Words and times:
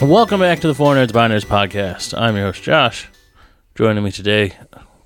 Welcome 0.00 0.40
back 0.40 0.60
to 0.60 0.68
the 0.68 0.74
Four 0.74 0.94
Nerds 0.94 1.12
by 1.12 1.26
Nerds 1.26 1.44
podcast. 1.44 2.16
I'm 2.16 2.36
your 2.36 2.46
host 2.46 2.62
Josh. 2.62 3.08
Joining 3.74 4.04
me 4.04 4.12
today, 4.12 4.54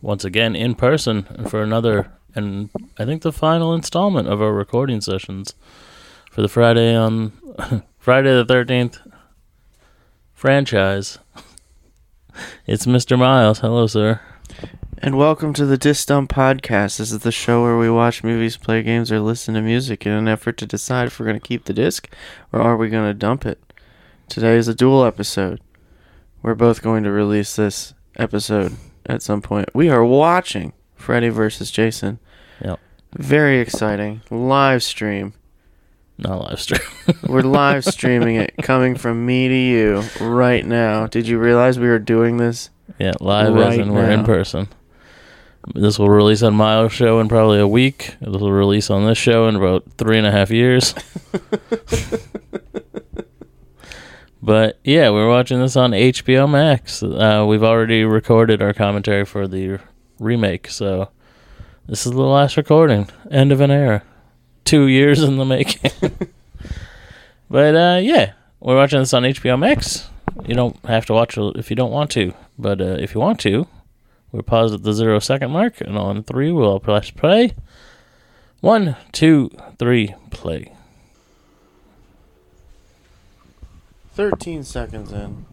once 0.03 0.23
again 0.23 0.55
in 0.55 0.75
person, 0.75 1.23
for 1.49 1.63
another 1.63 2.13
and 2.35 2.69
I 2.99 3.07
think 3.07 3.23
the 3.23 3.33
final 3.33 3.73
installment 3.73 4.29
of 4.29 4.43
our 4.43 4.53
recording 4.53 5.01
sessions 5.01 5.55
for 6.31 6.43
the 6.43 6.49
Friday 6.49 6.95
on 6.95 7.33
Friday 7.99 8.35
the 8.35 8.45
Thirteenth 8.45 8.99
franchise. 10.35 11.19
It's 12.67 12.85
Mr. 12.85 13.19
Miles. 13.19 13.61
Hello, 13.61 13.87
sir. 13.87 14.21
And 14.99 15.17
welcome 15.17 15.55
to 15.55 15.65
the 15.65 15.79
Disc 15.79 16.07
Dump 16.07 16.31
Podcast. 16.31 16.99
This 16.99 17.13
is 17.13 17.21
the 17.21 17.33
show 17.33 17.63
where 17.63 17.79
we 17.79 17.91
watch 17.91 18.23
movies, 18.23 18.59
play 18.59 18.83
games, 18.83 19.11
or 19.11 19.21
listen 19.21 19.55
to 19.55 19.63
music 19.63 20.07
in 20.07 20.13
an 20.13 20.29
effort 20.29 20.59
to 20.59 20.67
decide 20.67 21.07
if 21.07 21.19
we're 21.19 21.27
going 21.27 21.41
to 21.41 21.49
keep 21.49 21.65
the 21.65 21.73
disc 21.73 22.09
or 22.53 22.61
are 22.61 22.77
we 22.77 22.89
going 22.91 23.09
to 23.09 23.15
dump 23.15 23.47
it. 23.47 23.59
Today 24.33 24.57
is 24.57 24.67
a 24.67 24.75
dual 24.75 25.05
episode. 25.05 25.61
We're 26.43 26.55
both 26.55 26.81
going 26.81 27.05
to 27.05 27.11
release 27.11 27.55
this 27.55 27.93
episode 28.17 28.77
at 29.05 29.21
some 29.21 29.43
point. 29.43 29.69
We 29.75 29.91
are 29.91 30.03
watching 30.03 30.73
Freddy 30.95 31.29
versus 31.29 31.71
Jason. 31.71 32.19
Yep. 32.65 32.81
Very 33.13 33.61
exciting. 33.61 34.23
Live 34.31 34.83
stream. 34.83 35.35
Not 36.17 36.41
live 36.49 36.63
stream. 36.63 36.81
We're 37.29 37.43
live 37.43 37.85
streaming 37.85 38.37
it 38.37 38.55
coming 38.63 38.97
from 38.97 39.27
me 39.27 39.49
to 39.49 39.55
you 39.55 40.03
right 40.19 40.65
now. 40.65 41.09
Did 41.09 41.29
you 41.29 41.39
realize 41.39 41.79
we 41.79 41.89
were 41.89 41.99
doing 41.99 42.39
this? 42.39 42.71
yeah, 42.99 43.13
live 43.21 43.55
as 43.55 43.77
Right 43.77 43.81
in 43.81 43.93
we're 43.93 44.11
in 44.11 44.25
person. 44.25 44.67
This 45.75 45.99
will 45.99 46.09
release 46.09 46.43
on 46.43 46.55
my 46.55 46.89
show 46.89 47.21
in 47.21 47.29
probably 47.29 47.61
a 47.61 47.69
week. 47.69 48.17
This 48.23 48.41
will 48.41 48.51
release 48.51 48.89
on 48.89 49.05
this 49.05 49.19
show 49.19 49.47
in 49.47 49.57
about 49.57 49.85
three 49.99 50.17
and 50.17 50.27
a 50.27 50.33
half 50.33 50.51
years. 50.51 50.95
But 54.43 54.81
yeah, 54.83 55.11
we're 55.11 55.29
watching 55.29 55.61
this 55.61 55.77
on 55.77 55.93
HBO 55.93 56.51
Max. 56.51 57.01
Uh, 57.01 57.45
we've 57.49 57.63
already 57.63 58.03
recorded 58.03 58.61
our 58.61 58.75
commentary 58.75 59.25
for 59.25 59.47
the 59.47 59.79
remake, 60.19 60.69
so 60.69 61.11
this 61.87 62.07
is 62.07 62.13
the 62.13 62.23
last 62.23 62.57
recording. 62.57 63.09
End 63.31 63.53
of 63.53 63.61
an 63.61 63.71
era. 63.71 64.03
Two 64.65 64.89
years 64.89 65.23
in 65.23 65.37
the 65.37 65.45
making. 65.45 65.93
but 67.51 67.77
uh, 67.77 68.01
yeah, 68.03 68.33
we're 68.59 68.75
watching 68.75 68.99
this 68.99 69.15
on 69.15 69.23
HBO 69.23 69.57
Max. 69.57 70.11
You 70.45 70.55
don't 70.55 70.77
have 70.87 71.07
to 71.07 71.13
watch 71.13 71.39
if 71.39 71.71
you 71.71 71.77
don't 71.77 71.93
want 71.93 72.11
to, 72.13 72.35
but 72.59 72.81
uh, 72.81 72.97
if 72.99 73.15
you 73.15 73.21
want 73.21 73.39
to, 73.41 73.69
we're 74.33 74.43
paused 74.43 74.75
at 74.75 74.83
the 74.83 74.93
zero 74.93 75.21
second 75.21 75.53
mark, 75.53 75.81
and 75.81 75.97
on 75.97 76.25
three 76.25 76.51
we'll 76.51 76.81
press 76.81 77.11
play. 77.11 77.55
One, 78.61 78.97
two, 79.13 79.51
three, 79.79 80.17
play. 80.31 80.72
13 84.15 84.63
seconds 84.63 85.11
in. 85.13 85.47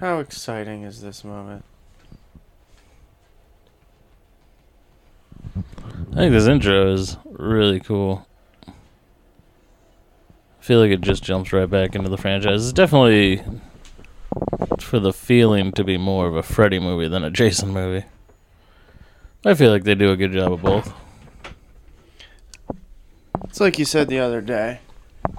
How 0.00 0.18
exciting 0.18 0.82
is 0.82 1.00
this 1.00 1.22
moment? 1.22 1.64
I 5.56 6.16
think 6.16 6.32
this 6.32 6.46
intro 6.46 6.92
is 6.92 7.16
really 7.24 7.78
cool. 7.78 8.26
I 8.66 8.72
feel 10.60 10.80
like 10.80 10.90
it 10.90 11.00
just 11.00 11.22
jumps 11.22 11.52
right 11.52 11.70
back 11.70 11.94
into 11.94 12.08
the 12.08 12.18
franchise. 12.18 12.64
It's 12.64 12.72
definitely 12.72 13.42
for 14.80 14.98
the 14.98 15.12
feeling 15.12 15.72
to 15.72 15.84
be 15.84 15.96
more 15.96 16.26
of 16.26 16.34
a 16.34 16.42
Freddy 16.42 16.80
movie 16.80 17.08
than 17.08 17.22
a 17.22 17.30
Jason 17.30 17.70
movie. 17.70 18.04
I 19.44 19.54
feel 19.54 19.70
like 19.70 19.84
they 19.84 19.94
do 19.94 20.10
a 20.10 20.16
good 20.16 20.32
job 20.32 20.52
of 20.52 20.62
both. 20.62 20.92
It's 23.44 23.60
like 23.60 23.78
you 23.78 23.84
said 23.84 24.08
the 24.08 24.18
other 24.18 24.40
day 24.40 24.80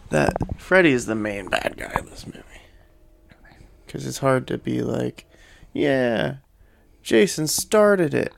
that 0.10 0.34
Freddy 0.60 0.92
is 0.92 1.06
the 1.06 1.16
main 1.16 1.50
bad 1.50 1.76
guy 1.78 1.94
in 2.00 2.06
this 2.06 2.26
movie. 2.26 2.53
Because 3.94 4.08
it's 4.08 4.18
hard 4.18 4.48
to 4.48 4.58
be 4.58 4.82
like, 4.82 5.30
yeah, 5.72 6.38
Jason 7.04 7.46
started 7.46 8.16
it. 8.16 8.34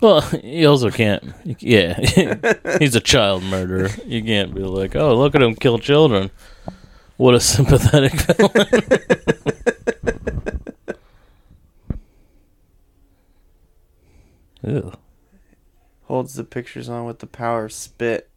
Well, 0.00 0.20
he 0.20 0.64
also 0.64 0.92
can't. 0.92 1.34
Yeah, 1.58 1.98
he's 2.78 2.94
a 2.94 3.00
child 3.00 3.42
murderer. 3.42 3.90
You 4.06 4.22
can't 4.22 4.54
be 4.54 4.60
like, 4.60 4.94
oh, 4.94 5.16
look 5.16 5.34
at 5.34 5.42
him 5.42 5.56
kill 5.56 5.80
children. 5.80 6.30
What 7.16 7.34
a 7.34 7.40
sympathetic 7.56 8.12
villain. 8.12 8.82
Ew. 14.84 14.92
Holds 16.04 16.34
the 16.34 16.44
pictures 16.44 16.88
on 16.88 17.06
with 17.06 17.18
the 17.18 17.26
power 17.26 17.64
of 17.64 17.72
spit. 17.72 18.30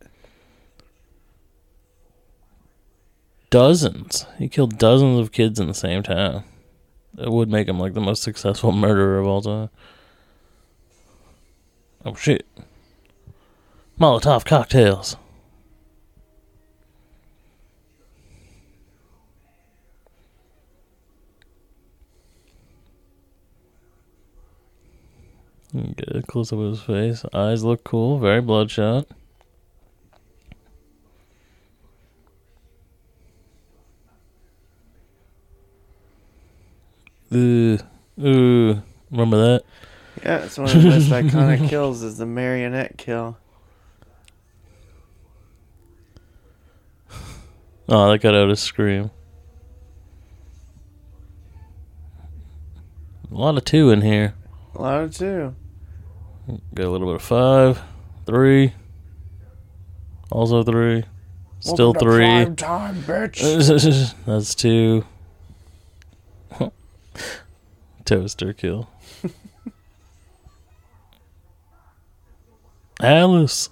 Dozens. 3.50 4.26
He 4.38 4.48
killed 4.48 4.78
dozens 4.78 5.20
of 5.20 5.32
kids 5.32 5.60
in 5.60 5.68
the 5.68 5.74
same 5.74 6.04
town. 6.04 6.44
It 7.18 7.32
would 7.32 7.50
make 7.50 7.68
him 7.68 7.80
like 7.80 7.94
the 7.94 8.02
most 8.02 8.22
successful 8.22 8.72
murderer 8.74 9.20
of 9.20 9.28
all 9.28 9.42
time. 9.42 9.70
Oh 12.06 12.16
shit. 12.16 12.46
Molotov 14.00 14.46
cocktails. 14.46 15.18
Get 25.74 26.16
a 26.16 26.22
close 26.24 26.52
up 26.52 26.60
of 26.60 26.72
his 26.72 26.82
face. 26.82 27.26
Eyes 27.32 27.64
look 27.64 27.84
cool. 27.84 28.18
Very 28.18 28.42
bloodshot. 28.42 29.08
Ooh, 37.32 37.78
ooh. 38.20 38.82
Remember 39.30 39.60
that? 39.60 39.64
Yeah, 40.24 40.46
it's 40.46 40.58
one 40.58 40.70
of 40.70 40.82
the 40.82 40.90
most 40.90 41.10
iconic 41.10 41.70
kills 41.70 42.02
is 42.02 42.18
the 42.18 42.26
marionette 42.26 42.98
kill. 42.98 43.38
Oh, 47.88 48.12
that 48.12 48.20
got 48.20 48.34
out 48.36 48.50
a 48.50 48.56
scream. 48.56 49.12
A 53.32 53.36
lot 53.36 53.56
of 53.58 53.66
two 53.66 53.92
in 53.92 54.02
here. 54.02 54.34
A 54.76 54.82
lot 54.82 55.04
of 55.04 55.16
two. 55.16 55.56
Got 56.74 56.86
a 56.86 56.90
little 56.90 57.08
bit 57.08 57.16
of 57.18 57.22
five, 57.22 57.82
three, 58.26 58.74
also 60.32 60.64
three, 60.64 61.04
still 61.60 61.94
Welcome 61.94 62.10
three. 62.10 62.56
time, 62.56 62.96
bitch. 63.04 64.16
That's 64.26 64.56
two. 64.56 65.06
Toaster 68.06 68.54
kill. 68.54 68.90
Alice. 73.02 73.70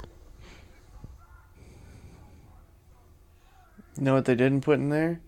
You 3.97 4.03
know 4.03 4.13
what 4.13 4.25
they 4.25 4.35
didn't 4.35 4.61
put 4.61 4.79
in 4.79 4.89
there? 4.89 5.19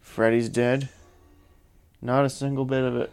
Freddy's 0.00 0.48
dead. 0.48 0.88
Not 2.00 2.24
a 2.24 2.30
single 2.30 2.64
bit 2.64 2.82
of 2.82 2.96
it. 2.96 3.12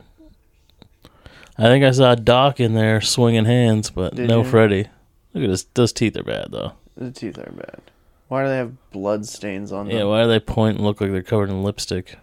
I 1.57 1.63
think 1.63 1.83
I 1.83 1.91
saw 1.91 2.15
Doc 2.15 2.59
in 2.59 2.73
there 2.73 3.01
swinging 3.01 3.45
hands, 3.45 3.89
but 3.89 4.15
Did 4.15 4.29
no 4.29 4.43
you? 4.43 4.49
Freddy. 4.49 4.87
Look 5.33 5.43
at 5.43 5.49
his. 5.49 5.65
Those 5.73 5.93
teeth 5.93 6.17
are 6.17 6.23
bad 6.23 6.47
though. 6.51 6.73
The 6.95 7.11
teeth 7.11 7.37
are 7.37 7.51
bad. 7.51 7.81
Why 8.27 8.43
do 8.43 8.49
they 8.49 8.57
have 8.57 8.91
blood 8.91 9.25
stains 9.25 9.71
on 9.71 9.87
them? 9.87 9.97
Yeah, 9.97 10.03
why 10.05 10.23
do 10.23 10.29
they 10.29 10.39
point 10.39 10.77
and 10.77 10.85
look 10.85 11.01
like 11.01 11.11
they're 11.11 11.21
covered 11.21 11.49
in 11.49 11.63
lipstick? 11.63 12.17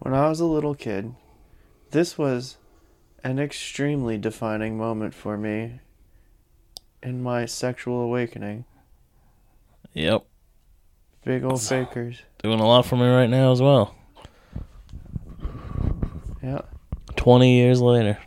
When 0.00 0.14
I 0.14 0.28
was 0.28 0.40
a 0.40 0.46
little 0.46 0.74
kid, 0.74 1.14
this 1.90 2.16
was 2.18 2.56
an 3.22 3.38
extremely 3.38 4.16
defining 4.18 4.76
moment 4.78 5.14
for 5.14 5.36
me 5.36 5.80
in 7.02 7.22
my 7.22 7.46
sexual 7.46 8.00
awakening. 8.00 8.64
Yep, 9.92 10.24
Big 11.24 11.44
old 11.44 11.60
fakers. 11.62 12.22
doing 12.42 12.60
a 12.60 12.66
lot 12.66 12.86
for 12.86 12.96
me 12.96 13.06
right 13.08 13.28
now 13.28 13.52
as 13.52 13.60
well. 13.60 13.94
Yeah. 16.42 16.62
Twenty 17.16 17.56
years 17.58 17.80
later, 17.82 18.18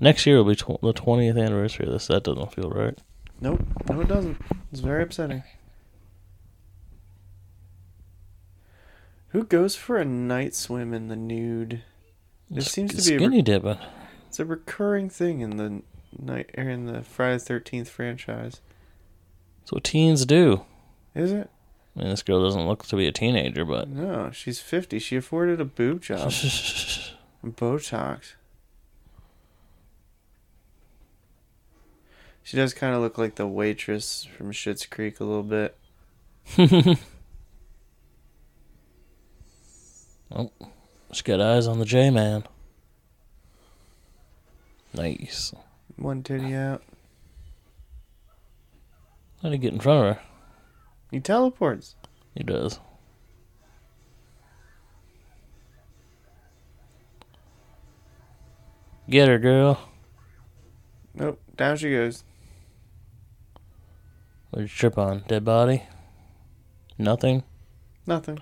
next 0.00 0.24
year 0.24 0.36
will 0.36 0.44
be 0.44 0.56
tw- 0.56 0.80
the 0.80 0.92
twentieth 0.94 1.36
anniversary 1.36 1.86
of 1.86 1.92
this. 1.92 2.06
That 2.06 2.24
doesn't 2.24 2.52
feel 2.54 2.70
right. 2.70 2.96
Nope. 3.40 3.60
No, 3.90 4.00
it 4.00 4.08
doesn't. 4.08 4.38
It's 4.72 4.80
very 4.80 5.02
upsetting. 5.02 5.42
Who 9.34 9.42
goes 9.42 9.74
for 9.74 9.98
a 9.98 10.04
night 10.04 10.54
swim 10.54 10.94
in 10.94 11.08
the 11.08 11.16
nude? 11.16 11.82
It 12.54 12.62
seems 12.62 12.92
to 12.92 12.96
be 13.10 13.16
a 13.16 13.18
skinny 13.18 13.42
dipping. 13.42 13.78
It's 14.28 14.38
a 14.38 14.44
recurring 14.44 15.10
thing 15.10 15.40
in 15.40 15.56
the 15.56 15.82
night 16.16 16.50
or 16.56 16.70
in 16.70 16.86
the 16.86 17.02
Friday 17.02 17.40
Thirteenth 17.40 17.88
franchise. 17.88 18.60
That's 19.60 19.72
what 19.72 19.82
teens 19.82 20.24
do. 20.24 20.64
Is 21.16 21.32
it? 21.32 21.50
I 21.96 22.00
mean, 22.00 22.10
this 22.10 22.22
girl 22.22 22.44
doesn't 22.44 22.64
look 22.64 22.86
to 22.86 22.96
be 22.96 23.08
a 23.08 23.12
teenager, 23.12 23.64
but 23.64 23.88
No, 23.88 24.30
she's 24.30 24.60
fifty. 24.60 25.00
She 25.00 25.16
afforded 25.16 25.60
a 25.60 25.64
boob 25.64 26.00
job, 26.02 26.32
and 27.42 27.56
Botox. 27.56 28.34
She 32.44 32.56
does 32.56 32.72
kind 32.72 32.94
of 32.94 33.00
look 33.00 33.18
like 33.18 33.34
the 33.34 33.48
waitress 33.48 34.28
from 34.36 34.52
Schitt's 34.52 34.86
Creek 34.86 35.18
a 35.18 35.24
little 35.24 35.42
bit. 35.42 35.76
oh, 40.32 40.50
she 41.12 41.22
got 41.22 41.40
eyes 41.40 41.66
on 41.66 41.78
the 41.78 41.84
J 41.84 42.10
man. 42.10 42.44
Nice. 44.94 45.52
One 45.96 46.22
titty 46.22 46.54
out. 46.54 46.82
How 49.42 49.48
do 49.48 49.54
you 49.54 49.60
get 49.60 49.72
in 49.72 49.80
front 49.80 50.06
of 50.06 50.16
her? 50.16 50.22
He 51.10 51.20
teleports. 51.20 51.96
He 52.34 52.42
does. 52.42 52.80
Get 59.08 59.28
her, 59.28 59.38
girl. 59.38 59.78
Nope. 61.14 61.40
Down 61.56 61.76
she 61.76 61.90
goes. 61.90 62.24
What 64.50 64.60
did 64.60 64.70
you 64.70 64.76
trip 64.76 64.96
on? 64.96 65.24
Dead 65.28 65.44
body? 65.44 65.82
Nothing? 66.96 67.42
Nothing. 68.06 68.38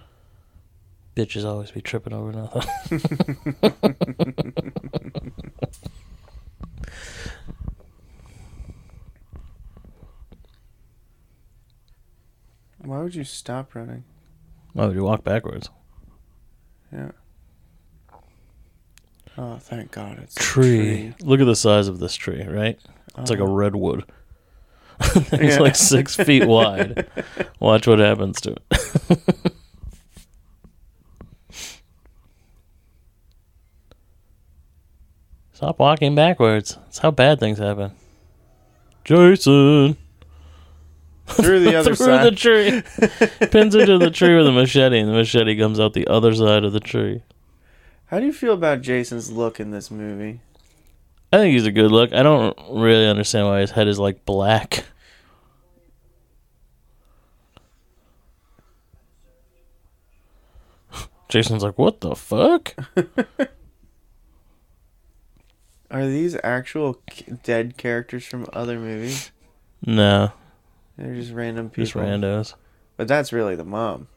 Bitches 1.14 1.44
always 1.44 1.70
be 1.70 1.82
tripping 1.82 2.14
over 2.14 2.32
nothing. 2.32 2.62
Why 12.79 13.00
would 13.00 13.14
you 13.14 13.25
stop 13.25 13.75
running? 13.75 14.05
Why 14.73 14.87
would 14.87 14.97
you 14.97 15.05
walk 15.05 15.23
backwards? 15.25 15.70
Yeah. 16.93 17.12
Oh, 19.38 19.56
thank 19.56 19.91
God 19.93 20.19
it's 20.23 20.37
a 20.37 20.41
Tree. 20.41 21.15
Look 21.23 21.41
at 21.41 21.44
the 21.47 21.56
size 21.56 21.88
of 21.88 21.99
this 22.00 22.15
tree, 22.15 22.43
right? 22.44 22.79
It's 23.19 23.31
like 23.31 23.38
a 23.38 23.44
Uh-huh. 23.44 23.53
redwood. 23.53 24.05
it's 25.00 25.32
Yeah. 25.56 25.58
like 25.61 25.76
six 25.76 26.15
feet 26.17 26.47
wide. 26.47 27.06
Watch 27.61 27.87
what 27.87 27.99
happens 27.99 28.41
to 28.43 28.56
it. 28.70 29.51
Stop 35.62 35.79
walking 35.79 36.17
backwards. 36.17 36.75
That's 36.75 36.99
how 36.99 37.12
bad 37.12 37.38
things 37.38 37.59
happen. 37.59 37.93
Jason. 39.05 39.97
through 41.29 41.61
the 41.61 41.76
other 41.79 41.94
side. 41.94 42.05
Through 42.05 42.17
side. 42.17 42.25
the 42.25 42.32
tree. 42.32 42.82
Pins 43.53 43.76
into 43.76 43.97
the 43.97 44.11
tree 44.11 44.37
with 44.37 44.49
a 44.49 44.50
machete, 44.50 44.99
and 44.99 45.09
the 45.09 45.12
machete 45.12 45.56
comes 45.56 45.79
out 45.79 45.93
the 45.93 46.09
other 46.09 46.35
side 46.35 46.64
of 46.64 46.73
the 46.73 46.81
tree. 46.81 47.23
How 48.06 48.19
do 48.19 48.26
you 48.26 48.32
feel 48.32 48.55
about 48.55 48.81
Jason's 48.81 49.31
look 49.31 49.61
in 49.61 49.70
this 49.70 49.88
movie? 49.88 50.41
I 51.32 51.37
think 51.37 51.53
he's 51.53 51.65
a 51.65 51.70
good 51.70 51.93
look. 51.93 52.12
I 52.12 52.25
don't 52.25 52.58
really 52.69 53.06
understand 53.06 53.47
why 53.47 53.61
his 53.61 53.70
head 53.70 53.87
is 53.87 54.00
like 54.00 54.25
black. 54.25 54.85
Jason's 61.29 61.62
like, 61.62 61.79
what 61.79 62.00
the 62.00 62.17
fuck? 62.17 62.75
Are 65.93 66.06
these 66.06 66.37
actual 66.43 66.99
c- 67.12 67.27
dead 67.44 67.77
characters 67.77 68.25
from 68.25 68.49
other 68.53 68.79
movies? 68.79 69.31
No, 69.85 70.33
They're 70.97 71.15
just 71.15 71.33
random 71.33 71.69
people. 71.69 71.85
just 71.85 71.94
randos. 71.94 72.55
But 72.97 73.09
that's 73.09 73.33
really 73.33 73.56
the 73.56 73.65
mom. 73.65 74.09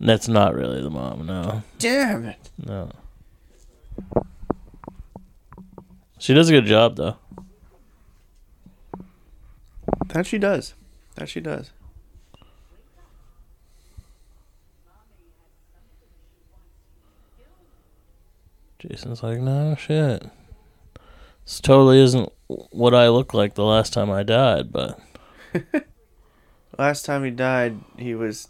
That's 0.00 0.28
not 0.28 0.54
really 0.54 0.82
the 0.82 0.90
mom. 0.90 1.26
No, 1.26 1.62
Damn 1.78 2.24
it. 2.26 2.50
no. 2.64 2.90
She 6.18 6.34
does 6.34 6.48
a 6.48 6.52
good 6.52 6.66
job 6.66 6.96
though. 6.96 7.16
That 10.08 10.26
she 10.26 10.36
does. 10.38 10.74
That 11.16 11.28
she 11.28 11.40
does. 11.40 11.70
Jason's 18.78 19.22
like, 19.22 19.38
no 19.40 19.74
shit. 19.76 20.24
This 21.44 21.60
totally 21.60 22.00
isn't 22.00 22.32
what 22.46 22.94
I 22.94 23.08
looked 23.08 23.34
like 23.34 23.54
the 23.54 23.64
last 23.64 23.92
time 23.92 24.10
I 24.10 24.22
died, 24.22 24.72
but 24.72 24.98
Last 26.78 27.04
time 27.04 27.24
he 27.24 27.30
died, 27.30 27.78
he 27.96 28.14
was 28.14 28.48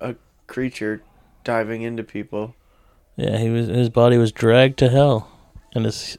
a 0.00 0.16
creature 0.46 1.02
diving 1.44 1.82
into 1.82 2.02
people. 2.02 2.54
Yeah, 3.16 3.38
he 3.38 3.50
was 3.50 3.68
his 3.68 3.88
body 3.88 4.16
was 4.16 4.32
dragged 4.32 4.78
to 4.78 4.88
hell, 4.88 5.30
and 5.74 5.84
his 5.84 6.18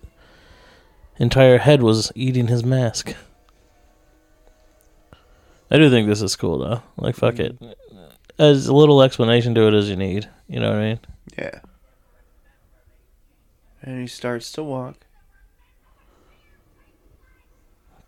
entire 1.17 1.57
head 1.57 1.81
was 1.81 2.11
eating 2.15 2.47
his 2.47 2.63
mask. 2.63 3.15
I 5.69 5.77
do 5.77 5.89
think 5.89 6.07
this 6.07 6.21
is 6.21 6.35
cool 6.35 6.59
though. 6.59 6.81
Like 6.97 7.15
fuck 7.15 7.35
mm. 7.35 7.61
it, 7.61 7.77
as 8.39 8.69
little 8.69 9.01
explanation 9.01 9.53
to 9.55 9.67
it 9.67 9.73
as 9.73 9.89
you 9.89 9.95
need. 9.95 10.29
You 10.47 10.59
know 10.59 10.69
what 10.69 10.79
I 10.79 10.83
mean? 10.83 10.99
Yeah. 11.37 11.59
And 13.81 13.99
he 13.99 14.07
starts 14.07 14.51
to 14.53 14.63
walk. 14.63 15.05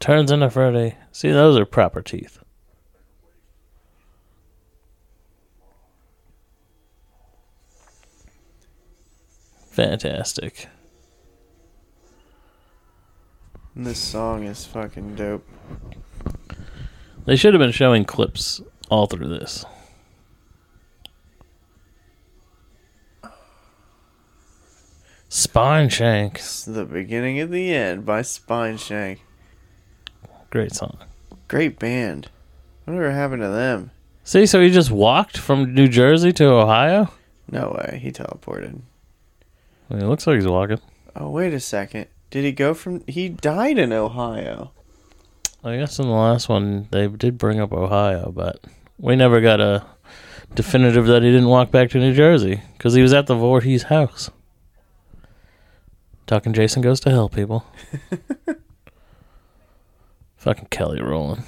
Turns 0.06 0.30
into 0.30 0.52
Freddy. 0.52 0.94
See, 1.12 1.31
those 1.31 1.57
are 1.57 1.66
proper 1.66 2.00
teeth. 2.00 2.38
Fantastic. 9.72 10.68
This 13.75 13.98
song 13.98 14.44
is 14.44 14.63
fucking 14.63 15.16
dope. 15.16 15.50
They 17.25 17.36
should 17.36 17.56
have 17.56 17.60
been 17.60 17.72
showing 17.72 18.06
clips 18.06 18.62
all 18.91 19.08
through 19.08 19.29
this. 19.29 19.65
Spineshank. 25.32 26.36
It's 26.36 26.63
the 26.63 26.86
beginning 26.86 27.39
of 27.39 27.50
the 27.50 27.74
end 27.74 28.06
by 28.06 28.22
Spineshank. 28.22 29.18
Great 30.55 30.74
song. 30.74 30.97
Great 31.50 31.79
band. 31.79 32.29
Whatever 32.85 33.12
happened 33.12 33.41
to 33.41 33.50
them? 33.50 33.91
See, 34.24 34.45
so 34.45 34.62
he 34.62 34.69
just 34.69 34.89
walked 34.89 35.38
from 35.38 35.75
New 35.75 35.89
Jersey 35.89 36.31
to 36.31 36.45
Ohio? 36.45 37.12
No 37.51 37.77
way. 37.77 38.00
He 38.01 38.09
teleported. 38.09 38.79
Mean, 39.89 40.00
it 40.01 40.07
looks 40.07 40.25
like 40.25 40.35
he's 40.35 40.47
walking. 40.47 40.79
Oh, 41.13 41.29
wait 41.29 41.53
a 41.53 41.59
second. 41.59 42.07
Did 42.31 42.45
he 42.45 42.53
go 42.53 42.74
from. 42.74 43.03
He 43.05 43.27
died 43.27 43.77
in 43.77 43.91
Ohio. 43.91 44.71
I 45.62 45.75
guess 45.75 46.00
in 46.00 46.07
the 46.07 46.13
last 46.13 46.47
one 46.47 46.88
they 46.89 47.09
did 47.09 47.38
bring 47.38 47.59
up 47.59 47.74
Ohio, 47.74 48.31
but 48.31 48.63
we 48.97 49.17
never 49.17 49.41
got 49.41 49.59
a 49.59 49.85
definitive 50.53 51.05
that 51.07 51.21
he 51.21 51.31
didn't 51.31 51.50
walk 51.50 51.69
back 51.69 51.89
to 51.89 52.00
New 52.00 52.13
Jersey 52.13 52.62
because 52.77 52.93
he 52.93 53.01
was 53.01 53.12
at 53.12 53.27
the 53.27 53.35
Voorhees 53.35 53.83
house. 53.83 54.31
Talking 56.27 56.53
Jason 56.53 56.81
goes 56.81 57.01
to 57.01 57.09
hell, 57.09 57.27
people. 57.27 57.65
Fucking 60.46 60.68
Kelly 60.70 61.02
Rowland. 61.02 61.44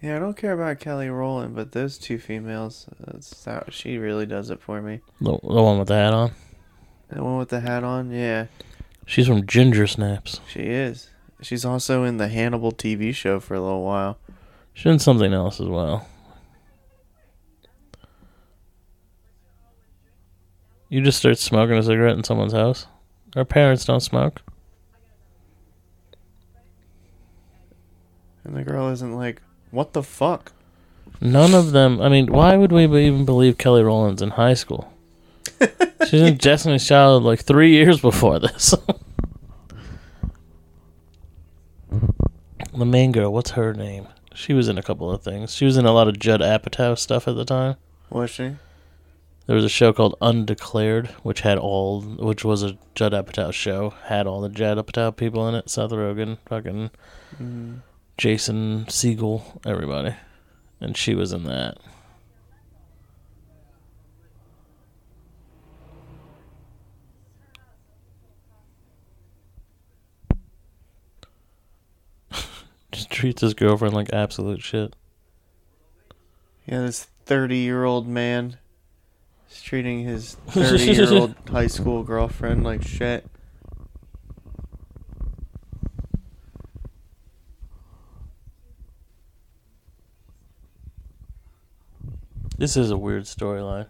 Yeah, 0.00 0.16
I 0.16 0.18
don't 0.18 0.34
care 0.34 0.54
about 0.54 0.80
Kelly 0.80 1.10
Rowland, 1.10 1.54
but 1.54 1.72
those 1.72 1.98
two 1.98 2.18
females, 2.18 2.86
that's 2.98 3.44
how 3.44 3.64
she 3.68 3.98
really 3.98 4.24
does 4.24 4.48
it 4.48 4.62
for 4.62 4.80
me. 4.80 5.00
The, 5.20 5.32
the 5.32 5.62
one 5.62 5.78
with 5.78 5.88
the 5.88 5.94
hat 5.94 6.14
on. 6.14 6.30
The 7.10 7.22
one 7.22 7.36
with 7.36 7.50
the 7.50 7.60
hat 7.60 7.84
on, 7.84 8.12
yeah, 8.12 8.46
She's 9.04 9.26
from 9.26 9.46
Ginger 9.46 9.86
Snaps. 9.86 10.40
she 10.48 10.60
is. 10.60 11.10
She's 11.42 11.66
also 11.66 12.02
in 12.02 12.16
the 12.16 12.28
Hannibal 12.28 12.72
TV 12.72 13.14
show 13.14 13.40
for 13.40 13.54
a 13.54 13.60
little 13.60 13.84
while. 13.84 14.16
She's 14.72 14.90
in 14.90 14.98
something 14.98 15.34
else 15.34 15.60
as 15.60 15.68
well. 15.68 16.08
You 20.88 21.02
just 21.02 21.18
start 21.18 21.36
smoking 21.36 21.76
a 21.76 21.82
cigarette 21.82 22.16
in 22.16 22.24
someone's 22.24 22.54
house? 22.54 22.86
Our 23.36 23.44
parents 23.44 23.84
don't 23.84 24.00
smoke. 24.00 24.40
And 28.48 28.56
the 28.56 28.64
girl 28.64 28.88
isn't 28.88 29.14
like, 29.14 29.42
what 29.70 29.92
the 29.92 30.02
fuck? 30.02 30.52
None 31.20 31.52
of 31.52 31.72
them. 31.72 32.00
I 32.00 32.08
mean, 32.08 32.32
why 32.32 32.56
would 32.56 32.72
we 32.72 32.84
even 32.84 33.26
believe 33.26 33.58
Kelly 33.58 33.82
Rowland's 33.82 34.22
in 34.22 34.30
high 34.30 34.54
school? 34.54 34.90
She's 36.08 36.22
in 36.22 36.36
Destiny's 36.38 36.86
Child 36.86 37.24
like 37.24 37.40
three 37.40 37.72
years 37.72 38.00
before 38.00 38.38
this. 38.38 38.74
the 41.90 42.86
main 42.86 43.12
girl, 43.12 43.32
what's 43.32 43.50
her 43.50 43.74
name? 43.74 44.08
She 44.34 44.54
was 44.54 44.66
in 44.68 44.78
a 44.78 44.82
couple 44.82 45.10
of 45.10 45.22
things. 45.22 45.54
She 45.54 45.66
was 45.66 45.76
in 45.76 45.84
a 45.84 45.92
lot 45.92 46.08
of 46.08 46.18
Judd 46.18 46.40
Apatow 46.40 46.96
stuff 46.96 47.28
at 47.28 47.36
the 47.36 47.44
time. 47.44 47.76
Was 48.08 48.30
she? 48.30 48.56
There 49.46 49.56
was 49.56 49.64
a 49.64 49.68
show 49.68 49.92
called 49.92 50.14
Undeclared, 50.22 51.08
which 51.22 51.40
had 51.40 51.58
all, 51.58 52.00
which 52.00 52.44
was 52.44 52.62
a 52.62 52.78
Judd 52.94 53.12
Apatow 53.12 53.52
show, 53.52 53.90
had 54.04 54.26
all 54.26 54.40
the 54.40 54.48
Judd 54.48 54.78
Apatow 54.78 55.14
people 55.14 55.46
in 55.48 55.54
it. 55.54 55.68
Seth 55.68 55.90
Rogen, 55.90 56.38
fucking 56.46 56.90
Mm. 57.42 57.80
Jason 58.18 58.84
Segel, 58.86 59.64
everybody, 59.64 60.14
and 60.80 60.96
she 60.96 61.14
was 61.14 61.32
in 61.32 61.44
that. 61.44 61.78
Just 72.90 73.08
treats 73.08 73.40
his 73.40 73.54
girlfriend 73.54 73.94
like 73.94 74.12
absolute 74.12 74.62
shit. 74.62 74.96
Yeah, 76.66 76.80
this 76.80 77.04
30 77.26 77.56
year 77.56 77.84
old 77.84 78.08
man 78.08 78.58
is 79.48 79.62
treating 79.62 80.00
his 80.04 80.34
30 80.48 80.84
year 80.84 81.12
old 81.12 81.36
high 81.48 81.68
school 81.68 82.02
girlfriend 82.02 82.64
like 82.64 82.82
shit. 82.82 83.24
This 92.58 92.76
is 92.76 92.90
a 92.90 92.98
weird 92.98 93.24
storyline. 93.24 93.86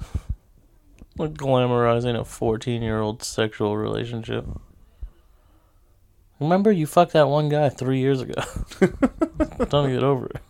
Like 1.18 1.32
glamorizing 1.32 2.20
a 2.20 2.26
14 2.26 2.82
year 2.82 3.00
old 3.00 3.22
sexual 3.22 3.78
relationship. 3.78 4.44
Remember, 6.38 6.70
you 6.70 6.86
fucked 6.86 7.14
that 7.14 7.28
one 7.28 7.48
guy 7.48 7.70
three 7.70 8.00
years 8.00 8.20
ago. 8.20 8.34
Don't 9.70 9.88
get 9.88 10.02
over 10.02 10.26
it. 10.26 10.42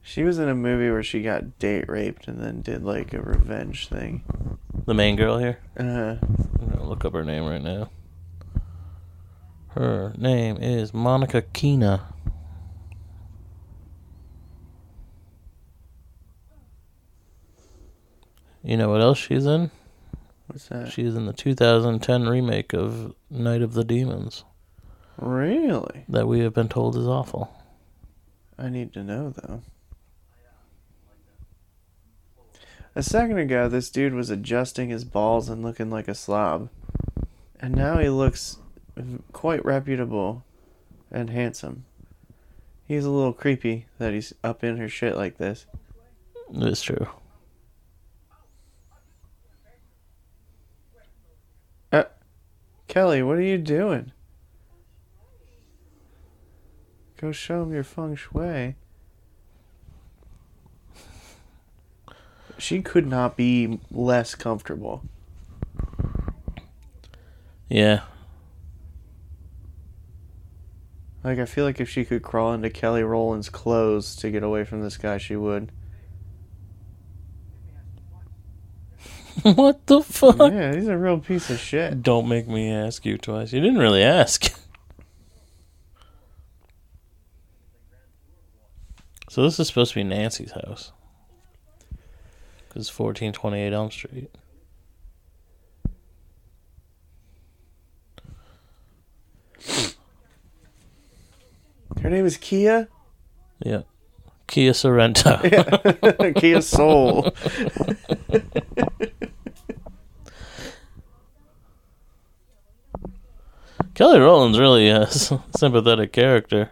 She 0.00 0.22
was 0.22 0.38
in 0.38 0.48
a 0.48 0.54
movie 0.54 0.92
where 0.92 1.02
she 1.02 1.22
got 1.22 1.58
date 1.58 1.88
raped 1.88 2.28
and 2.28 2.40
then 2.40 2.62
did 2.62 2.84
like 2.84 3.12
a 3.12 3.20
revenge 3.20 3.88
thing. 3.88 4.22
The 4.86 4.94
main 4.94 5.16
girl 5.16 5.38
here. 5.38 5.58
Uh, 5.76 6.18
I'm 6.22 6.68
gonna 6.70 6.88
look 6.88 7.04
up 7.04 7.14
her 7.14 7.24
name 7.24 7.46
right 7.46 7.60
now. 7.62 7.90
Her 9.68 10.14
name 10.16 10.56
is 10.58 10.92
Monica 10.94 11.42
Keena. 11.42 12.06
You 18.62 18.76
know 18.76 18.88
what 18.90 19.00
else 19.00 19.18
she's 19.18 19.46
in? 19.46 19.70
what's 20.48 20.68
that? 20.68 20.90
She's 20.92 21.14
in 21.14 21.26
the 21.26 21.32
2010 21.32 22.28
remake 22.28 22.72
of 22.72 23.14
Night 23.30 23.62
of 23.62 23.74
the 23.74 23.84
Demons 23.84 24.44
Really? 25.18 26.04
that 26.08 26.26
we 26.26 26.40
have 26.40 26.54
been 26.54 26.68
told 26.68 26.96
is 26.96 27.06
awful. 27.06 27.54
I 28.58 28.68
need 28.68 28.92
to 28.94 29.04
know 29.04 29.30
though. 29.30 29.62
A 32.94 33.02
second 33.02 33.38
ago, 33.38 33.68
this 33.68 33.90
dude 33.90 34.14
was 34.14 34.28
adjusting 34.30 34.88
his 34.88 35.04
balls 35.04 35.48
and 35.48 35.62
looking 35.62 35.88
like 35.90 36.08
a 36.08 36.14
slob. 36.14 36.68
And 37.60 37.74
now 37.74 37.98
he 37.98 38.08
looks 38.08 38.58
quite 39.32 39.64
reputable 39.64 40.44
and 41.10 41.30
handsome. 41.30 41.84
He's 42.86 43.04
a 43.04 43.10
little 43.10 43.32
creepy 43.32 43.86
that 43.98 44.12
he's 44.12 44.32
up 44.42 44.64
in 44.64 44.78
her 44.78 44.88
shit 44.88 45.16
like 45.16 45.38
this. 45.38 45.66
That's 46.50 46.82
true. 46.82 47.06
Uh, 51.92 52.04
Kelly, 52.86 53.22
what 53.22 53.36
are 53.36 53.42
you 53.42 53.58
doing? 53.58 54.12
Go 57.20 57.32
show 57.32 57.62
him 57.62 57.72
your 57.72 57.84
feng 57.84 58.16
shui. 58.16 58.76
She 62.56 62.80
could 62.80 63.06
not 63.06 63.36
be 63.36 63.80
less 63.90 64.34
comfortable. 64.34 65.02
Yeah. 67.68 68.02
Like 71.24 71.38
I 71.38 71.44
feel 71.44 71.64
like 71.64 71.80
if 71.80 71.88
she 71.88 72.04
could 72.04 72.22
crawl 72.22 72.52
into 72.52 72.70
Kelly 72.70 73.02
Rowland's 73.02 73.50
clothes 73.50 74.14
to 74.16 74.30
get 74.30 74.42
away 74.42 74.64
from 74.64 74.82
this 74.82 74.96
guy, 74.96 75.18
she 75.18 75.36
would. 75.36 75.72
what 79.42 79.86
the 79.86 80.02
fuck? 80.02 80.52
Yeah, 80.52 80.74
he's 80.74 80.88
a 80.88 80.96
real 80.96 81.18
piece 81.18 81.50
of 81.50 81.58
shit. 81.58 82.02
Don't 82.02 82.28
make 82.28 82.48
me 82.48 82.72
ask 82.72 83.04
you 83.06 83.18
twice. 83.18 83.52
You 83.52 83.60
didn't 83.60 83.78
really 83.78 84.02
ask. 84.02 84.52
So 89.30 89.42
this 89.42 89.60
is 89.60 89.68
supposed 89.68 89.92
to 89.92 90.00
be 90.00 90.04
Nancy's 90.04 90.52
house. 90.52 90.90
Because 92.68 92.88
1428 92.88 93.72
Elm 93.72 93.90
Street. 93.90 94.34
Her 102.02 102.10
name 102.10 102.26
is 102.26 102.36
Kia. 102.36 102.88
Yeah. 103.60 103.82
Kia 104.46 104.72
Sorrento. 104.72 105.40
Yeah. 105.44 106.32
Kia 106.36 106.62
Soul. 106.62 107.30
Kelly 113.94 114.20
Rowland's 114.20 114.58
really 114.58 114.88
a 114.88 115.06
sympathetic 115.10 116.12
character. 116.12 116.70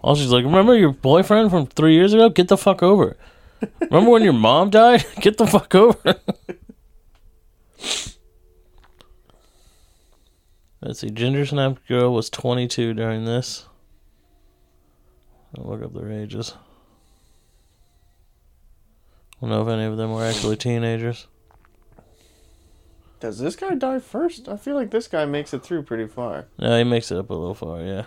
All 0.00 0.14
she's 0.14 0.30
like, 0.30 0.44
remember 0.44 0.76
your 0.76 0.92
boyfriend 0.92 1.50
from 1.50 1.66
three 1.66 1.94
years 1.94 2.12
ago? 2.12 2.28
Get 2.28 2.46
the 2.48 2.56
fuck 2.56 2.82
over. 2.82 3.16
Remember 3.80 4.10
when 4.10 4.22
your 4.22 4.32
mom 4.32 4.70
died? 4.70 5.04
Get 5.20 5.38
the 5.38 5.46
fuck 5.46 5.74
over. 5.74 6.16
Let's 10.80 11.00
see. 11.00 11.10
Ginger 11.10 11.46
Snap 11.46 11.78
Girl 11.86 12.12
was 12.12 12.28
22 12.30 12.94
during 12.94 13.24
this. 13.24 13.66
I'll 15.56 15.64
look 15.64 15.82
up 15.82 15.94
their 15.94 16.10
ages. 16.10 16.54
I 19.36 19.40
don't 19.42 19.50
know 19.50 19.62
if 19.62 19.68
any 19.68 19.84
of 19.84 19.96
them 19.96 20.12
were 20.12 20.24
actually 20.24 20.56
teenagers. 20.56 21.26
Does 23.20 23.38
this 23.38 23.54
guy 23.54 23.74
die 23.74 24.00
first? 24.00 24.48
I 24.48 24.56
feel 24.56 24.74
like 24.74 24.90
this 24.90 25.06
guy 25.08 25.24
makes 25.24 25.54
it 25.54 25.62
through 25.62 25.82
pretty 25.82 26.06
far. 26.06 26.46
No, 26.58 26.76
he 26.76 26.84
makes 26.84 27.12
it 27.12 27.18
up 27.18 27.30
a 27.30 27.34
little 27.34 27.54
far, 27.54 27.80
yeah. 27.82 28.04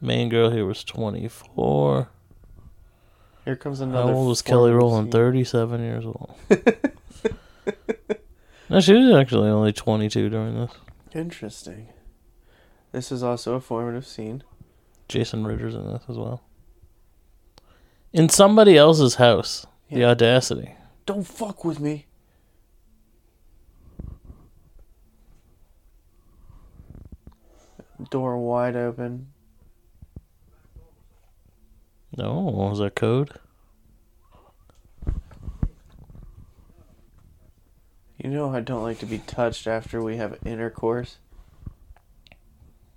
Main 0.00 0.28
girl 0.28 0.50
here 0.50 0.64
was 0.64 0.84
24. 0.84 2.08
Here 3.44 3.56
comes 3.56 3.80
another. 3.80 4.12
How 4.12 4.16
old 4.16 4.28
was 4.28 4.42
Kelly 4.42 4.72
Rowland? 4.72 5.12
37 5.12 5.80
years 5.80 6.04
old. 6.06 6.34
no, 8.70 8.80
she 8.80 8.94
was 8.94 9.14
actually 9.14 9.50
only 9.50 9.72
22 9.72 10.30
during 10.30 10.54
this. 10.54 10.72
Interesting. 11.14 11.88
This 12.92 13.12
is 13.12 13.22
also 13.22 13.54
a 13.54 13.60
formative 13.60 14.06
scene. 14.06 14.42
Jason 15.08 15.46
Ritter's 15.46 15.74
in 15.74 15.86
this 15.86 16.02
as 16.08 16.16
well. 16.16 16.42
In 18.12 18.28
somebody 18.28 18.76
else's 18.76 19.16
house. 19.16 19.66
The 19.90 20.04
audacity. 20.04 20.74
Don't 21.06 21.26
fuck 21.26 21.64
with 21.64 21.78
me. 21.78 22.06
Door 28.10 28.38
wide 28.38 28.76
open. 28.76 29.28
No, 32.16 32.32
was 32.32 32.78
that 32.78 32.94
code? 32.94 33.32
You 38.18 38.30
know 38.30 38.54
I 38.54 38.60
don't 38.60 38.82
like 38.82 38.98
to 39.00 39.06
be 39.06 39.18
touched 39.18 39.66
after 39.66 40.02
we 40.02 40.16
have 40.16 40.38
intercourse. 40.46 41.18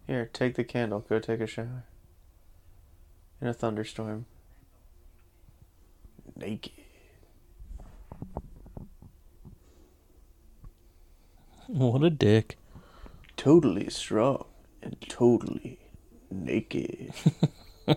Here, 0.08 0.30
take 0.32 0.56
the 0.56 0.64
candle. 0.64 1.02
Go 1.02 1.20
take 1.20 1.42
a 1.42 1.48
shower. 1.48 1.84
In 3.42 3.48
a 3.48 3.54
thunderstorm. 3.54 4.26
Naked. 6.36 6.74
What 11.68 12.04
a 12.04 12.10
dick. 12.10 12.58
Totally 13.36 13.90
strong 13.90 14.46
and 14.82 14.96
totally 15.02 15.80
naked. 16.32 17.14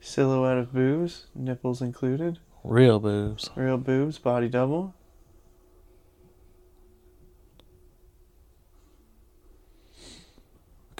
Silhouette 0.00 0.58
of 0.58 0.72
boobs, 0.72 1.26
nipples 1.34 1.82
included. 1.82 2.38
Real 2.64 2.98
boobs. 2.98 3.50
Real 3.56 3.78
boobs, 3.78 4.18
body 4.18 4.48
double. 4.48 4.94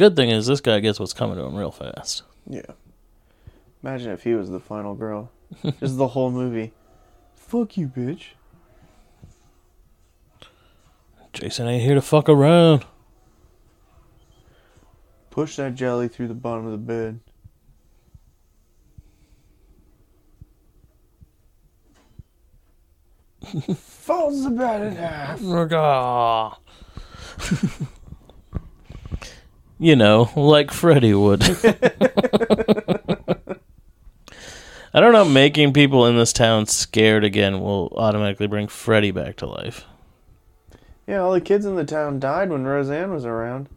Good 0.00 0.16
thing 0.16 0.30
is 0.30 0.46
this 0.46 0.62
guy 0.62 0.80
gets 0.80 0.98
what's 0.98 1.12
coming 1.12 1.36
to 1.36 1.42
him 1.42 1.54
real 1.54 1.70
fast. 1.70 2.22
Yeah. 2.48 2.62
Imagine 3.82 4.12
if 4.12 4.24
he 4.24 4.32
was 4.32 4.48
the 4.48 4.58
final 4.58 4.94
girl. 4.94 5.30
this 5.62 5.74
is 5.82 5.98
the 5.98 6.08
whole 6.08 6.30
movie. 6.30 6.72
Fuck 7.34 7.76
you, 7.76 7.86
bitch. 7.86 8.28
Jason 11.34 11.68
ain't 11.68 11.82
here 11.82 11.94
to 11.94 12.00
fuck 12.00 12.30
around. 12.30 12.86
Push 15.28 15.56
that 15.56 15.74
jelly 15.74 16.08
through 16.08 16.28
the 16.28 16.34
bottom 16.34 16.64
of 16.64 16.72
the 16.72 16.78
bed. 16.78 17.20
Falls 23.76 24.44
the 24.44 24.50
bed 24.50 24.80
in 24.80 24.96
half. 24.96 25.42
You 29.82 29.96
know, 29.96 30.30
like 30.36 30.70
Freddy 30.70 31.14
would. 31.14 31.42
I 34.92 35.00
don't 35.00 35.14
know. 35.14 35.24
Making 35.24 35.72
people 35.72 36.04
in 36.04 36.18
this 36.18 36.34
town 36.34 36.66
scared 36.66 37.24
again 37.24 37.60
will 37.60 37.90
automatically 37.96 38.46
bring 38.46 38.68
Freddy 38.68 39.10
back 39.10 39.36
to 39.36 39.46
life. 39.46 39.86
Yeah, 41.06 41.20
all 41.20 41.32
the 41.32 41.40
kids 41.40 41.64
in 41.64 41.76
the 41.76 41.86
town 41.86 42.20
died 42.20 42.50
when 42.50 42.66
Roseanne 42.66 43.10
was 43.10 43.24
around. 43.24 43.70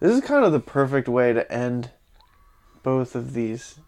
This 0.00 0.16
is 0.16 0.20
kind 0.20 0.44
of 0.44 0.50
the 0.50 0.58
perfect 0.58 1.08
way 1.08 1.32
to 1.32 1.52
end 1.52 1.92
both 2.82 3.14
of 3.14 3.32
these 3.32 3.78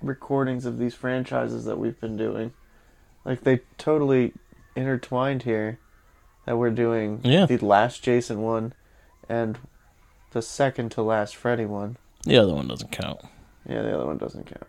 recordings 0.00 0.64
of 0.64 0.78
these 0.78 0.94
franchises 0.94 1.66
that 1.66 1.78
we've 1.78 2.00
been 2.00 2.16
doing. 2.16 2.54
Like 3.26 3.42
they 3.42 3.60
totally 3.76 4.32
intertwined 4.74 5.42
here 5.42 5.80
that 6.46 6.56
we're 6.56 6.70
doing 6.70 7.20
Yeah. 7.22 7.46
the 7.46 7.58
last 7.58 8.02
Jason 8.02 8.42
one 8.42 8.72
and 9.28 9.58
the 10.32 10.42
second 10.42 10.90
to 10.92 11.02
last 11.02 11.36
Freddy 11.36 11.66
one. 11.66 11.96
The 12.24 12.38
other 12.38 12.54
one 12.54 12.68
doesn't 12.68 12.90
count. 12.92 13.20
Yeah, 13.68 13.82
the 13.82 13.94
other 13.96 14.06
one 14.06 14.18
doesn't 14.18 14.46
count. 14.46 14.66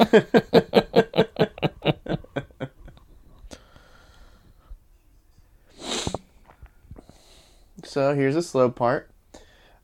so 7.84 8.14
here's 8.14 8.36
a 8.36 8.42
slow 8.42 8.70
part. 8.70 9.10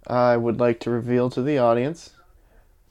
I 0.06 0.36
would 0.36 0.60
like 0.60 0.80
to 0.80 0.90
reveal 0.90 1.30
to 1.30 1.42
the 1.42 1.58
audience 1.58 2.10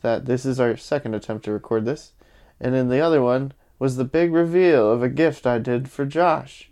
that 0.01 0.25
this 0.25 0.45
is 0.45 0.59
our 0.59 0.75
second 0.77 1.13
attempt 1.13 1.45
to 1.45 1.51
record 1.51 1.85
this, 1.85 2.11
and 2.59 2.75
in 2.75 2.89
the 2.89 2.99
other 2.99 3.21
one 3.21 3.53
was 3.79 3.95
the 3.95 4.05
big 4.05 4.33
reveal 4.33 4.91
of 4.91 5.03
a 5.03 5.09
gift 5.09 5.45
I 5.45 5.59
did 5.59 5.89
for 5.89 6.05
Josh. 6.05 6.69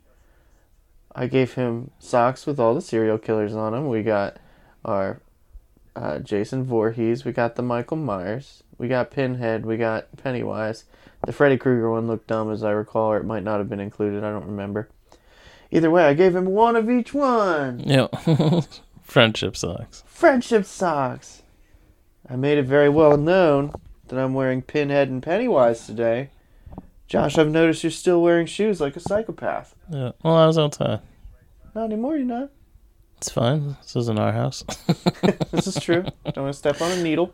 I 1.15 1.27
gave 1.27 1.53
him 1.53 1.91
socks 1.99 2.45
with 2.45 2.59
all 2.59 2.73
the 2.73 2.81
serial 2.81 3.17
killers 3.17 3.53
on 3.53 3.73
them. 3.73 3.87
We 3.87 4.03
got 4.03 4.37
our 4.83 5.21
uh, 5.95 6.19
Jason 6.19 6.63
Voorhees. 6.63 7.23
We 7.23 7.31
got 7.31 7.55
the 7.55 7.61
Michael 7.61 7.97
Myers. 7.97 8.63
We 8.77 8.87
got 8.87 9.11
Pinhead. 9.11 9.65
We 9.65 9.77
got 9.77 10.15
Pennywise. 10.17 10.85
The 11.25 11.33
Freddy 11.33 11.57
Krueger 11.57 11.91
one 11.91 12.07
looked 12.07 12.27
dumb, 12.27 12.51
as 12.51 12.63
I 12.63 12.71
recall, 12.71 13.11
or 13.11 13.17
it 13.17 13.25
might 13.25 13.43
not 13.43 13.59
have 13.59 13.69
been 13.69 13.79
included. 13.79 14.23
I 14.23 14.31
don't 14.31 14.45
remember. 14.45 14.89
Either 15.71 15.91
way, 15.91 16.05
I 16.05 16.13
gave 16.13 16.35
him 16.35 16.45
one 16.45 16.75
of 16.75 16.89
each 16.89 17.13
one. 17.13 17.79
Yeah. 17.79 18.07
Friendship 19.03 19.55
socks. 19.55 20.03
Friendship 20.05 20.65
socks. 20.65 21.43
I 22.27 22.35
made 22.35 22.57
it 22.57 22.65
very 22.65 22.89
well 22.89 23.17
known 23.17 23.73
that 24.07 24.19
I'm 24.19 24.33
wearing 24.33 24.61
Pinhead 24.61 25.09
and 25.09 25.21
Pennywise 25.21 25.85
today. 25.85 26.29
Josh, 27.07 27.37
I've 27.37 27.49
noticed 27.49 27.83
you're 27.83 27.91
still 27.91 28.21
wearing 28.21 28.45
shoes 28.47 28.81
like 28.81 28.95
a 28.95 28.99
psychopath. 28.99 29.75
Yeah. 29.91 30.11
Well, 30.23 30.35
I 30.35 30.47
was 30.47 30.57
outside. 30.57 31.01
Not 31.75 31.85
anymore, 31.85 32.17
you're 32.17 32.25
not. 32.25 32.49
It's 33.17 33.29
fine. 33.29 33.77
This 33.81 33.95
isn't 33.95 34.19
our 34.19 34.31
house. 34.33 34.63
This 35.51 35.67
is 35.67 35.75
true. 35.83 36.03
Don't 36.33 36.45
want 36.45 36.53
to 36.53 36.57
step 36.57 36.81
on 36.81 36.91
a 36.91 37.01
needle. 37.03 37.33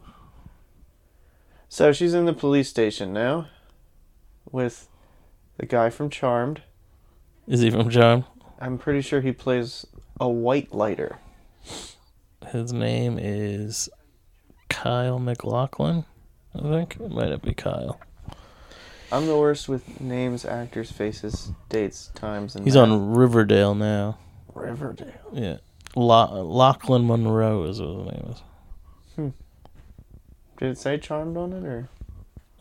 So 1.69 1.93
she's 1.93 2.13
in 2.13 2.25
the 2.25 2.33
police 2.33 2.67
station 2.67 3.13
now 3.13 3.47
with 4.51 4.89
the 5.57 5.65
guy 5.65 5.89
from 5.89 6.09
Charmed. 6.09 6.61
Is 7.47 7.61
he 7.61 7.71
from 7.71 7.89
Charmed? 7.89 8.25
I'm 8.59 8.77
pretty 8.77 9.01
sure 9.01 9.21
he 9.21 9.31
plays 9.31 9.85
a 10.19 10.27
white 10.27 10.73
lighter. 10.73 11.17
His 12.51 12.73
name 12.73 13.17
is 13.19 13.89
Kyle 14.69 15.17
McLaughlin. 15.17 16.03
I 16.53 16.59
think 16.61 16.97
it 16.99 17.09
might 17.11 17.41
be 17.41 17.53
Kyle. 17.53 17.99
I'm 19.11 19.25
the 19.25 19.37
worst 19.37 19.67
with 19.67 19.99
names, 19.99 20.45
actors, 20.45 20.91
faces, 20.91 21.51
dates, 21.69 22.11
times, 22.15 22.55
and 22.55 22.63
He's 22.65 22.75
that. 22.75 22.81
on 22.81 23.13
Riverdale 23.13 23.73
now. 23.75 24.17
Riverdale. 24.53 25.11
Yeah. 25.33 25.57
La- 25.95 26.29
Lochlyn 26.31 27.05
Munro 27.05 27.63
is 27.63 27.81
what 27.81 27.89
his 27.89 28.05
name 28.05 28.31
is. 28.31 28.41
Did 30.57 30.71
it 30.71 30.77
say 30.77 30.97
Charmed 30.97 31.37
on 31.37 31.53
it 31.53 31.63
or? 31.65 31.89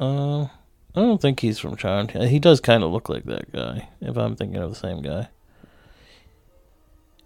Uh, 0.00 0.44
I 0.44 0.50
don't 1.02 1.20
think 1.20 1.40
he's 1.40 1.58
from 1.58 1.76
Charmed. 1.76 2.12
He 2.12 2.38
does 2.38 2.60
kind 2.60 2.82
of 2.84 2.92
look 2.92 3.08
like 3.08 3.24
that 3.24 3.50
guy, 3.52 3.88
if 4.00 4.16
I'm 4.16 4.36
thinking 4.36 4.62
of 4.62 4.70
the 4.70 4.76
same 4.76 5.02
guy. 5.02 5.28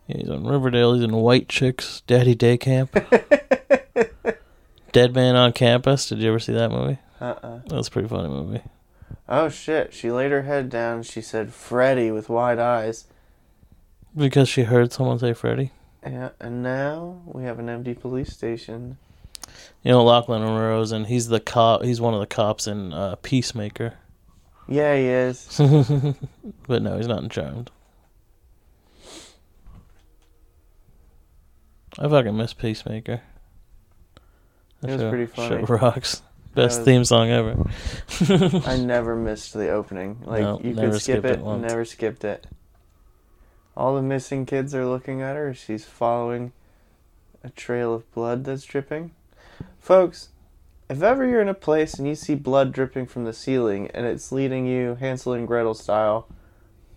Yeah, 0.09 0.17
he's 0.19 0.31
on 0.31 0.45
Riverdale. 0.47 0.95
He's 0.95 1.05
in 1.05 1.15
White 1.15 1.49
Chicks, 1.49 2.01
Daddy 2.07 2.35
Day 2.35 2.57
Camp, 2.59 2.93
Dead 4.93 5.15
Man 5.15 5.37
on 5.37 5.53
Campus. 5.53 6.09
Did 6.09 6.19
you 6.19 6.31
ever 6.31 6.41
see 6.41 6.53
that 6.55 6.71
movie? 6.71 6.99
Uh-uh. 7.21 7.61
That's 7.69 7.89
a 7.89 7.91
pretty 7.91 8.09
funny 8.09 8.29
movie. 8.29 8.63
Oh 9.35 9.49
shit! 9.49 9.95
She 9.95 10.11
laid 10.11 10.31
her 10.31 10.43
head 10.43 10.69
down. 10.69 11.03
She 11.05 11.23
said, 11.23 11.55
"Freddy" 11.55 12.11
with 12.11 12.29
wide 12.29 12.59
eyes. 12.59 13.07
Because 14.15 14.47
she 14.47 14.65
heard 14.65 14.93
someone 14.93 15.19
say 15.19 15.33
Freddy. 15.33 15.71
Yeah, 16.05 16.31
and 16.39 16.63
now 16.63 17.23
we 17.25 17.45
have 17.45 17.59
an 17.59 17.71
empty 17.71 17.95
police 17.95 18.31
station. 18.31 18.99
You 19.83 19.93
know, 19.93 20.05
Lochlyn 20.05 20.41
Munro's 20.41 20.93
and 20.93 21.07
he's 21.07 21.29
the 21.29 21.41
cop. 21.41 21.83
He's 21.83 21.99
one 21.99 22.13
of 22.13 22.21
the 22.21 22.27
cops 22.27 22.67
in 22.67 22.93
uh, 22.93 23.17
Peacemaker. 23.23 23.95
Yeah, 24.69 24.95
he 24.97 25.07
is. 25.07 25.47
but 26.69 26.83
no, 26.83 26.99
he's 26.99 27.09
not 27.09 27.23
in 27.23 27.31
Charmed. 27.31 27.71
I 31.99 32.07
fucking 32.09 32.37
miss 32.37 32.53
Peacemaker. 32.53 33.23
That 34.83 34.91
It 34.91 34.93
was 34.93 35.01
show- 35.01 35.09
pretty 35.11 35.27
funny. 35.27 35.67
Show 35.67 35.75
rocks. 35.75 36.23
Best 36.55 36.79
was- 36.81 36.85
theme 36.87 37.05
song 37.05 37.31
ever. 37.31 37.71
I 38.67 38.77
never 38.81 39.17
missed 39.17 39.55
the 39.55 39.71
opening. 39.71 40.19
Like 40.25 40.43
No, 40.43 40.61
you 40.63 40.75
could 40.75 41.01
skip 41.01 41.25
it, 41.25 41.41
it 41.41 41.45
never 41.45 41.85
skipped 41.85 42.25
it. 42.25 42.47
All 43.77 43.95
the 43.95 44.03
missing 44.03 44.45
kids 44.45 44.75
are 44.75 44.87
looking 44.87 45.23
at 45.23 45.35
her. 45.37 45.55
She's 45.55 45.85
following 45.85 46.53
a 47.43 47.51
trail 47.51 47.95
of 47.95 48.11
blood 48.13 48.45
that's 48.45 48.65
dripping. 48.65 49.13
Folks, 49.81 50.29
if 50.91 51.03
ever 51.03 51.27
you're 51.27 51.41
in 51.41 51.49
a 51.49 51.55
place 51.55 51.95
and 51.95 52.07
you 52.07 52.15
see 52.15 52.35
blood 52.35 52.73
dripping 52.73 53.07
from 53.07 53.25
the 53.25 53.33
ceiling 53.33 53.91
and 53.95 54.05
it's 54.07 54.31
leading 54.31 54.67
you 54.67 54.97
Hansel 54.97 55.33
and 55.33 55.47
Gretel 55.49 55.75
style 55.75 56.29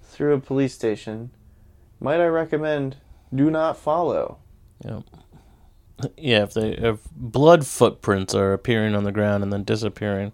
through 0.04 0.34
a 0.34 0.40
police 0.40 0.74
station, 0.74 1.32
might 2.02 2.20
I 2.20 2.28
recommend 2.28 2.98
do 3.34 3.50
not 3.50 3.78
follow. 3.78 4.38
Yep. 4.84 5.04
Yeah, 6.18 6.44
if 6.44 6.54
they 6.54 6.72
if 6.72 7.00
blood 7.16 7.66
footprints 7.66 8.36
are 8.36 8.54
appearing 8.54 8.96
on 8.96 9.06
the 9.06 9.12
ground 9.12 9.44
and 9.44 9.54
then 9.54 9.64
disappearing, 9.64 10.34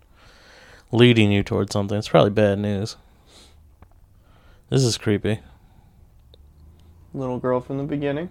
leading 0.92 1.32
you 1.32 1.44
towards 1.44 1.72
something, 1.72 1.98
it's 1.98 2.10
probably 2.10 2.32
bad 2.32 2.60
news. 2.60 2.98
This 4.70 4.84
is 4.84 4.98
creepy. 4.98 5.40
Little 7.14 7.40
girl 7.40 7.60
from 7.60 7.78
the 7.78 7.84
beginning 7.84 8.30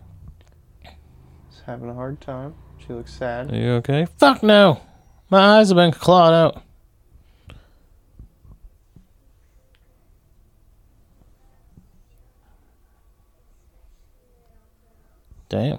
is 1.51 1.63
having 1.67 1.89
a 1.91 1.95
hard 1.95 2.21
time. 2.21 2.55
She 2.79 2.93
looks 2.93 3.13
sad. 3.13 3.53
Are 3.53 3.57
you 3.57 3.71
okay? 3.75 4.07
Fuck 4.19 4.43
no! 4.43 4.81
My 5.29 5.59
eyes 5.59 5.69
have 5.69 5.77
been 5.77 5.93
clawed 5.93 6.33
out. 6.33 6.63
Damn. 15.49 15.79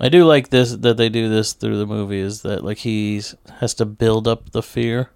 I 0.00 0.08
do 0.08 0.24
like 0.24 0.50
this 0.50 0.72
that 0.72 0.96
they 0.96 1.08
do 1.08 1.28
this 1.28 1.52
through 1.52 1.78
the 1.78 1.86
movie 1.86 2.18
is 2.18 2.42
that 2.42 2.64
like 2.64 2.78
he's 2.78 3.34
has 3.60 3.74
to 3.74 3.84
build 3.84 4.26
up 4.26 4.50
the 4.50 4.62
fear. 4.62 5.10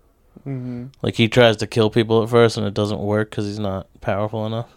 hmm 0.45 0.87
Like 1.03 1.17
he 1.17 1.29
tries 1.29 1.57
to 1.59 1.67
kill 1.67 1.91
people 1.91 2.23
at 2.23 2.29
first 2.29 2.57
and 2.57 2.67
it 2.67 2.75
doesn't 2.75 3.01
work 3.01 3.31
because 3.31 3.47
he's 3.47 3.59
not 3.59 3.89
powerful 4.01 4.47
enough. 4.47 4.71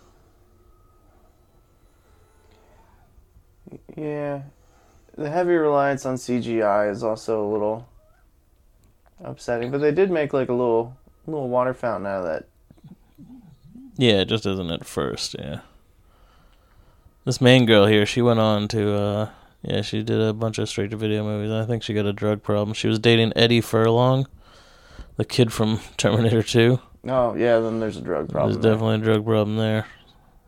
Yeah. 3.95 4.41
The 5.17 5.29
heavy 5.29 5.53
reliance 5.53 6.05
on 6.05 6.15
CGI 6.15 6.89
is 6.89 7.03
also 7.03 7.45
a 7.45 7.49
little 7.51 7.87
upsetting, 9.23 9.69
but 9.71 9.79
they 9.79 9.91
did 9.91 10.09
make 10.09 10.33
like 10.33 10.49
a 10.49 10.53
little 10.53 10.97
little 11.27 11.49
water 11.49 11.73
fountain 11.73 12.07
out 12.07 12.25
of 12.25 12.25
that. 12.25 12.45
Yeah, 13.97 14.21
it 14.21 14.29
just 14.29 14.45
isn't 14.45 14.71
at 14.71 14.85
first, 14.85 15.35
yeah. 15.37 15.59
This 17.23 17.39
main 17.39 17.67
girl 17.67 17.85
here, 17.85 18.05
she 18.05 18.21
went 18.21 18.39
on 18.39 18.67
to 18.69 18.93
uh 18.93 19.29
yeah, 19.63 19.81
she 19.81 20.03
did 20.03 20.19
a 20.21 20.33
bunch 20.33 20.57
of 20.57 20.67
straight 20.69 20.91
to 20.91 20.97
video 20.97 21.23
movies. 21.23 21.51
I 21.51 21.65
think 21.65 21.83
she 21.83 21.93
got 21.93 22.05
a 22.05 22.13
drug 22.13 22.43
problem. 22.43 22.73
She 22.73 22.87
was 22.87 22.99
dating 22.99 23.33
Eddie 23.35 23.61
Furlong, 23.61 24.27
the 25.17 25.25
kid 25.25 25.51
from 25.53 25.79
Terminator 25.97 26.43
2. 26.43 26.79
Oh, 27.07 27.35
yeah, 27.35 27.59
then 27.59 27.79
there's 27.79 27.97
a 27.97 28.01
drug 28.01 28.29
problem. 28.29 28.53
There's 28.53 28.61
there. 28.63 28.73
definitely 28.73 28.95
a 28.95 28.99
drug 29.13 29.25
problem 29.25 29.57
there. 29.57 29.85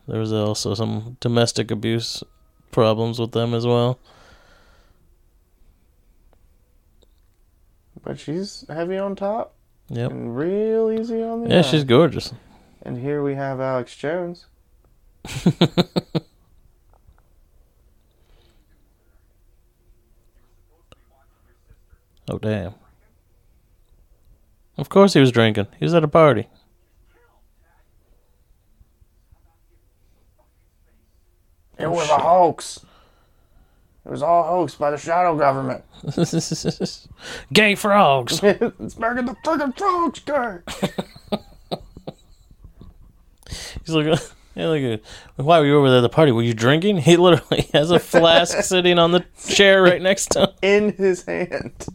There 0.07 0.19
was 0.19 0.31
also 0.33 0.73
some 0.75 1.17
domestic 1.19 1.71
abuse 1.71 2.23
problems 2.71 3.19
with 3.19 3.31
them 3.31 3.53
as 3.53 3.65
well. 3.65 3.99
But 8.03 8.19
she's 8.19 8.65
heavy 8.69 8.97
on 8.97 9.15
top 9.15 9.53
Yep. 9.89 10.11
and 10.11 10.35
real 10.37 10.91
easy 10.91 11.21
on 11.23 11.43
the 11.43 11.49
Yeah, 11.49 11.59
eye. 11.59 11.61
she's 11.61 11.83
gorgeous. 11.85 12.33
And 12.81 12.97
here 12.97 13.23
we 13.23 13.35
have 13.35 13.59
Alex 13.61 13.95
Jones. 13.95 14.45
Oh 22.29 22.37
damn. 22.37 22.73
Of 24.77 24.89
course 24.89 25.13
he 25.13 25.19
was 25.19 25.31
drinking. 25.31 25.67
He 25.77 25.85
was 25.85 25.93
at 25.93 26.03
a 26.03 26.07
party. 26.07 26.47
It 31.77 31.85
oh, 31.85 31.91
was 31.91 32.09
a 32.09 32.17
hoax. 32.17 32.85
It 34.05 34.09
was 34.09 34.21
all 34.21 34.43
hoax 34.43 34.75
by 34.75 34.91
the 34.91 34.97
shadow 34.97 35.37
government. 35.37 35.83
Gay 37.53 37.75
frogs. 37.75 38.39
it's 38.43 38.97
making 38.97 39.25
the 39.25 39.35
friggin' 39.45 39.77
frogs 39.77 40.19
gay. 40.19 40.59
He's 43.85 43.95
like, 43.95 44.19
yeah, 44.55 44.67
like, 44.67 45.03
why 45.35 45.59
were 45.59 45.65
you 45.65 45.77
over 45.77 45.89
there 45.89 45.97
at 45.99 46.01
the 46.01 46.09
party? 46.09 46.31
Were 46.31 46.43
you 46.43 46.53
drinking? 46.53 46.97
He 47.03 47.17
literally 47.17 47.69
has 47.73 47.91
a 47.91 47.99
flask 47.99 48.57
sitting 48.63 48.99
on 48.99 49.11
the 49.11 49.25
chair 49.47 49.81
right 49.81 50.01
next 50.01 50.27
to 50.31 50.41
him. 50.41 50.49
In 50.61 50.93
his 50.93 51.23
hand. 51.25 51.85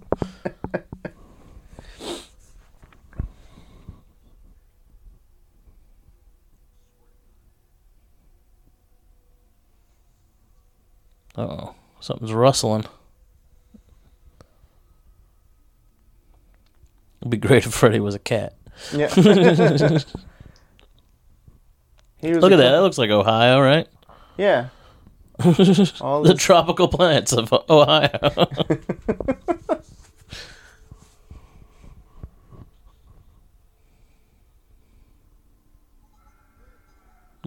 Oh, 11.36 11.74
something's 12.00 12.32
rustling. 12.32 12.84
It'd 17.20 17.30
be 17.30 17.36
great 17.36 17.64
if 17.64 17.72
Freddy 17.72 18.00
was 18.00 18.16
a 18.16 18.18
cat. 18.18 18.54
Yeah. 18.92 19.08
He 22.20 22.30
was 22.32 22.38
Look 22.42 22.52
at 22.52 22.56
that. 22.56 22.70
That 22.72 22.82
looks 22.82 22.98
like 22.98 23.10
Ohio, 23.10 23.60
right? 23.60 23.86
Yeah. 24.36 24.68
All 26.00 26.22
the 26.22 26.32
this- 26.34 26.42
tropical 26.42 26.88
plants 26.88 27.32
of 27.32 27.52
Ohio. 27.70 28.08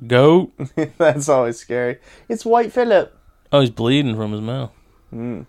Goat. 0.07 0.51
That's 0.97 1.29
always 1.29 1.57
scary. 1.57 1.99
It's 2.27 2.45
White 2.45 2.71
Phillip. 2.71 3.15
Oh, 3.51 3.59
he's 3.59 3.69
bleeding 3.69 4.15
from 4.15 4.31
his 4.31 4.41
mouth. 4.41 4.71
Mm. 5.13 5.45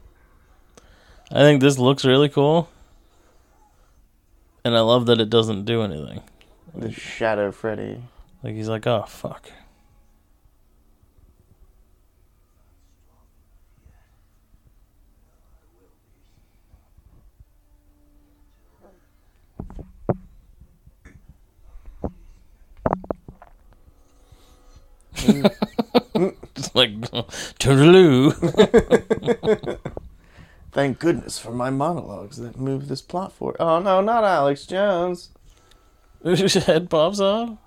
I 1.31 1.41
think 1.41 1.61
this 1.61 1.79
looks 1.79 2.05
really 2.05 2.29
cool. 2.29 2.69
And 4.65 4.77
I 4.77 4.81
love 4.81 5.07
that 5.07 5.21
it 5.21 5.31
doesn't 5.31 5.65
do 5.65 5.83
anything. 5.83 6.21
The 6.75 6.93
Shadow 6.93 7.51
Freddy. 7.51 8.03
Like 8.42 8.55
he's 8.55 8.68
like, 8.68 8.87
oh 8.87 9.05
fuck. 9.07 9.50
Like 26.74 26.90
toodaloo. 27.59 28.33
Thank 30.72 30.98
goodness 30.98 31.38
for 31.38 31.52
my 31.52 31.70
monologues 31.70 32.38
that 32.38 32.59
move 32.59 32.88
this 32.88 33.02
plot 33.02 33.33
forward. 33.33 33.57
Oh 33.61 33.78
no, 33.81 34.00
not 34.00 34.24
Alex 34.24 34.66
Jones. 34.66 35.31
His 36.24 36.55
head 36.66 36.90
pops 36.90 37.20
off. 37.20 37.59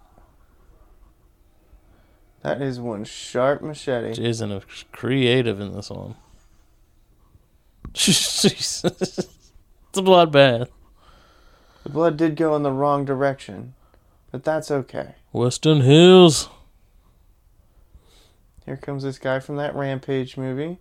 That 2.45 2.62
is 2.62 2.79
one 2.79 3.05
sharp 3.05 3.63
machete. 3.63 4.13
Jason 4.13 4.51
is 4.51 4.63
creative 4.91 5.60
in 5.60 5.73
this 5.73 5.89
one. 5.89 6.13
Jesus. 7.93 8.84
it's 8.84 9.97
a 9.97 10.01
bloodbath. 10.03 10.67
The 11.81 11.89
blood 11.89 12.17
did 12.17 12.36
go 12.36 12.55
in 12.55 12.62
the 12.62 12.71
wrong 12.71 13.03
direction, 13.03 13.73
but 14.31 14.43
that's 14.43 14.69
okay. 14.69 15.15
Western 15.31 15.81
Hills. 15.81 16.47
Here 18.67 18.77
comes 18.77 19.01
this 19.01 19.17
guy 19.17 19.39
from 19.39 19.55
that 19.55 19.75
Rampage 19.75 20.38
movie. 20.38 20.77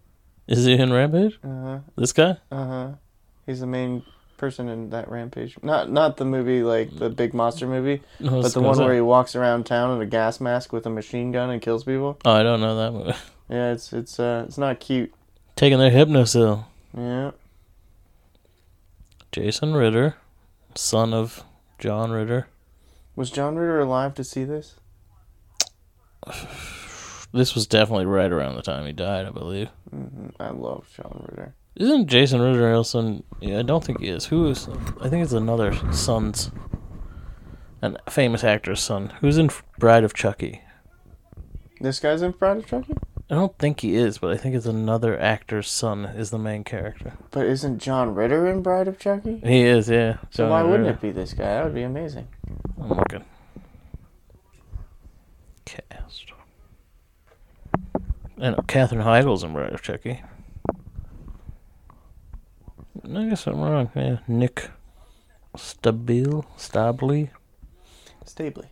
Is 0.47 0.67
he 0.67 0.75
in 0.75 0.93
Rampage? 0.93 1.39
Uh 1.43 1.63
huh. 1.63 1.79
This 1.97 2.13
guy? 2.13 2.37
Uh 2.53 2.67
huh. 2.67 2.89
He's 3.47 3.61
the 3.61 3.67
main 3.67 4.03
person 4.37 4.69
in 4.69 4.91
that 4.91 5.09
Rampage. 5.11 5.57
Not 5.63 5.91
not 5.91 6.17
the 6.17 6.25
movie 6.25 6.63
like 6.63 6.97
the 6.97 7.09
big 7.11 7.35
monster 7.35 7.67
movie, 7.67 8.03
No, 8.21 8.43
but 8.43 8.53
the 8.53 8.61
one 8.61 8.79
where 8.79 8.95
he 8.95 9.01
walks 9.01 9.35
around 9.37 9.65
town 9.67 9.95
in 9.97 10.03
a 10.03 10.07
gas 10.07 10.41
mask 10.41 10.73
with 10.73 10.87
a 10.87 10.91
machine 10.91 11.33
gun 11.33 11.51
and 11.51 11.61
kills 11.63 11.85
people. 11.85 12.19
Oh, 12.25 12.33
I 12.33 12.43
don't 12.43 12.61
know 12.61 12.77
that 12.77 12.93
movie. 12.93 13.19
Yeah, 13.51 13.73
it's 13.73 13.93
it's 13.93 14.19
uh 14.19 14.45
it's 14.49 14.57
not 14.57 14.81
cute. 14.81 15.13
Taking 15.55 15.79
their 15.79 15.91
hypnocil. 15.91 16.65
Yeah. 16.97 17.33
Jason 19.33 19.75
Ritter, 19.75 20.17
son 20.75 21.13
of 21.13 21.45
John 21.79 22.11
Ritter. 22.11 22.47
Was 23.17 23.31
John 23.31 23.57
Ritter 23.57 23.81
alive 23.81 24.15
to 24.15 24.25
see 24.25 24.45
this? 24.45 24.77
This 27.33 27.57
was 27.57 27.67
definitely 27.67 28.07
right 28.07 28.31
around 28.31 28.55
the 28.55 28.63
time 28.63 28.87
he 28.87 28.93
died, 28.93 29.27
I 29.27 29.31
believe. 29.31 29.69
hmm 29.91 30.29
I 30.39 30.51
love 30.51 30.89
John 30.97 31.27
Ritter. 31.29 31.55
Isn't 31.77 32.07
Jason 32.07 32.41
Ritter 32.41 32.73
also? 32.73 33.25
Yeah, 33.41 33.59
I 33.59 33.63
don't 33.63 33.83
think 33.83 34.01
he 34.01 34.09
is. 34.09 34.27
Who 34.27 34.47
is? 34.49 34.69
I 35.01 35.09
think 35.09 35.25
it's 35.25 35.33
another 35.33 35.75
son's, 35.93 36.51
an 37.83 37.99
famous 38.09 38.45
actor's 38.45 38.81
son. 38.81 39.13
Who's 39.21 39.39
in 39.39 39.51
Bride 39.79 40.05
of 40.05 40.15
Chucky? 40.15 40.61
This 41.81 41.99
guy's 41.99 42.23
in 42.23 42.31
Bride 42.33 42.59
of 42.59 42.67
Chucky? 42.67 42.95
I 43.31 43.35
don't 43.35 43.59
think 43.59 43.81
he 43.81 43.97
is, 43.97 44.19
but 44.19 44.31
I 44.31 44.37
think 44.37 44.55
it's 44.55 44.67
another 44.67 45.19
actor's 45.19 45.69
son 45.69 46.05
is 46.05 46.31
the 46.31 46.39
main 46.39 46.63
character. 46.63 47.15
But 47.33 47.47
isn't 47.47 47.79
John 47.81 48.15
Ritter 48.15 48.47
in 48.47 48.63
Bride 48.63 48.87
of 48.87 48.99
Chucky? 48.99 49.41
He 49.45 49.63
is, 49.63 49.89
yeah. 49.89 50.19
So 50.31 50.45
John 50.45 50.51
why 50.51 50.63
wouldn't 50.63 50.85
Ritter. 50.87 50.99
it 50.99 51.01
be 51.01 51.11
this 51.11 51.33
guy? 51.33 51.45
That 51.45 51.65
would 51.65 51.75
be 51.75 51.83
amazing. 51.83 52.29
I'm 52.81 52.91
looking. 52.91 53.25
Cast. 55.65 56.27
I 58.41 58.51
know 58.51 58.63
Katherine 58.69 59.03
Heigl's 59.03 59.43
in 59.43 59.53
Bride 59.53 59.73
of 59.73 59.83
Chucky. 59.83 60.23
I 63.03 63.25
guess 63.25 63.47
I'm 63.47 63.61
wrong. 63.61 63.91
Yeah, 63.95 64.19
Nick 64.29 64.71
Stabile, 65.57 66.45
Stably. 66.57 67.31
Stably. 68.25 68.69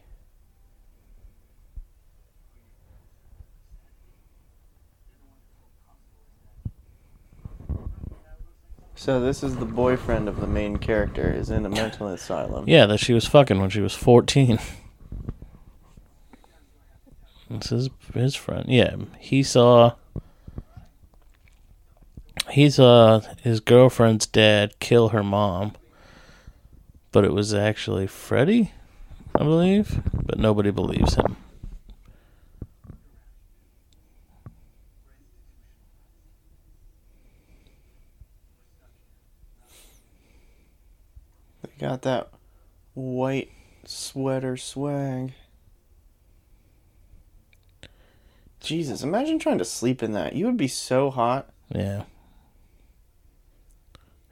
So 8.94 9.20
this 9.20 9.42
is 9.42 9.56
the 9.56 9.64
boyfriend 9.64 10.28
of 10.28 10.40
the 10.40 10.46
main 10.46 10.76
character 10.76 11.28
is 11.32 11.50
in 11.50 11.66
a 11.66 11.68
mental 11.68 12.06
asylum. 12.06 12.68
Yeah, 12.68 12.87
that 12.87 13.00
she 13.00 13.12
was 13.12 13.26
fucking 13.26 13.61
when 13.61 13.68
she 13.68 13.80
was 13.80 13.94
14. 13.94 14.61
This 17.50 17.72
is 17.72 17.90
his 18.14 18.37
friend. 18.37 18.64
Yeah, 18.68 18.94
he 19.18 19.42
saw. 19.42 19.96
He 22.53 22.69
saw 22.69 23.15
uh, 23.15 23.21
his 23.41 23.61
girlfriend's 23.61 24.27
dad 24.27 24.79
kill 24.79 25.09
her 25.09 25.23
mom. 25.23 25.73
But 27.11 27.25
it 27.25 27.33
was 27.33 27.55
actually 27.55 28.07
Freddy, 28.07 28.73
I 29.35 29.38
believe. 29.38 30.03
But 30.12 30.38
nobody 30.38 30.71
believes 30.71 31.15
him. 31.15 31.38
They 41.62 41.71
got 41.79 42.03
that 42.03 42.29
white 42.93 43.51
sweater 43.87 44.59
swag. 44.59 45.33
Jesus, 48.61 49.03
imagine 49.03 49.38
trying 49.38 49.57
to 49.57 49.65
sleep 49.65 50.03
in 50.03 50.12
that. 50.12 50.35
You 50.35 50.45
would 50.45 50.59
be 50.59 50.69
so 50.69 51.11
hot. 51.11 51.49
Yeah. 51.75 52.03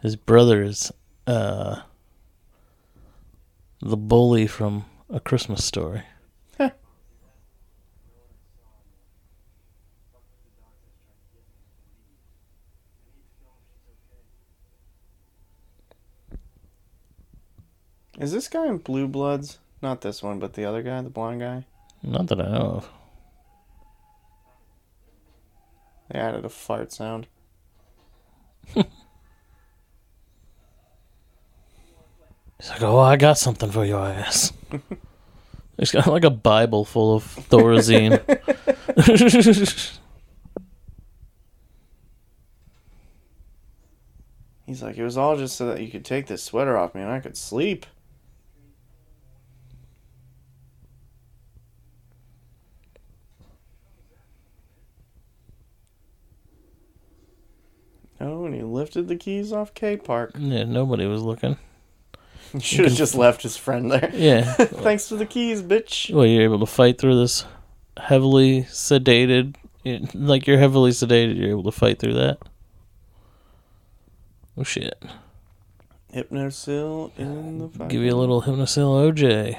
His 0.03 0.17
brother 0.17 0.63
is 0.63 0.93
uh 1.27 1.83
the 3.83 3.97
bully 3.97 4.47
from 4.47 4.85
A 5.09 5.21
Christmas 5.21 5.65
Story. 5.65 6.03
Is 18.21 18.33
this 18.33 18.49
guy 18.49 18.67
in 18.67 18.77
Blue 18.77 19.09
Bloods? 19.09 19.59
Not 19.81 20.03
this 20.03 20.23
one, 20.23 20.39
but 20.39 20.53
the 20.53 20.67
other 20.67 20.83
guy, 20.83 21.01
the 21.01 21.09
blonde 21.09 21.41
guy. 21.41 21.65
Not 22.03 22.27
that 22.27 22.39
I 22.39 22.51
know 22.51 22.83
of. 22.83 22.91
They 26.11 26.19
added 26.19 26.45
a 26.45 26.51
fart 26.51 26.93
sound. 26.93 27.29
He's 32.61 32.69
like, 32.69 32.83
oh, 32.83 32.99
I 32.99 33.17
got 33.17 33.39
something 33.39 33.71
for 33.71 33.87
your 33.87 34.07
ass. 34.07 34.53
He's 35.79 35.93
got 35.93 36.07
like 36.07 36.25
a 36.25 36.31
Bible 36.31 36.85
full 36.85 37.17
of 37.17 37.25
Thorazine. 37.25 38.21
He's 44.67 44.83
like, 44.83 44.99
it 44.99 45.03
was 45.03 45.17
all 45.17 45.39
just 45.39 45.57
so 45.57 45.69
that 45.69 45.81
you 45.81 45.91
could 45.91 46.05
take 46.05 46.27
this 46.27 46.43
sweater 46.43 46.77
off 46.77 46.95
me 46.95 47.01
and 47.01 47.11
I 47.11 47.21
could 47.21 47.35
sleep. 47.35 47.87
Oh, 58.21 58.45
and 58.45 58.55
he 58.55 58.63
lifted 58.63 59.09
the 59.09 59.17
keys 59.17 59.51
off 59.51 59.73
K 59.73 59.97
Park. 59.97 60.33
Yeah, 60.39 60.65
nobody 60.65 61.07
was 61.07 61.23
looking. 61.23 61.57
Should 62.61 62.87
have 62.87 62.95
just 62.95 63.15
left 63.15 63.43
his 63.43 63.57
friend 63.57 63.91
there. 63.91 64.11
Yeah. 64.15 64.43
Thanks 64.55 65.09
for 65.09 65.17
the 65.17 65.27
keys, 65.27 65.63
bitch. 65.63 66.13
well, 66.13 66.27
you're 66.27 66.43
able 66.43 66.61
to 66.61 66.67
fight 66.67 66.99
through 66.99 67.19
this 67.19 67.45
heavily 67.97 68.63
sedated. 68.65 69.55
Like 70.15 70.47
you're 70.47 70.59
heavily 70.59 70.91
sedated, 70.91 71.37
you're 71.37 71.51
able 71.51 71.65
to 71.65 71.73
fight 71.73 71.99
through 71.99 72.15
that. 72.15 72.39
Oh 74.57 74.63
shit! 74.63 75.03
Hypnocil 76.15 77.13
in 77.17 77.59
the 77.59 77.69
fucking... 77.69 77.89
Give 77.89 78.03
you 78.03 78.13
a 78.13 78.17
little 78.17 78.43
Hypnocil 78.43 79.13
OJ. 79.13 79.59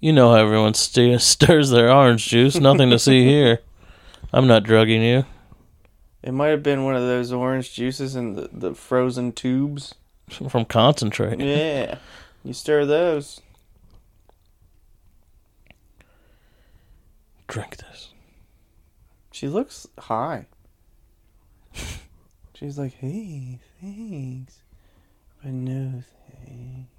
You 0.00 0.12
know 0.12 0.30
how 0.30 0.36
everyone 0.38 0.74
st- 0.74 1.20
stirs 1.20 1.70
their 1.70 1.92
orange 1.92 2.26
juice. 2.26 2.56
Nothing 2.58 2.90
to 2.90 2.98
see 2.98 3.24
here. 3.24 3.60
I'm 4.32 4.46
not 4.46 4.64
drugging 4.64 5.02
you. 5.02 5.24
It 6.22 6.32
might 6.32 6.48
have 6.48 6.62
been 6.62 6.84
one 6.84 6.96
of 6.96 7.02
those 7.02 7.30
orange 7.30 7.72
juices 7.74 8.16
in 8.16 8.34
the, 8.34 8.48
the 8.52 8.74
frozen 8.74 9.32
tubes. 9.32 9.94
From 10.48 10.64
concentrate. 10.64 11.40
Yeah. 11.40 11.98
You 12.44 12.52
stir 12.52 12.84
those. 12.84 13.40
Drink 17.48 17.76
this. 17.76 18.12
She 19.32 19.48
looks 19.48 19.86
high. 19.98 20.46
She's 22.54 22.78
like, 22.78 22.94
hey, 22.94 23.60
thanks. 23.80 24.58
But 25.42 25.52
no 25.52 26.02
thanks. 26.44 26.90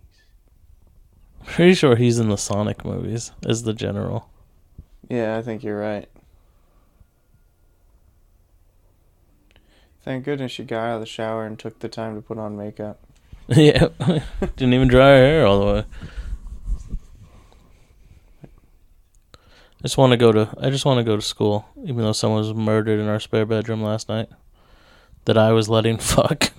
Pretty 1.45 1.73
sure 1.73 1.95
he's 1.95 2.19
in 2.19 2.29
the 2.29 2.37
Sonic 2.37 2.85
movies 2.85 3.31
as 3.45 3.63
the 3.63 3.73
general. 3.73 4.29
Yeah, 5.09 5.37
I 5.37 5.41
think 5.41 5.63
you're 5.63 5.79
right. 5.79 6.07
Thank 10.03 10.25
goodness 10.25 10.51
she 10.51 10.63
got 10.63 10.83
out 10.83 10.95
of 10.95 10.99
the 11.01 11.05
shower 11.05 11.45
and 11.45 11.57
took 11.57 11.79
the 11.79 11.89
time 11.89 12.15
to 12.15 12.21
put 12.21 12.37
on 12.37 12.55
makeup. 12.55 12.99
yeah. 13.55 13.87
Didn't 14.55 14.73
even 14.73 14.87
dry 14.87 15.09
her 15.09 15.17
hair 15.17 15.45
all 15.45 15.59
the 15.59 15.65
way. 15.73 15.85
I 19.79 19.83
just 19.83 19.97
want 19.97 20.11
to 20.11 20.17
go 20.17 20.31
to 20.31 20.53
I 20.59 20.69
just 20.69 20.85
want 20.85 20.97
to 20.97 21.03
go 21.03 21.15
to 21.15 21.21
school, 21.21 21.65
even 21.83 21.97
though 21.97 22.11
someone 22.11 22.39
was 22.39 22.53
murdered 22.53 22.99
in 22.99 23.07
our 23.07 23.19
spare 23.19 23.45
bedroom 23.45 23.81
last 23.81 24.09
night. 24.09 24.27
That 25.25 25.37
I 25.37 25.51
was 25.51 25.69
letting 25.69 25.97
fuck. 25.99 26.51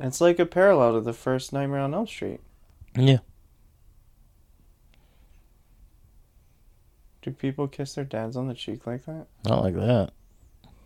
It's 0.00 0.20
like 0.20 0.38
a 0.38 0.46
parallel 0.46 0.94
to 0.94 1.00
the 1.00 1.12
first 1.12 1.52
Nightmare 1.52 1.80
on 1.80 1.94
Elm 1.94 2.06
Street. 2.06 2.40
yeah. 2.96 3.18
Do 7.22 7.30
people 7.30 7.68
kiss 7.68 7.94
their 7.94 8.04
dads 8.04 8.36
on 8.36 8.48
the 8.48 8.54
cheek 8.54 8.86
like 8.86 9.06
that? 9.06 9.26
Not 9.46 9.62
like 9.62 9.74
that. 9.76 10.10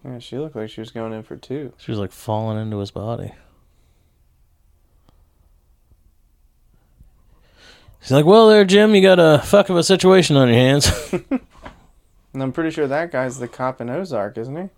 Yeah, 0.04 0.18
she 0.20 0.38
looked 0.38 0.54
like 0.54 0.70
she 0.70 0.80
was 0.80 0.90
going 0.92 1.12
in 1.12 1.24
for 1.24 1.36
two. 1.36 1.72
She 1.78 1.90
was 1.90 1.98
like 1.98 2.12
falling 2.12 2.60
into 2.60 2.78
his 2.78 2.90
body. 2.92 3.32
He's 8.00 8.10
like, 8.12 8.24
Well 8.24 8.48
there, 8.48 8.64
Jim, 8.64 8.94
you 8.94 9.02
got 9.02 9.18
a 9.18 9.40
fuck 9.44 9.68
of 9.70 9.76
a 9.76 9.82
situation 9.82 10.36
on 10.36 10.48
your 10.48 10.56
hands. 10.56 10.90
And 12.34 12.42
I'm 12.42 12.52
pretty 12.52 12.70
sure 12.70 12.86
that 12.86 13.10
guy's 13.10 13.38
the 13.38 13.48
cop 13.48 13.80
in 13.80 13.88
Ozark, 13.88 14.36
isn't 14.36 14.54
he? 14.54 14.68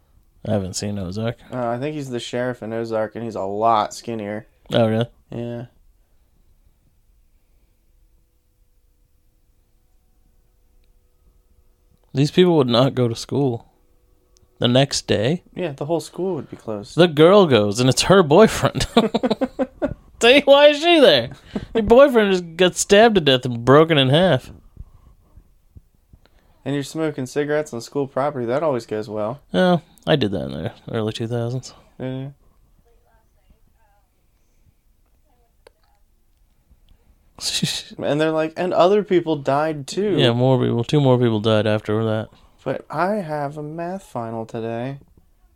I 0.49 0.53
haven't 0.53 0.75
seen 0.75 0.99
Ozark. 1.01 1.37
Uh, 1.53 1.67
I 1.69 1.79
think 1.79 1.97
he's 1.97 2.09
the 2.09 2.21
sheriff 2.21 2.63
in 2.63 2.73
Ozark, 2.73 3.17
and 3.17 3.25
he's 3.25 3.35
a 3.35 3.43
lot 3.43 3.93
skinnier. 3.93 4.47
Oh 4.73 4.87
really? 4.89 5.09
Yeah. 5.31 5.67
These 12.13 12.31
people 12.31 12.57
would 12.57 12.69
not 12.69 12.95
go 12.95 13.09
to 13.09 13.15
school. 13.15 13.67
The 14.59 14.69
next 14.69 15.07
day, 15.07 15.43
Yeah, 15.55 15.73
the 15.73 15.87
whole 15.87 16.01
school 16.01 16.35
would 16.35 16.51
be 16.51 16.57
closed. 16.57 16.95
the 16.95 17.09
girl 17.09 17.47
goes, 17.47 17.81
and 17.81 17.89
it's 17.89 18.03
her 18.03 18.23
boyfriend. 18.23 18.87
See, 20.23 20.41
why 20.45 20.69
is 20.69 20.79
she 20.79 21.01
there? 21.01 21.31
Your 21.75 21.83
boyfriend 21.83 22.33
just 22.33 22.57
got 22.57 22.77
stabbed 22.77 23.15
to 23.15 23.21
death 23.21 23.45
and 23.47 23.65
broken 23.65 23.97
in 23.99 24.11
half. 24.11 24.51
And 26.65 26.75
you're 26.75 26.85
smoking 26.85 27.25
cigarettes 27.27 27.73
on 27.73 27.81
school 27.81 28.07
property. 28.07 28.45
That 28.45 28.63
always 28.63 28.85
goes 28.87 29.09
well. 29.09 29.41
Oh, 29.55 29.81
I 30.07 30.17
did 30.17 30.31
that 30.33 30.43
in 30.43 30.51
the 30.53 30.73
early 30.93 31.13
2000s. 31.13 31.73
Yeah. 31.99 32.31
And 37.99 38.21
they're 38.21 38.31
like, 38.31 38.53
and 38.57 38.73
other 38.73 39.03
people 39.03 39.37
died 39.37 39.87
too. 39.87 40.17
yeah, 40.17 40.33
more 40.33 40.59
people, 40.63 40.85
two 40.85 41.01
more 41.01 41.19
people 41.19 41.41
died 41.41 41.67
after 41.67 42.03
that. 42.05 42.29
But 42.65 42.87
I 42.91 43.17
have 43.17 43.59
a 43.59 43.63
math 43.63 44.05
final 44.05 44.47
today, 44.47 44.99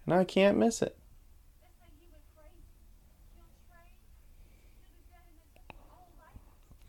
and 0.04 0.14
I 0.14 0.24
can't 0.24 0.58
miss 0.58 0.82
it. 0.82 0.96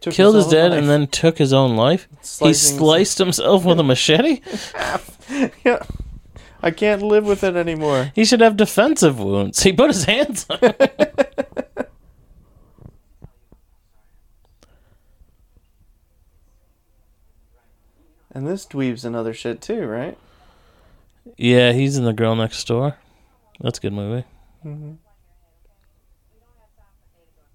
Took 0.05 0.13
Killed 0.13 0.35
his 0.35 0.45
own 0.45 0.51
dad 0.51 0.69
life. 0.69 0.79
and 0.81 0.87
then 0.87 1.07
took 1.07 1.39
his 1.39 1.51
own 1.51 1.75
life. 1.75 2.07
He 2.21 2.53
sliced 2.53 3.17
himself 3.17 3.65
with 3.65 3.79
a 3.79 3.83
machete. 3.83 4.39
yeah. 5.65 5.81
I 6.61 6.69
can't 6.69 7.01
live 7.01 7.25
with 7.25 7.43
it 7.43 7.55
anymore. 7.55 8.11
He 8.13 8.23
should 8.23 8.41
have 8.41 8.55
defensive 8.55 9.19
wounds. 9.19 9.63
He 9.63 9.73
put 9.73 9.87
his 9.87 10.03
hands 10.03 10.45
on 10.47 10.59
it. 10.61 11.91
And 18.31 18.45
this 18.45 18.65
dweeb's 18.65 19.05
another 19.05 19.33
shit 19.33 19.61
too, 19.61 19.85
right? 19.85 20.17
Yeah, 21.37 21.71
he's 21.71 21.95
in 21.95 22.03
the 22.03 22.11
girl 22.11 22.35
next 22.35 22.67
door. 22.67 22.97
That's 23.61 23.77
a 23.77 23.81
good 23.81 23.93
movie. 23.93 24.25
Mm-hmm. 24.65 24.95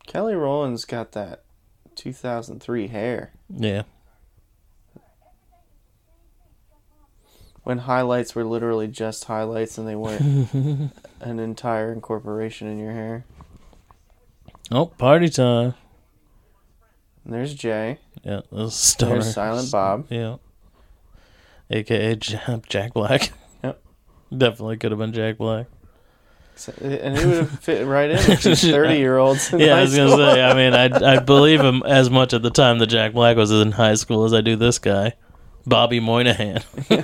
Kelly 0.06 0.34
Rowland's 0.34 0.86
got 0.86 1.12
that 1.12 1.42
2003 2.00 2.88
hair. 2.88 3.30
Yeah. 3.54 3.82
When 7.62 7.78
highlights 7.78 8.34
were 8.34 8.44
literally 8.44 8.88
just 8.88 9.26
highlights 9.26 9.76
and 9.76 9.86
they 9.86 9.94
weren't 9.94 10.50
an 11.20 11.38
entire 11.38 11.92
incorporation 11.92 12.68
in 12.68 12.78
your 12.78 12.92
hair. 12.92 13.26
Oh, 14.70 14.86
party 14.86 15.28
time. 15.28 15.74
And 17.24 17.34
there's 17.34 17.52
Jay. 17.54 17.98
Yeah, 18.22 18.40
that's 18.50 18.74
stoner. 18.74 19.14
There's 19.14 19.34
Silent 19.34 19.70
Bob. 19.70 20.06
Yeah. 20.08 20.36
AKA 21.70 22.16
Jack, 22.16 22.66
Jack 22.68 22.94
Black. 22.94 23.30
Yep. 23.62 23.82
Definitely 24.36 24.78
could 24.78 24.92
have 24.92 24.98
been 24.98 25.12
Jack 25.12 25.36
Black. 25.36 25.66
And 26.68 27.18
he 27.18 27.26
would 27.26 27.36
have 27.36 27.60
fit 27.60 27.86
right 27.86 28.10
in 28.10 28.16
with 28.16 28.42
these 28.42 28.60
30 28.70 28.96
year 28.98 29.18
olds. 29.18 29.52
Yeah, 29.52 29.76
I 29.76 29.82
was 29.82 29.96
gonna 29.96 30.16
say. 30.16 30.42
I 30.42 30.54
mean, 30.54 30.74
I 30.74 31.14
I 31.14 31.18
believe 31.18 31.60
him 31.60 31.82
as 31.84 32.10
much 32.10 32.32
at 32.32 32.42
the 32.42 32.50
time 32.50 32.78
that 32.78 32.86
Jack 32.88 33.12
Black 33.12 33.36
was 33.36 33.50
in 33.50 33.72
high 33.72 33.94
school 33.94 34.24
as 34.24 34.32
I 34.32 34.40
do 34.40 34.56
this 34.56 34.78
guy, 34.78 35.14
Bobby 35.66 36.00
Moynihan. 36.00 36.62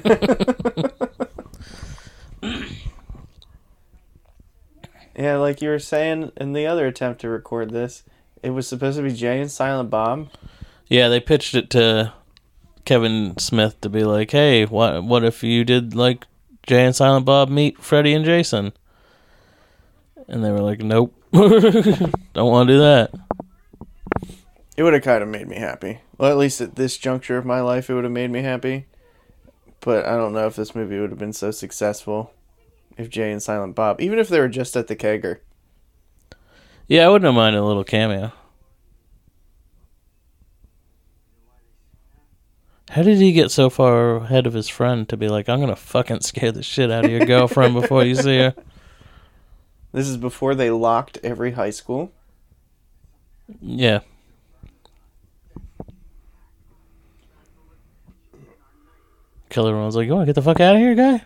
Yeah, 5.19 5.37
like 5.39 5.63
you 5.63 5.71
were 5.71 5.79
saying 5.79 6.33
in 6.37 6.53
the 6.53 6.67
other 6.67 6.87
attempt 6.87 7.23
to 7.23 7.29
record 7.29 7.71
this, 7.71 8.03
it 8.43 8.51
was 8.51 8.69
supposed 8.69 8.99
to 8.99 9.03
be 9.03 9.13
Jay 9.13 9.41
and 9.41 9.51
Silent 9.51 9.89
Bob. 9.89 10.29
Yeah, 10.89 11.09
they 11.09 11.21
pitched 11.21 11.55
it 11.55 11.71
to 11.71 12.13
Kevin 12.85 13.37
Smith 13.39 13.81
to 13.81 13.89
be 13.89 14.05
like, 14.05 14.31
"Hey, 14.31 14.67
what 14.67 15.05
what 15.05 15.25
if 15.25 15.43
you 15.43 15.65
did 15.65 15.95
like 15.95 16.27
Jay 16.67 16.85
and 16.85 16.95
Silent 16.95 17.25
Bob 17.25 17.49
meet 17.49 17.79
Freddy 17.83 18.13
and 18.13 18.25
Jason?" 18.25 18.73
And 20.29 20.45
they 20.45 20.51
were 20.51 20.61
like, 20.61 20.81
"Nope, 20.81 21.15
don't 21.33 22.13
want 22.35 22.69
to 22.69 22.75
do 22.75 22.81
that." 22.81 23.11
It 24.77 24.83
would 24.83 24.93
have 24.93 25.03
kind 25.03 25.23
of 25.23 25.29
made 25.29 25.49
me 25.49 25.57
happy. 25.57 26.01
Well, 26.19 26.31
at 26.31 26.37
least 26.37 26.61
at 26.61 26.77
this 26.77 26.99
juncture 26.99 27.39
of 27.39 27.47
my 27.47 27.61
life, 27.61 27.89
it 27.89 27.95
would 27.95 28.05
have 28.05 28.13
made 28.13 28.31
me 28.31 28.43
happy. 28.43 28.87
But 29.81 30.05
I 30.05 30.17
don't 30.17 30.33
know 30.33 30.47
if 30.47 30.57
this 30.57 30.75
movie 30.75 30.99
would 30.99 31.11
have 31.11 31.19
been 31.19 31.33
so 31.33 31.51
successful 31.51 32.33
if 32.99 33.09
Jay 33.09 33.31
and 33.31 33.43
Silent 33.43 33.75
Bob, 33.75 34.01
even 34.01 34.19
if 34.19 34.29
they 34.29 34.41
were 34.41 34.49
just 34.49 34.77
at 34.77 34.89
the 34.89 34.97
kegger. 34.97 35.39
Yeah, 36.89 37.07
I 37.07 37.09
wouldn't 37.09 37.27
have 37.27 37.35
minded 37.35 37.59
a 37.59 37.65
little 37.65 37.85
cameo. 37.85 38.33
How 42.91 43.03
did 43.03 43.19
he 43.19 43.33
get 43.33 43.51
so 43.51 43.69
far 43.69 44.17
ahead 44.17 44.47
of 44.47 44.53
his 44.53 44.69
friend 44.69 45.09
to 45.09 45.17
be 45.17 45.29
like, 45.29 45.49
"I'm 45.49 45.61
gonna 45.61 45.77
fucking 45.77 46.21
scare 46.21 46.53
the 46.53 46.63
shit 46.63 46.91
out 46.91 47.05
of 47.05 47.11
your 47.11 47.27
girlfriend 47.27 47.75
before 47.75 48.05
you 48.05 48.15
see 48.15 48.39
her"? 48.39 48.55
This 49.93 50.09
is 50.09 50.17
before 50.17 50.55
they 50.55 50.71
locked 50.71 51.19
every 51.23 51.53
high 51.53 51.71
school. 51.71 52.13
Yeah. 53.61 54.01
Killer 59.49 59.75
was 59.77 59.97
like, 59.97 60.07
"You 60.07 60.15
want 60.15 60.23
to 60.23 60.27
get 60.27 60.35
the 60.35 60.43
fuck 60.43 60.61
out 60.61 60.75
of 60.75 60.81
here, 60.81 60.95
guy?" 60.95 61.23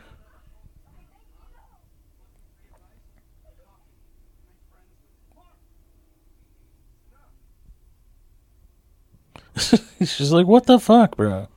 She's 10.04 10.32
like, 10.32 10.46
"What 10.46 10.66
the 10.66 10.78
fuck, 10.78 11.16
bro?" 11.16 11.48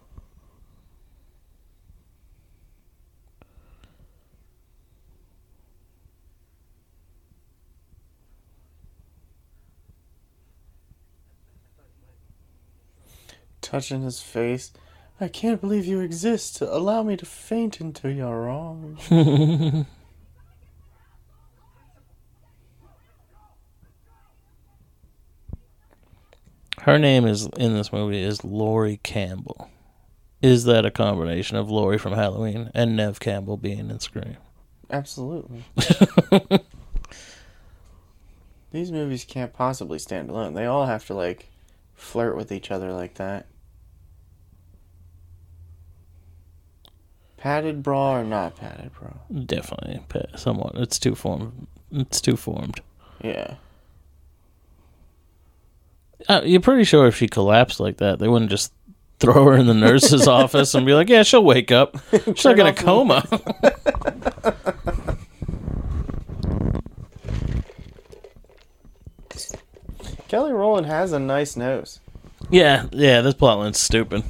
Touching 13.73 14.03
his 14.03 14.21
face. 14.21 14.71
I 15.19 15.27
can't 15.27 15.59
believe 15.59 15.87
you 15.87 15.99
exist. 15.99 16.57
to 16.57 16.71
Allow 16.71 17.01
me 17.01 17.17
to 17.17 17.25
faint 17.25 17.81
into 17.81 18.11
your 18.11 18.47
arms. 18.47 18.99
Her 26.81 26.99
name 26.99 27.25
is 27.25 27.49
in 27.57 27.73
this 27.73 27.91
movie 27.91 28.21
is 28.21 28.43
Lori 28.43 28.99
Campbell. 29.01 29.71
Is 30.43 30.65
that 30.65 30.85
a 30.85 30.91
combination 30.91 31.57
of 31.57 31.71
Lori 31.71 31.97
from 31.97 32.13
Halloween 32.13 32.69
and 32.75 32.95
Neve 32.95 33.19
Campbell 33.19 33.57
being 33.57 33.89
in 33.89 33.99
Scream? 33.99 34.37
Absolutely. 34.91 35.63
These 38.69 38.91
movies 38.91 39.25
can't 39.25 39.51
possibly 39.51 39.97
stand 39.97 40.29
alone. 40.29 40.53
They 40.53 40.67
all 40.67 40.85
have 40.85 41.07
to 41.07 41.15
like 41.15 41.49
flirt 41.95 42.37
with 42.37 42.51
each 42.51 42.69
other 42.69 42.93
like 42.93 43.15
that. 43.15 43.47
Padded 47.43 47.83
bra 47.83 48.19
or 48.19 48.23
not 48.23 48.55
padded 48.55 48.91
bra? 48.93 49.09
Definitely, 49.45 49.99
somewhat. 50.37 50.75
It's 50.75 50.97
too 50.97 51.13
formed. 51.13 51.67
It's 51.91 52.21
too 52.21 52.37
formed. 52.37 52.79
Yeah. 53.21 53.55
Uh, 56.29 56.39
you're 56.45 56.61
pretty 56.61 56.85
sure 56.85 57.05
if 57.05 57.17
she 57.17 57.27
collapsed 57.27 57.81
like 57.81 57.97
that, 57.97 58.19
they 58.19 58.29
wouldn't 58.29 58.49
just 58.49 58.71
throw 59.19 59.43
her 59.43 59.57
in 59.57 59.65
the 59.67 59.73
nurse's 59.73 60.25
office 60.41 60.73
and 60.73 60.85
be 60.85 60.93
like, 60.93 61.09
"Yeah, 61.09 61.23
she'll 61.23 61.43
wake 61.43 61.69
up. 61.69 61.97
She's 62.33 62.45
not 62.45 62.59
in 62.59 62.67
a 62.67 62.73
coma." 62.73 63.27
Kelly 70.29 70.53
Rowland 70.53 70.87
has 70.87 71.11
a 71.11 71.19
nice 71.19 71.57
nose. 71.57 71.99
yeah, 72.49 72.85
yeah. 72.93 73.19
This 73.19 73.33
plotline's 73.33 73.81
stupid. 73.81 74.23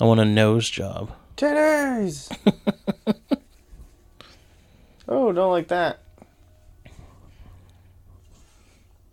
I 0.00 0.04
want 0.06 0.18
a 0.18 0.24
nose 0.24 0.68
job. 0.68 1.12
Titties! 1.36 2.34
oh, 5.08 5.32
don't 5.32 5.50
like 5.50 5.68
that. 5.68 6.00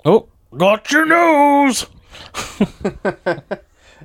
Oh, 0.06 0.28
got 0.58 0.92
your 0.92 1.06
nose. 1.06 1.86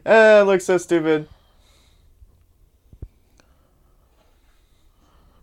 Ah, 0.04 0.40
it 0.40 0.46
looks 0.46 0.64
so 0.64 0.78
stupid. 0.78 1.28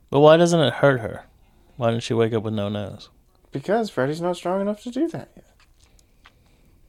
But 0.10 0.20
why 0.20 0.38
doesn't 0.38 0.60
it 0.60 0.74
hurt 0.76 1.00
her? 1.02 1.26
Why 1.78 1.92
didn't 1.92 2.04
she 2.04 2.14
wake 2.14 2.34
up 2.34 2.44
with 2.44 2.54
no 2.54 2.70
nose? 2.70 3.10
Because 3.52 3.90
Freddy's 3.90 4.22
not 4.22 4.36
strong 4.36 4.62
enough 4.62 4.82
to 4.84 4.92
do 4.92 5.08
that 5.10 5.30
yet. 5.36 5.52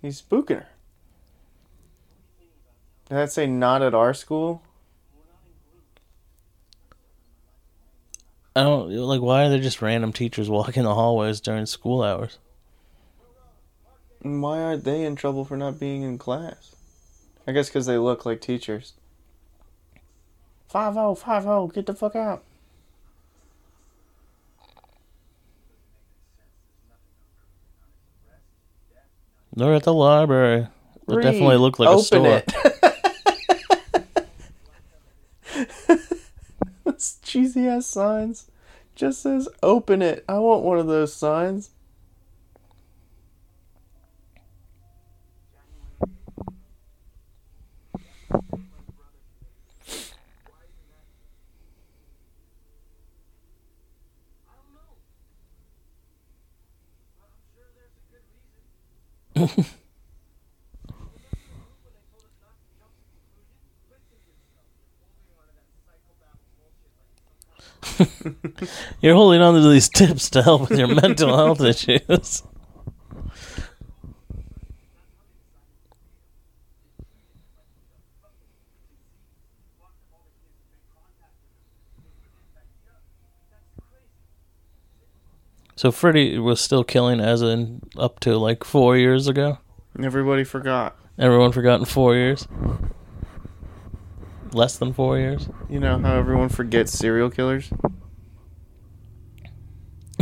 He's 0.03 0.22
spooking 0.22 0.59
her. 0.59 0.68
Did 3.09 3.14
that 3.14 3.33
say 3.33 3.46
not 3.46 3.83
at 3.83 3.94
our 3.94 4.14
school? 4.14 4.62
I 8.57 8.62
don't 8.62 8.90
like. 8.90 9.21
Why 9.21 9.45
are 9.45 9.51
there 9.51 9.61
just 9.61 9.83
random 9.83 10.14
teachers 10.14 10.49
walking 10.49 10.85
the 10.85 10.95
hallways 10.95 11.40
during 11.40 11.66
school 11.66 12.03
hours? 12.03 12.38
And 14.25 14.42
why 14.42 14.62
aren't 14.62 14.85
they 14.85 15.05
in 15.05 15.14
trouble 15.14 15.45
for 15.45 15.59
not 15.59 15.79
being 15.79 16.03
in 16.03 16.16
class? 16.16 16.75
I 17.47 17.53
guess 17.53 17.69
because 17.69 17.85
they 17.85 17.99
look 17.99 18.25
like 18.25 18.40
teachers. 18.40 18.95
5 20.69 20.95
0, 20.95 21.66
get 21.69 21.85
the 21.85 21.95
fuck 21.95 22.16
out. 22.16 22.42
They're 29.55 29.75
at 29.75 29.85
the 29.85 29.95
library. 29.95 30.69
They 31.07 31.16
Read. 31.16 31.23
definitely 31.23 31.57
look 31.57 31.79
like 31.79 31.95
a 31.95 32.03
store. 32.03 32.27
it. 32.27 32.53
Those 36.85 37.19
cheesy 37.37 37.68
ass 37.68 37.85
signs 37.85 38.51
just 38.94 39.20
says 39.20 39.46
open 39.62 40.01
it. 40.01 40.25
I 40.27 40.38
want 40.38 40.62
one 40.64 40.79
of 40.79 40.87
those 40.87 41.12
signs. 41.12 41.68
You're 69.07 69.14
holding 69.14 69.40
on 69.40 69.55
to 69.55 69.69
these 69.69 69.88
tips 69.95 70.31
to 70.31 70.42
help 70.42 70.69
with 70.69 70.77
your 70.77 70.88
mental 70.88 71.37
health 71.37 71.61
issues. 71.61 72.42
So 85.77 85.92
Freddy 85.92 86.40
was 86.40 86.61
still 86.61 86.83
killing 86.83 87.21
as 87.21 87.42
in 87.42 87.83
up 87.97 88.19
to 88.21 88.37
like 88.37 88.64
four 88.64 88.97
years 88.97 89.29
ago. 89.29 89.59
Everybody 90.03 90.42
forgot. 90.42 90.97
Everyone 91.16 91.53
forgot 91.53 91.79
in 91.79 91.85
four 91.87 92.16
years. 92.16 92.49
Less 94.51 94.77
than 94.77 94.92
four 94.92 95.16
years, 95.16 95.49
You 95.71 95.79
know 95.79 96.01
how 96.01 96.16
everyone 96.16 96.49
forgets 96.49 96.90
serial 96.90 97.31
killers? 97.31 97.71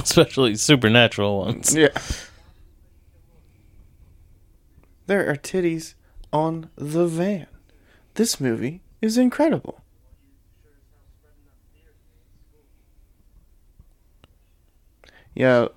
Especially 0.05 0.55
supernatural 0.57 1.38
ones. 1.38 1.75
Yeah. 1.75 1.88
There 5.07 5.29
are 5.29 5.37
titties 5.37 5.95
on 6.33 6.71
the 6.77 7.07
van. 7.07 7.47
This 8.14 8.40
movie 8.40 8.83
is 9.03 9.19
incredible. 9.19 9.81
Yeah, 15.35 15.69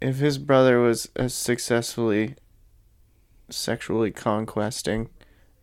if 0.00 0.18
his 0.18 0.36
brother 0.36 0.78
was 0.78 1.08
as 1.16 1.32
successfully 1.32 2.36
sexually 3.50 4.10
conquesting 4.10 5.08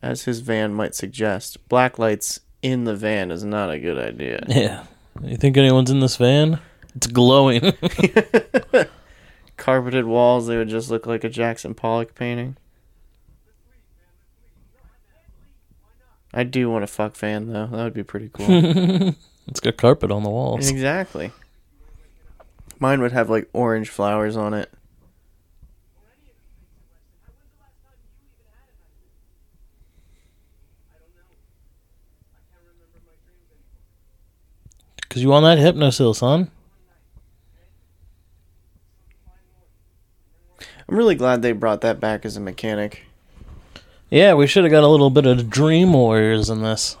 as 0.02 0.24
his 0.24 0.40
van 0.40 0.74
might 0.74 0.94
suggest, 0.94 1.68
black 1.68 2.00
lights 2.00 2.40
in 2.62 2.82
the 2.84 2.96
van 2.96 3.30
is 3.30 3.44
not 3.44 3.70
a 3.70 3.78
good 3.78 3.96
idea. 3.96 4.44
Yeah. 4.48 4.86
You 5.22 5.36
think 5.36 5.56
anyone's 5.56 5.90
in 5.90 6.00
this 6.00 6.16
van? 6.16 6.58
It's 6.96 7.06
glowing. 7.08 7.60
Carpeted 9.58 10.06
walls, 10.06 10.46
they 10.46 10.56
would 10.56 10.68
just 10.68 10.90
look 10.90 11.06
like 11.06 11.24
a 11.24 11.28
Jackson 11.28 11.74
Pollock 11.74 12.14
painting. 12.14 12.56
I 16.32 16.42
do 16.44 16.70
want 16.70 16.84
a 16.84 16.86
fuck 16.86 17.14
van 17.16 17.52
though. 17.52 17.66
That 17.66 17.84
would 17.84 17.94
be 17.94 18.02
pretty 18.02 18.30
cool. 18.32 18.46
it's 19.46 19.60
got 19.60 19.76
carpet 19.76 20.10
on 20.10 20.22
the 20.22 20.30
walls. 20.30 20.70
exactly. 20.70 21.32
Mine 22.78 23.00
would 23.00 23.12
have 23.12 23.28
like 23.28 23.48
orange 23.52 23.90
flowers 23.90 24.36
on 24.36 24.54
it. 24.54 24.70
Because 35.02 35.22
you 35.22 35.32
on 35.32 35.42
that 35.44 35.58
hypnocil, 35.58 36.14
son. 36.14 36.50
I'm 40.88 40.96
really 40.96 41.14
glad 41.14 41.42
they 41.42 41.52
brought 41.52 41.80
that 41.80 42.00
back 42.00 42.24
as 42.24 42.36
a 42.36 42.40
mechanic. 42.40 43.02
Yeah, 44.08 44.34
we 44.34 44.46
should 44.46 44.64
have 44.64 44.70
got 44.70 44.84
a 44.84 44.88
little 44.88 45.10
bit 45.10 45.26
of 45.26 45.50
Dream 45.50 45.92
Warriors 45.92 46.48
in 46.48 46.62
this. 46.62 46.96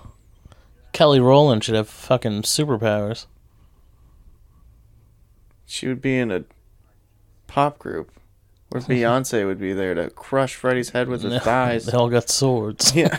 Kelly 0.92 1.20
Rowland 1.20 1.62
should 1.62 1.76
have 1.76 1.88
fucking 1.88 2.42
superpowers. 2.42 3.26
She 5.66 5.86
would 5.86 6.00
be 6.00 6.18
in 6.18 6.32
a 6.32 6.44
pop 7.46 7.78
group 7.78 8.10
where 8.70 8.80
Beyonce 8.82 9.46
would 9.46 9.60
be 9.60 9.72
there 9.72 9.94
to 9.94 10.10
crush 10.10 10.56
Freddy's 10.56 10.90
head 10.90 11.08
with 11.08 11.22
his 11.22 11.40
thighs. 11.42 11.86
They 11.86 11.92
all 11.92 12.08
got 12.08 12.28
swords. 12.28 12.94
Yeah. 12.94 13.16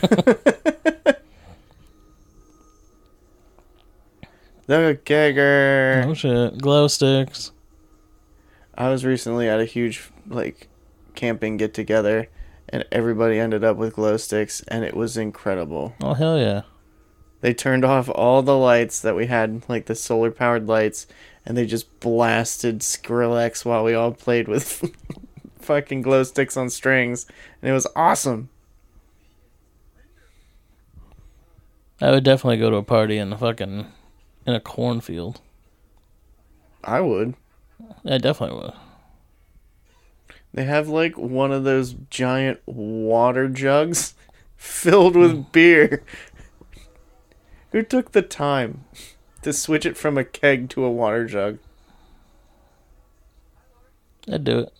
the 4.66 4.98
Gagger. 5.04 6.04
Oh 6.06 6.14
shit. 6.14 6.58
Glow 6.58 6.88
sticks. 6.88 7.52
I 8.78 8.90
was 8.90 9.04
recently 9.04 9.48
at 9.48 9.58
a 9.58 9.64
huge 9.64 10.10
like 10.28 10.68
camping 11.16 11.56
get 11.56 11.74
together 11.74 12.28
and 12.68 12.84
everybody 12.92 13.36
ended 13.36 13.64
up 13.64 13.76
with 13.76 13.96
glow 13.96 14.16
sticks 14.16 14.62
and 14.68 14.84
it 14.84 14.94
was 14.96 15.16
incredible. 15.16 15.94
Oh 16.00 16.14
hell 16.14 16.38
yeah. 16.38 16.62
They 17.40 17.52
turned 17.52 17.84
off 17.84 18.08
all 18.08 18.42
the 18.42 18.56
lights 18.56 19.00
that 19.00 19.16
we 19.16 19.26
had, 19.26 19.64
like 19.68 19.86
the 19.86 19.94
solar 19.96 20.30
powered 20.30 20.68
lights, 20.68 21.06
and 21.44 21.56
they 21.56 21.66
just 21.66 21.98
blasted 22.00 22.80
Skrillex 22.80 23.64
while 23.64 23.84
we 23.84 23.94
all 23.94 24.12
played 24.12 24.48
with 24.48 24.92
fucking 25.60 26.02
glow 26.02 26.22
sticks 26.22 26.56
on 26.56 26.70
strings. 26.70 27.26
And 27.60 27.70
it 27.70 27.74
was 27.74 27.86
awesome. 27.94 28.48
I 32.00 32.10
would 32.10 32.24
definitely 32.24 32.58
go 32.58 32.70
to 32.70 32.76
a 32.76 32.82
party 32.82 33.18
in 33.18 33.32
a 33.32 33.38
fucking 33.38 33.86
in 34.46 34.54
a 34.54 34.60
cornfield. 34.60 35.40
I 36.82 37.00
would. 37.00 37.34
I 38.04 38.18
definitely 38.18 38.58
would. 38.58 38.72
They 40.54 40.64
have 40.64 40.88
like 40.88 41.16
one 41.16 41.52
of 41.52 41.64
those 41.64 41.94
giant 42.10 42.60
water 42.66 43.48
jugs 43.48 44.14
filled 44.56 45.16
with 45.16 45.32
mm. 45.32 45.52
beer. 45.52 46.02
Who 47.72 47.82
took 47.82 48.12
the 48.12 48.22
time 48.22 48.84
to 49.42 49.52
switch 49.52 49.84
it 49.84 49.96
from 49.96 50.16
a 50.16 50.24
keg 50.24 50.70
to 50.70 50.84
a 50.84 50.90
water 50.90 51.26
jug? 51.26 51.58
I'd 54.30 54.44
do 54.44 54.60
it. 54.60 54.72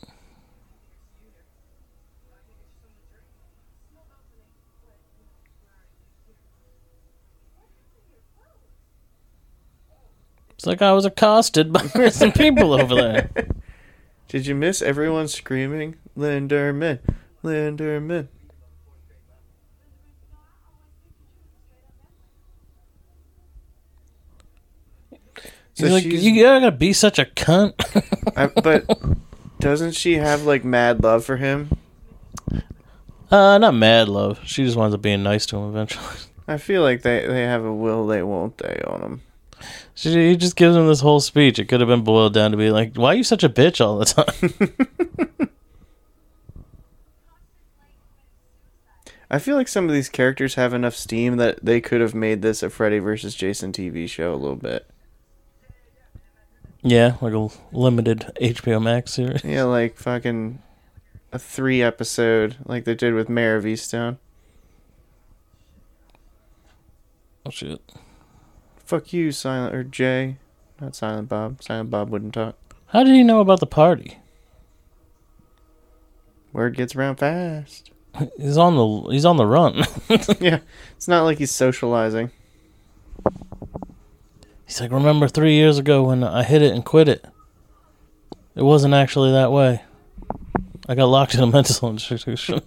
It's 10.58 10.66
like 10.66 10.82
I 10.82 10.92
was 10.92 11.04
accosted 11.04 11.72
by 11.72 11.86
some 12.10 12.32
people 12.32 12.72
over 12.72 12.92
there. 12.96 13.30
Did 14.28 14.44
you 14.48 14.56
miss 14.56 14.82
everyone 14.82 15.28
screaming, 15.28 15.94
Linderman, 16.18 16.98
Linderman? 17.44 18.26
So 25.74 25.86
You're 25.86 25.90
like, 25.90 26.04
you 26.04 26.42
gotta 26.42 26.72
be 26.72 26.92
such 26.92 27.20
a 27.20 27.24
cunt. 27.24 27.74
I, 28.36 28.48
but 28.48 28.84
doesn't 29.60 29.92
she 29.92 30.14
have 30.14 30.42
like 30.42 30.64
mad 30.64 31.04
love 31.04 31.24
for 31.24 31.36
him? 31.36 31.70
uh, 33.30 33.58
not 33.58 33.74
mad 33.74 34.08
love. 34.08 34.40
She 34.44 34.64
just 34.64 34.76
winds 34.76 34.92
up 34.92 35.02
being 35.02 35.22
nice 35.22 35.46
to 35.46 35.56
him 35.56 35.68
eventually. 35.68 36.04
I 36.48 36.56
feel 36.56 36.82
like 36.82 37.02
they, 37.02 37.24
they 37.28 37.42
have 37.42 37.64
a 37.64 37.72
will 37.72 38.08
they 38.08 38.24
won't 38.24 38.58
they 38.58 38.82
on 38.88 39.02
him. 39.02 39.20
She, 39.94 40.12
he 40.30 40.36
just 40.36 40.56
gives 40.56 40.76
him 40.76 40.86
this 40.86 41.00
whole 41.00 41.20
speech. 41.20 41.58
It 41.58 41.66
could 41.66 41.80
have 41.80 41.88
been 41.88 42.04
boiled 42.04 42.34
down 42.34 42.50
to 42.52 42.56
be 42.56 42.70
like, 42.70 42.94
"Why 42.94 43.12
are 43.12 43.16
you 43.16 43.24
such 43.24 43.42
a 43.44 43.48
bitch 43.48 43.84
all 43.84 43.98
the 43.98 44.04
time?" 44.04 45.48
I 49.30 49.38
feel 49.38 49.56
like 49.56 49.68
some 49.68 49.86
of 49.86 49.92
these 49.92 50.08
characters 50.08 50.54
have 50.54 50.72
enough 50.72 50.94
steam 50.94 51.36
that 51.36 51.62
they 51.64 51.80
could 51.80 52.00
have 52.00 52.14
made 52.14 52.40
this 52.40 52.62
a 52.62 52.70
Freddy 52.70 52.98
versus 52.98 53.34
Jason 53.34 53.72
TV 53.72 54.08
show 54.08 54.32
a 54.32 54.36
little 54.36 54.56
bit. 54.56 54.86
yeah, 56.82 57.16
like 57.20 57.34
a 57.34 57.48
limited 57.72 58.32
HBO 58.40 58.82
Max 58.82 59.12
series. 59.12 59.44
Yeah, 59.44 59.64
like 59.64 59.96
fucking 59.96 60.62
a 61.30 61.38
three 61.38 61.82
episode 61.82 62.56
like 62.64 62.84
they 62.84 62.94
did 62.94 63.12
with 63.12 63.28
Mare 63.28 63.56
of 63.56 63.64
Easttown. 63.64 64.16
Oh 67.44 67.50
shit! 67.50 67.80
Fuck 68.88 69.12
you, 69.12 69.32
Silent 69.32 69.74
or 69.74 69.84
Jay. 69.84 70.38
Not 70.80 70.96
Silent 70.96 71.28
Bob. 71.28 71.62
Silent 71.62 71.90
Bob 71.90 72.08
wouldn't 72.08 72.32
talk. 72.32 72.56
How 72.86 73.04
did 73.04 73.14
he 73.14 73.22
know 73.22 73.40
about 73.40 73.60
the 73.60 73.66
party? 73.66 74.16
Word 76.54 76.74
gets 76.74 76.96
around 76.96 77.16
fast. 77.16 77.90
He's 78.38 78.56
on 78.56 78.76
the 78.76 79.12
he's 79.12 79.26
on 79.26 79.36
the 79.36 79.44
run. 79.44 79.74
yeah, 80.40 80.60
it's 80.96 81.06
not 81.06 81.24
like 81.24 81.36
he's 81.36 81.50
socializing. 81.50 82.30
he's 84.64 84.80
like, 84.80 84.90
remember 84.90 85.28
three 85.28 85.52
years 85.52 85.76
ago 85.76 86.04
when 86.04 86.24
I 86.24 86.42
hit 86.42 86.62
it 86.62 86.72
and 86.72 86.82
quit 86.82 87.08
it? 87.08 87.26
It 88.54 88.62
wasn't 88.62 88.94
actually 88.94 89.32
that 89.32 89.52
way. 89.52 89.82
I 90.88 90.94
got 90.94 91.04
locked 91.04 91.34
in 91.34 91.42
a 91.42 91.46
mental 91.46 91.90
institution. 91.90 92.62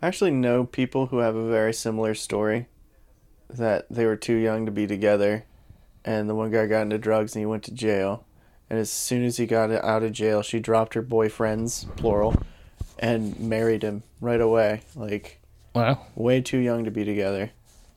I 0.00 0.06
actually 0.06 0.30
know 0.30 0.62
people 0.62 1.06
who 1.06 1.18
have 1.18 1.34
a 1.34 1.50
very 1.50 1.74
similar 1.74 2.14
story 2.14 2.68
that 3.56 3.86
they 3.90 4.06
were 4.06 4.16
too 4.16 4.36
young 4.36 4.66
to 4.66 4.72
be 4.72 4.86
together. 4.86 5.44
And 6.04 6.28
the 6.28 6.34
one 6.34 6.50
guy 6.50 6.66
got 6.66 6.82
into 6.82 6.98
drugs 6.98 7.34
and 7.34 7.40
he 7.40 7.46
went 7.46 7.62
to 7.64 7.74
jail. 7.74 8.26
And 8.68 8.78
as 8.78 8.90
soon 8.90 9.24
as 9.24 9.36
he 9.36 9.46
got 9.46 9.70
out 9.70 10.02
of 10.02 10.12
jail 10.12 10.42
she 10.42 10.60
dropped 10.60 10.94
her 10.94 11.02
boyfriends 11.02 11.94
plural 11.96 12.34
and 12.98 13.38
married 13.38 13.82
him 13.82 14.02
right 14.20 14.40
away. 14.40 14.82
Like 14.94 15.40
wow, 15.74 16.06
way 16.14 16.40
too 16.40 16.58
young 16.58 16.84
to 16.84 16.90
be 16.90 17.04
together. 17.04 17.50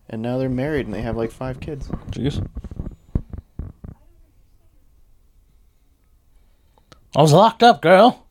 And 0.10 0.22
now 0.22 0.38
they're 0.38 0.49
married 0.49 0.86
and 0.86 0.93
they 0.93 1.01
have 1.01 1.18
like 1.18 1.32
five 1.32 1.60
kids. 1.60 1.88
Jeez. 2.12 2.45
I 7.16 7.22
was 7.22 7.34
locked 7.34 7.64
up, 7.64 7.82
girl. 7.82 8.26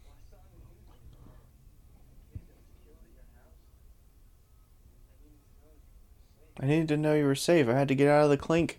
I 6.60 6.66
needed 6.66 6.88
to 6.88 6.96
know 6.96 7.14
you 7.14 7.24
were 7.24 7.34
safe 7.34 7.68
i 7.68 7.72
had 7.74 7.88
to 7.88 7.94
get 7.94 8.08
out 8.08 8.24
of 8.24 8.30
the 8.30 8.36
clink 8.36 8.78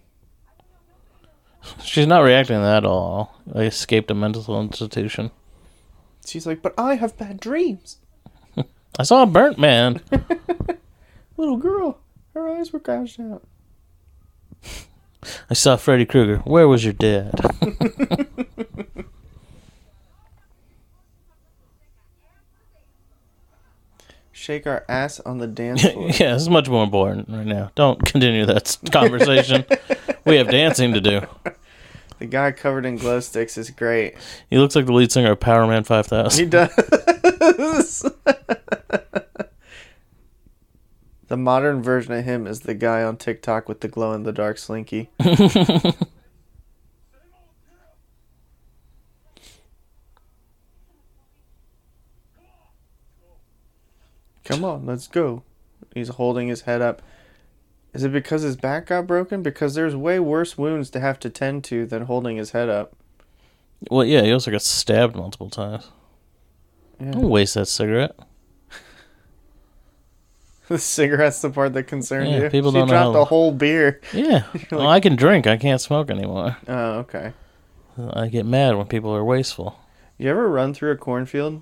She's 1.83 2.07
not 2.07 2.19
reacting 2.23 2.55
to 2.57 2.61
that 2.61 2.77
at 2.77 2.85
all. 2.85 3.41
I 3.53 3.63
escaped 3.63 4.09
a 4.09 4.13
mental 4.13 4.61
institution. 4.61 5.31
she's 6.25 6.45
like 6.47 6.61
but 6.61 6.73
i 6.77 6.95
have 6.95 7.17
bad 7.17 7.39
dreams 7.39 7.97
I 8.99 9.03
saw 9.03 9.23
a 9.23 9.27
burnt 9.27 9.59
man. 9.59 10.01
little 11.37 11.57
girl 11.57 11.99
her 12.33 12.47
eyes 12.49 12.71
were 12.71 12.79
gouged 12.79 13.19
out 13.19 13.43
I 15.49 15.55
saw 15.55 15.75
Freddy 15.75 16.05
Krueger. 16.05 16.37
Where 16.45 16.67
was 16.69 16.83
your 16.85 16.93
dad? 16.93 17.33
Shake 24.47 24.65
our 24.65 24.85
ass 24.87 25.19
on 25.19 25.39
the 25.39 25.47
dance 25.47 25.81
floor 25.91 26.07
yeah, 26.07 26.31
this 26.31 26.43
is 26.43 26.49
much 26.49 26.69
more 26.69 26.81
important 26.81 27.27
right 27.27 27.45
now. 27.45 27.69
Don't 27.75 28.01
continue 28.05 28.45
that 28.45 28.77
conversation. 28.93 29.65
we 30.23 30.37
have 30.37 30.47
dancing 30.47 30.93
to 30.93 31.01
do. 31.01 31.19
The 32.19 32.27
guy 32.27 32.53
covered 32.53 32.85
in 32.85 32.95
glow 32.95 33.19
sticks 33.19 33.57
is 33.57 33.69
great. 33.71 34.15
He 34.49 34.57
looks 34.57 34.73
like 34.73 34.85
the 34.85 34.93
lead 34.93 35.11
singer 35.11 35.33
of 35.33 35.41
Powerman 35.41 35.85
5000. 35.85 36.45
He 36.45 36.49
does. 36.49 36.73
the 41.27 41.35
modern 41.35 41.83
version 41.83 42.13
of 42.13 42.23
him 42.23 42.47
is 42.47 42.61
the 42.61 42.73
guy 42.73 43.03
on 43.03 43.17
TikTok 43.17 43.67
with 43.67 43.81
the 43.81 43.89
glow 43.89 44.13
in 44.13 44.23
the 44.23 44.31
dark 44.31 44.57
slinky. 44.57 45.09
Come 54.47 54.63
on, 54.63 54.85
let's 54.85 55.07
go. 55.07 55.43
He's 55.93 56.09
holding 56.09 56.47
his 56.47 56.61
head 56.61 56.81
up. 56.81 57.01
Is 57.93 58.03
it 58.03 58.11
because 58.11 58.41
his 58.43 58.55
back 58.55 58.87
got 58.87 59.07
broken? 59.07 59.41
Because 59.43 59.75
there's 59.75 59.95
way 59.95 60.19
worse 60.19 60.57
wounds 60.57 60.89
to 60.91 60.99
have 60.99 61.19
to 61.21 61.29
tend 61.29 61.63
to 61.65 61.85
than 61.85 62.03
holding 62.03 62.37
his 62.37 62.51
head 62.51 62.69
up. 62.69 62.93
well, 63.89 64.05
yeah, 64.05 64.21
he 64.21 64.31
also 64.31 64.51
got 64.51 64.61
stabbed 64.61 65.15
multiple 65.15 65.49
times. 65.49 65.89
Yeah. 66.99 67.11
Don't 67.11 67.29
waste 67.29 67.53
that 67.55 67.67
cigarette. 67.67 68.15
The 70.67 70.77
cigarette's 70.77 71.41
the 71.41 71.49
part 71.49 71.73
that 71.73 71.83
concerned 71.83 72.29
Yeah, 72.29 72.43
you. 72.43 72.49
people 72.49 72.71
she 72.71 72.77
don't 72.79 72.87
know 72.89 72.93
dropped 72.93 73.15
how- 73.15 73.21
a 73.21 73.25
whole 73.25 73.51
beer. 73.53 74.01
Yeah. 74.13 74.43
well, 74.71 74.87
I 74.89 74.99
can 74.99 75.15
drink. 75.15 75.47
I 75.47 75.55
can't 75.55 75.79
smoke 75.79 76.09
anymore. 76.09 76.57
Oh, 76.67 76.91
okay. 76.99 77.31
I 77.97 78.27
get 78.27 78.45
mad 78.45 78.75
when 78.75 78.85
people 78.87 79.15
are 79.15 79.23
wasteful. 79.23 79.79
You 80.17 80.29
ever 80.29 80.49
run 80.49 80.73
through 80.73 80.91
a 80.91 80.97
cornfield? 80.97 81.61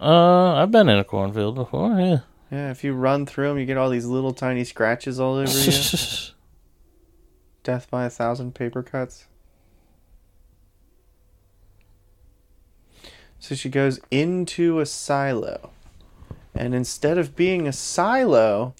Uh, 0.00 0.54
I've 0.54 0.70
been 0.70 0.88
in 0.88 0.98
a 0.98 1.04
cornfield 1.04 1.54
before, 1.54 1.98
yeah. 2.00 2.18
Yeah, 2.50 2.70
if 2.70 2.84
you 2.84 2.92
run 2.94 3.26
through 3.26 3.48
them, 3.48 3.58
you 3.58 3.66
get 3.66 3.76
all 3.76 3.90
these 3.90 4.06
little 4.06 4.32
tiny 4.32 4.64
scratches 4.64 5.18
all 5.18 5.34
over 5.34 5.50
you. 5.50 5.72
Death 7.62 7.90
by 7.90 8.04
a 8.04 8.10
thousand 8.10 8.54
paper 8.54 8.82
cuts. 8.82 9.26
So 13.38 13.54
she 13.54 13.68
goes 13.68 14.00
into 14.10 14.80
a 14.80 14.86
silo. 14.86 15.70
And 16.54 16.74
instead 16.74 17.18
of 17.18 17.34
being 17.34 17.66
a 17.66 17.72
silo, 17.72 18.74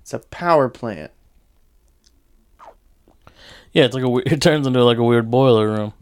it's 0.00 0.12
a 0.12 0.18
power 0.18 0.68
plant. 0.68 1.12
yeah, 3.72 3.84
it's 3.84 3.94
like 3.94 4.04
a 4.04 4.32
it 4.32 4.42
turns 4.42 4.66
into 4.66 4.82
like 4.84 4.98
a 4.98 5.04
weird 5.04 5.30
boiler 5.30 5.68
room. 5.68 5.92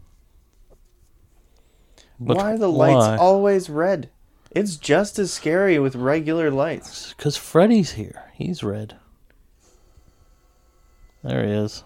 But 2.19 2.37
why 2.37 2.53
are 2.53 2.57
the 2.57 2.71
lights 2.71 3.21
always 3.21 3.69
red? 3.69 4.09
It's 4.51 4.77
just 4.77 5.19
as 5.19 5.31
scary 5.31 5.77
with 5.77 5.95
regular 5.95 6.49
lights. 6.49 7.13
Because 7.13 7.37
Freddy's 7.37 7.91
here. 7.91 8.31
He's 8.33 8.63
red. 8.63 8.97
There 11.23 11.45
he 11.45 11.51
is. 11.51 11.83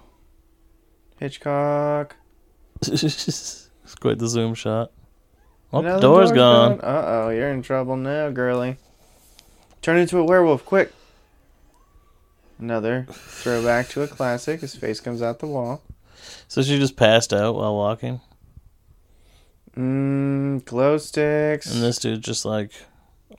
Hitchcock. 1.20 2.16
it's 2.82 3.70
quite 4.00 4.20
the 4.20 4.28
zoom 4.28 4.54
shot. 4.54 4.92
Oh, 5.72 5.82
the 5.82 6.00
door's 6.00 6.32
gone. 6.32 6.80
Uh 6.82 7.04
oh, 7.06 7.30
you're 7.30 7.50
in 7.50 7.64
trouble 7.64 7.98
now, 7.98 8.30
girly. 8.30 8.78
Turn 9.82 9.98
into 9.98 10.20
a 10.20 10.24
werewolf, 10.24 10.64
quick. 10.66 10.94
Another 12.60 13.08
throwback 13.10 13.90
to 13.90 14.04
a 14.04 14.08
classic. 14.08 14.62
His 14.62 14.76
face 14.76 15.00
comes 15.00 15.22
out 15.22 15.40
the 15.40 15.48
wall. 15.48 15.82
So 16.48 16.62
she 16.62 16.78
just 16.78 16.96
passed 16.96 17.34
out 17.34 17.56
while 17.56 17.76
walking. 17.76 18.22
Mmm, 19.78 20.64
glow 20.66 20.98
sticks. 20.98 21.72
And 21.74 21.82
this 21.84 21.98
dude's 21.98 22.26
just 22.26 22.46
like, 22.46 22.72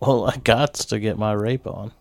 well, 0.01 0.27
I 0.27 0.37
got 0.39 0.75
to 0.75 0.99
get 0.99 1.17
my 1.19 1.33
rape 1.33 1.67
on. 1.67 1.93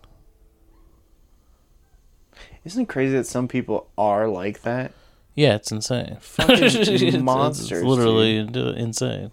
Isn't 2.65 2.83
it 2.83 2.89
crazy 2.89 3.15
that 3.17 3.27
some 3.27 3.47
people 3.47 3.87
are 3.97 4.27
like 4.27 4.61
that? 4.61 4.93
Yeah, 5.35 5.55
it's 5.55 5.71
insane. 5.71 6.17
Fucking 6.21 6.55
It's- 6.63 7.21
monsters, 7.21 7.71
It's 7.79 7.83
literally 7.87 8.43
d- 8.45 8.75
insane. 8.77 9.31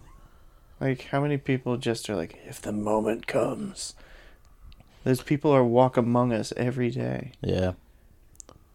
Like, 0.79 1.03
how 1.11 1.21
many 1.21 1.37
people 1.37 1.77
just 1.77 2.09
are 2.09 2.15
like, 2.15 2.39
if 2.47 2.59
the 2.61 2.71
moment 2.71 3.27
comes? 3.27 3.93
Those 5.03 5.21
people 5.21 5.51
are 5.51 5.63
walk 5.63 5.95
among 5.95 6.33
us 6.33 6.51
every 6.57 6.89
day. 6.89 7.31
Yeah. 7.41 7.73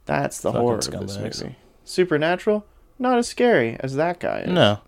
That's 0.07 0.41
the 0.41 0.51
Fucking 0.53 0.61
horror 0.61 0.79
of 0.79 0.85
this 0.85 1.17
scumbags. 1.17 1.43
movie. 1.43 1.57
Supernatural, 1.85 2.65
not 2.99 3.19
as 3.19 3.27
scary 3.29 3.77
as 3.81 3.97
that 3.97 4.21
guy 4.21 4.41
is. 4.43 4.51
No. 4.53 4.79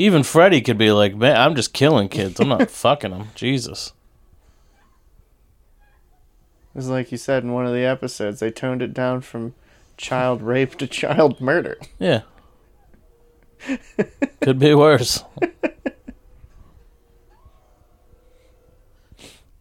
Even 0.00 0.22
Freddy 0.22 0.62
could 0.62 0.78
be 0.78 0.92
like, 0.92 1.14
man, 1.14 1.36
I'm 1.36 1.54
just 1.54 1.74
killing 1.74 2.08
kids. 2.08 2.40
I'm 2.40 2.48
not 2.48 2.70
fucking 2.70 3.10
them. 3.10 3.28
Jesus. 3.34 3.92
It's 6.74 6.86
like 6.86 7.12
you 7.12 7.18
said 7.18 7.42
in 7.42 7.52
one 7.52 7.66
of 7.66 7.74
the 7.74 7.84
episodes, 7.84 8.40
they 8.40 8.50
toned 8.50 8.80
it 8.80 8.94
down 8.94 9.20
from 9.20 9.52
child 9.98 10.40
rape 10.40 10.76
to 10.76 10.86
child 10.86 11.38
murder. 11.38 11.76
Yeah. 11.98 12.22
could 14.40 14.58
be 14.58 14.74
worse. 14.74 15.22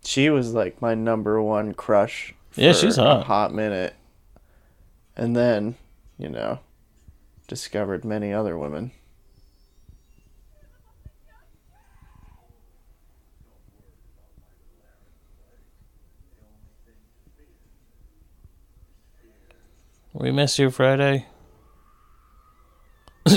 She 0.06 0.30
was 0.30 0.54
like 0.54 0.82
my 0.82 0.96
number 0.96 1.42
one 1.44 1.74
crush. 1.74 2.34
Yeah, 2.56 2.72
she's 2.72 2.98
A 2.98 3.04
hot. 3.04 3.26
hot 3.26 3.54
minute. 3.54 3.94
And 5.18 5.36
then, 5.36 5.76
you 6.18 6.30
know, 6.30 6.60
discovered 7.50 8.06
many 8.06 8.32
other 8.32 8.58
women. 8.58 8.92
We 20.14 20.32
miss 20.32 20.58
you, 20.58 20.70
Friday. 20.72 21.28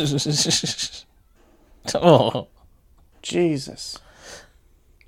oh, 1.95 2.49
Jesus. 3.21 3.99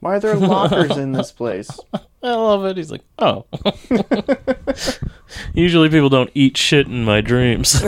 Why 0.01 0.17
are 0.17 0.21
there 0.21 0.37
lockers 0.37 0.97
in 0.99 1.13
this 1.13 1.33
place? 1.33 1.71
I 2.23 2.35
love 2.35 2.65
it. 2.67 2.77
He's 2.77 2.91
like, 2.91 3.05
oh. 3.19 3.47
Usually 5.55 5.89
people 5.89 6.09
don't 6.11 6.31
eat 6.35 6.57
shit 6.57 6.87
in 6.87 7.05
my 7.05 7.21
dreams. 7.21 7.83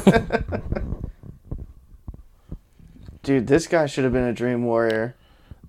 Dude, 3.23 3.47
this 3.47 3.67
guy 3.67 3.87
should 3.87 4.05
have 4.05 4.13
been 4.13 4.25
a 4.25 4.33
dream 4.33 4.65
warrior. 4.65 5.15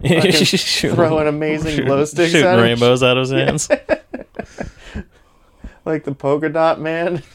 Throwing 0.05 1.27
amazing 1.27 1.85
glow 1.85 2.05
sticks 2.05 2.31
shooting 2.31 2.47
at 2.47 2.59
him. 2.59 2.63
rainbows 2.63 3.01
out 3.03 3.17
of 3.17 3.29
his 3.29 3.31
hands. 3.31 3.69
Like 5.87 6.03
the 6.03 6.13
polka 6.13 6.49
dot 6.49 6.81
man. 6.81 7.23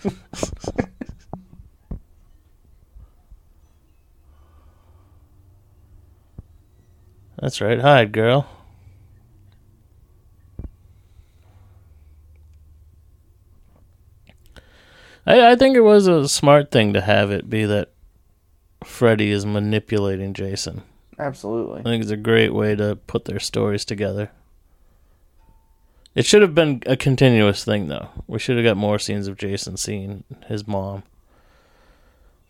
That's 7.41 7.63
right. 7.63 7.81
Hide, 7.81 8.13
girl. 8.13 8.47
I, 15.25 15.53
I 15.53 15.57
think 15.57 15.75
it 15.75 15.81
was 15.81 16.07
a 16.07 16.29
smart 16.29 16.71
thing 16.71 16.93
to 16.93 17.01
have 17.01 17.31
it 17.31 17.49
be 17.49 17.65
that 17.65 17.95
Freddy 18.85 19.31
is 19.31 19.47
manipulating 19.47 20.35
Jason. 20.35 20.83
Absolutely. 21.19 21.81
I 21.81 21.85
think 21.85 22.03
it's 22.03 22.13
a 22.13 22.19
great 22.19 22.53
way 22.53 22.77
to 22.77 22.97
put 22.97 23.25
their 23.25 23.41
stories 23.41 23.87
together. 23.87 24.31
It 26.15 26.27
should 26.27 26.43
have 26.43 26.55
been 26.55 26.83
a 26.87 26.97
continuous 26.97 27.65
thing, 27.65 27.89
though. 27.89 28.09
We 28.27 28.39
should 28.39 28.57
have 28.57 28.65
got 28.65 28.77
more 28.77 28.99
scenes 28.99 29.29
of 29.29 29.39
Jason 29.39 29.77
seeing 29.77 30.25
his 30.47 30.67
mom 30.67 31.05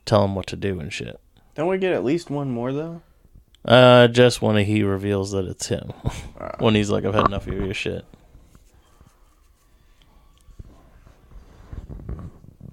tell 0.04 0.24
him 0.24 0.34
what 0.34 0.46
to 0.48 0.56
do 0.56 0.80
and 0.80 0.92
shit. 0.92 1.20
Don't 1.54 1.68
we 1.68 1.78
get 1.78 1.92
at 1.92 2.04
least 2.04 2.30
one 2.30 2.50
more 2.50 2.72
though? 2.72 3.02
Uh, 3.64 4.08
just 4.08 4.42
when 4.42 4.56
he 4.64 4.82
reveals 4.82 5.30
that 5.30 5.44
it's 5.44 5.68
him. 5.68 5.92
Uh, 6.38 6.50
when 6.58 6.74
he's 6.74 6.90
like, 6.90 7.04
I've 7.04 7.14
had 7.14 7.26
enough 7.26 7.46
of 7.46 7.54
your 7.54 7.72
shit. 7.74 8.04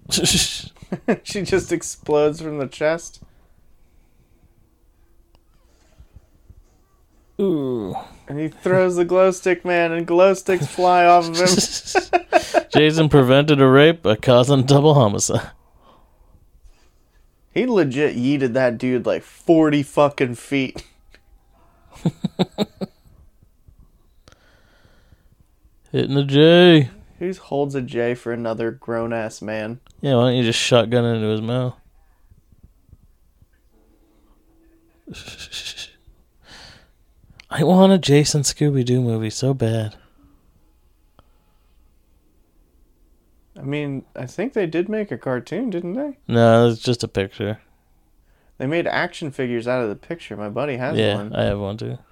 she 1.23 1.43
just 1.43 1.71
explodes 1.71 2.41
from 2.41 2.57
the 2.57 2.67
chest. 2.67 3.21
Ooh. 7.39 7.95
And 8.27 8.39
he 8.39 8.49
throws 8.49 8.95
the 8.95 9.05
glow 9.05 9.31
stick 9.31 9.63
man 9.65 9.91
and 9.91 10.05
glow 10.05 10.33
sticks 10.33 10.67
fly 10.67 11.05
off 11.05 11.29
of 11.29 11.37
him. 11.37 11.47
Jason 12.73 13.09
prevented 13.09 13.61
a 13.61 13.67
rape 13.67 14.03
by 14.03 14.15
causing 14.15 14.63
double 14.63 14.93
homicide. 14.93 15.51
He 17.53 17.65
legit 17.65 18.15
yeeted 18.15 18.53
that 18.53 18.77
dude 18.77 19.05
like 19.05 19.23
40 19.23 19.83
fucking 19.83 20.35
feet. 20.35 20.83
Hitting 25.91 26.13
the 26.13 26.23
J. 26.23 26.91
Who 27.17 27.33
holds 27.33 27.73
a 27.73 27.81
J 27.81 28.13
for 28.13 28.31
another 28.31 28.69
grown 28.71 29.11
ass 29.11 29.41
man? 29.41 29.79
Yeah, 30.01 30.15
why 30.15 30.29
don't 30.29 30.35
you 30.37 30.43
just 30.43 30.59
shotgun 30.59 31.03
into 31.03 31.27
his 31.27 31.41
mouth? 31.41 31.75
I 37.49 37.63
want 37.63 37.91
a 37.91 37.97
Jason 37.97 38.41
Scooby 38.43 38.85
Doo 38.85 39.01
movie 39.01 39.31
so 39.31 39.53
bad. 39.53 39.95
I 43.57 43.63
mean, 43.63 44.05
I 44.15 44.25
think 44.25 44.53
they 44.53 44.67
did 44.67 44.87
make 44.87 45.11
a 45.11 45.17
cartoon, 45.17 45.69
didn't 45.69 45.93
they? 45.93 46.17
No, 46.27 46.69
it's 46.69 46.81
just 46.81 47.03
a 47.03 47.07
picture. 47.07 47.59
They 48.57 48.67
made 48.67 48.87
action 48.87 49.31
figures 49.31 49.67
out 49.67 49.81
of 49.81 49.89
the 49.89 49.95
picture. 49.95 50.37
My 50.37 50.49
buddy 50.49 50.77
has 50.77 50.97
yeah, 50.97 51.15
one. 51.15 51.35
I 51.35 51.43
have 51.43 51.59
one 51.59 51.77
too. 51.77 51.97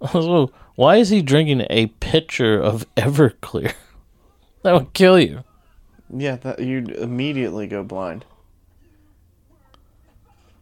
Also, 0.00 0.52
why 0.74 0.96
is 0.96 1.08
he 1.08 1.22
drinking 1.22 1.64
a 1.70 1.86
pitcher 1.86 2.60
of 2.60 2.84
Everclear? 2.96 3.72
that 4.62 4.74
would 4.74 4.92
kill 4.92 5.18
you. 5.18 5.44
Yeah, 6.14 6.36
that 6.36 6.58
you'd 6.58 6.90
immediately 6.90 7.66
go 7.66 7.82
blind. 7.82 8.26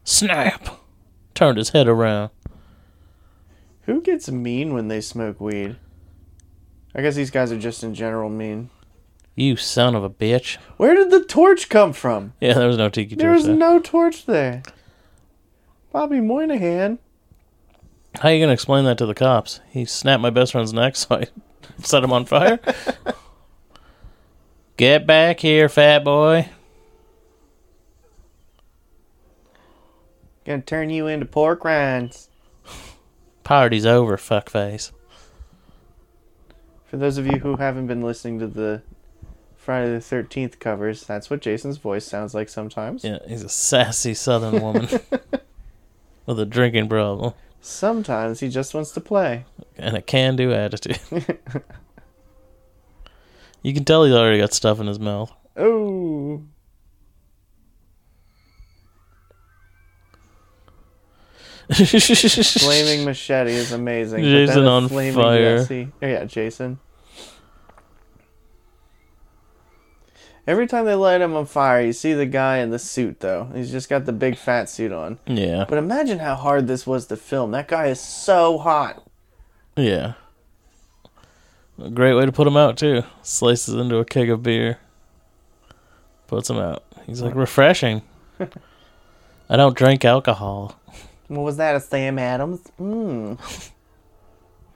Snap! 0.05 0.79
Turned 1.33 1.57
his 1.57 1.69
head 1.69 1.87
around. 1.87 2.29
Who 3.85 4.01
gets 4.01 4.29
mean 4.31 4.73
when 4.73 4.87
they 4.87 5.01
smoke 5.01 5.41
weed? 5.41 5.75
I 6.95 7.01
guess 7.01 7.15
these 7.15 7.31
guys 7.31 7.51
are 7.51 7.59
just 7.59 7.83
in 7.83 7.93
general 7.93 8.29
mean. 8.29 8.69
You 9.35 9.55
son 9.55 9.95
of 9.95 10.03
a 10.03 10.09
bitch. 10.09 10.57
Where 10.77 10.93
did 10.95 11.09
the 11.09 11.23
torch 11.23 11.69
come 11.69 11.91
from? 11.93 12.33
Yeah, 12.39 12.53
there 12.53 12.67
was 12.67 12.77
no 12.77 12.89
tiki 12.89 13.15
torch. 13.15 13.19
There 13.19 13.31
was 13.31 13.45
there. 13.45 13.55
no 13.55 13.79
torch 13.79 14.25
there. 14.25 14.63
Bobby 15.91 16.21
Moynihan. 16.21 16.99
How 18.21 18.29
you 18.29 18.39
gonna 18.43 18.53
explain 18.53 18.85
that 18.85 18.97
to 18.99 19.05
the 19.05 19.15
cops? 19.15 19.59
He 19.69 19.85
snapped 19.85 20.21
my 20.21 20.29
best 20.29 20.51
friend's 20.51 20.71
neck, 20.71 20.95
so 20.97 21.15
I 21.15 21.27
set 21.79 22.03
him 22.03 22.13
on 22.13 22.25
fire. 22.25 22.59
Get 24.77 25.05
back 25.05 25.39
here, 25.39 25.67
fat 25.67 26.03
boy. 26.03 26.49
Gonna 30.45 30.61
turn 30.61 30.89
you 30.89 31.07
into 31.07 31.25
pork 31.25 31.63
rinds. 31.63 32.29
Party's 33.43 33.85
over, 33.85 34.17
fuckface. 34.17 34.91
For 36.85 36.97
those 36.97 37.17
of 37.17 37.25
you 37.25 37.39
who 37.39 37.55
haven't 37.57 37.87
been 37.87 38.01
listening 38.01 38.39
to 38.39 38.47
the 38.47 38.81
Friday 39.55 39.91
the 39.91 39.99
13th 39.99 40.59
covers, 40.59 41.03
that's 41.03 41.29
what 41.29 41.41
Jason's 41.41 41.77
voice 41.77 42.05
sounds 42.05 42.33
like 42.33 42.49
sometimes. 42.49 43.03
Yeah, 43.03 43.19
he's 43.27 43.43
a 43.43 43.49
sassy 43.49 44.13
southern 44.13 44.61
woman 44.61 44.87
with 46.25 46.39
a 46.39 46.45
drinking 46.45 46.89
problem 46.89 47.33
Sometimes 47.65 48.41
he 48.41 48.49
just 48.49 48.73
wants 48.73 48.91
to 48.91 48.99
play. 48.99 49.45
and 49.77 49.95
a 49.95 50.01
can-do 50.01 50.51
attitude. 50.53 50.99
you 53.63 53.73
can 53.73 53.85
tell 53.85 54.03
he's 54.03 54.13
already 54.13 54.39
got 54.39 54.53
stuff 54.53 54.81
in 54.81 54.87
his 54.87 54.99
mouth. 54.99 55.31
Oh. 55.55 56.43
Flaming 61.71 63.05
machete 63.05 63.51
is 63.51 63.71
amazing. 63.71 64.23
Jason 64.23 64.65
on 64.65 64.89
fire. 64.89 65.65
Oh, 65.69 65.87
yeah, 66.01 66.25
Jason. 66.25 66.79
Every 70.45 70.67
time 70.67 70.85
they 70.85 70.93
light 70.95 71.21
him 71.21 71.35
on 71.35 71.45
fire, 71.45 71.81
you 71.81 71.93
see 71.93 72.11
the 72.13 72.25
guy 72.25 72.57
in 72.57 72.69
the 72.69 72.79
suit, 72.79 73.21
though. 73.21 73.49
He's 73.55 73.71
just 73.71 73.87
got 73.89 74.03
the 74.05 74.11
big 74.11 74.35
fat 74.37 74.69
suit 74.69 74.91
on. 74.91 75.19
Yeah, 75.25 75.63
But 75.69 75.77
imagine 75.77 76.19
how 76.19 76.35
hard 76.35 76.67
this 76.67 76.85
was 76.85 77.07
to 77.07 77.15
film. 77.15 77.51
That 77.51 77.69
guy 77.69 77.87
is 77.87 77.99
so 78.01 78.57
hot. 78.57 79.03
yeah. 79.77 80.13
A 81.79 81.89
great 81.89 82.13
way 82.13 82.23
to 82.25 82.31
put 82.31 82.45
him 82.45 82.55
out 82.55 82.77
too. 82.77 83.01
Slices 83.23 83.73
into 83.73 83.97
a 83.97 84.05
keg 84.05 84.29
of 84.29 84.43
beer, 84.43 84.77
puts 86.27 86.47
him 86.47 86.57
out. 86.57 86.83
He's 87.07 87.19
like 87.19 87.33
refreshing. 87.33 88.03
I 89.49 89.57
don't 89.57 89.75
drink 89.75 90.05
alcohol. 90.05 90.79
What 91.27 91.41
was 91.41 91.57
that, 91.57 91.75
a 91.75 91.79
Sam 91.79 92.19
Adams? 92.19 92.61
Mmm. 92.79 93.71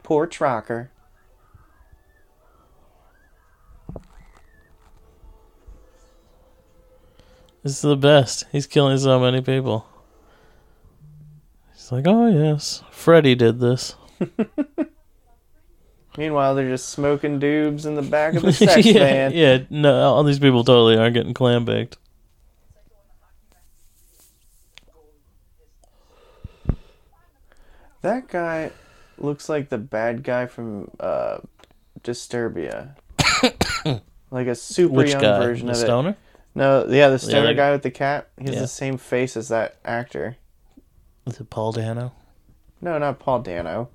Porch 0.03 0.39
rocker. 0.39 0.91
This 7.63 7.75
is 7.75 7.81
the 7.81 7.97
best. 7.97 8.45
He's 8.51 8.65
killing 8.65 8.97
so 8.97 9.19
many 9.19 9.41
people. 9.41 9.85
He's 11.73 11.91
like, 11.91 12.05
oh 12.07 12.27
yes, 12.27 12.81
Freddy 12.91 13.35
did 13.35 13.59
this. 13.59 13.95
Meanwhile, 16.17 16.55
they're 16.55 16.69
just 16.69 16.89
smoking 16.89 17.39
doobs 17.39 17.85
in 17.85 17.95
the 17.95 18.01
back 18.01 18.35
of 18.35 18.43
the 18.43 18.53
sex 18.53 18.85
yeah, 18.85 18.93
van. 18.93 19.31
yeah. 19.33 19.59
No, 19.69 20.13
all 20.13 20.23
these 20.23 20.39
people 20.39 20.63
totally 20.63 20.97
aren't 20.97 21.13
getting 21.13 21.33
clam 21.33 21.65
baked. 21.65 21.97
That 28.07 28.29
guy 28.29 28.71
looks 29.17 29.49
like 29.49 29.67
the 29.67 29.77
bad 29.77 30.23
guy 30.23 30.45
from 30.45 30.89
uh, 30.97 31.39
Disturbia. 32.05 32.95
like 34.31 34.47
a 34.47 34.55
super 34.55 34.93
Which 34.93 35.09
young 35.11 35.21
guy? 35.21 35.39
version 35.39 35.67
The 35.67 35.73
of 35.73 35.77
it. 35.77 35.81
stoner? 35.81 36.17
No, 36.55 36.85
yeah, 36.87 37.09
the 37.09 37.19
stoner 37.19 37.39
other- 37.47 37.53
guy 37.53 37.71
with 37.71 37.81
the 37.83 37.91
cat. 37.91 38.29
He 38.39 38.45
has 38.45 38.55
Yeah. 38.55 38.61
the 38.61 38.67
same 38.69 38.97
face 38.97 39.35
as 39.35 39.49
that 39.49 39.75
actor. 39.83 40.37
Is 41.25 41.37
it 41.41 41.49
Paul 41.49 41.73
Dano? 41.73 42.13
No, 42.79 42.97
not 42.97 43.19
Paul 43.19 43.39
Dano. 43.41 43.89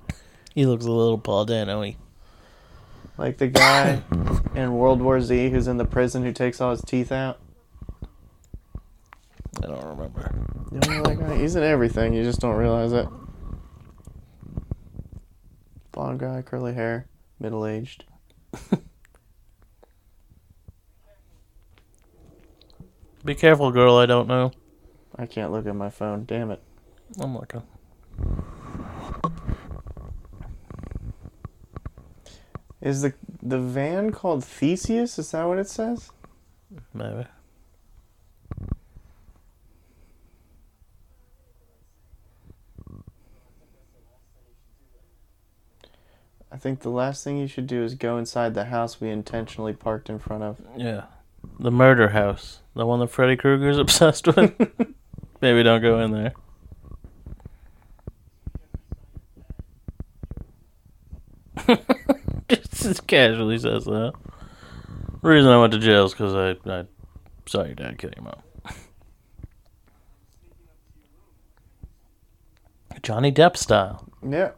He 0.55 0.67
looks 0.67 0.85
a 0.85 0.91
little 0.93 1.17
Paul 1.17 1.47
Dano-y. 1.47 1.97
Like 3.17 3.39
the 3.39 3.49
guy 3.49 4.03
in 4.55 4.75
World 4.75 5.01
War 5.01 5.23
Z 5.23 5.49
who's 5.49 5.69
in 5.69 5.79
the 5.79 5.87
prison 5.87 6.23
who 6.23 6.33
takes 6.33 6.61
all 6.61 6.73
his 6.73 6.83
teeth 6.83 7.13
out. 7.13 7.39
I 9.63 9.67
don't 9.69 9.87
remember. 9.87 10.35
You 10.71 10.81
know 10.81 11.03
that 11.05 11.19
guy? 11.19 11.39
He's 11.39 11.57
in 11.57 11.63
everything. 11.63 12.13
You 12.13 12.25
just 12.25 12.41
don't 12.41 12.57
realize 12.57 12.93
it. 12.93 13.09
Blonde 15.93 16.19
guy, 16.21 16.43
curly 16.43 16.73
hair, 16.75 17.07
middle 17.39 17.67
aged. 17.67 18.05
Be 23.25 23.35
careful, 23.35 23.71
girl. 23.71 23.97
I 23.97 24.07
don't 24.07 24.27
know. 24.27 24.51
I 25.17 25.27
can't 25.27 25.53
look 25.53 25.67
at 25.67 25.77
my 25.77 25.91
phone. 25.91 26.25
Damn 26.25 26.51
it. 26.51 26.63
I'm 27.21 27.37
looking. 27.37 27.63
Is 32.81 33.03
the 33.03 33.13
the 33.41 33.59
van 33.59 34.11
called 34.11 34.45
Theseus? 34.45 35.19
Is 35.19 35.31
that 35.31 35.45
what 35.45 35.59
it 35.59 35.69
says? 35.69 36.11
Maybe. 36.93 37.27
I 46.53 46.59
think 46.59 46.81
the 46.81 46.91
last 46.91 47.25
thing 47.25 47.39
you 47.39 47.47
should 47.47 47.67
do 47.67 47.83
is 47.83 47.95
go 47.95 48.19
inside 48.19 48.53
the 48.53 48.67
house 48.67 49.01
we 49.01 49.09
intentionally 49.09 49.73
parked 49.73 50.11
in 50.11 50.19
front 50.19 50.43
of. 50.43 50.61
Yeah. 50.77 51.05
The 51.59 51.71
murder 51.71 52.11
house. 52.11 52.61
The 52.75 52.85
one 52.85 53.01
that 53.01 53.09
Freddy 53.09 53.37
Krueger's 53.37 53.79
obsessed 53.79 54.27
with. 54.27 54.53
Maybe 55.41 55.63
don't 55.63 55.81
go 55.81 55.99
in 56.01 56.13
there. 56.13 56.35
Just 62.49 63.07
casually 63.07 63.59
says 63.59 63.87
that. 63.87 64.13
The 65.23 65.29
reason 65.29 65.51
I 65.51 65.59
went 65.59 65.73
to 65.73 65.79
jail 65.79 66.05
is 66.05 66.13
because 66.13 66.35
I, 66.35 66.51
I 66.71 66.85
saw 67.47 67.65
your 67.65 67.75
dad 67.75 67.97
kill 67.97 68.11
your 68.15 68.25
mom. 68.25 68.43
Johnny 73.03 73.33
Depp 73.33 73.57
style. 73.57 74.07
Yeah. 74.29 74.51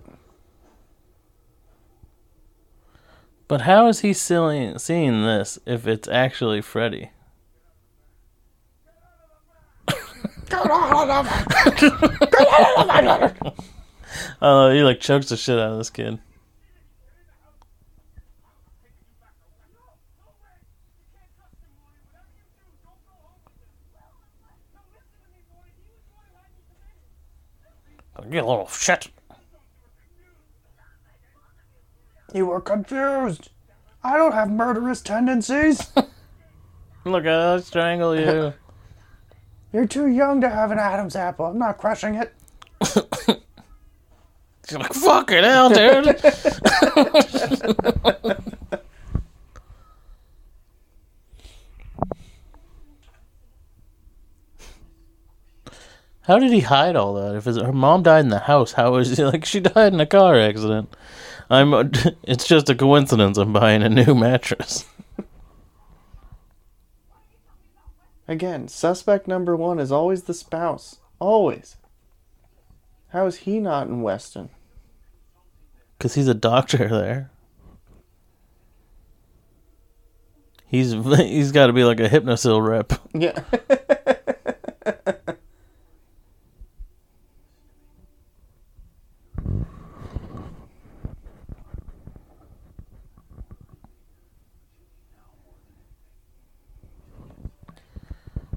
But 3.47 3.61
how 3.63 3.89
is 3.89 4.01
he 4.01 4.13
seeing, 4.13 4.79
seeing 4.79 5.23
this 5.23 5.59
if 5.67 5.87
it's 5.87 6.09
actually 6.09 6.63
Freddy? 6.63 7.11
Oh, 14.41 14.71
he 14.73 14.83
like 14.83 15.01
chokes 15.01 15.29
the 15.29 15.37
shit 15.37 15.59
out 15.59 15.73
of 15.73 15.79
this 15.79 15.91
kid. 15.91 16.19
You 28.31 28.41
little 28.41 28.69
shit. 28.69 29.09
You 32.35 32.47
were 32.47 32.61
confused. 32.61 33.51
I 34.03 34.17
don't 34.17 34.33
have 34.33 34.51
murderous 34.51 35.01
tendencies. 35.01 35.93
Look, 37.05 37.27
I'll 37.27 37.61
strangle 37.61 38.19
you. 38.19 38.53
You're 39.73 39.87
too 39.87 40.09
young 40.09 40.41
to 40.41 40.49
have 40.49 40.73
an 40.73 40.81
Adam's 40.81 41.15
apple. 41.15 41.47
I'm 41.47 41.59
not 41.59 41.79
crushing 41.79 42.17
it. 42.17 42.35
She's 44.69 44.79
like, 44.79 44.93
fucking 44.93 45.45
hell, 45.45 45.71
dude. 45.71 46.21
How 56.23 56.39
did 56.39 56.53
he 56.53 56.61
hide 56.61 56.97
all 56.97 57.15
that? 57.15 57.37
If 57.37 57.45
his, 57.45 57.59
her 57.59 57.73
mom 57.73 58.03
died 58.03 58.21
in 58.21 58.29
the 58.29 58.39
house, 58.41 58.73
how 58.73 58.97
is 58.97 59.17
he 59.17 59.23
like 59.25 59.45
she 59.45 59.61
died 59.61 59.93
in 59.93 60.01
a 60.01 60.07
car 60.07 60.41
accident? 60.41 60.89
I'm. 61.55 61.93
It's 62.25 62.47
just 62.47 62.69
a 62.69 62.75
coincidence. 62.75 63.39
I'm 63.39 63.53
buying 63.53 63.83
a 63.83 63.89
new 63.89 64.15
mattress. 64.15 64.87
Again, 68.27 68.69
suspect 68.69 69.29
number 69.29 69.55
one 69.55 69.79
is 69.79 69.93
always 69.93 70.23
the 70.23 70.35
spouse. 70.35 70.97
Always. 71.19 71.77
How 73.09 73.27
is 73.27 73.37
he 73.39 73.61
not 73.61 73.87
in 73.87 74.03
Westin? 74.03 74.49
Cause 76.01 76.15
he's 76.15 76.29
a 76.29 76.35
doctor 76.35 76.89
there. 76.89 77.31
He's 80.67 80.93
he's 81.17 81.53
got 81.53 81.69
to 81.69 81.73
be 81.73 81.85
like 81.85 82.01
a 82.01 82.09
hypnocil 82.09 82.67
rep. 82.67 82.93
Yeah. 83.15 83.43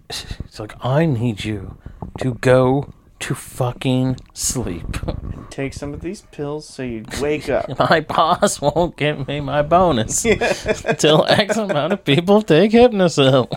It's 0.09 0.59
like 0.59 0.73
I 0.83 1.05
need 1.05 1.43
you 1.43 1.77
to 2.19 2.35
go 2.35 2.93
to 3.19 3.35
fucking 3.35 4.17
sleep. 4.33 4.97
Take 5.49 5.73
some 5.73 5.93
of 5.93 6.01
these 6.01 6.21
pills 6.21 6.67
so 6.67 6.83
you 6.83 7.05
wake 7.19 7.49
up. 7.49 7.77
my 7.89 8.01
boss 8.01 8.61
won't 8.61 8.95
give 8.95 9.27
me 9.27 9.39
my 9.39 9.61
bonus 9.61 10.23
until 10.85 11.25
X 11.27 11.57
amount 11.57 11.93
of 11.93 12.03
people 12.03 12.41
take 12.41 12.71
Hypnocil. 12.71 13.51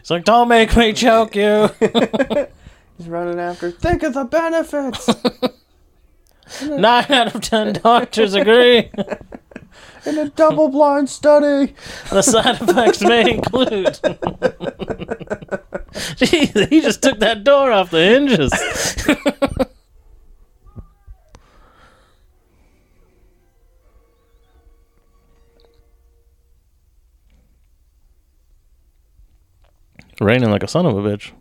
It's 0.00 0.10
like, 0.10 0.24
don't 0.24 0.46
make 0.48 0.76
me 0.76 0.92
choke 0.92 1.34
you. 1.34 1.68
He's 2.96 3.08
running 3.08 3.40
after. 3.40 3.72
Think 3.72 4.04
of 4.04 4.14
the 4.14 4.24
benefits. 4.24 5.08
Nine 6.62 7.10
out 7.10 7.34
of 7.34 7.40
ten 7.40 7.72
doctors 7.72 8.34
agree. 8.34 8.90
In 10.06 10.18
a 10.18 10.28
double 10.30 10.68
blind 10.68 11.10
study. 11.10 11.74
The 12.10 12.22
side 12.22 12.62
effects 12.62 13.00
may 13.02 13.32
include. 13.32 13.86
Jeez, 16.16 16.68
he 16.68 16.80
just 16.80 17.02
took 17.02 17.18
that 17.18 17.42
door 17.42 17.72
off 17.72 17.90
the 17.90 17.98
hinges. 17.98 18.52
Raining 30.20 30.50
like 30.50 30.62
a 30.62 30.68
son 30.68 30.86
of 30.86 30.96
a 30.96 31.02
bitch. 31.02 31.32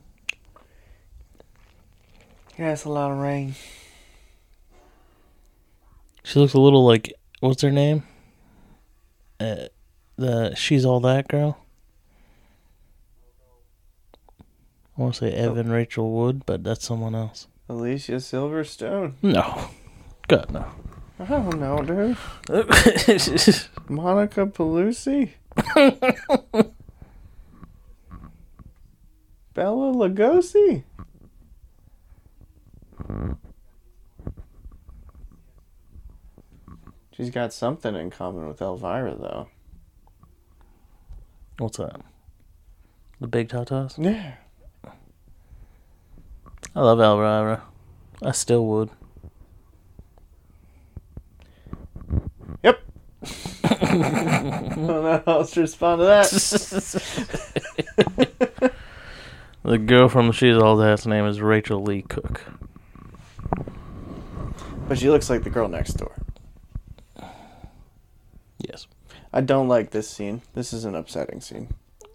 Yeah, 2.57 2.71
it's 2.73 2.85
a 2.85 2.89
lot 2.89 3.11
of 3.11 3.17
rain. 3.17 3.55
She 6.23 6.39
looks 6.39 6.53
a 6.53 6.59
little 6.59 6.85
like 6.85 7.13
what's 7.39 7.61
her 7.61 7.71
name? 7.71 8.03
Uh, 9.45 9.67
the 10.17 10.55
she's 10.55 10.85
all 10.85 10.99
that 11.01 11.27
girl. 11.27 11.59
I 14.97 15.01
want 15.01 15.13
to 15.15 15.19
say 15.19 15.31
Evan 15.33 15.69
Rachel 15.69 16.11
Wood, 16.11 16.43
but 16.45 16.63
that's 16.63 16.85
someone 16.85 17.13
else. 17.13 17.47
Alicia 17.69 18.13
Silverstone. 18.13 19.13
No, 19.21 19.69
God 20.27 20.51
no. 20.51 20.65
I 21.19 21.25
don't 21.25 21.59
know, 21.59 21.77
dude. 21.81 22.17
Monica 23.89 24.45
Pelusi. 24.47 25.31
Bela 29.53 29.93
Lugosi. 29.93 30.83
She's 37.15 37.29
got 37.29 37.53
something 37.53 37.95
in 37.95 38.09
common 38.09 38.45
with 38.47 38.61
Elvira, 38.61 39.15
though. 39.15 39.47
What's 41.57 41.77
that? 41.77 42.01
The 43.21 43.27
big 43.27 43.47
tatas? 43.47 43.95
Yeah. 43.97 44.33
I 46.75 46.81
love 46.81 46.99
Elvira. 46.99 47.63
I 48.21 48.31
still 48.31 48.65
would. 48.65 48.89
Yep. 52.63 52.81
I 53.63 53.77
don't 54.75 54.77
know 54.77 55.23
how 55.25 55.33
else 55.35 55.51
to 55.51 55.61
respond 55.61 56.01
to 56.01 56.05
that. 56.05 56.25
the 59.63 59.77
girl 59.77 60.09
from 60.09 60.33
She's 60.33 60.57
All 60.57 60.75
That's 60.75 61.05
name 61.05 61.25
is 61.25 61.39
Rachael 61.39 61.81
Leigh 61.81 62.01
Cook. 62.01 62.41
but 64.89 64.97
she 64.99 65.09
looks 65.09 65.29
like 65.29 65.43
the 65.43 65.49
girl 65.49 65.69
next 65.69 65.93
door. 65.93 66.24
Yes. 68.59 68.87
I 69.33 69.41
don't 69.41 69.67
like 69.67 69.91
this 69.91 70.09
scene. 70.09 70.41
This 70.53 70.71
is 70.73 70.85
an 70.85 70.95
upsetting 70.95 71.41
scene. 71.41 71.69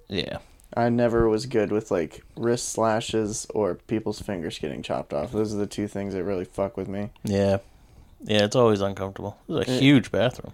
Yeah. 0.09 0.39
I 0.75 0.89
never 0.89 1.29
was 1.29 1.47
good 1.47 1.73
with 1.73 1.91
like 1.91 2.23
wrist 2.37 2.69
slashes 2.71 3.47
or 3.55 3.75
people's 3.75 4.21
fingers 4.21 4.59
getting 4.59 4.83
chopped 4.83 5.13
off. 5.13 5.33
Those 5.33 5.53
are 5.55 5.59
the 5.59 5.67
two 5.67 5.89
things 5.89 6.15
that 6.15 6.25
really 6.25 6.45
fuck 6.45 6.77
with 6.77 6.89
me. 6.89 7.11
Yeah. 7.25 7.59
Yeah, 8.23 8.45
it's 8.45 8.57
always 8.57 8.81
uncomfortable. 8.81 9.37
It's 9.49 9.69
a 9.69 9.73
Yeah. 9.73 9.79
huge 9.81 10.13
bathroom. 10.13 10.53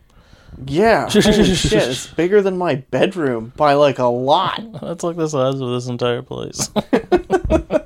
Yeah, 0.66 1.09
shit, 1.11 1.26
it's 1.26 2.07
bigger 2.07 2.41
than 2.41 2.57
my 2.57 2.76
bedroom 2.76 3.53
by 3.57 3.74
like 3.74 3.99
a 3.99 4.05
lot. 4.07 4.62
That's 4.80 5.05
like 5.05 5.16
the 5.16 5.28
size 5.28 5.61
of 5.61 5.68
this 5.70 5.87
entire 5.87 6.22
place. 6.22 6.70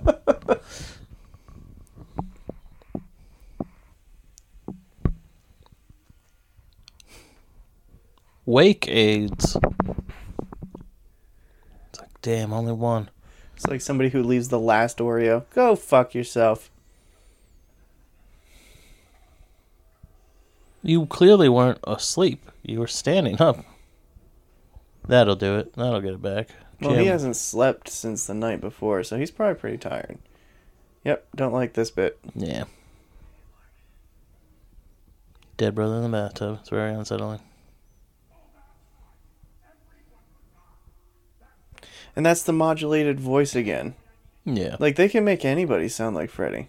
Wake 8.51 8.88
aids. 8.88 9.57
It's 11.88 12.01
like, 12.01 12.20
damn, 12.20 12.53
only 12.53 12.72
one. 12.72 13.09
It's 13.55 13.68
like 13.68 13.80
somebody 13.80 14.11
who 14.11 14.24
leaves 14.24 14.48
the 14.48 14.59
last 14.59 14.98
Oreo. 14.98 15.44
Go 15.51 15.76
fuck 15.76 16.16
yourself. 16.16 16.68
You 20.82 21.07
clearly 21.07 21.48
weren't 21.48 21.78
asleep. 21.84 22.51
You 22.62 22.80
were 22.80 22.88
standing 22.88 23.40
up. 23.40 23.64
That'll 25.07 25.36
do 25.36 25.57
it. 25.59 25.74
That'll 25.74 26.01
get 26.01 26.14
it 26.14 26.22
back. 26.22 26.48
Well, 26.80 26.96
he 26.96 27.07
hasn't 27.07 27.36
slept 27.36 27.88
since 27.88 28.26
the 28.26 28.34
night 28.34 28.61
before, 28.61 29.05
so 29.05 29.16
he's 29.16 29.30
probably 29.30 29.61
pretty 29.61 29.78
tired. 29.78 30.18
Yep, 31.05 31.28
don't 31.36 31.53
like 31.53 31.74
this 31.74 31.92
bit. 31.92 32.18
Yeah. 32.34 32.64
Dead 35.57 35.76
brother 35.76 35.98
in 35.98 36.03
the 36.03 36.09
bathtub. 36.09 36.59
It's 36.61 36.70
very 36.70 36.92
unsettling. 36.92 37.42
And 42.17 42.27
that's 42.27 42.43
the 42.43 42.53
modulated 42.53 43.21
voice 43.21 43.55
again. 43.55 43.95
Yeah. 44.45 44.77
Like 44.79 44.97
they 44.97 45.09
can 45.09 45.25
make 45.25 45.45
anybody 45.45 45.89
sound 45.89 46.17
like 46.17 46.31
Freddy. 46.31 46.69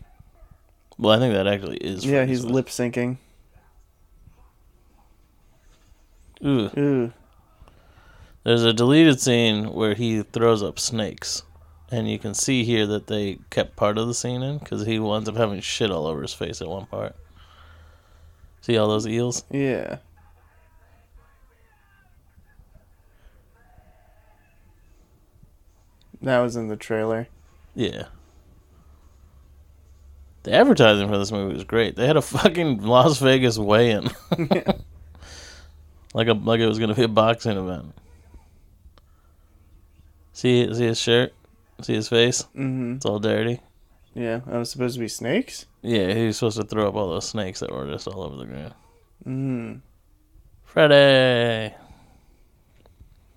Well, 0.98 1.12
I 1.12 1.20
think 1.20 1.34
that 1.34 1.48
actually 1.48 1.78
is. 1.78 2.06
Yeah, 2.06 2.26
he's 2.26 2.46
lip 2.46 2.68
syncing. 2.68 3.18
Ooh. 6.46 6.70
Ooh. 6.78 7.14
There's 8.44 8.64
a 8.64 8.74
deleted 8.74 9.20
scene 9.20 9.72
where 9.72 9.94
he 9.94 10.24
throws 10.24 10.64
up 10.64 10.80
snakes, 10.80 11.44
and 11.92 12.10
you 12.10 12.18
can 12.18 12.34
see 12.34 12.64
here 12.64 12.88
that 12.88 13.08
they 13.08 13.38
kept 13.52 13.76
part 13.76 14.00
of 14.00 14.08
the 14.08 14.16
scene 14.16 14.42
in 14.42 14.58
because 14.58 14.86
he 14.86 14.98
winds 14.98 15.30
up 15.30 15.38
having 15.38 15.62
shit 15.62 15.92
all 15.92 16.08
over 16.08 16.24
his 16.24 16.34
face 16.34 16.62
at 16.62 16.68
one 16.68 16.88
part. 16.88 17.16
See 18.62 18.78
all 18.78 18.88
those 18.88 19.08
eels? 19.08 19.44
Yeah. 19.52 19.98
That 26.22 26.40
was 26.40 26.56
in 26.56 26.68
the 26.68 26.76
trailer. 26.76 27.28
Yeah. 27.76 28.06
The 30.44 30.54
advertising 30.54 31.08
for 31.08 31.18
this 31.18 31.32
movie 31.32 31.54
was 31.54 31.64
great. 31.64 31.96
They 31.96 32.08
had 32.08 32.18
a 32.18 32.22
fucking 32.22 32.82
Las 32.82 33.20
Vegas 33.20 33.58
weigh-in, 33.60 34.10
like 36.14 36.28
a 36.28 36.34
like 36.34 36.60
it 36.60 36.68
was 36.68 36.80
gonna 36.80 36.96
be 36.96 37.04
a 37.04 37.08
boxing 37.08 37.58
event. 37.58 37.94
See 40.34 40.74
see 40.74 40.86
his 40.88 41.00
shirt, 41.00 41.34
see 41.82 41.94
his 41.94 42.10
face. 42.10 42.44
Mm-hmm. 42.56 42.96
It's 42.96 43.06
all 43.06 43.20
dirty. 43.20 43.60
Yeah, 44.16 44.40
that 44.48 44.58
was 44.58 44.72
supposed 44.72 44.96
to 44.96 45.00
be 45.00 45.08
snakes. 45.08 45.68
Yeah, 45.84 46.14
he 46.14 46.26
was 46.26 46.38
supposed 46.38 46.58
to 46.58 46.64
throw 46.64 46.88
up 46.88 46.96
all 46.96 47.10
those 47.10 47.28
snakes 47.28 47.60
that 47.60 47.72
were 47.72 47.88
just 47.88 48.08
all 48.08 48.24
over 48.24 48.38
the 48.38 48.46
ground. 48.46 48.74
Mm. 49.26 49.82
Freddy. 50.64 51.76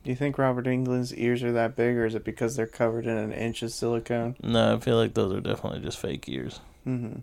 Do 0.05 0.11
you 0.11 0.17
think 0.17 0.37
Robert 0.37 0.67
Englund's 0.67 1.15
ears 1.15 1.43
are 1.43 1.53
that 1.53 1.77
big, 1.77 1.97
or 1.97 2.05
is 2.05 2.15
it 2.15 2.25
because 2.25 2.57
they're 2.57 2.67
covered 2.67 3.07
in 3.07 3.17
an 3.17 3.33
inch 3.33 3.63
of 3.63 3.73
silicone? 3.73 4.37
No, 4.43 4.77
I 4.77 4.79
feel 4.81 4.97
like 4.97 5.15
those 5.15 5.33
are 5.33 5.41
definitely 5.41 5.81
just 5.81 5.99
fake 5.99 6.29
ears. 6.29 6.61
Mm-hmm. 6.87 7.21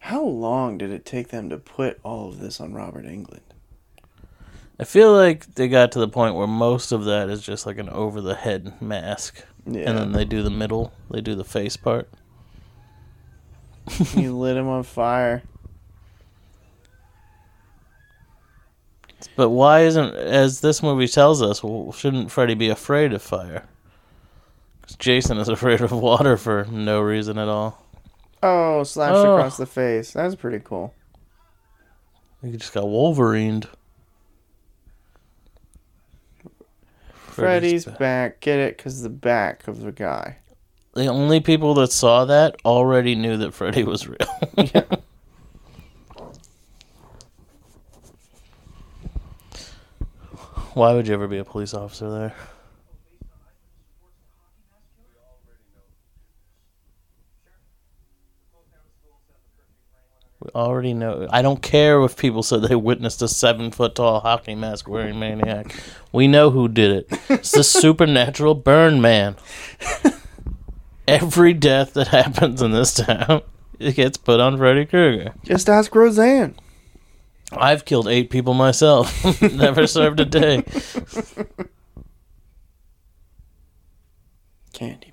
How 0.00 0.24
long 0.24 0.76
did 0.76 0.90
it 0.90 1.04
take 1.04 1.28
them 1.28 1.48
to 1.50 1.56
put 1.58 2.00
all 2.02 2.28
of 2.30 2.40
this 2.40 2.60
on 2.60 2.72
Robert 2.74 3.04
Englund? 3.04 3.40
I 4.80 4.84
feel 4.84 5.12
like 5.12 5.54
they 5.54 5.68
got 5.68 5.92
to 5.92 5.98
the 6.00 6.08
point 6.08 6.34
where 6.34 6.46
most 6.46 6.90
of 6.90 7.04
that 7.04 7.28
is 7.28 7.42
just 7.42 7.64
like 7.66 7.78
an 7.78 7.90
over 7.90 8.20
the 8.20 8.34
head 8.34 8.80
mask. 8.80 9.44
Yeah, 9.66 9.90
And 9.90 9.98
then 9.98 10.12
they 10.12 10.24
do 10.24 10.42
the 10.42 10.50
middle, 10.50 10.92
they 11.10 11.20
do 11.20 11.34
the 11.34 11.44
face 11.44 11.76
part. 11.76 12.08
he 13.88 14.28
lit 14.28 14.56
him 14.56 14.68
on 14.68 14.82
fire. 14.82 15.42
But 19.36 19.50
why 19.50 19.80
isn't, 19.82 20.14
as 20.14 20.60
this 20.60 20.82
movie 20.82 21.08
tells 21.08 21.42
us, 21.42 21.62
well, 21.62 21.92
shouldn't 21.92 22.30
Freddy 22.30 22.54
be 22.54 22.68
afraid 22.68 23.12
of 23.12 23.22
fire? 23.22 23.66
Because 24.80 24.96
Jason 24.96 25.38
is 25.38 25.48
afraid 25.50 25.80
of 25.80 25.92
water 25.92 26.36
for 26.36 26.66
no 26.70 27.00
reason 27.00 27.38
at 27.38 27.48
all. 27.48 27.84
Oh, 28.42 28.82
slashed 28.84 29.14
Oh. 29.16 29.34
across 29.36 29.56
the 29.56 29.66
face. 29.66 30.12
That's 30.12 30.34
pretty 30.34 30.60
cool. 30.60 30.94
He 32.42 32.52
just 32.56 32.72
got 32.72 32.84
Wolverined. 32.84 33.66
Freddy's 37.12 37.84
back. 37.84 37.98
back. 37.98 38.40
Get 38.40 38.58
it? 38.58 38.78
Cause 38.78 39.02
the 39.02 39.08
back 39.08 39.66
of 39.68 39.80
the 39.80 39.92
guy. 39.92 40.38
The 40.94 41.06
only 41.06 41.40
people 41.40 41.74
that 41.74 41.92
saw 41.92 42.24
that 42.24 42.56
already 42.64 43.14
knew 43.14 43.36
that 43.38 43.54
Freddy 43.54 43.84
was 43.84 44.08
real. 44.08 44.18
Why 50.74 50.92
would 50.92 51.08
you 51.08 51.14
ever 51.14 51.26
be 51.26 51.38
a 51.38 51.44
police 51.44 51.74
officer 51.74 52.10
there? 52.10 52.34
We 60.40 60.50
already 60.54 60.94
know. 60.94 61.26
I 61.30 61.42
don't 61.42 61.60
care 61.60 62.02
if 62.02 62.16
people 62.16 62.42
said 62.42 62.62
they 62.62 62.74
witnessed 62.74 63.20
a 63.20 63.28
seven 63.28 63.70
foot 63.70 63.94
tall 63.94 64.20
hockey 64.20 64.54
mask 64.54 64.88
wearing 64.88 65.18
maniac. 65.18 65.74
We 66.12 66.28
know 66.28 66.50
who 66.50 66.68
did 66.68 66.92
it. 66.92 67.20
It's 67.28 67.50
the 67.50 67.64
supernatural 67.64 68.54
burn 68.54 69.02
man. 69.02 69.36
Every 71.06 71.52
death 71.52 71.92
that 71.94 72.08
happens 72.08 72.62
in 72.62 72.70
this 72.70 72.94
town 72.94 73.42
it 73.80 73.96
gets 73.96 74.18
put 74.18 74.38
on 74.40 74.56
Freddy 74.58 74.86
Krueger. 74.86 75.34
Just 75.42 75.68
ask 75.68 75.92
Roseanne. 75.94 76.54
I've 77.52 77.84
killed 77.84 78.06
eight 78.08 78.30
people 78.30 78.54
myself. 78.54 79.42
Never 79.42 79.86
served 79.86 80.20
a 80.20 80.24
day. 80.24 80.62
Candyman. 84.72 85.10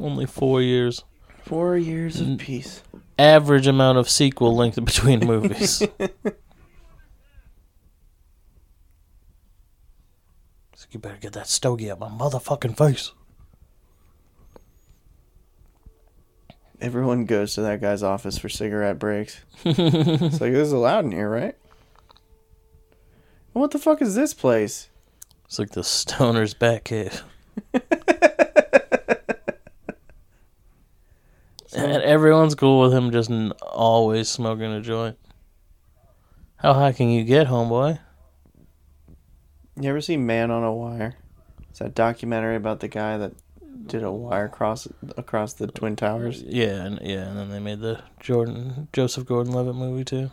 Only 0.00 0.26
four 0.26 0.60
years. 0.60 1.04
Four 1.44 1.76
years 1.76 2.20
of 2.20 2.38
peace. 2.38 2.82
Average 3.18 3.66
amount 3.66 3.98
of 3.98 4.08
sequel 4.08 4.56
length 4.56 4.82
between 4.84 5.20
movies. 5.26 5.82
You 10.94 11.00
better 11.00 11.18
get 11.20 11.32
that 11.32 11.48
stogie 11.48 11.90
out 11.90 11.98
my 11.98 12.08
motherfucking 12.08 12.78
face. 12.78 13.12
Everyone 16.80 17.24
goes 17.24 17.54
to 17.54 17.62
that 17.62 17.80
guy's 17.80 18.02
office 18.02 18.38
for 18.38 18.48
cigarette 18.48 18.98
breaks. 18.98 19.40
It's 19.64 20.40
like 20.40 20.52
this 20.52 20.68
is 20.68 20.72
allowed 20.72 21.04
in 21.06 21.12
here, 21.12 21.28
right? 21.28 21.56
What 23.52 23.70
the 23.70 23.78
fuck 23.78 24.02
is 24.02 24.14
this 24.14 24.34
place? 24.34 24.88
It's 25.44 25.58
like 25.58 25.70
the 25.70 25.84
stoner's 25.84 26.54
back 26.54 26.84
cave. 26.84 27.22
and 27.72 27.84
everyone's 31.74 32.54
cool 32.54 32.80
with 32.80 32.92
him 32.92 33.10
just 33.12 33.30
always 33.62 34.28
smoking 34.28 34.72
a 34.72 34.80
joint. 34.80 35.16
How 36.56 36.74
high 36.74 36.92
can 36.92 37.10
you 37.10 37.24
get, 37.24 37.46
homeboy? 37.46 38.00
You 39.80 39.90
ever 39.90 40.00
see 40.00 40.16
Man 40.16 40.50
on 40.50 40.62
a 40.62 40.72
Wire? 40.72 41.16
It's 41.70 41.80
that 41.80 41.94
documentary 41.94 42.56
about 42.56 42.80
the 42.80 42.88
guy 42.88 43.16
that 43.18 43.32
did 43.86 44.02
a 44.02 44.12
wire 44.12 44.48
cross 44.48 44.86
across 45.16 45.52
the 45.54 45.66
twin 45.66 45.96
towers. 45.96 46.42
Yeah, 46.42 46.84
and 46.84 47.00
yeah, 47.02 47.28
and 47.28 47.36
then 47.36 47.50
they 47.50 47.58
made 47.58 47.80
the 47.80 48.02
Jordan 48.20 48.88
Joseph 48.92 49.26
Gordon-Levitt 49.26 49.74
movie 49.74 50.04
too. 50.04 50.30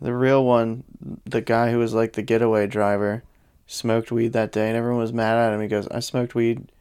The 0.00 0.14
real 0.14 0.44
one, 0.44 0.84
the 1.24 1.40
guy 1.40 1.70
who 1.70 1.78
was 1.78 1.94
like 1.94 2.14
the 2.14 2.22
getaway 2.22 2.66
driver, 2.66 3.22
smoked 3.66 4.10
weed 4.10 4.32
that 4.32 4.52
day, 4.52 4.68
and 4.68 4.76
everyone 4.76 5.00
was 5.00 5.12
mad 5.12 5.38
at 5.38 5.52
him. 5.52 5.60
He 5.60 5.68
goes, 5.68 5.86
"I 5.88 6.00
smoked 6.00 6.34
weed 6.34 6.72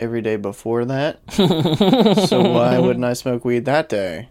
every 0.00 0.22
day 0.22 0.36
before 0.36 0.84
that, 0.86 1.20
so 2.28 2.40
why 2.40 2.78
wouldn't 2.78 3.04
I 3.04 3.12
smoke 3.12 3.44
weed 3.44 3.64
that 3.66 3.88
day?" 3.88 4.28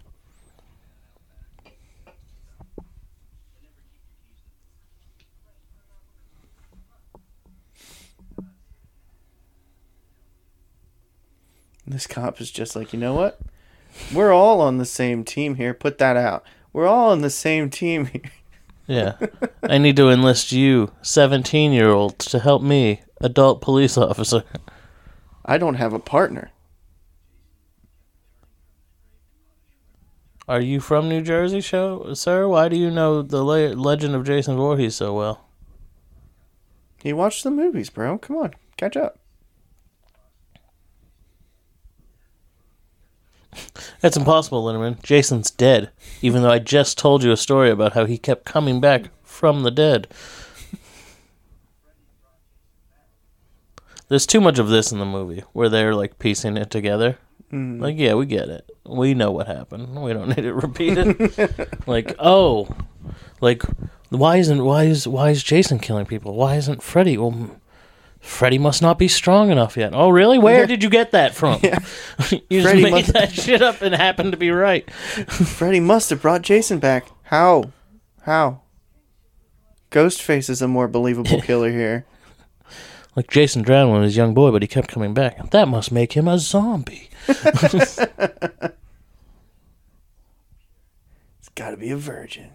This 11.92 12.08
cop 12.08 12.40
is 12.40 12.50
just 12.50 12.74
like, 12.76 12.94
you 12.94 13.00
know 13.00 13.14
what? 13.14 13.40
We're 14.14 14.32
all 14.32 14.62
on 14.62 14.78
the 14.78 14.86
same 14.86 15.26
team 15.26 15.56
here. 15.56 15.74
Put 15.74 15.98
that 15.98 16.16
out. 16.16 16.44
We're 16.72 16.88
all 16.88 17.12
on 17.12 17.22
the 17.22 17.30
same 17.30 17.70
team 17.70 18.06
here. 18.06 18.22
Yeah. 18.88 19.16
I 19.64 19.78
need 19.78 19.96
to 19.98 20.10
enlist 20.10 20.52
you, 20.52 20.92
17 21.02 21.72
year 21.72 21.90
olds, 21.90 22.26
to 22.26 22.40
help 22.40 22.62
me, 22.62 23.02
adult 23.22 23.62
police 23.62 23.98
officer. 23.98 24.44
I 25.46 25.58
don't 25.58 25.76
have 25.76 25.94
a 25.94 26.00
partner. 26.00 26.52
Are 30.48 30.60
you 30.60 30.80
from 30.82 31.08
New 31.08 31.22
Jersey, 31.22 31.62
show, 31.62 32.14
sir? 32.14 32.48
Why 32.48 32.68
do 32.68 32.76
you 32.76 32.92
know 32.92 33.22
the 33.22 33.44
le- 33.44 33.76
legend 33.76 34.16
of 34.16 34.26
Jason 34.26 34.58
Voorhees 34.58 34.96
so 34.96 35.14
well? 35.14 35.46
He 37.02 37.14
watched 37.14 37.44
the 37.44 37.52
movies, 37.52 37.90
bro. 37.90 38.18
Come 38.18 38.36
on, 38.38 38.54
catch 38.76 38.98
up. 38.98 39.21
That's 44.00 44.18
impossible, 44.18 44.64
Linderman. 44.64 45.02
Jason's 45.04 45.52
dead, 45.52 45.92
even 46.22 46.42
though 46.42 46.52
I 46.52 46.60
just 46.60 46.98
told 46.98 47.24
you 47.24 47.32
a 47.32 47.38
story 47.38 47.70
about 47.70 47.94
how 47.94 48.06
he 48.06 48.18
kept 48.18 48.46
coming 48.46 48.80
back 48.80 49.10
from 49.24 49.64
the 49.64 49.72
dead. 49.72 50.08
There's 54.08 54.26
too 54.26 54.42
much 54.42 54.60
of 54.60 54.68
this 54.68 54.92
in 54.92 55.00
the 55.00 55.06
movie 55.06 55.44
where 55.54 55.70
they're 55.70 55.96
like 55.96 56.20
piecing 56.20 56.58
it 56.58 56.70
together. 56.70 57.18
Mm. 57.52 57.82
Like, 57.82 57.98
yeah, 57.98 58.14
we 58.14 58.26
get 58.26 58.50
it. 58.50 58.70
We 58.86 59.14
know 59.14 59.32
what 59.32 59.48
happened. 59.48 60.02
We 60.02 60.14
don't 60.14 60.30
need 60.36 60.46
it 60.46 60.54
repeated. 60.54 61.88
like, 61.88 62.14
oh, 62.20 62.68
like 63.40 63.64
why 64.10 64.38
isn't 64.38 64.64
why 64.66 64.84
is 64.84 65.08
why 65.08 65.30
is 65.30 65.44
Jason 65.44 65.80
killing 65.80 66.06
people? 66.06 66.36
Why 66.36 66.56
isn't 66.56 66.84
Freddy? 66.84 67.18
Well, 67.18 67.61
Freddy 68.22 68.60
must 68.60 68.82
not 68.84 69.00
be 69.00 69.08
strong 69.08 69.50
enough 69.50 69.76
yet. 69.76 69.94
Oh, 69.94 70.10
really? 70.10 70.38
Where 70.38 70.68
did 70.68 70.84
you 70.84 70.90
get 70.90 71.12
that 71.12 71.34
from? 71.36 71.60
Yeah. 71.64 71.80
you 72.50 72.62
just 72.62 72.64
Freddy 72.64 72.84
made 72.84 72.92
must- 72.92 73.14
that 73.14 73.32
shit 73.32 73.62
up 73.62 73.82
and 73.82 73.94
happened 73.96 74.32
to 74.32 74.38
be 74.38 74.52
right. 74.52 74.90
Freddy 74.94 75.80
must 75.80 76.10
have 76.12 76.22
brought 76.22 76.44
Jason 76.44 76.80
back. 76.80 77.08
How? 77.24 77.72
How? 78.24 78.62
Ghostface 79.90 80.50
is 80.50 80.62
a 80.62 80.68
more 80.68 80.88
believable 80.88 81.42
killer 81.42 81.72
here. 81.72 82.06
Like 83.16 83.30
Jason 83.30 83.64
drowned 83.64 83.92
when 83.92 84.02
he 84.02 84.06
was 84.06 84.16
a 84.16 84.18
young 84.18 84.34
boy, 84.34 84.52
but 84.52 84.62
he 84.62 84.68
kept 84.68 84.88
coming 84.90 85.14
back. 85.14 85.50
That 85.52 85.68
must 85.68 85.92
make 85.92 86.14
him 86.14 86.28
a 86.30 86.40
zombie. 86.40 87.10
It's 87.28 87.98
got 91.56 91.72
to 91.72 91.78
be 91.78 91.90
a 91.92 91.98
virgin. 91.98 92.52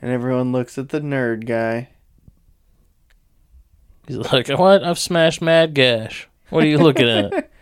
And 0.00 0.10
everyone 0.10 0.52
looks 0.52 0.78
at 0.78 0.88
the 0.88 1.00
nerd 1.00 1.46
guy. 1.46 1.90
He's 4.06 4.16
like, 4.16 4.48
"What? 4.48 4.82
I've 4.82 4.98
smashed 4.98 5.40
Mad 5.40 5.74
Gash. 5.74 6.28
What 6.50 6.64
are 6.64 6.68
you 6.68 6.78
looking 6.78 7.08
at?" 7.08 7.50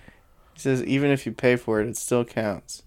He 0.60 0.64
says, 0.64 0.84
even 0.84 1.10
if 1.10 1.24
you 1.24 1.32
pay 1.32 1.56
for 1.56 1.80
it, 1.80 1.88
it 1.88 1.96
still 1.96 2.22
counts. 2.22 2.82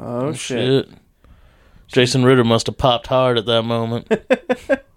Oh, 0.00 0.26
oh 0.26 0.32
shit. 0.32 0.88
Jason 1.86 2.24
Ritter 2.24 2.42
must 2.42 2.66
have 2.66 2.76
popped 2.76 3.06
hard 3.06 3.38
at 3.38 3.46
that 3.46 3.62
moment. 3.62 4.10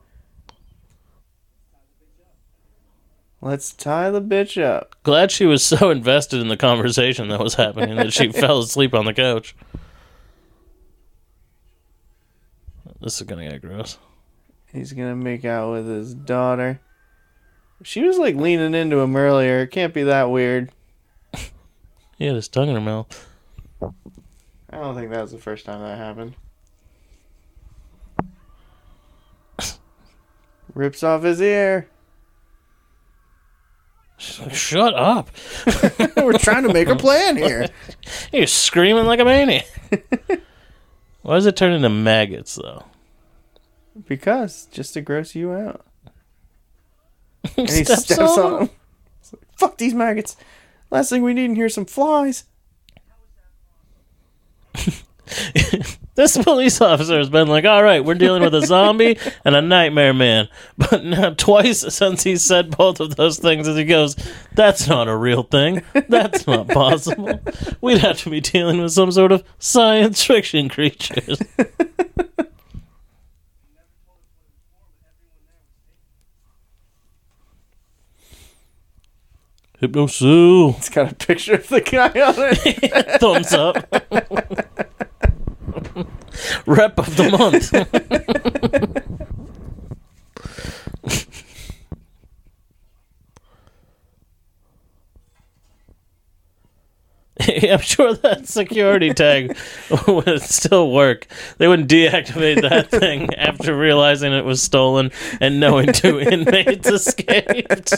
Let's 3.45 3.73
tie 3.73 4.09
the 4.09 4.23
bitch 4.23 4.59
up. 4.59 4.95
Glad 5.03 5.29
she 5.29 5.45
was 5.45 5.63
so 5.63 5.91
invested 5.91 6.41
in 6.41 6.47
the 6.47 6.57
conversation 6.57 7.27
that 7.27 7.39
was 7.39 7.53
happening 7.53 7.95
that 7.95 8.11
she 8.11 8.31
fell 8.31 8.57
asleep 8.57 8.95
on 8.95 9.05
the 9.05 9.13
couch. 9.13 9.55
This 12.99 13.21
is 13.21 13.27
gonna 13.27 13.47
get 13.47 13.61
gross. 13.61 13.99
He's 14.73 14.93
gonna 14.93 15.15
make 15.15 15.45
out 15.45 15.73
with 15.73 15.87
his 15.87 16.15
daughter. 16.15 16.79
She 17.83 18.01
was 18.01 18.17
like 18.17 18.35
leaning 18.35 18.73
into 18.73 18.97
him 18.97 19.15
earlier. 19.15 19.59
It 19.59 19.67
can't 19.69 19.93
be 19.93 20.01
that 20.03 20.31
weird. 20.31 20.71
He 22.17 22.25
had 22.25 22.35
his 22.35 22.47
tongue 22.47 22.69
in 22.69 22.75
her 22.75 22.81
mouth. 22.81 23.29
I 24.71 24.77
don't 24.77 24.95
think 24.95 25.11
that 25.11 25.21
was 25.21 25.33
the 25.33 25.37
first 25.37 25.65
time 25.65 25.81
that 25.81 25.99
happened. 25.99 26.33
Rips 30.73 31.03
off 31.03 31.21
his 31.21 31.39
ear. 31.41 31.89
She's 34.17 34.39
like, 34.39 34.53
"Shut 34.53 34.93
up!" 34.93 35.29
We're 36.17 36.37
trying 36.37 36.63
to 36.63 36.73
make 36.73 36.87
a 36.87 36.95
plan 36.95 37.35
here. 37.37 37.67
You're 38.31 38.47
screaming 38.47 39.05
like 39.05 39.19
a 39.19 39.25
maniac. 39.25 39.67
Why 41.21 41.35
does 41.35 41.45
it 41.45 41.57
turn 41.57 41.73
into 41.73 41.89
maggots 41.89 42.55
though? 42.55 42.85
Because 44.07 44.67
just 44.71 44.93
to 44.93 45.01
gross 45.01 45.35
you 45.35 45.51
out. 45.51 45.85
And 47.57 47.69
he 47.69 47.83
Steps 47.83 48.03
steps, 48.05 48.19
on 48.19 48.53
on 48.53 48.69
Fuck 49.57 49.77
these 49.77 49.93
maggots. 49.93 50.35
Last 50.89 51.09
thing 51.09 51.21
we 51.21 51.33
need 51.33 51.45
in 51.45 51.55
here 51.55 51.65
is 51.67 51.73
some 51.73 51.85
flies. 51.85 52.45
This 56.15 56.37
police 56.43 56.81
officer 56.81 57.17
has 57.17 57.29
been 57.29 57.47
like, 57.47 57.65
all 57.65 57.83
right, 57.83 58.03
we're 58.03 58.15
dealing 58.15 58.41
with 58.41 58.55
a 58.55 58.65
zombie 58.65 59.17
and 59.43 59.55
a 59.55 59.61
nightmare 59.61 60.13
man. 60.13 60.47
But 60.77 61.03
now, 61.03 61.31
twice 61.31 61.93
since 61.93 62.23
he 62.23 62.35
said 62.37 62.75
both 62.75 62.99
of 62.99 63.15
those 63.15 63.37
things, 63.37 63.67
as 63.67 63.75
he 63.77 63.85
goes, 63.85 64.15
that's 64.53 64.87
not 64.87 65.07
a 65.07 65.15
real 65.15 65.43
thing. 65.43 65.81
That's 66.09 66.45
not 66.47 66.67
possible. 66.67 67.39
We'd 67.81 67.99
have 67.99 68.19
to 68.19 68.29
be 68.29 68.41
dealing 68.41 68.81
with 68.81 68.91
some 68.91 69.11
sort 69.11 69.31
of 69.31 69.43
science 69.57 70.23
fiction 70.23 70.69
creatures. 70.69 71.41
Hypnocil. 79.81 80.77
It's 80.77 80.89
got 80.89 81.11
a 81.11 81.15
picture 81.15 81.55
of 81.55 81.67
the 81.67 81.81
guy 81.81 82.07
on 82.07 82.35
it. 82.37 83.19
Thumbs 83.19 83.53
up. 83.53 84.91
Rep 86.65 86.97
of 86.99 87.15
the 87.15 87.29
month. 87.29 87.71
I'm 97.69 97.79
sure 97.79 98.13
that 98.13 98.47
security 98.47 99.13
tag 99.13 99.57
would 100.07 100.41
still 100.41 100.91
work. 100.91 101.27
They 101.57 101.67
wouldn't 101.67 101.89
deactivate 101.89 102.61
that 102.61 102.89
thing 102.89 103.33
after 103.35 103.77
realizing 103.77 104.31
it 104.31 104.45
was 104.45 104.61
stolen 104.61 105.11
and 105.41 105.59
knowing 105.59 105.91
two 105.91 106.19
inmates 106.19 106.87
escaped. 106.87 107.93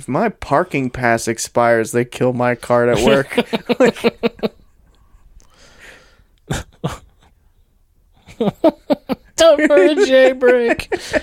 If 0.00 0.08
my 0.08 0.30
parking 0.30 0.88
pass 0.88 1.28
expires, 1.28 1.92
they 1.92 2.06
kill 2.06 2.32
my 2.32 2.54
card 2.54 2.88
at 2.88 3.04
work. 3.04 3.28
Time 9.36 9.68
for 9.68 9.76
a 9.76 9.94
jailbreak. 9.94 11.22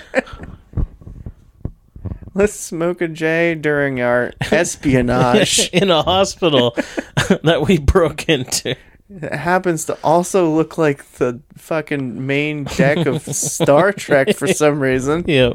Let's 2.34 2.52
smoke 2.52 3.00
a 3.00 3.08
J 3.08 3.56
during 3.56 4.00
our 4.00 4.32
espionage. 4.52 5.68
in 5.72 5.90
a 5.90 6.04
hospital 6.04 6.76
that 7.42 7.64
we 7.66 7.78
broke 7.78 8.28
into. 8.28 8.76
it 9.10 9.32
happens 9.32 9.86
to 9.86 9.98
also 10.04 10.48
look 10.54 10.78
like 10.78 11.04
the 11.14 11.40
fucking 11.56 12.24
main 12.24 12.62
deck 12.62 13.06
of 13.06 13.22
Star 13.22 13.92
Trek 13.92 14.36
for 14.36 14.46
some 14.46 14.78
reason. 14.78 15.24
Yeah. 15.26 15.54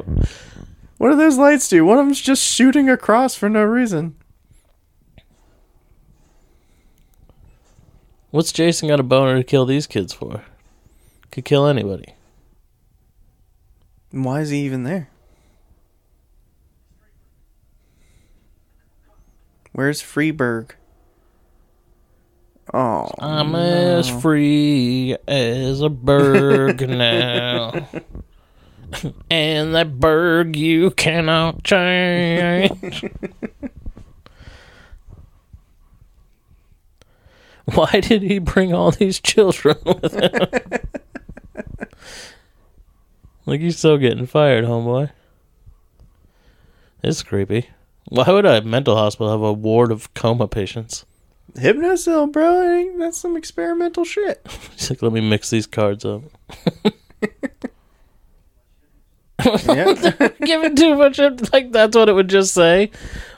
What 0.98 1.10
do 1.10 1.16
those 1.16 1.36
lights 1.38 1.68
do? 1.68 1.84
One 1.84 1.98
of 1.98 2.06
them's 2.06 2.20
just 2.20 2.42
shooting 2.42 2.88
across 2.88 3.34
for 3.34 3.48
no 3.48 3.64
reason. 3.64 4.16
What's 8.30 8.52
Jason 8.52 8.88
got 8.88 9.00
a 9.00 9.04
boner 9.04 9.36
to 9.36 9.44
kill 9.44 9.64
these 9.66 9.86
kids 9.86 10.12
for? 10.12 10.44
Could 11.30 11.44
kill 11.44 11.66
anybody. 11.66 12.14
And 14.12 14.24
Why 14.24 14.40
is 14.40 14.50
he 14.50 14.58
even 14.60 14.84
there? 14.84 15.08
Where's 19.72 20.00
Freeburg? 20.00 20.70
Oh, 22.72 23.08
I'm 23.18 23.52
no. 23.52 23.58
as 23.58 24.08
free 24.08 25.16
as 25.28 25.80
a 25.80 25.88
bird 25.88 26.80
now. 26.88 27.86
And 29.30 29.74
that 29.74 29.98
bird 29.98 30.56
you 30.56 30.90
cannot 30.92 31.64
change. 31.64 33.04
Why 37.66 38.00
did 38.00 38.22
he 38.22 38.38
bring 38.38 38.74
all 38.74 38.90
these 38.90 39.20
children 39.20 39.76
with 39.84 40.12
him? 40.12 40.32
like 43.46 43.60
he's 43.60 43.78
still 43.78 43.96
getting 43.96 44.26
fired, 44.26 44.64
homeboy. 44.64 45.10
It's 47.02 47.22
creepy. 47.22 47.68
Why 48.08 48.30
would 48.30 48.44
a 48.44 48.62
mental 48.62 48.96
hospital 48.96 49.30
have 49.30 49.40
a 49.40 49.52
ward 49.52 49.90
of 49.90 50.12
coma 50.14 50.46
patients? 50.46 51.06
Hypnocil, 51.54 52.32
bro. 52.32 52.98
That's 52.98 53.18
some 53.18 53.36
experimental 53.36 54.04
shit. 54.04 54.46
He's 54.72 54.90
like, 54.90 55.02
let 55.02 55.12
me 55.12 55.20
mix 55.20 55.50
these 55.50 55.66
cards 55.66 56.04
up. 56.04 56.22
Giving 60.44 60.76
too 60.76 60.94
much, 60.96 61.18
like 61.52 61.72
that's 61.72 61.96
what 61.96 62.08
it 62.08 62.12
would 62.12 62.28
just 62.28 62.54
say 62.54 62.90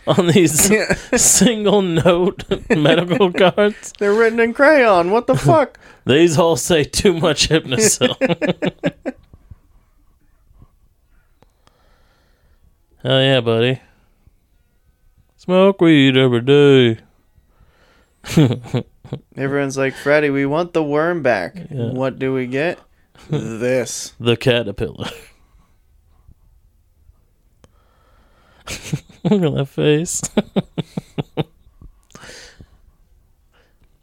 on 0.06 0.26
these 0.28 0.70
Yeah. 0.70 0.92
single 1.16 1.82
note 1.82 2.44
medical 2.70 3.32
cards. 3.32 3.92
They're 3.98 4.14
written 4.14 4.38
in 4.40 4.52
crayon. 4.54 5.10
What 5.10 5.26
the 5.26 5.36
fuck? 5.36 5.78
These 6.04 6.38
all 6.38 6.56
say 6.56 6.84
too 6.84 7.12
much 7.14 7.48
hypnocil. 7.48 8.14
Hell 13.02 13.20
yeah, 13.22 13.40
buddy. 13.40 13.80
Smoke 15.36 15.80
weed 15.80 16.16
every 16.16 16.40
day. 16.40 16.98
Everyone's 19.36 19.76
like, 19.78 19.94
Freddy, 19.94 20.30
we 20.30 20.44
want 20.46 20.72
the 20.72 20.82
worm 20.82 21.22
back. 21.22 21.54
Yeah. 21.70 21.92
What 21.92 22.18
do 22.18 22.34
we 22.34 22.46
get? 22.46 22.78
this. 23.30 24.12
The 24.18 24.36
caterpillar. 24.36 25.08
Look 29.24 29.42
at 29.42 29.54
that 29.54 29.68
face. 29.68 30.22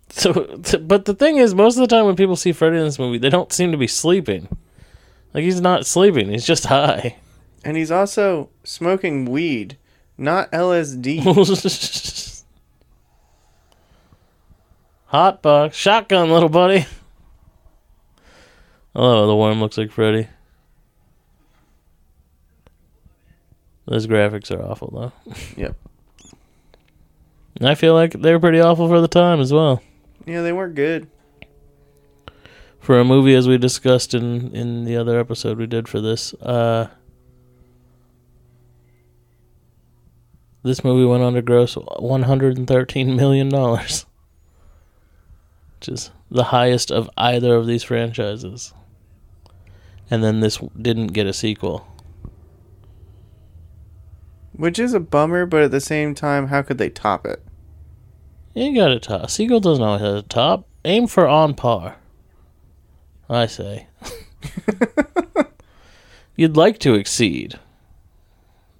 so, 0.09 0.33
t- 0.63 0.77
but 0.77 1.05
the 1.05 1.13
thing 1.13 1.37
is, 1.37 1.55
most 1.55 1.75
of 1.77 1.81
the 1.81 1.87
time 1.87 2.05
when 2.05 2.15
people 2.15 2.35
see 2.35 2.51
Freddy 2.51 2.77
in 2.77 2.83
this 2.83 2.99
movie, 2.99 3.17
they 3.17 3.29
don't 3.29 3.51
seem 3.53 3.71
to 3.71 3.77
be 3.77 3.87
sleeping. 3.87 4.47
Like 5.33 5.43
he's 5.43 5.61
not 5.61 5.85
sleeping; 5.85 6.29
he's 6.29 6.45
just 6.45 6.65
high. 6.65 7.17
And 7.63 7.77
he's 7.77 7.91
also 7.91 8.49
smoking 8.63 9.25
weed, 9.25 9.77
not 10.17 10.51
LSD. 10.51 11.23
Hot 15.07 15.41
box, 15.41 15.77
shotgun, 15.77 16.31
little 16.31 16.49
buddy. 16.49 16.85
Oh, 18.95 19.27
the 19.27 19.35
worm 19.35 19.59
looks 19.59 19.77
like 19.77 19.91
Freddy. 19.91 20.27
Those 23.85 24.07
graphics 24.07 24.49
are 24.55 24.61
awful, 24.63 24.89
though. 25.25 25.33
Yep. 25.57 25.75
And 27.59 27.69
I 27.69 27.75
feel 27.75 27.93
like 27.93 28.13
they 28.13 28.31
were 28.31 28.39
pretty 28.39 28.59
awful 28.59 28.87
for 28.87 28.99
the 28.99 29.07
time 29.07 29.39
as 29.39 29.53
well. 29.53 29.81
yeah, 30.25 30.41
they 30.41 30.51
weren't 30.51 30.73
good. 30.75 31.07
For 32.79 32.99
a 32.99 33.05
movie, 33.05 33.35
as 33.35 33.47
we 33.47 33.57
discussed 33.57 34.13
in 34.13 34.53
in 34.55 34.83
the 34.85 34.97
other 34.97 35.19
episode 35.19 35.57
we 35.57 35.67
did 35.67 35.87
for 35.87 36.01
this, 36.01 36.33
uh, 36.41 36.87
this 40.63 40.83
movie 40.83 41.05
went 41.05 41.23
on 41.23 41.33
to 41.33 41.41
gross 41.41 41.75
one 41.75 42.23
hundred 42.23 42.57
and 42.57 42.67
thirteen 42.67 43.15
million 43.15 43.49
dollars, 43.49 44.05
which 45.79 45.89
is 45.89 46.11
the 46.31 46.45
highest 46.45 46.91
of 46.91 47.09
either 47.17 47.55
of 47.55 47.67
these 47.67 47.83
franchises. 47.83 48.73
And 50.09 50.23
then 50.23 50.39
this 50.41 50.57
didn't 50.79 51.07
get 51.13 51.27
a 51.27 51.33
sequel. 51.33 51.87
Which 54.53 54.77
is 54.79 54.93
a 54.93 54.99
bummer, 54.99 55.45
but 55.45 55.63
at 55.63 55.71
the 55.71 55.81
same 55.81 56.13
time, 56.13 56.47
how 56.47 56.61
could 56.61 56.77
they 56.77 56.89
top 56.89 57.25
it? 57.25 57.43
You 58.53 58.75
got 58.75 58.91
a 58.91 58.99
top. 58.99 59.29
Sequel 59.31 59.59
doesn't 59.59 59.83
always 59.83 60.01
have 60.01 60.15
a 60.15 60.21
top. 60.21 60.67
Aim 60.85 61.07
for 61.07 61.27
on 61.27 61.55
par. 61.55 61.95
I 63.29 63.47
say. 63.47 63.87
You'd 66.35 66.57
like 66.57 66.79
to 66.79 66.93
exceed. 66.93 67.59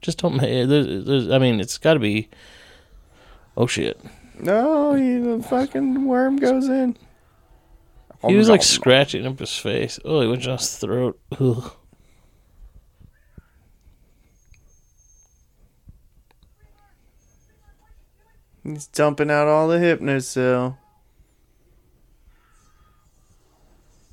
Just 0.02 0.20
don't. 0.20 0.36
ma- 0.36 0.44
There's, 0.44 1.06
there's, 1.06 1.30
I 1.32 1.40
mean, 1.40 1.60
it's 1.60 1.78
got 1.78 1.94
to 1.94 2.00
be. 2.00 2.30
Oh 3.56 3.68
shit! 3.68 4.00
No, 4.40 4.94
he, 4.94 5.18
the 5.18 5.42
fucking 5.42 6.06
worm 6.06 6.36
goes 6.38 6.68
in. 6.68 6.98
He 8.28 8.36
was 8.36 8.50
oh 8.50 8.54
like 8.54 8.64
scratching 8.64 9.26
up 9.26 9.40
his 9.40 9.56
face. 9.56 10.00
Oh, 10.04 10.22
he 10.22 10.28
went 10.28 10.44
down 10.44 10.58
his 10.58 10.78
throat. 10.78 11.20
Ugh. 11.40 11.72
He's 18.64 18.88
dumping 18.88 19.30
out 19.30 19.48
all 19.48 19.68
the 19.68 19.78
hypnocil. 19.78 20.78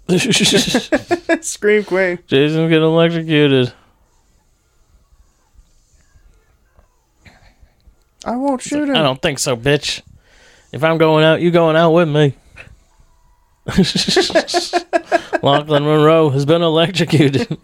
Scream 1.45 1.85
queen. 1.85 2.19
Jason's 2.27 2.69
getting 2.69 2.83
electrocuted. 2.83 3.73
I 8.25 8.37
won't 8.37 8.61
shoot 8.61 8.89
him. 8.89 8.97
I 8.97 9.03
don't 9.03 9.23
think 9.23 9.39
so, 9.39 9.57
bitch. 9.57 10.03
If 10.73 10.83
I'm 10.83 10.99
going 10.99 11.25
out, 11.25 11.41
you 11.41 11.51
going 11.51 11.77
out 11.77 11.93
with 11.93 12.09
me. 12.09 12.35
Lochlyn 15.43 15.83
Munro 15.83 16.31
has 16.31 16.45
been 16.45 16.63
electrocuted. 16.63 17.57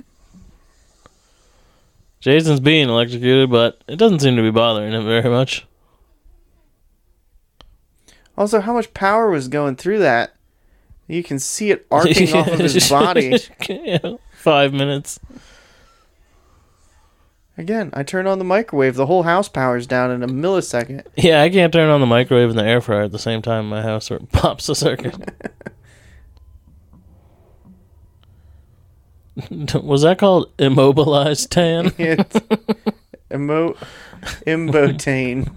Jason's 2.21 2.61
being 2.61 2.89
electrocuted, 2.89 3.51
but 3.51 3.83
it 3.89 3.97
doesn't 3.97 4.21
seem 4.21 4.37
to 4.37 4.43
be 4.43 4.51
bothering 4.51 4.93
him 4.93 5.05
very 5.05 5.29
much. 5.29 5.67
Also, 8.37 8.61
how 8.61 8.73
much 8.75 8.93
power 8.95 9.31
was 9.31 9.49
going 9.49 9.77
through 9.77 9.99
that? 10.01 10.35
You 11.09 11.23
can 11.23 11.39
see 11.39 11.71
it 11.71 11.87
arcing 11.91 12.33
off 12.35 12.49
of 12.49 12.59
his 12.59 12.89
body. 12.91 13.39
Yeah, 13.69 14.17
Five 14.33 14.73
minutes. 14.73 15.19
Again, 17.59 17.91
I 17.95 18.03
turn 18.03 18.27
on 18.27 18.39
the 18.39 18.45
microwave, 18.45 18.97
the 18.97 19.07
whole 19.07 19.23
house 19.23 19.49
powers 19.49 19.87
down 19.87 20.11
in 20.11 20.23
a 20.23 20.29
millisecond. 20.29 21.07
Yeah, 21.17 21.43
I 21.43 21.49
can't 21.49 21.73
turn 21.73 21.89
on 21.89 22.01
the 22.01 22.07
microwave 22.07 22.51
and 22.51 22.59
the 22.59 22.65
air 22.65 22.83
fryer 22.83 23.03
at 23.03 23.13
the 23.13 23.19
same 23.19 23.41
time 23.41 23.65
in 23.65 23.71
my 23.71 23.83
house 23.83 24.11
or 24.11 24.17
it 24.17 24.31
pops 24.33 24.67
the 24.67 24.75
circuit. 24.75 25.17
Was 29.83 30.03
that 30.03 30.19
called 30.19 30.51
immobilized 30.59 31.51
tan? 31.51 31.93
It's 31.99 32.37
emo 33.33 33.75
imbotane. 34.47 35.53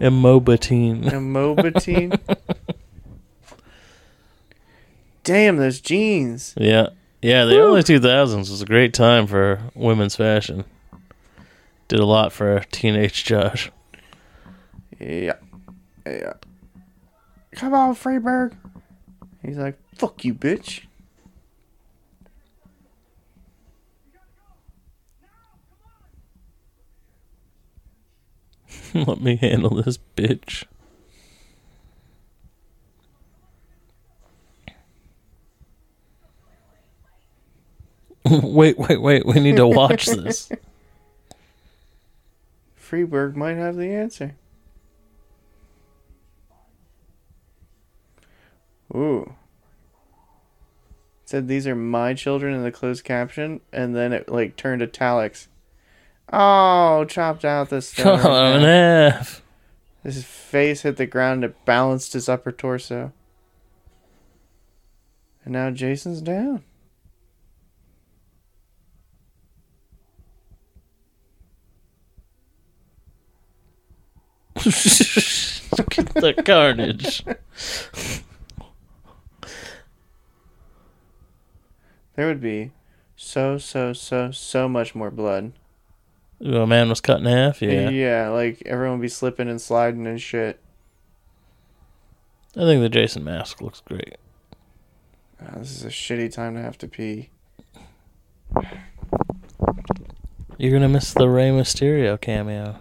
Immobitine. 0.00 1.04
Immobatine. 1.10 2.18
Damn, 5.22 5.56
those 5.56 5.80
jeans. 5.80 6.54
Yeah. 6.56 6.88
Yeah, 7.22 7.46
the 7.46 7.58
early 7.58 7.82
2000s 7.82 8.50
was 8.50 8.60
a 8.60 8.66
great 8.66 8.92
time 8.92 9.26
for 9.26 9.58
women's 9.74 10.14
fashion. 10.14 10.64
Did 11.88 12.00
a 12.00 12.04
lot 12.04 12.32
for 12.32 12.60
teenage 12.70 13.24
Josh. 13.24 13.70
Yeah. 14.98 15.36
Yeah. 16.06 16.34
Come 17.52 17.72
on, 17.72 17.94
Freeburg. 17.94 18.54
He's 19.42 19.56
like, 19.56 19.78
fuck 19.94 20.24
you, 20.24 20.34
bitch. 20.34 20.82
Let 28.94 29.20
me 29.20 29.34
handle 29.34 29.82
this 29.82 29.98
bitch. 30.16 30.66
wait, 38.24 38.78
wait, 38.78 39.02
wait. 39.02 39.26
We 39.26 39.40
need 39.40 39.56
to 39.56 39.66
watch 39.66 40.06
this. 40.06 40.46
Freeburg 42.80 43.34
might 43.34 43.56
have 43.56 43.74
the 43.74 43.92
answer. 43.92 44.36
Ooh. 48.94 49.34
It 51.24 51.28
said 51.28 51.48
these 51.48 51.66
are 51.66 51.74
my 51.74 52.14
children 52.14 52.54
in 52.54 52.62
the 52.62 52.70
closed 52.70 53.02
caption, 53.02 53.60
and 53.72 53.96
then 53.96 54.12
it 54.12 54.28
like 54.28 54.54
turned 54.54 54.82
italics. 54.82 55.48
Oh, 56.32 57.04
chopped 57.04 57.44
out 57.44 57.68
the 57.70 57.76
Come 57.96 58.18
stomach. 58.18 58.24
on, 58.24 58.56
an 58.56 58.64
F. 58.64 59.42
His 60.02 60.24
face 60.24 60.82
hit 60.82 60.96
the 60.96 61.06
ground. 61.06 61.44
It 61.44 61.64
balanced 61.64 62.12
his 62.12 62.28
upper 62.28 62.52
torso. 62.52 63.12
And 65.44 65.52
now 65.52 65.70
Jason's 65.70 66.20
down. 66.20 66.62
Look 74.64 75.98
at 75.98 76.14
the 76.14 76.34
carnage. 76.44 77.24
There 82.14 82.26
would 82.28 82.40
be 82.40 82.70
so 83.16 83.58
so 83.58 83.92
so 83.92 84.30
so 84.30 84.68
much 84.68 84.94
more 84.94 85.10
blood. 85.10 85.52
A 86.40 86.66
man 86.66 86.88
was 86.88 87.00
cut 87.00 87.20
in 87.20 87.26
half. 87.26 87.62
Yeah. 87.62 87.88
Yeah, 87.90 88.28
like 88.30 88.62
everyone 88.66 88.98
would 88.98 89.02
be 89.04 89.08
slipping 89.08 89.48
and 89.48 89.60
sliding 89.60 90.06
and 90.06 90.20
shit. 90.20 90.60
I 92.56 92.60
think 92.60 92.82
the 92.82 92.88
Jason 92.88 93.24
mask 93.24 93.60
looks 93.60 93.80
great. 93.80 94.16
Ah, 95.42 95.58
this 95.58 95.70
is 95.72 95.84
a 95.84 95.88
shitty 95.88 96.32
time 96.32 96.54
to 96.54 96.62
have 96.62 96.78
to 96.78 96.88
pee. 96.88 97.30
You're 100.58 100.72
gonna 100.72 100.88
miss 100.88 101.12
the 101.12 101.28
Rey 101.28 101.50
Mysterio 101.50 102.20
cameo. 102.20 102.76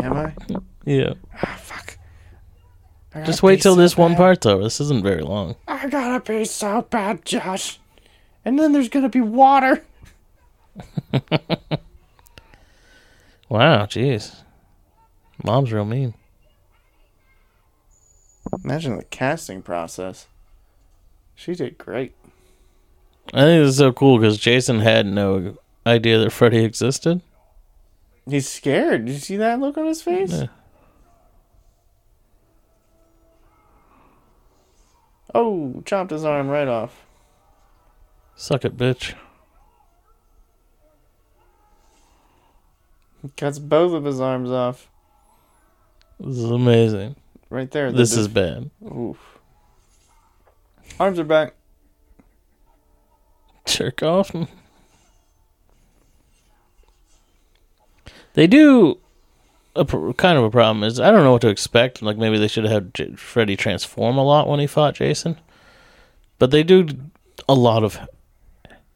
Am 0.00 0.12
I? 0.12 0.34
Yeah. 0.88 1.14
Ah, 1.42 1.58
fuck. 1.60 1.98
Just 3.24 3.42
wait 3.42 3.60
till 3.60 3.74
so 3.74 3.80
this 3.80 3.96
one 3.96 4.12
bad. 4.12 4.18
part's 4.18 4.46
over. 4.46 4.62
This 4.62 4.80
isn't 4.80 5.02
very 5.02 5.22
long. 5.22 5.56
I 5.66 5.88
gotta 5.88 6.20
pee 6.20 6.44
so 6.44 6.82
bad, 6.82 7.24
Josh. 7.24 7.80
And 8.44 8.56
then 8.56 8.72
there's 8.72 8.88
gonna 8.88 9.08
be 9.08 9.20
water. 9.20 9.82
Wow, 13.48 13.86
jeez. 13.86 14.42
Mom's 15.44 15.72
real 15.72 15.84
mean. 15.84 16.14
Imagine 18.64 18.96
the 18.96 19.04
casting 19.04 19.62
process. 19.62 20.26
She 21.34 21.54
did 21.54 21.78
great. 21.78 22.14
I 23.34 23.40
think 23.42 23.62
this 23.62 23.70
is 23.70 23.78
so 23.78 23.92
cool 23.92 24.18
because 24.18 24.38
Jason 24.38 24.80
had 24.80 25.06
no 25.06 25.56
idea 25.84 26.18
that 26.18 26.30
Freddy 26.30 26.64
existed. 26.64 27.22
He's 28.28 28.48
scared. 28.48 29.06
Did 29.06 29.12
you 29.12 29.20
see 29.20 29.36
that 29.36 29.60
look 29.60 29.76
on 29.76 29.86
his 29.86 30.02
face? 30.02 30.32
Yeah. 30.32 30.46
Oh, 35.34 35.82
chopped 35.84 36.10
his 36.10 36.24
arm 36.24 36.48
right 36.48 36.66
off. 36.66 37.04
Suck 38.34 38.64
it, 38.64 38.76
bitch. 38.76 39.14
Cuts 43.36 43.58
both 43.58 43.92
of 43.92 44.04
his 44.04 44.20
arms 44.20 44.50
off. 44.50 44.88
This 46.20 46.38
is 46.38 46.50
amazing. 46.50 47.16
Right 47.50 47.70
there. 47.70 47.90
the 47.90 47.98
This 47.98 48.16
is 48.16 48.28
bad. 48.28 48.70
Oof. 48.84 49.38
Arms 50.98 51.18
are 51.18 51.24
back. 51.24 51.54
Jerk 53.66 54.02
off. 54.02 54.34
They 58.34 58.46
do. 58.46 58.98
A 59.74 59.84
pr- 59.84 60.12
kind 60.12 60.38
of 60.38 60.44
a 60.44 60.50
problem 60.50 60.84
is 60.84 60.98
I 61.00 61.10
don't 61.10 61.24
know 61.24 61.32
what 61.32 61.42
to 61.42 61.48
expect. 61.48 62.00
Like 62.00 62.16
maybe 62.16 62.38
they 62.38 62.48
should 62.48 62.64
have 62.64 62.72
had 62.72 62.94
J- 62.94 63.14
Freddy 63.14 63.56
transform 63.56 64.16
a 64.16 64.24
lot 64.24 64.48
when 64.48 64.58
he 64.60 64.66
fought 64.66 64.94
Jason, 64.94 65.36
but 66.38 66.50
they 66.50 66.62
do 66.62 66.86
a 67.48 67.54
lot 67.54 67.84
of 67.84 67.98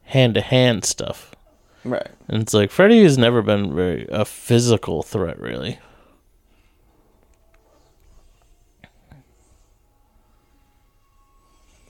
hand 0.05 0.33
to 0.35 0.41
hand 0.41 0.83
stuff. 0.85 1.30
Right. 1.83 2.07
And 2.27 2.41
it's 2.43 2.53
like 2.53 2.71
Freddy 2.71 3.03
has 3.03 3.17
never 3.17 3.41
been 3.41 3.73
very 3.73 4.07
a 4.11 4.25
physical 4.25 5.03
threat, 5.03 5.39
really. 5.39 5.79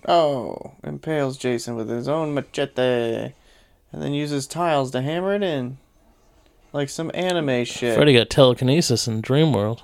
Oh, 0.07 0.73
impales 0.83 1.37
Jason 1.37 1.75
with 1.75 1.89
his 1.89 2.07
own 2.07 2.33
machete, 2.33 3.33
and 3.91 4.01
then 4.01 4.13
uses 4.13 4.47
tiles 4.47 4.91
to 4.91 5.01
hammer 5.01 5.35
it 5.35 5.43
in, 5.43 5.77
like 6.73 6.89
some 6.89 7.11
anime 7.13 7.65
shit. 7.65 7.95
Freddy 7.95 8.13
got 8.13 8.29
telekinesis 8.29 9.07
in 9.07 9.21
Dream 9.21 9.53
World. 9.53 9.83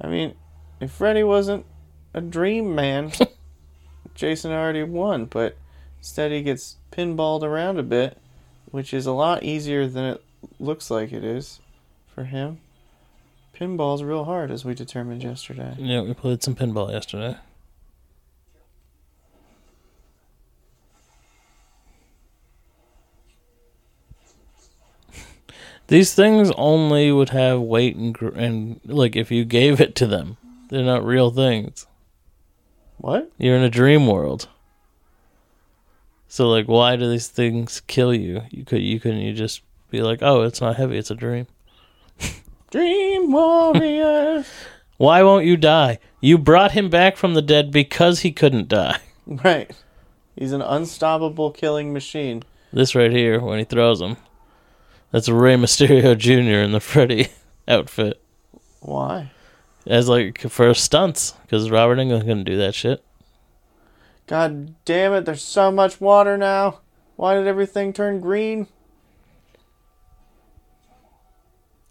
I 0.00 0.06
mean, 0.06 0.34
if 0.80 0.92
Freddy 0.92 1.24
wasn't 1.24 1.66
a 2.14 2.20
dream 2.20 2.74
man, 2.74 3.12
Jason 4.14 4.52
already 4.52 4.82
won. 4.82 5.26
But 5.26 5.56
instead, 5.98 6.32
he 6.32 6.42
gets 6.42 6.76
pinballed 6.92 7.42
around 7.42 7.78
a 7.78 7.82
bit, 7.82 8.18
which 8.70 8.92
is 8.92 9.06
a 9.06 9.12
lot 9.12 9.42
easier 9.42 9.86
than 9.86 10.04
it 10.04 10.24
looks 10.58 10.90
like 10.90 11.12
it 11.12 11.24
is 11.24 11.60
for 12.14 12.24
him. 12.24 12.58
Pinball's 13.54 14.02
real 14.02 14.24
hard, 14.24 14.50
as 14.50 14.64
we 14.64 14.74
determined 14.74 15.22
yesterday. 15.22 15.74
Yeah, 15.78 16.00
we 16.00 16.14
played 16.14 16.42
some 16.42 16.54
pinball 16.54 16.90
yesterday. 16.90 17.36
These 25.88 26.14
things 26.14 26.50
only 26.56 27.12
would 27.12 27.28
have 27.30 27.60
weight 27.60 27.96
and, 27.96 28.14
gr- 28.14 28.28
and 28.28 28.80
like 28.84 29.16
if 29.16 29.30
you 29.30 29.44
gave 29.44 29.80
it 29.80 29.94
to 29.96 30.06
them, 30.06 30.36
they're 30.68 30.82
not 30.84 31.04
real 31.04 31.30
things. 31.30 31.86
What? 33.00 33.32
You're 33.38 33.56
in 33.56 33.62
a 33.62 33.70
dream 33.70 34.06
world. 34.06 34.48
So 36.28 36.48
like, 36.48 36.66
why 36.66 36.96
do 36.96 37.10
these 37.10 37.28
things 37.28 37.80
kill 37.86 38.14
you? 38.14 38.42
You 38.50 38.64
could 38.64 38.82
you 38.82 39.00
couldn't 39.00 39.20
you 39.20 39.32
just 39.32 39.62
be 39.90 40.02
like, 40.02 40.20
oh, 40.22 40.42
it's 40.42 40.60
not 40.60 40.76
heavy, 40.76 40.98
it's 40.98 41.10
a 41.10 41.14
dream. 41.14 41.46
Dream 42.70 43.32
warrior. 43.32 44.44
Why 44.96 45.22
won't 45.22 45.46
you 45.46 45.56
die? 45.56 45.98
You 46.20 46.38
brought 46.38 46.72
him 46.72 46.90
back 46.90 47.16
from 47.16 47.34
the 47.34 47.42
dead 47.42 47.72
because 47.72 48.20
he 48.20 48.30
couldn't 48.30 48.68
die. 48.68 49.00
right. 49.26 49.70
He's 50.36 50.52
an 50.52 50.62
unstoppable 50.62 51.50
killing 51.50 51.92
machine. 51.92 52.44
This 52.72 52.94
right 52.94 53.10
here, 53.10 53.40
when 53.40 53.58
he 53.58 53.64
throws 53.64 54.00
him, 54.00 54.18
that's 55.10 55.28
Rey 55.28 55.56
Mysterio 55.56 56.16
Jr. 56.16 56.62
in 56.62 56.72
the 56.72 56.80
Freddy 56.80 57.28
outfit. 57.66 58.20
Why? 58.80 59.32
As 59.86 60.08
like 60.08 60.40
for 60.40 60.74
stunts, 60.74 61.32
because 61.42 61.70
Robert 61.70 61.96
Englund 61.96 62.20
couldn't 62.20 62.44
do 62.44 62.56
that 62.58 62.74
shit. 62.74 63.02
God 64.26 64.74
damn 64.84 65.12
it, 65.14 65.24
there's 65.24 65.42
so 65.42 65.70
much 65.70 66.00
water 66.00 66.36
now. 66.36 66.80
Why 67.16 67.34
did 67.34 67.46
everything 67.46 67.92
turn 67.92 68.20
green? 68.20 68.68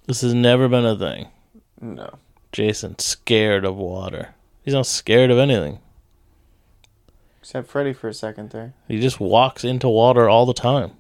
This 0.08 0.22
has 0.22 0.34
never 0.34 0.68
been 0.68 0.86
a 0.86 0.98
thing. 0.98 1.28
No. 1.80 2.18
Jason's 2.52 3.04
scared 3.04 3.66
of 3.66 3.76
water. 3.76 4.34
He's 4.64 4.74
not 4.74 4.88
scared 4.88 5.32
of 5.32 5.38
anything. 5.38 5.80
Except 7.42 7.68
Freddy 7.68 7.94
for 7.94 8.08
a 8.08 8.14
second 8.14 8.52
there. 8.52 8.74
He 8.88 9.00
just 9.00 9.20
walks 9.20 9.64
into 9.64 9.88
water 9.88 10.28
all 10.30 10.46
the 10.46 10.54
time. 10.54 10.92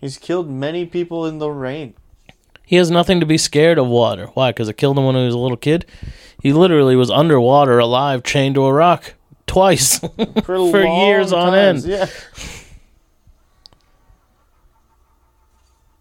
He's 0.00 0.18
killed 0.18 0.50
many 0.50 0.86
people 0.86 1.26
in 1.26 1.38
the 1.38 1.50
rain. 1.50 1.94
He 2.66 2.76
has 2.76 2.90
nothing 2.90 3.20
to 3.20 3.26
be 3.26 3.38
scared 3.38 3.78
of 3.78 3.86
water. 3.86 4.26
Why? 4.34 4.50
Because 4.50 4.68
it 4.68 4.76
killed 4.76 4.98
him 4.98 5.06
when 5.06 5.14
he 5.14 5.24
was 5.24 5.34
a 5.34 5.38
little 5.38 5.56
kid. 5.56 5.86
He 6.42 6.52
literally 6.52 6.96
was 6.96 7.10
underwater, 7.10 7.78
alive, 7.78 8.22
chained 8.24 8.56
to 8.56 8.64
a 8.64 8.72
rock 8.72 9.14
twice. 9.46 9.98
For, 10.44 10.44
For 10.44 10.82
years 10.84 11.32
on 11.32 11.52
times, 11.52 11.86
end. 11.86 11.92
Yeah. 12.00 12.06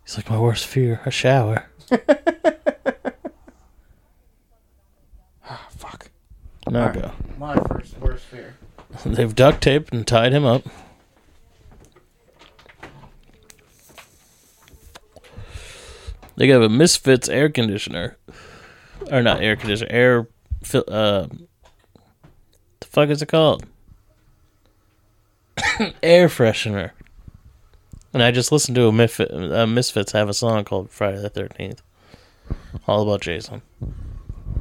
He's 0.05 0.17
like 0.17 0.29
my 0.29 0.39
worst 0.39 0.65
fear: 0.67 1.01
a 1.05 1.11
shower. 1.11 1.67
Ah, 5.47 5.67
fuck. 5.69 6.09
Now 6.67 6.87
Alright. 6.87 7.01
go. 7.01 7.11
My 7.37 7.55
first 7.55 7.97
worst 7.99 8.25
fear. 8.25 8.55
They've 9.05 9.33
duct 9.35 9.61
taped 9.61 9.93
and 9.93 10.05
tied 10.07 10.31
him 10.33 10.45
up. 10.45 10.63
They 16.37 16.47
got 16.47 16.61
a 16.61 16.69
Misfits 16.69 17.29
air 17.29 17.49
conditioner, 17.49 18.17
or 19.11 19.21
not 19.21 19.41
air 19.41 19.55
conditioner, 19.55 19.91
air. 19.91 20.27
Uh, 20.73 21.27
the 22.79 22.87
fuck 22.87 23.09
is 23.09 23.21
it 23.21 23.27
called? 23.27 23.65
air 26.03 26.27
freshener. 26.27 26.91
And 28.13 28.23
I 28.23 28.31
just 28.31 28.51
listened 28.51 28.75
to 28.75 28.87
a 28.87 28.91
Misfit, 28.91 29.31
uh, 29.31 29.67
Misfits 29.67 30.13
have 30.13 30.29
a 30.29 30.33
song 30.33 30.63
called 30.63 30.89
Friday 30.89 31.21
the 31.21 31.29
Thirteenth, 31.29 31.81
all 32.87 33.03
about 33.03 33.21
Jason. 33.21 33.61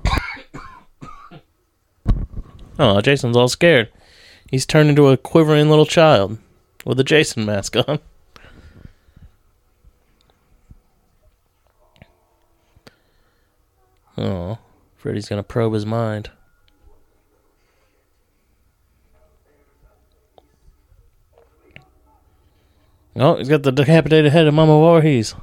oh, 2.78 3.00
Jason's 3.00 3.36
all 3.36 3.48
scared. 3.48 3.90
He's 4.50 4.66
turned 4.66 4.90
into 4.90 5.08
a 5.08 5.16
quivering 5.16 5.70
little 5.70 5.86
child 5.86 6.38
with 6.84 7.00
a 7.00 7.04
Jason 7.04 7.44
mask 7.46 7.76
on. 7.76 7.98
Oh, 14.16 14.58
Freddy's 14.96 15.28
gonna 15.28 15.42
probe 15.42 15.74
his 15.74 15.86
mind. 15.86 16.30
Oh, 23.16 23.36
he's 23.36 23.48
got 23.48 23.62
the 23.62 23.72
decapitated 23.72 24.32
head 24.32 24.46
of 24.46 24.54
Mama 24.54 24.72
Voorhees. 24.72 25.34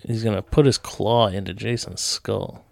He's 0.00 0.22
gonna 0.22 0.42
put 0.42 0.66
his 0.66 0.78
claw 0.78 1.28
into 1.28 1.54
Jason's 1.54 2.00
skull. 2.00 2.64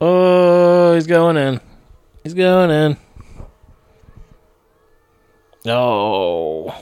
Oh, 0.00 0.94
he's 0.94 1.06
going 1.06 1.36
in. 1.36 1.60
He's 2.24 2.34
going 2.34 2.70
in. 2.70 2.96
Oh. 5.66 6.74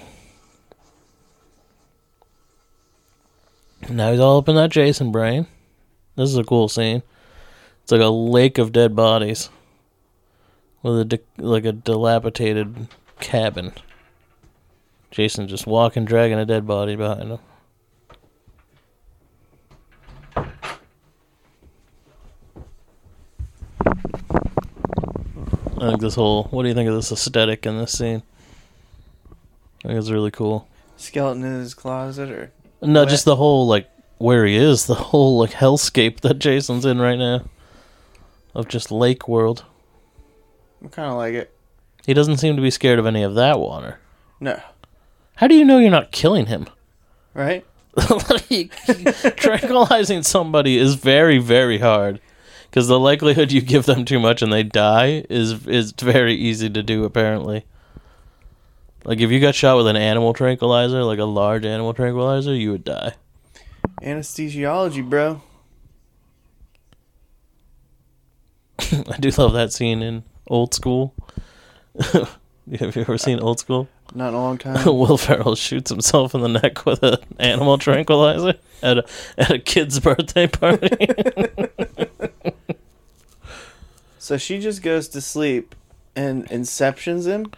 Now 3.89 4.13
he's 4.13 4.21
all 4.21 4.39
up 4.39 4.49
in 4.49 4.55
that 4.57 4.71
Jason 4.71 5.11
brain. 5.11 5.47
This 6.15 6.31
is 6.31 6.37
a 6.37 6.45
cool 6.45 6.69
scene. 6.69 7.03
It's 7.83 7.91
like 7.91 8.01
a 8.01 8.07
lake 8.07 8.59
of 8.59 8.73
dead 8.73 8.95
bodies 8.95 9.49
with 10.83 11.01
a 11.01 11.05
di- 11.05 11.19
like 11.39 11.65
a 11.65 11.73
dilapidated 11.73 12.89
cabin. 13.19 13.73
Jason 15.11 15.49
just 15.49 15.67
walking, 15.67 16.05
dragging 16.05 16.39
a 16.39 16.45
dead 16.45 16.67
body 16.67 16.97
behind 16.97 17.31
him. 17.31 17.39
I 25.83 25.89
think 25.89 26.01
this 26.01 26.15
whole. 26.15 26.45
What 26.45 26.63
do 26.63 26.69
you 26.69 26.75
think 26.75 26.89
of 26.89 26.95
this 26.95 27.13
aesthetic 27.13 27.67
in 27.67 27.79
this 27.79 27.93
scene? 27.93 28.23
I 29.85 29.89
think 29.89 29.99
it's 29.99 30.11
really 30.11 30.31
cool. 30.31 30.67
Skeleton 30.97 31.45
in 31.45 31.61
his 31.61 31.75
closet, 31.75 32.31
or 32.31 32.51
No, 32.83 33.01
What? 33.01 33.09
just 33.09 33.25
the 33.25 33.37
whole 33.37 33.67
like 33.67 33.89
where 34.19 34.45
he 34.45 34.57
is, 34.57 34.87
the 34.87 34.95
whole 34.95 35.39
like 35.39 35.51
hellscape 35.53 36.21
that 36.21 36.39
Jason's 36.41 36.85
in 36.85 36.99
right 37.01 37.19
now, 37.19 37.43
of 38.55 38.67
just 38.69 38.91
lake 38.91 39.29
world. 39.29 39.65
I 40.85 40.89
kind 40.89 41.11
of 41.11 41.17
like 41.17 41.35
it. 41.35 41.53
He 42.07 42.15
doesn't 42.15 42.39
seem 42.39 42.57
to 42.57 42.63
be 42.63 42.71
scared 42.71 42.99
of 42.99 43.07
any 43.07 43.23
of 43.23 43.35
that 43.37 43.59
water. 43.61 43.99
No, 44.41 44.61
How 45.37 45.47
do 45.47 45.55
you 45.55 45.65
know 45.65 45.79
you're 45.79 45.91
not 45.91 46.11
killing 46.13 46.47
him? 46.47 46.67
right? 47.35 47.65
like, 47.97 48.73
tranquilizing 49.37 50.23
somebody 50.23 50.79
is 50.79 50.95
very, 50.95 51.39
very 51.39 51.79
hard 51.79 52.21
because 52.71 52.89
the 52.89 52.99
likelihood 52.99 53.53
you 53.53 53.61
give 53.61 53.87
them 53.87 54.05
too 54.05 54.19
much 54.19 54.43
and 54.43 54.53
they 54.53 54.63
die 54.63 55.25
is 55.31 55.67
is 55.67 55.93
very 55.93 56.35
easy 56.35 56.69
to 56.71 56.83
do. 56.83 57.05
Apparently, 57.05 57.65
like 59.05 59.21
if 59.21 59.31
you 59.31 59.41
got 59.41 59.55
shot 59.55 59.77
with 59.77 59.87
an 59.87 59.97
animal 59.97 60.33
tranquilizer, 60.33 61.03
like 61.05 61.19
a 61.19 61.25
large 61.25 61.65
animal 61.65 61.95
tranquilizer, 61.95 62.55
you 62.55 62.73
would 62.73 62.85
die. 62.85 63.15
Anesthesiology, 64.03 65.09
bro. 65.09 65.43
I 68.81 69.17
do 69.19 69.31
love 69.31 69.55
that 69.55 69.73
scene 69.73 70.03
in 70.03 70.25
Old 70.47 70.75
School. 70.75 71.15
Have 72.01 72.39
you 72.67 73.03
ever 73.03 73.19
seen 73.19 73.41
Old 73.41 73.59
School? 73.59 73.89
Not 74.15 74.29
in 74.29 74.35
a 74.35 74.39
long 74.39 74.59
time. 74.59 74.85
Will 74.85 75.19
Ferrell 75.19 75.55
shoots 75.55 75.91
himself 75.91 76.35
in 76.35 76.41
the 76.41 76.49
neck 76.49 76.87
with 76.87 77.03
an 77.03 77.19
animal 77.39 77.79
tranquilizer 77.79 78.55
at 78.83 78.99
a 78.99 79.05
at 79.37 79.51
a 79.51 79.59
kid's 79.59 80.01
birthday 80.01 80.47
party. 80.47 80.89
so 84.19 84.37
she 84.37 84.59
just 84.59 84.83
goes 84.83 85.09
to 85.09 85.21
sleep 85.21 85.75
and 86.17 86.47
inceptions 86.49 87.27
him. 87.27 87.51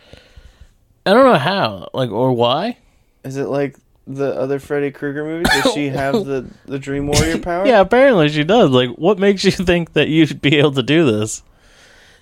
I 1.06 1.14
don't 1.14 1.24
know 1.24 1.38
how, 1.38 1.88
like, 1.94 2.10
or 2.10 2.32
why. 2.32 2.78
Is 3.24 3.36
it 3.36 3.46
like 3.46 3.76
the 4.06 4.34
other 4.34 4.58
Freddy 4.58 4.90
Krueger 4.90 5.24
movies? 5.24 5.48
Does 5.62 5.72
she 5.72 5.88
have 5.90 6.24
the 6.24 6.46
the 6.66 6.78
Dream 6.78 7.06
Warrior 7.06 7.38
power? 7.38 7.66
Yeah, 7.66 7.80
apparently 7.80 8.28
she 8.28 8.44
does. 8.44 8.70
Like, 8.70 8.90
what 8.90 9.18
makes 9.18 9.44
you 9.44 9.52
think 9.52 9.92
that 9.92 10.08
you'd 10.08 10.40
be 10.40 10.58
able 10.58 10.72
to 10.72 10.82
do 10.82 11.10
this? 11.10 11.42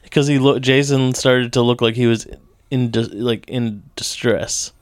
Because 0.03 0.27
he 0.27 0.39
look, 0.39 0.63
Jason 0.63 1.15
started 1.15 1.53
to 1.55 1.63
look 1.63 1.83
like 1.83 1.95
he 1.95 2.07
was 2.07 2.27
in 2.71 2.91
dis- 2.91 3.13
like 3.13 3.49
in 3.49 3.83
distress. 3.97 4.73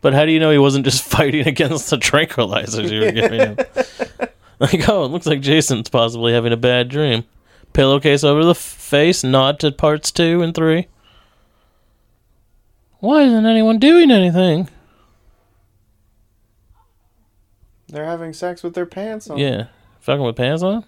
But 0.00 0.12
how 0.12 0.26
do 0.26 0.32
you 0.32 0.40
know 0.40 0.50
he 0.50 0.58
wasn't 0.58 0.84
just 0.84 1.02
fighting 1.10 1.46
against 1.46 1.90
the 1.90 1.96
tranquilizers 1.96 2.90
you 2.90 3.00
were 3.00 3.12
giving 3.12 3.40
him? 3.40 3.56
like, 4.58 4.88
oh, 4.88 5.04
it 5.04 5.08
looks 5.08 5.26
like 5.26 5.40
Jason's 5.40 5.88
possibly 5.88 6.32
having 6.32 6.52
a 6.52 6.58
bad 6.58 6.88
dream. 6.88 7.24
Pillowcase 7.72 8.22
over 8.22 8.44
the 8.44 8.50
f- 8.50 8.58
face, 8.58 9.24
nod 9.24 9.58
to 9.60 9.72
parts 9.72 10.12
two 10.12 10.42
and 10.42 10.54
three. 10.54 10.86
Why 13.00 13.22
isn't 13.22 13.46
anyone 13.46 13.78
doing 13.78 14.10
anything? 14.10 14.68
They're 17.88 18.04
having 18.04 18.32
sex 18.32 18.62
with 18.62 18.74
their 18.74 18.86
pants 18.86 19.28
on. 19.28 19.38
Yeah, 19.38 19.66
fucking 20.00 20.24
with 20.24 20.36
pants 20.36 20.62
on. 20.62 20.84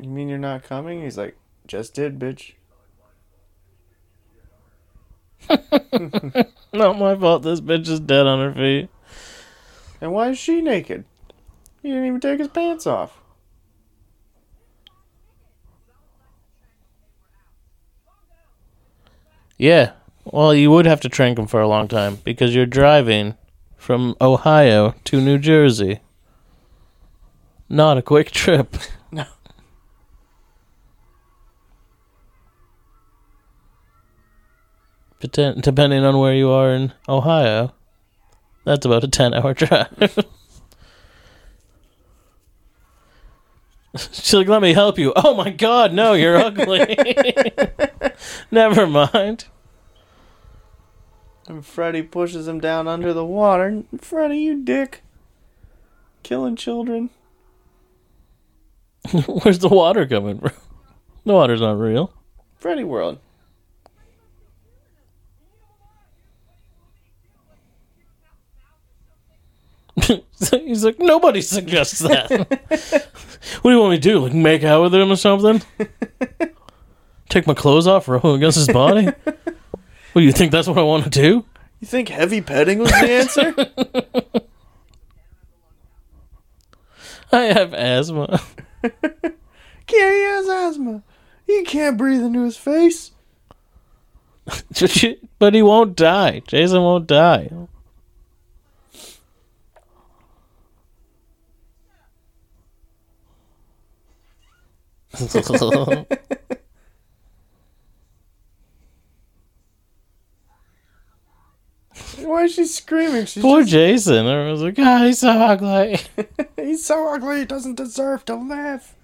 You 0.00 0.08
mean 0.08 0.28
you're 0.28 0.38
not 0.38 0.62
coming? 0.62 1.02
He's 1.02 1.18
like, 1.18 1.36
just 1.68 1.94
did, 1.94 2.18
bitch. 2.18 2.54
Not 6.72 6.98
my 6.98 7.16
fault. 7.16 7.42
This 7.42 7.60
bitch 7.60 7.88
is 7.88 8.00
dead 8.00 8.26
on 8.26 8.40
her 8.40 8.54
feet. 8.54 8.88
And 10.00 10.12
why 10.12 10.30
is 10.30 10.38
she 10.38 10.60
naked? 10.60 11.04
He 11.82 11.88
didn't 11.88 12.06
even 12.06 12.20
take 12.20 12.38
his 12.38 12.48
pants 12.48 12.86
off. 12.86 13.20
Yeah. 19.56 19.92
Well, 20.24 20.54
you 20.54 20.70
would 20.70 20.86
have 20.86 21.00
to 21.00 21.08
trank 21.08 21.38
him 21.38 21.46
for 21.46 21.60
a 21.60 21.68
long 21.68 21.88
time 21.88 22.18
because 22.24 22.54
you're 22.54 22.66
driving 22.66 23.34
from 23.76 24.14
Ohio 24.20 24.94
to 25.04 25.20
New 25.20 25.38
Jersey. 25.38 26.00
Not 27.68 27.98
a 27.98 28.02
quick 28.02 28.30
trip. 28.30 28.76
Depending 35.20 36.04
on 36.04 36.18
where 36.18 36.34
you 36.34 36.50
are 36.50 36.70
in 36.72 36.92
Ohio, 37.08 37.72
that's 38.64 38.86
about 38.86 39.04
a 39.04 39.08
10 39.08 39.34
hour 39.34 39.54
drive. 39.54 40.24
She's 43.96 44.34
like, 44.34 44.48
let 44.48 44.62
me 44.62 44.74
help 44.74 44.98
you. 44.98 45.12
Oh 45.16 45.34
my 45.34 45.50
god, 45.50 45.92
no, 45.92 46.12
you're 46.12 46.36
ugly. 46.44 46.96
Never 48.50 48.86
mind. 48.86 49.46
And 51.48 51.64
Freddy 51.64 52.02
pushes 52.02 52.46
him 52.46 52.60
down 52.60 52.86
under 52.86 53.12
the 53.12 53.24
water. 53.24 53.82
Freddy, 54.00 54.38
you 54.38 54.62
dick. 54.62 55.02
Killing 56.22 56.56
children. 56.56 57.10
Where's 59.26 59.58
the 59.60 59.68
water 59.68 60.06
coming 60.06 60.38
from? 60.40 60.52
The 61.24 61.32
water's 61.32 61.62
not 61.62 61.78
real. 61.78 62.12
Freddy 62.58 62.84
World. 62.84 63.18
He's 70.50 70.84
like, 70.84 70.98
nobody 70.98 71.40
suggests 71.40 72.00
that. 72.00 72.30
what 73.62 73.70
do 73.70 73.70
you 73.70 73.80
want 73.80 73.92
me 73.92 73.96
to 73.96 74.02
do? 74.02 74.18
Like, 74.20 74.34
make 74.34 74.64
out 74.64 74.82
with 74.82 74.94
him 74.94 75.10
or 75.10 75.16
something? 75.16 75.62
Take 77.28 77.46
my 77.46 77.54
clothes 77.54 77.86
off, 77.86 78.08
roll 78.08 78.34
against 78.34 78.56
his 78.56 78.68
body? 78.68 79.06
What 79.06 80.22
do 80.22 80.22
you 80.22 80.32
think 80.32 80.50
that's 80.50 80.66
what 80.66 80.78
I 80.78 80.82
want 80.82 81.04
to 81.04 81.10
do? 81.10 81.44
You 81.80 81.86
think 81.86 82.08
heavy 82.08 82.40
petting 82.40 82.78
was 82.78 82.90
the 82.90 83.10
answer? 83.10 83.54
I 87.30 87.42
have 87.42 87.74
asthma. 87.74 88.40
Gary 89.86 90.22
has 90.22 90.48
asthma. 90.48 91.02
He 91.46 91.62
can't 91.64 91.96
breathe 91.96 92.22
into 92.22 92.44
his 92.44 92.56
face. 92.56 93.12
but 95.38 95.54
he 95.54 95.62
won't 95.62 95.94
die. 95.94 96.40
Jason 96.46 96.82
won't 96.82 97.06
die. 97.06 97.50
Why 112.18 112.44
is 112.44 112.54
she 112.54 112.66
screaming? 112.66 113.26
She's 113.26 113.42
Poor 113.42 113.60
just, 113.60 113.72
Jason. 113.72 114.26
I 114.26 114.50
was 114.50 114.62
like, 114.62 114.74
God, 114.74 115.06
he's 115.06 115.18
so 115.18 115.30
ugly. 115.30 115.98
he's 116.56 116.84
so 116.84 117.14
ugly. 117.14 117.40
He 117.40 117.44
doesn't 117.44 117.76
deserve 117.76 118.24
to 118.26 118.34
live. 118.34 118.94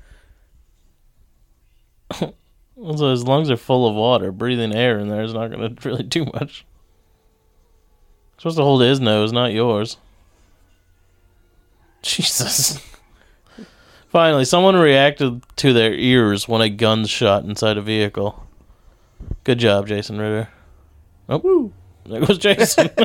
Also, 2.76 3.12
his 3.12 3.22
lungs 3.22 3.50
are 3.50 3.56
full 3.56 3.88
of 3.88 3.94
water. 3.94 4.32
Breathing 4.32 4.74
air 4.74 4.98
in 4.98 5.08
there 5.08 5.22
is 5.22 5.32
not 5.32 5.52
going 5.52 5.76
to 5.76 5.88
really 5.88 6.02
do 6.02 6.24
much. 6.24 6.66
supposed 8.36 8.56
to 8.56 8.64
hold 8.64 8.82
his 8.82 8.98
nose, 8.98 9.32
not 9.32 9.52
yours. 9.52 9.96
Jesus. 12.02 12.80
Finally, 14.14 14.44
someone 14.44 14.76
reacted 14.76 15.42
to 15.56 15.72
their 15.72 15.92
ears 15.92 16.46
when 16.46 16.60
a 16.60 16.68
gun 16.68 17.04
shot 17.04 17.42
inside 17.42 17.76
a 17.76 17.82
vehicle. 17.82 18.46
Good 19.42 19.58
job, 19.58 19.88
Jason 19.88 20.20
Ritter. 20.20 20.48
Oh, 21.28 21.38
woo. 21.38 21.72
There 22.06 22.24
goes 22.24 22.38
Jason. 22.38 22.90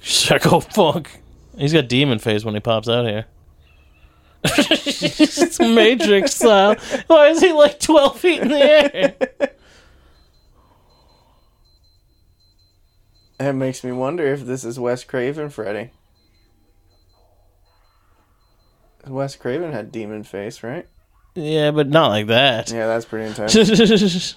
Psycho 0.00 0.60
Funk. 0.60 1.20
He's 1.58 1.72
got 1.72 1.88
demon 1.88 2.20
face 2.20 2.44
when 2.44 2.54
he 2.54 2.60
pops 2.60 2.88
out 2.88 3.06
here. 3.06 3.26
it's 4.44 5.58
Matrix 5.58 6.36
style. 6.36 6.76
Why 7.08 7.30
is 7.30 7.40
he 7.40 7.52
like 7.52 7.80
12 7.80 8.20
feet 8.20 8.42
in 8.42 8.48
the 8.50 8.62
air? 8.62 9.16
It 13.40 13.54
makes 13.54 13.82
me 13.82 13.90
wonder 13.90 14.26
if 14.26 14.44
this 14.44 14.64
is 14.64 14.78
Wes 14.78 15.02
Craven 15.02 15.48
Freddy. 15.48 15.92
Wes 19.06 19.34
Craven 19.34 19.72
had 19.72 19.90
demon 19.90 20.24
face, 20.24 20.62
right? 20.62 20.86
Yeah, 21.34 21.70
but 21.70 21.88
not 21.88 22.08
like 22.08 22.26
that. 22.26 22.70
Yeah, 22.70 22.86
that's 22.86 23.06
pretty 23.06 23.28
intense. 23.28 24.36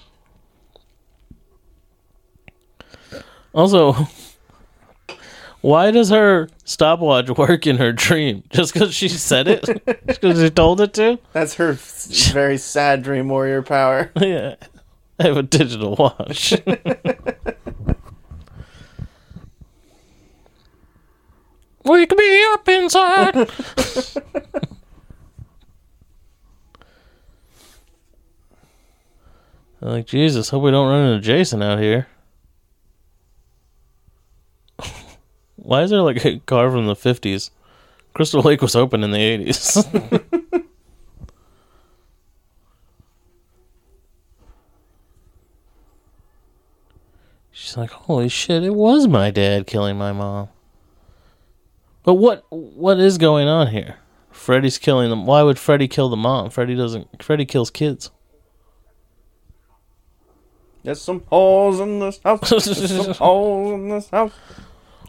also, 3.54 4.08
why 5.60 5.90
does 5.90 6.08
her 6.08 6.48
stopwatch 6.64 7.28
work 7.28 7.66
in 7.66 7.76
her 7.76 7.92
dream? 7.92 8.42
Just 8.48 8.72
because 8.72 8.94
she 8.94 9.08
said 9.08 9.48
it? 9.48 9.64
Just 10.06 10.20
because 10.22 10.40
she 10.40 10.48
told 10.48 10.80
it 10.80 10.94
to? 10.94 11.18
That's 11.34 11.56
her 11.56 11.74
very 12.32 12.56
sad 12.56 13.02
dream 13.02 13.28
warrior 13.28 13.60
power. 13.60 14.10
Yeah. 14.20 14.54
I 15.16 15.24
have 15.24 15.36
a 15.36 15.42
digital 15.44 15.94
watch. 15.94 16.54
Wake 21.84 22.16
me 22.16 22.44
up 22.52 22.68
inside. 22.68 23.36
I'm 29.82 29.90
like, 29.90 30.06
Jesus, 30.06 30.48
hope 30.48 30.62
we 30.62 30.70
don't 30.70 30.88
run 30.88 31.06
into 31.08 31.20
Jason 31.20 31.62
out 31.62 31.78
here. 31.78 32.06
Why 35.56 35.82
is 35.82 35.90
there 35.90 36.00
like 36.00 36.24
a 36.24 36.38
car 36.40 36.70
from 36.70 36.86
the 36.86 36.94
50s? 36.94 37.50
Crystal 38.14 38.40
Lake 38.40 38.62
was 38.62 38.74
open 38.74 39.04
in 39.04 39.10
the 39.10 39.18
80s. 39.18 40.24
She's 47.50 47.76
like, 47.76 47.90
"Holy 47.90 48.28
shit, 48.28 48.62
it 48.62 48.74
was 48.74 49.06
my 49.06 49.30
dad 49.30 49.66
killing 49.66 49.98
my 49.98 50.12
mom." 50.12 50.48
But 52.04 52.14
what 52.14 52.44
what 52.50 53.00
is 53.00 53.18
going 53.18 53.48
on 53.48 53.68
here? 53.68 53.96
Freddy's 54.30 54.78
killing 54.78 55.10
them. 55.10 55.26
Why 55.26 55.42
would 55.42 55.58
Freddy 55.58 55.88
kill 55.88 56.08
the 56.08 56.16
mom? 56.16 56.50
Freddy 56.50 56.74
doesn't. 56.74 57.22
Freddy 57.22 57.46
kills 57.46 57.70
kids. 57.70 58.10
There's 60.82 61.00
some 61.00 61.22
holes 61.28 61.80
in 61.80 61.98
this 61.98 62.20
house. 62.22 62.50
There's 62.50 62.90
some 62.90 63.14
holes 63.14 63.72
in 63.72 63.88
this 63.88 64.10
house. 64.10 64.32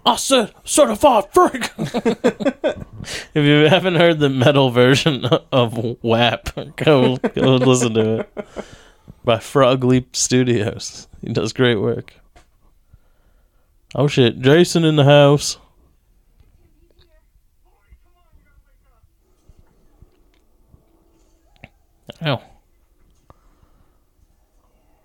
I 0.05 0.15
said 0.15 0.53
certified 0.63 1.25
freak. 1.33 1.71
if 1.77 3.35
you 3.35 3.67
haven't 3.67 3.95
heard 3.95 4.19
the 4.19 4.29
metal 4.29 4.69
version 4.69 5.25
of 5.51 5.97
WAP, 6.01 6.75
go 6.77 7.17
go 7.17 7.55
listen 7.55 7.93
to 7.95 8.19
it 8.19 8.29
by 9.25 9.39
Frog 9.39 9.83
Leap 9.83 10.15
Studios. 10.15 11.09
He 11.21 11.33
does 11.33 11.51
great 11.51 11.75
work. 11.75 12.13
Oh 13.95 14.07
shit, 14.07 14.39
Jason 14.39 14.85
in 14.85 14.95
the 14.95 15.05
house. 15.05 15.57
Ow. 22.25 22.41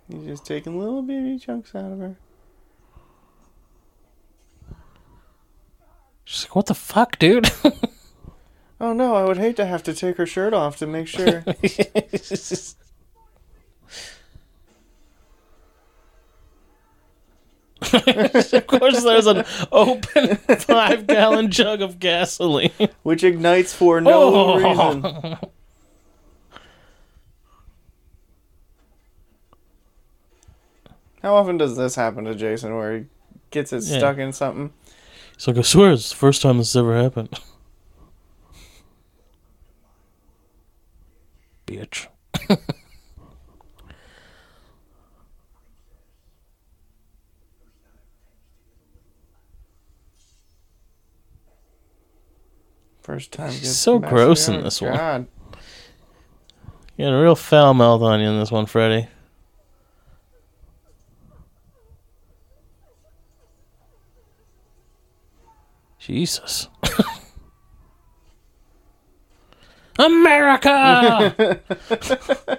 He's 0.09 0.25
just 0.27 0.45
taking 0.47 0.79
little 0.79 1.03
baby 1.03 1.39
chunks 1.39 1.75
out 1.75 1.93
of 1.93 1.99
her. 1.99 2.17
She's 6.25 6.45
like, 6.45 6.57
what 6.57 6.67
the 6.67 6.75
fuck, 6.75 7.19
dude? 7.19 7.51
Oh 8.83 8.95
no, 8.95 9.15
I 9.15 9.25
would 9.25 9.37
hate 9.37 9.57
to 9.57 9.67
have 9.67 9.83
to 9.83 9.93
take 9.93 10.17
her 10.17 10.25
shirt 10.25 10.55
off 10.55 10.79
to 10.79 10.87
make 10.87 11.07
sure. 11.07 11.45
of 17.83 18.67
course, 18.67 19.03
there's 19.03 19.27
an 19.27 19.45
open 19.73 20.37
five 20.37 21.07
gallon 21.07 21.51
jug 21.51 21.81
of 21.81 21.99
gasoline. 21.99 22.71
which 23.03 23.25
ignites 23.25 23.75
for 23.75 24.01
no 24.01 24.23
Oh. 24.35 24.57
reason. 24.57 25.39
How 31.23 31.35
often 31.37 31.59
does 31.59 31.77
this 31.77 31.95
happen 31.97 32.25
to 32.25 32.35
Jason 32.35 32.75
where 32.77 32.99
he 32.99 33.05
gets 33.51 33.73
it 33.73 33.83
Yeah. 33.85 33.99
stuck 33.99 34.19
in 34.19 34.33
something? 34.33 34.73
He's 35.37 35.47
like, 35.47 35.59
I 35.59 35.63
swear 35.63 35.93
it's 35.93 36.11
the 36.11 36.17
first 36.17 36.43
time 36.43 36.59
this 36.59 36.73
has 36.73 36.81
ever 36.81 36.97
happened. 37.01 37.39
Bitch. 41.67 42.07
First 53.03 53.33
time. 53.33 53.51
Gets 53.51 53.71
so 53.77 53.99
messy. 53.99 54.11
gross 54.15 54.49
in 54.49 54.57
Oh, 54.57 54.63
this 54.63 54.81
one. 54.83 54.93
God. 54.93 55.27
You 56.97 57.07
got 57.07 57.15
a 57.19 57.23
real 57.23 57.35
foul 57.37 57.75
mouth 57.75 58.03
on 58.03 58.21
you 58.21 58.29
in 58.29 58.39
this 58.39 58.51
one, 58.51 58.67
Freddy. 58.67 59.09
Jesus. 66.11 66.67
America! 69.97 71.61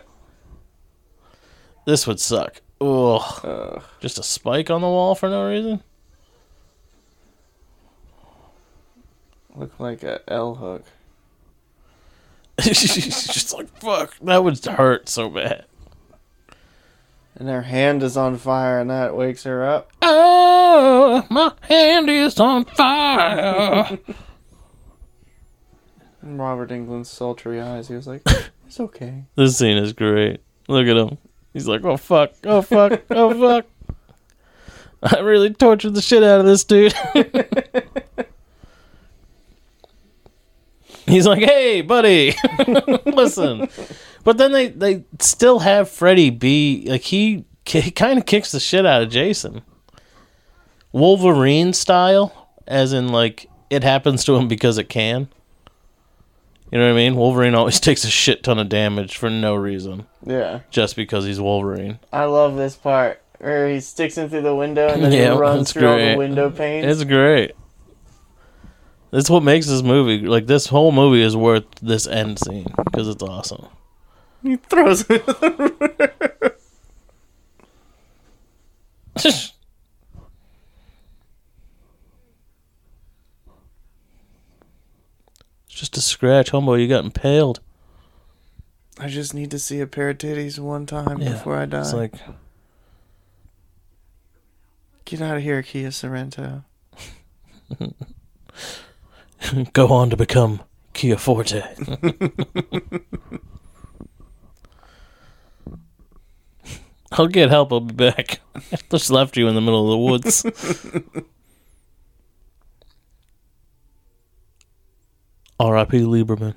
this 1.85 2.07
would 2.07 2.21
suck. 2.21 2.61
Ugh. 2.79 3.41
Ugh. 3.43 3.83
Just 3.99 4.19
a 4.19 4.23
spike 4.23 4.69
on 4.69 4.79
the 4.79 4.87
wall 4.87 5.15
for 5.15 5.27
no 5.27 5.49
reason? 5.49 5.83
Look 9.53 9.77
like 9.81 10.03
a 10.03 10.21
L 10.29 10.55
hook. 10.55 10.85
She's 12.61 13.27
just 13.33 13.53
like, 13.53 13.67
fuck. 13.79 14.17
That 14.19 14.45
would 14.45 14.65
hurt 14.65 15.09
so 15.09 15.29
bad. 15.29 15.65
And 17.35 17.49
her 17.49 17.63
hand 17.63 18.01
is 18.01 18.15
on 18.15 18.37
fire 18.37 18.79
and 18.79 18.89
that 18.89 19.13
wakes 19.13 19.43
her 19.43 19.67
up. 19.67 19.91
Ah! 20.01 20.60
Oh, 20.73 21.25
my 21.29 21.51
hand 21.63 22.09
is 22.09 22.39
on 22.39 22.63
fire. 22.63 23.99
Robert 26.23 26.69
Englund's 26.69 27.09
sultry 27.09 27.59
eyes. 27.59 27.89
He 27.89 27.95
was 27.95 28.07
like, 28.07 28.21
it's 28.67 28.79
okay. 28.79 29.25
this 29.35 29.57
scene 29.57 29.75
is 29.75 29.91
great. 29.91 30.39
Look 30.69 30.87
at 30.87 30.95
him. 30.95 31.17
He's 31.51 31.67
like, 31.67 31.83
oh 31.83 31.97
fuck, 31.97 32.31
oh 32.45 32.61
fuck, 32.61 33.01
oh 33.09 33.37
fuck. 33.37 33.65
I 35.03 35.19
really 35.19 35.49
tortured 35.49 35.93
the 35.93 36.01
shit 36.01 36.23
out 36.23 36.39
of 36.39 36.45
this 36.45 36.63
dude. 36.63 36.93
He's 41.05 41.27
like, 41.27 41.43
hey, 41.43 41.81
buddy, 41.81 42.33
listen. 43.05 43.67
But 44.23 44.37
then 44.37 44.53
they, 44.53 44.69
they 44.69 45.03
still 45.19 45.59
have 45.59 45.89
Freddy 45.89 46.29
be 46.29 46.85
like 46.87 47.01
he, 47.01 47.43
he 47.65 47.91
kind 47.91 48.17
of 48.17 48.25
kicks 48.25 48.53
the 48.53 48.61
shit 48.61 48.85
out 48.85 49.01
of 49.01 49.09
Jason, 49.09 49.63
Wolverine 50.91 51.73
style, 51.73 52.49
as 52.67 52.93
in 52.93 53.09
like 53.09 53.49
it 53.69 53.83
happens 53.83 54.23
to 54.25 54.35
him 54.35 54.47
because 54.47 54.77
it 54.77 54.89
can. 54.89 55.29
You 56.71 56.79
know 56.79 56.85
what 56.87 56.93
I 56.93 56.95
mean? 56.95 57.15
Wolverine 57.15 57.53
always 57.55 57.79
takes 57.81 58.03
a 58.03 58.09
shit 58.09 58.43
ton 58.43 58.57
of 58.59 58.69
damage 58.69 59.17
for 59.17 59.29
no 59.29 59.55
reason, 59.55 60.07
Yeah. 60.25 60.61
just 60.69 60.95
because 60.95 61.25
he's 61.25 61.39
Wolverine. 61.39 61.99
I 62.13 62.25
love 62.25 62.55
this 62.55 62.75
part 62.75 63.21
where 63.39 63.67
he 63.69 63.79
sticks 63.79 64.17
in 64.17 64.29
through 64.29 64.43
the 64.43 64.55
window 64.55 64.87
and 64.87 65.03
then 65.03 65.11
Yeah, 65.13 65.33
he 65.33 65.37
runs 65.39 65.73
through 65.73 65.87
all 65.89 65.97
the 65.97 66.15
window 66.17 66.49
panes. 66.49 66.85
It's 66.85 67.03
great. 67.03 67.51
That's 69.11 69.29
what 69.29 69.43
makes 69.43 69.67
this 69.67 69.81
movie 69.83 70.19
like 70.25 70.47
this 70.47 70.67
whole 70.67 70.93
movie 70.93 71.21
is 71.21 71.35
worth 71.35 71.65
this 71.81 72.07
end 72.07 72.39
scene 72.39 72.67
because 72.85 73.09
it's 73.09 73.21
awesome. 73.23 73.65
He 74.41 74.55
throws 74.55 75.05
it. 75.09 75.23
just 85.81 85.97
a 85.97 86.01
scratch, 86.01 86.51
homeboy. 86.51 86.79
You 86.79 86.87
got 86.87 87.03
impaled. 87.03 87.59
I 88.99 89.07
just 89.07 89.33
need 89.33 89.49
to 89.49 89.57
see 89.57 89.79
a 89.79 89.87
pair 89.87 90.11
of 90.11 90.19
titties 90.19 90.59
one 90.59 90.85
time 90.85 91.19
Yeah, 91.19 91.31
before 91.31 91.57
I 91.57 91.65
die. 91.65 91.79
It's 91.81 91.91
like 91.91 92.13
Get 95.05 95.21
out 95.21 95.37
of 95.37 95.43
here, 95.43 95.63
Kia 95.63 95.89
Sorento. 95.89 96.65
go 99.73 99.87
on 99.87 100.11
to 100.11 100.15
become 100.17 100.61
Kia 100.93 101.17
Forte. 101.17 101.63
I'll 107.11 107.25
get 107.25 107.49
help. 107.49 107.73
I'll 107.73 107.79
be 107.79 107.95
back. 107.95 108.39
I 108.55 108.77
just 108.91 109.09
left 109.09 109.35
you 109.35 109.47
in 109.47 109.55
the 109.55 109.61
middle 109.61 109.85
of 109.85 109.89
the 109.91 109.97
woods. 109.97 110.45
R.I.P. 115.61 115.99
Lieberman. 115.99 116.55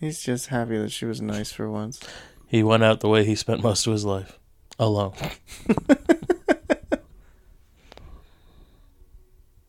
He's 0.00 0.22
just 0.22 0.46
happy 0.46 0.78
that 0.78 0.90
she 0.90 1.04
was 1.04 1.20
nice 1.20 1.52
for 1.52 1.70
once. 1.70 2.00
He 2.48 2.62
went 2.62 2.82
out 2.82 3.00
the 3.00 3.10
way 3.10 3.24
he 3.24 3.34
spent 3.34 3.62
most 3.62 3.86
of 3.86 3.92
his 3.92 4.06
life 4.06 4.38
alone. 4.78 5.12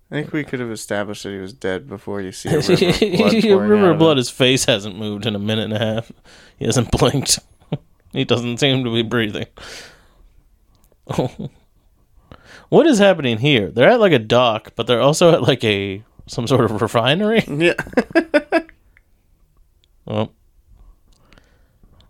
I 0.10 0.16
think 0.18 0.32
we 0.32 0.46
could 0.46 0.62
have 0.62 0.72
established 0.72 1.24
that 1.24 1.32
he 1.32 1.40
was 1.40 1.52
dead 1.52 1.90
before 1.90 2.22
you 2.22 2.32
see 2.32 2.48
a 2.50 2.60
river 2.60 2.74
of 2.74 3.42
blood. 3.42 3.70
river 3.70 3.92
of 3.92 3.98
blood. 3.98 4.18
His 4.18 4.30
face 4.30 4.64
hasn't 4.66 4.98
moved 4.98 5.26
in 5.26 5.36
a 5.36 5.40
minute 5.40 5.66
and 5.66 5.74
a 5.74 5.80
half. 5.80 6.10
He 6.58 6.66
hasn't 6.66 6.90
blinked. 6.92 7.40
he 8.14 8.24
doesn't 8.24 8.60
seem 8.60 8.86
to 8.86 8.94
be 8.94 9.02
breathing. 9.02 9.48
what 12.70 12.88
is 12.88 13.00
happening 13.00 13.40
here? 13.40 13.72
They're 13.72 13.90
at 13.90 14.00
like 14.00 14.14
a 14.14 14.20
dock, 14.20 14.72
but 14.76 14.88
they're 14.88 15.02
also 15.02 15.34
at 15.34 15.42
like 15.42 15.66
a 15.66 16.04
some 16.28 16.48
sort 16.48 16.66
of 16.66 16.82
refinery. 16.82 17.44
Yeah. 17.48 17.74
Oh. 20.06 20.30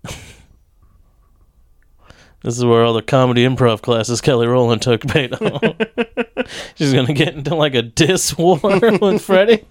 This 2.43 2.57
is 2.57 2.65
where 2.65 2.83
all 2.83 2.93
the 2.93 3.01
comedy 3.01 3.45
improv 3.45 3.81
classes 3.81 4.19
Kelly 4.19 4.47
Rowland 4.47 4.81
took 4.81 4.99
paid 5.07 5.31
off. 5.33 5.75
She's 6.75 6.91
gonna 6.91 7.13
get 7.13 7.35
into 7.35 7.55
like 7.55 7.73
a 7.73 7.81
diss 7.81 8.37
war 8.37 8.59
with 8.61 9.21
Freddy. 9.21 9.63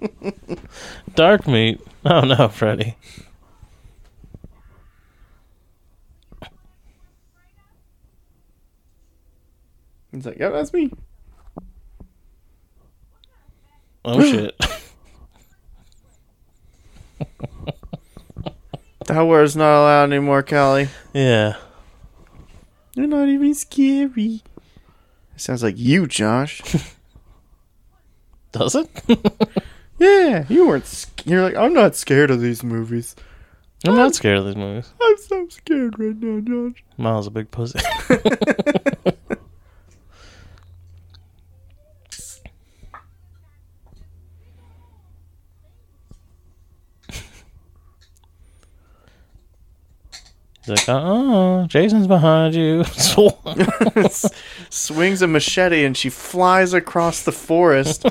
Dark 1.14 1.47
meat. 1.47 1.82
Oh 2.06 2.23
no, 2.23 2.48
Freddy. 2.48 2.97
He's 10.12 10.27
like, 10.27 10.39
yeah, 10.39 10.51
that's 10.51 10.73
me. 10.73 10.90
Oh 14.05 14.20
shit. 14.23 14.55
That 19.07 19.23
word's 19.27 19.57
not 19.57 19.81
allowed 19.81 20.05
anymore, 20.05 20.43
Callie. 20.43 20.89
yeah. 21.12 21.57
You're 22.95 23.07
not 23.09 23.29
even 23.29 23.55
scary. 23.55 24.43
It 25.35 25.41
Sounds 25.41 25.62
like 25.62 25.79
you, 25.79 26.07
Josh. 26.07 26.62
Does 28.53 28.74
it? 28.74 28.89
yeah, 29.99 30.45
you 30.49 30.66
weren't. 30.66 30.87
Sc- 30.87 31.27
you're 31.27 31.43
like, 31.43 31.57
I'm 31.57 31.73
not 31.73 31.97
scared 31.97 32.31
of 32.31 32.41
these 32.41 32.62
movies. 32.62 33.16
I'm 33.87 33.97
not 33.97 34.15
scared 34.15 34.39
of 34.39 34.45
these 34.47 34.57
movies. 34.57 34.93
I'm 35.03 35.16
so 35.19 35.49
scared 35.49 35.99
right 35.99 36.16
now, 36.16 36.41
Josh. 36.41 36.85
Miles 36.97 37.27
a 37.27 37.31
big 37.31 37.51
pussy. 37.51 37.81
He's 50.64 50.68
like, 50.68 50.89
uh 50.89 51.62
uh 51.62 51.66
Jason's 51.66 52.06
behind 52.06 52.55
you. 52.55 52.84
Swings 54.70 55.22
a 55.22 55.26
machete 55.26 55.84
and 55.84 55.97
she 55.97 56.09
flies 56.09 56.72
across 56.72 57.22
the 57.22 57.32
forest. 57.32 58.06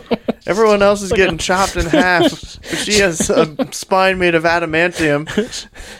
Everyone 0.45 0.81
else 0.81 1.01
is 1.01 1.11
getting 1.13 1.37
chopped 1.37 1.75
in 1.77 1.85
half. 1.85 2.21
But 2.71 2.79
she 2.79 2.99
has 2.99 3.29
a 3.29 3.55
spine 3.73 4.19
made 4.19 4.35
of 4.35 4.43
adamantium. 4.43 5.27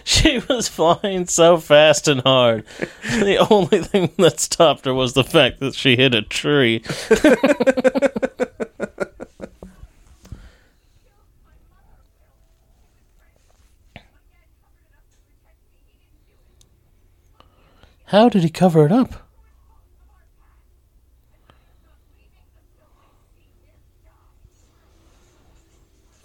she 0.03 0.39
was 0.47 0.67
flying 0.67 1.25
so 1.27 1.57
fast 1.57 2.07
and 2.07 2.21
hard. 2.21 2.65
The 3.03 3.45
only 3.49 3.81
thing 3.81 4.11
that 4.17 4.39
stopped 4.39 4.85
her 4.85 4.93
was 4.93 5.13
the 5.13 5.23
fact 5.23 5.59
that 5.59 5.73
she 5.75 5.95
hit 5.95 6.13
a 6.13 6.21
tree. 6.21 6.83
How 18.11 18.27
did 18.27 18.43
he 18.43 18.49
cover 18.49 18.85
it 18.85 18.91
up? 18.91 19.13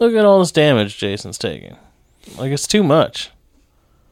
Look 0.01 0.13
at 0.13 0.25
all 0.25 0.41
this 0.41 0.51
damage 0.51 0.99
Jason's 0.99 1.39
taking. 1.39 1.77
Like 2.37 2.51
it's 2.51 2.67
too 2.67 2.83
much. 2.83 3.31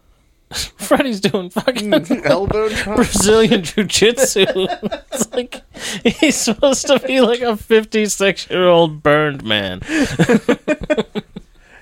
Freddy's 0.52 1.20
doing 1.20 1.50
fucking 1.50 1.92
Elbow. 2.24 2.68
Brazilian 2.94 3.64
Jiu 3.64 3.82
Jitsu. 3.82 4.44
it's 4.48 5.32
like 5.32 5.62
he's 6.04 6.36
supposed 6.36 6.86
to 6.86 7.00
be 7.00 7.20
like 7.20 7.40
a 7.40 7.56
56 7.56 8.50
year 8.50 8.68
old 8.68 9.02
burned 9.02 9.42
man. 9.42 9.80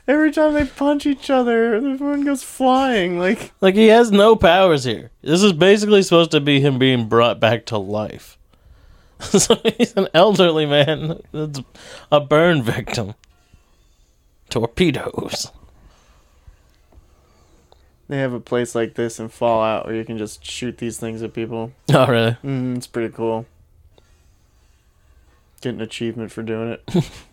Every 0.09 0.33
time 0.33 0.55
they 0.55 0.65
punch 0.65 1.07
each 1.07 1.31
other, 1.31 1.75
everyone 1.77 2.25
goes 2.25 2.43
flying. 2.43 3.19
Like, 3.21 3.53
Like 3.61 3.75
he 3.77 3.87
has 3.89 4.11
no 4.11 4.35
powers 4.35 4.83
here. 4.85 5.11
This 5.23 5.43
is 5.43 5.53
basically 5.53 6.03
supposed 6.03 6.33
to 6.33 6.41
be 6.41 6.61
him 6.61 6.79
being 6.79 7.09
brought 7.09 7.39
back 7.39 7.67
to 7.67 7.79
life. 7.79 8.37
so 9.21 9.55
he's 9.79 9.97
an 9.97 10.09
elderly 10.13 10.67
man 10.67 11.21
that's 11.33 11.61
a 12.11 12.21
burn 12.21 12.63
victim. 12.63 13.15
Torpedoes. 14.51 15.51
they 18.09 18.19
have 18.19 18.33
a 18.33 18.41
place 18.41 18.75
like 18.75 18.95
this 18.95 19.19
in 19.21 19.29
Fallout 19.29 19.87
where 19.87 19.95
you 19.95 20.05
can 20.05 20.19
just 20.19 20.45
shoot 20.45 20.79
these 20.79 20.99
things 20.99 21.23
at 21.23 21.33
people. 21.33 21.73
Oh, 21.95 22.07
really? 22.07 22.37
Mm, 22.45 22.77
it's 22.77 22.87
pretty 22.89 23.15
cool. 23.15 23.47
Get 25.61 25.75
an 25.75 25.81
achievement 25.81 26.33
for 26.33 26.43
doing 26.43 26.71
it. 26.71 27.11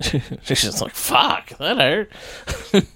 She's 0.42 0.62
just 0.62 0.82
like, 0.82 0.94
fuck, 0.94 1.48
that 1.58 1.78
hurt. 1.78 2.12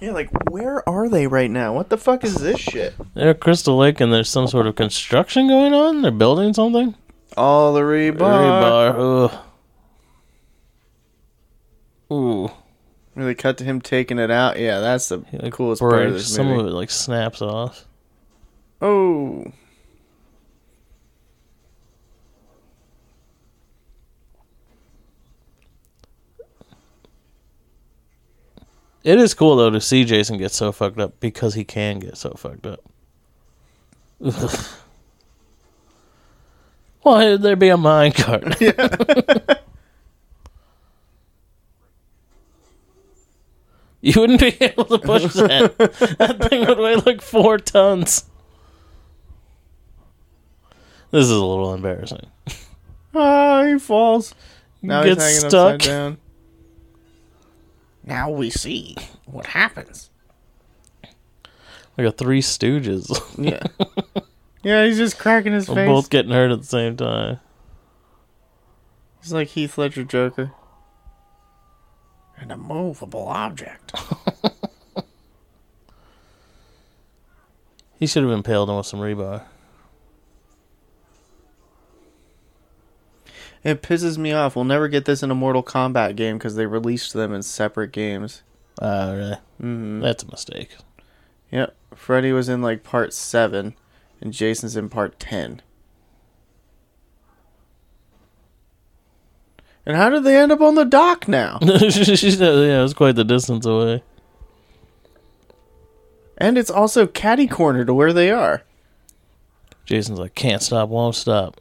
Yeah, 0.00 0.10
like, 0.12 0.28
where 0.50 0.86
are 0.88 1.08
they 1.08 1.26
right 1.26 1.50
now? 1.50 1.72
What 1.72 1.88
the 1.88 1.96
fuck 1.96 2.24
is 2.24 2.34
this 2.36 2.58
shit? 2.60 2.94
They're 3.14 3.30
at 3.30 3.40
Crystal 3.40 3.76
Lake 3.76 4.00
and 4.00 4.12
there's 4.12 4.28
some 4.28 4.48
sort 4.48 4.66
of 4.66 4.74
construction 4.74 5.48
going 5.48 5.72
on. 5.72 6.02
They're 6.02 6.10
building 6.10 6.52
something. 6.52 6.94
All 7.36 7.72
the 7.72 7.80
rebar. 7.80 8.18
Rebar. 8.94 9.30
Ugh. 9.32 9.40
Ooh. 12.12 12.50
They 13.16 13.34
cut 13.34 13.56
to 13.58 13.64
him 13.64 13.80
taking 13.80 14.18
it 14.18 14.30
out. 14.30 14.58
Yeah, 14.58 14.80
that's 14.80 15.08
the 15.08 15.20
He, 15.30 15.38
like, 15.38 15.52
coolest 15.52 15.80
part 15.80 16.06
of 16.06 16.12
this 16.14 16.34
Some 16.34 16.48
movie. 16.48 16.62
of 16.62 16.66
it 16.66 16.70
like 16.72 16.90
snaps 16.90 17.40
off. 17.40 17.86
Oh. 18.82 19.44
It 29.04 29.18
is 29.18 29.34
cool 29.34 29.56
though 29.56 29.68
to 29.70 29.80
see 29.82 30.04
Jason 30.04 30.38
get 30.38 30.50
so 30.50 30.72
fucked 30.72 30.98
up 30.98 31.20
because 31.20 31.52
he 31.54 31.62
can 31.64 31.98
get 31.98 32.16
so 32.16 32.30
fucked 32.30 32.66
up. 32.66 32.80
Why 37.02 37.26
would 37.26 37.42
there 37.42 37.56
be 37.56 37.68
a 37.68 37.76
minecart? 37.76 38.58
you 44.00 44.18
wouldn't 44.18 44.40
be 44.40 44.56
able 44.60 44.86
to 44.86 44.98
push 44.98 45.34
that. 45.34 45.76
that 46.18 46.48
thing 46.48 46.66
would 46.66 46.78
weigh 46.78 46.96
like 46.96 47.20
four 47.20 47.58
tons. 47.58 48.24
This 51.10 51.24
is 51.26 51.30
a 51.30 51.44
little 51.44 51.74
embarrassing. 51.74 52.26
Ah, 53.14 53.64
he 53.64 53.78
falls. 53.78 54.34
Now 54.80 55.02
Gets 55.04 55.22
he's 55.22 55.34
hanging 55.36 55.50
stuck. 55.50 55.74
upside 55.74 55.80
down. 55.90 56.16
Now 58.06 58.30
we 58.30 58.50
see 58.50 58.96
what 59.26 59.46
happens. 59.46 60.10
Like 61.96 62.06
a 62.06 62.12
Three 62.12 62.40
Stooges. 62.40 63.08
Yeah. 63.38 63.62
yeah, 64.62 64.84
he's 64.84 64.98
just 64.98 65.18
cracking 65.18 65.52
his 65.52 65.68
We're 65.68 65.76
face. 65.76 65.88
both 65.88 66.10
getting 66.10 66.32
hurt 66.32 66.50
at 66.50 66.60
the 66.60 66.66
same 66.66 66.96
time. 66.96 67.40
He's 69.22 69.32
like 69.32 69.48
Heath 69.48 69.78
Ledger 69.78 70.04
Joker. 70.04 70.52
An 72.36 72.50
immovable 72.50 73.28
object. 73.28 73.92
He 77.98 78.06
should 78.06 78.24
have 78.24 78.32
impaled 78.32 78.68
him 78.68 78.76
with 78.76 78.86
some 78.86 79.00
rebar. 79.00 79.44
It 83.64 83.82
pisses 83.82 84.18
me 84.18 84.30
off. 84.32 84.54
We'll 84.56 84.64
never 84.66 84.88
get 84.88 85.06
this 85.06 85.22
in 85.22 85.30
a 85.30 85.34
Mortal 85.34 85.62
Kombat 85.62 86.16
game 86.16 86.36
because 86.36 86.54
they 86.54 86.66
released 86.66 87.14
them 87.14 87.32
in 87.32 87.42
separate 87.42 87.92
games. 87.92 88.42
Ah, 88.80 89.12
really? 89.12 89.36
hmm 89.58 90.00
That's 90.00 90.22
a 90.22 90.30
mistake. 90.30 90.76
Yep. 91.50 91.74
Freddy 91.94 92.32
was 92.32 92.48
in 92.48 92.60
like 92.60 92.82
part 92.82 93.14
7, 93.14 93.74
and 94.20 94.32
Jason's 94.32 94.76
in 94.76 94.88
part 94.90 95.18
10. 95.18 95.62
And 99.86 99.96
how 99.96 100.08
did 100.08 100.24
they 100.24 100.36
end 100.38 100.50
up 100.52 100.60
on 100.60 100.74
the 100.74 100.84
dock 100.84 101.28
now? 101.28 101.58
yeah, 101.62 101.68
it 101.80 102.82
was 102.82 102.94
quite 102.94 103.16
the 103.16 103.24
distance 103.24 103.66
away. 103.66 104.02
and 106.38 106.56
it's 106.58 106.70
also 106.70 107.06
catty 107.06 107.46
corner 107.46 107.84
to 107.84 107.92
where 107.94 108.12
they 108.12 108.30
are. 108.30 108.62
Jason's 109.84 110.18
like, 110.18 110.34
can't 110.34 110.62
stop, 110.62 110.88
won't 110.88 111.14
stop. 111.14 111.60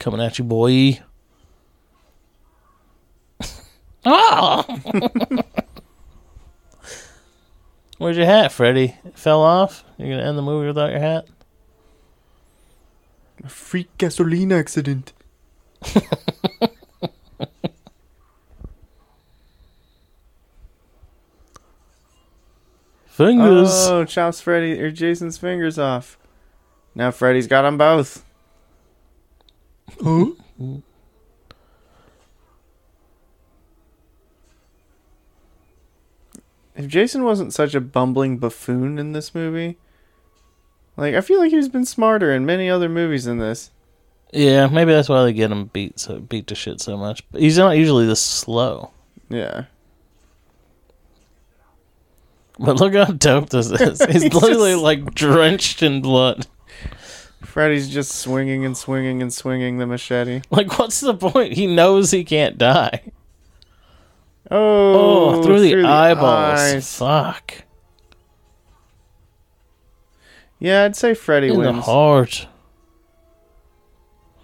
Coming 0.00 0.20
at 0.20 0.38
you, 0.38 0.44
boy. 0.44 1.00
Oh! 4.04 4.64
Where's 7.98 8.16
your 8.16 8.26
hat, 8.26 8.52
Freddy? 8.52 8.96
It 9.04 9.18
fell 9.18 9.42
off? 9.42 9.84
You're 9.98 10.10
gonna 10.10 10.28
end 10.28 10.36
the 10.36 10.42
movie 10.42 10.66
without 10.66 10.90
your 10.90 11.00
hat? 11.00 11.26
A 13.44 13.48
freak 13.48 13.96
gasoline 13.98 14.52
accident. 14.52 15.12
Fingers. 23.06 23.70
Oh, 23.86 24.04
chops 24.04 24.40
Freddy 24.40 24.80
or 24.80 24.90
Jason's 24.90 25.38
fingers 25.38 25.78
off. 25.78 26.18
Now 26.96 27.12
Freddy's 27.12 27.46
got 27.46 27.62
them 27.62 27.78
both. 27.78 28.24
Huh? 30.02 30.30
If 36.74 36.88
Jason 36.88 37.22
wasn't 37.24 37.52
such 37.54 37.74
a 37.74 37.80
bumbling 37.80 38.38
buffoon 38.38 38.98
in 38.98 39.12
this 39.12 39.34
movie, 39.34 39.78
like 40.96 41.14
I 41.14 41.20
feel 41.20 41.38
like 41.38 41.50
he's 41.52 41.68
been 41.68 41.84
smarter 41.84 42.32
in 42.32 42.44
many 42.46 42.68
other 42.68 42.88
movies 42.88 43.24
than 43.24 43.38
this. 43.38 43.70
Yeah, 44.32 44.66
maybe 44.66 44.92
that's 44.92 45.08
why 45.08 45.22
they 45.22 45.32
get 45.32 45.52
him 45.52 45.66
beat 45.66 46.00
so 46.00 46.18
beat 46.18 46.48
to 46.48 46.54
shit 46.56 46.80
so 46.80 46.96
much. 46.96 47.22
But 47.30 47.40
he's 47.40 47.58
not 47.58 47.76
usually 47.76 48.06
this 48.06 48.20
slow. 48.20 48.90
Yeah. 49.28 49.64
But 52.58 52.76
look 52.80 52.94
how 52.94 53.06
dope 53.06 53.50
this 53.50 53.68
is. 53.70 54.00
He's, 54.06 54.22
He's 54.22 54.34
literally 54.34 54.72
just- 54.72 54.82
like 54.82 55.14
drenched 55.14 55.82
in 55.82 56.00
blood. 56.02 56.46
Freddy's 57.42 57.88
just 57.88 58.12
swinging 58.12 58.64
and 58.64 58.76
swinging 58.76 59.22
and 59.22 59.32
swinging 59.32 59.78
the 59.78 59.86
machete. 59.86 60.42
Like, 60.50 60.78
what's 60.78 61.00
the 61.00 61.14
point? 61.14 61.52
He 61.54 61.66
knows 61.66 62.10
he 62.10 62.24
can't 62.24 62.56
die. 62.58 63.12
Oh, 64.50 65.36
Oh, 65.38 65.42
through, 65.42 65.60
the, 65.60 65.74
eyeballs. 65.86 66.60
eyes. 66.60 66.96
Fuck. 66.98 67.64
Yeah, 70.58 70.84
I'd 70.84 70.96
say 70.96 71.14
Freddy 71.14 71.48
In 71.48 71.54
the 71.60 71.72
wins. 71.72 71.84
heart. 71.84 72.46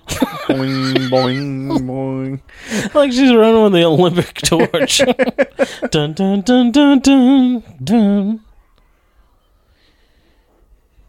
boing, 0.09 0.94
boing, 1.10 1.68
boing. 1.86 2.94
Like 2.94 3.12
she's 3.12 3.32
running 3.35 3.62
with 3.62 3.72
the 3.74 3.85
Olympic 3.85 4.35
torch. 4.43 4.98
dun 5.90 6.12
dun 6.14 6.40
dun 6.43 6.72
dun 6.72 6.98
dun 7.01 7.62
dun. 7.82 8.40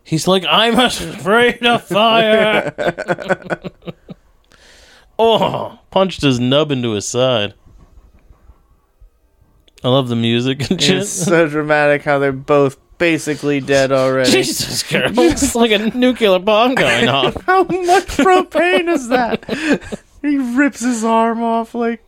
He's 0.04 0.28
like, 0.28 0.44
I'm 0.48 0.78
afraid 0.78 1.66
of 1.66 1.84
fire. 1.84 2.74
oh, 5.18 5.80
punched 5.90 6.22
his 6.22 6.40
nub 6.40 6.70
into 6.72 6.92
his 6.92 7.08
side. 7.08 7.54
I 9.84 9.90
love 9.90 10.10
the 10.10 10.16
music 10.16 10.70
and 10.70 10.82
shit. 10.82 10.98
It's 11.00 11.10
so 11.10 11.48
dramatic 11.48 12.04
how 12.04 12.20
they're 12.20 12.32
both 12.32 12.78
basically 12.98 13.60
dead 13.62 13.92
already. 13.92 14.30
Jesus 14.32 14.84
Christ. 14.88 15.18
It's 15.18 15.56
like 15.56 15.72
a 15.72 15.90
nuclear 15.98 16.38
bomb 16.40 16.76
going 16.76 17.08
off. 17.10 17.42
How 17.46 17.64
much 17.64 18.06
propane 18.18 18.88
is 18.94 19.08
that? 19.10 19.44
he 20.22 20.38
rips 20.38 20.82
his 20.82 21.04
arm 21.04 21.42
off. 21.42 21.74
Like, 21.74 22.04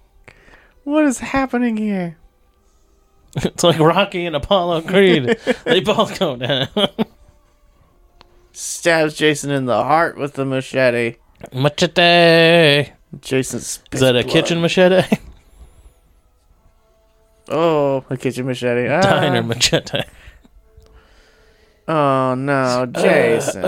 what 0.83 1.03
is 1.05 1.19
happening 1.19 1.77
here? 1.77 2.17
It's 3.37 3.63
like 3.63 3.79
Rocky 3.79 4.25
and 4.27 4.35
Apollo 4.35 4.81
Creed. 4.83 5.35
they 5.65 5.79
both 5.79 6.19
go 6.19 6.35
down. 6.35 6.67
Stabs 8.51 9.15
Jason 9.15 9.49
in 9.49 9.65
the 9.65 9.83
heart 9.83 10.17
with 10.17 10.33
the 10.33 10.45
machete. 10.45 11.15
Machete. 11.51 12.91
Jason 13.21 13.59
Is 13.59 13.81
that 13.93 14.15
a 14.15 14.21
blood. 14.21 14.27
kitchen 14.31 14.61
machete? 14.61 15.01
Oh, 17.53 18.03
a 18.09 18.17
kitchen 18.17 18.47
machete. 18.47 18.87
Ah. 18.91 19.01
Diner 19.01 19.43
machete. 19.43 20.01
Oh 21.87 22.33
no, 22.35 22.85
Jason. 22.87 23.61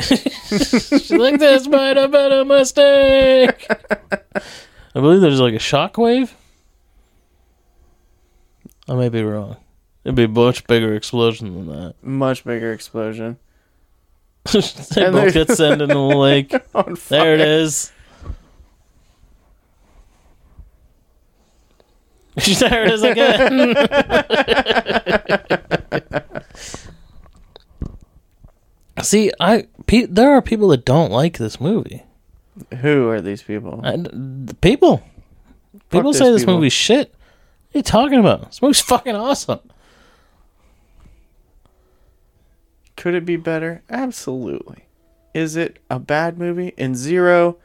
She's 0.00 1.10
like, 1.10 1.38
this 1.38 1.66
might 1.68 1.96
have 1.96 2.10
been 2.10 2.32
a 2.32 2.44
mistake. 2.44 3.66
I 3.70 5.00
believe 5.00 5.20
there's 5.20 5.40
like 5.40 5.54
a 5.54 5.58
shockwave. 5.58 6.30
I 8.88 8.94
may 8.94 9.08
be 9.08 9.22
wrong. 9.22 9.56
It'd 10.04 10.16
be 10.16 10.24
a 10.24 10.28
much 10.28 10.66
bigger 10.66 10.94
explosion 10.94 11.54
than 11.54 11.66
that. 11.66 11.94
Much 12.02 12.44
bigger 12.44 12.72
explosion. 12.72 13.38
they 14.52 15.04
And 15.04 15.12
both 15.14 15.32
get 15.34 15.50
sent 15.50 15.82
into 15.82 15.94
the 15.94 15.98
lake. 16.00 16.50
There 17.08 17.34
it 17.34 17.40
is. 17.40 17.92
there 22.60 22.86
it 22.86 22.92
is 22.92 23.02
again. 23.02 23.76
See, 29.02 29.30
I 29.40 29.66
pe- 29.86 30.06
there 30.06 30.32
are 30.32 30.42
people 30.42 30.68
that 30.68 30.84
don't 30.84 31.10
like 31.10 31.38
this 31.38 31.60
movie. 31.60 32.02
Who 32.80 33.08
are 33.08 33.20
these 33.20 33.42
people? 33.42 33.80
And 33.82 34.46
the 34.48 34.54
people, 34.54 35.02
people 35.90 36.12
say 36.12 36.30
this 36.30 36.42
people. 36.42 36.56
movie's 36.56 36.72
shit. 36.72 37.08
What 37.72 37.76
are 37.76 37.78
you 37.78 37.82
talking 37.82 38.18
about? 38.20 38.46
This 38.46 38.60
movie's 38.60 38.80
fucking 38.80 39.14
awesome. 39.16 39.60
Could 43.00 43.14
it 43.14 43.24
be 43.24 43.36
better? 43.36 43.82
Absolutely. 43.88 44.84
Is 45.32 45.56
it 45.56 45.78
a 45.88 45.98
bad 45.98 46.36
movie? 46.36 46.74
In 46.76 46.94
zero, 46.94 47.56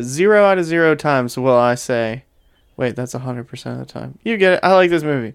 zero 0.00 0.46
out 0.46 0.56
of 0.56 0.64
zero 0.64 0.94
times 0.94 1.36
will 1.36 1.54
I 1.54 1.74
say, 1.74 2.24
wait, 2.74 2.96
that's 2.96 3.12
100% 3.12 3.66
of 3.66 3.78
the 3.80 3.84
time. 3.84 4.18
You 4.22 4.38
get 4.38 4.54
it. 4.54 4.60
I 4.62 4.72
like 4.72 4.88
this 4.88 5.02
movie. 5.02 5.34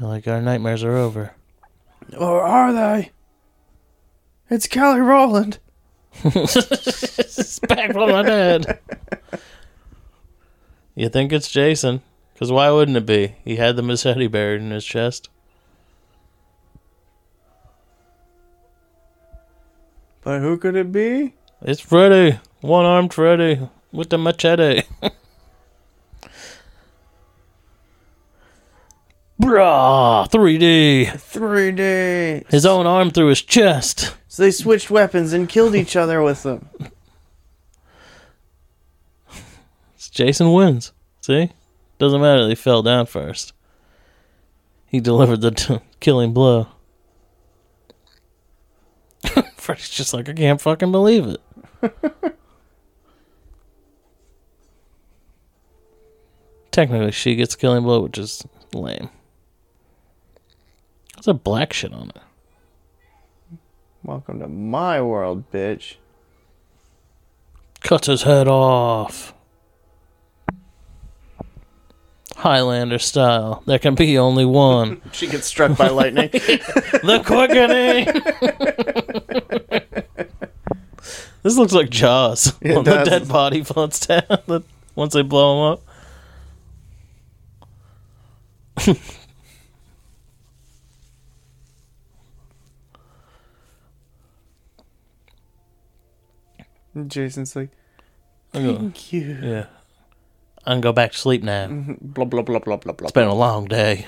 Like 0.00 0.26
our 0.26 0.40
nightmares 0.40 0.82
are 0.82 0.96
over. 0.96 1.34
Or 2.18 2.40
are 2.40 2.72
they? 2.72 3.10
It's 4.48 4.66
Kelly 4.66 5.00
Rowland. 5.00 5.58
it's 6.24 7.58
back 7.58 7.92
from 7.92 8.08
the 8.08 8.22
dead. 8.22 8.78
You 11.00 11.08
think 11.08 11.32
it's 11.32 11.50
Jason? 11.50 12.02
Because 12.34 12.52
why 12.52 12.70
wouldn't 12.70 12.94
it 12.94 13.06
be? 13.06 13.34
He 13.42 13.56
had 13.56 13.76
the 13.76 13.82
machete 13.82 14.26
buried 14.26 14.60
in 14.60 14.70
his 14.70 14.84
chest. 14.84 15.30
But 20.22 20.40
who 20.40 20.58
could 20.58 20.76
it 20.76 20.92
be? 20.92 21.32
It's 21.62 21.80
Freddy, 21.80 22.38
one 22.60 22.84
armed 22.84 23.14
Freddy 23.14 23.66
with 23.90 24.10
the 24.10 24.18
machete. 24.18 24.82
Brah, 29.40 30.30
3D. 30.30 31.06
3D. 31.12 32.50
His 32.50 32.66
own 32.66 32.86
arm 32.86 33.10
through 33.10 33.28
his 33.28 33.40
chest. 33.40 34.14
So 34.28 34.42
they 34.42 34.50
switched 34.50 34.90
weapons 34.90 35.32
and 35.32 35.48
killed 35.48 35.74
each 35.74 35.96
other 35.96 36.20
with 36.20 36.42
them. 36.42 36.68
Jason 40.10 40.52
wins. 40.52 40.92
See? 41.20 41.50
Doesn't 41.98 42.20
matter. 42.20 42.46
They 42.46 42.54
fell 42.54 42.82
down 42.82 43.06
first. 43.06 43.52
He 44.86 45.00
delivered 45.00 45.40
the 45.40 45.52
t- 45.52 45.80
killing 46.00 46.32
blow. 46.32 46.66
Freddy's 49.56 49.88
just 49.90 50.12
like, 50.12 50.28
I 50.28 50.32
can't 50.32 50.60
fucking 50.60 50.90
believe 50.90 51.26
it. 51.26 51.40
Technically, 56.70 57.12
she 57.12 57.34
gets 57.36 57.54
killing 57.56 57.82
blow, 57.82 58.00
which 58.00 58.18
is 58.18 58.46
lame. 58.72 59.10
There's 61.14 61.28
a 61.28 61.34
black 61.34 61.72
shit 61.72 61.92
on 61.92 62.10
it. 62.10 62.22
Welcome 64.02 64.40
to 64.40 64.48
my 64.48 65.02
world, 65.02 65.50
bitch. 65.52 65.96
Cuts 67.82 68.06
his 68.06 68.22
head 68.22 68.48
off. 68.48 69.34
Highlander 72.40 72.98
style. 72.98 73.62
There 73.66 73.78
can 73.78 73.94
be 73.94 74.16
only 74.16 74.46
one. 74.46 75.02
She 75.12 75.26
gets 75.26 75.46
struck 75.46 75.76
by 75.76 75.88
lightning. 75.88 76.30
the 76.32 77.22
quickening. 77.24 78.06
this 81.42 81.58
looks 81.58 81.74
like 81.74 81.90
Jaws. 81.90 82.54
It 82.62 82.74
when 82.74 82.84
the 82.84 83.04
dead 83.04 83.28
body 83.28 83.62
floats 83.62 84.06
down 84.06 84.64
once 84.94 85.12
they 85.12 85.20
blow 85.20 85.66
him 85.66 85.72
up. 85.72 85.82
Jason's 97.06 97.54
like, 97.54 97.68
thank 98.52 99.12
you. 99.12 99.38
yeah. 99.42 99.66
I 100.70 100.74
can 100.74 100.80
go 100.80 100.92
back 100.92 101.12
to 101.12 101.18
sleep 101.18 101.42
now. 101.42 101.66
Mm-hmm. 101.66 101.94
Blah, 102.00 102.26
blah, 102.26 102.42
blah, 102.42 102.60
blah, 102.60 102.76
blah, 102.76 102.92
blah. 102.92 103.06
It's 103.06 103.12
been 103.12 103.28
a 103.28 103.34
long 103.34 103.66
day. 103.66 104.06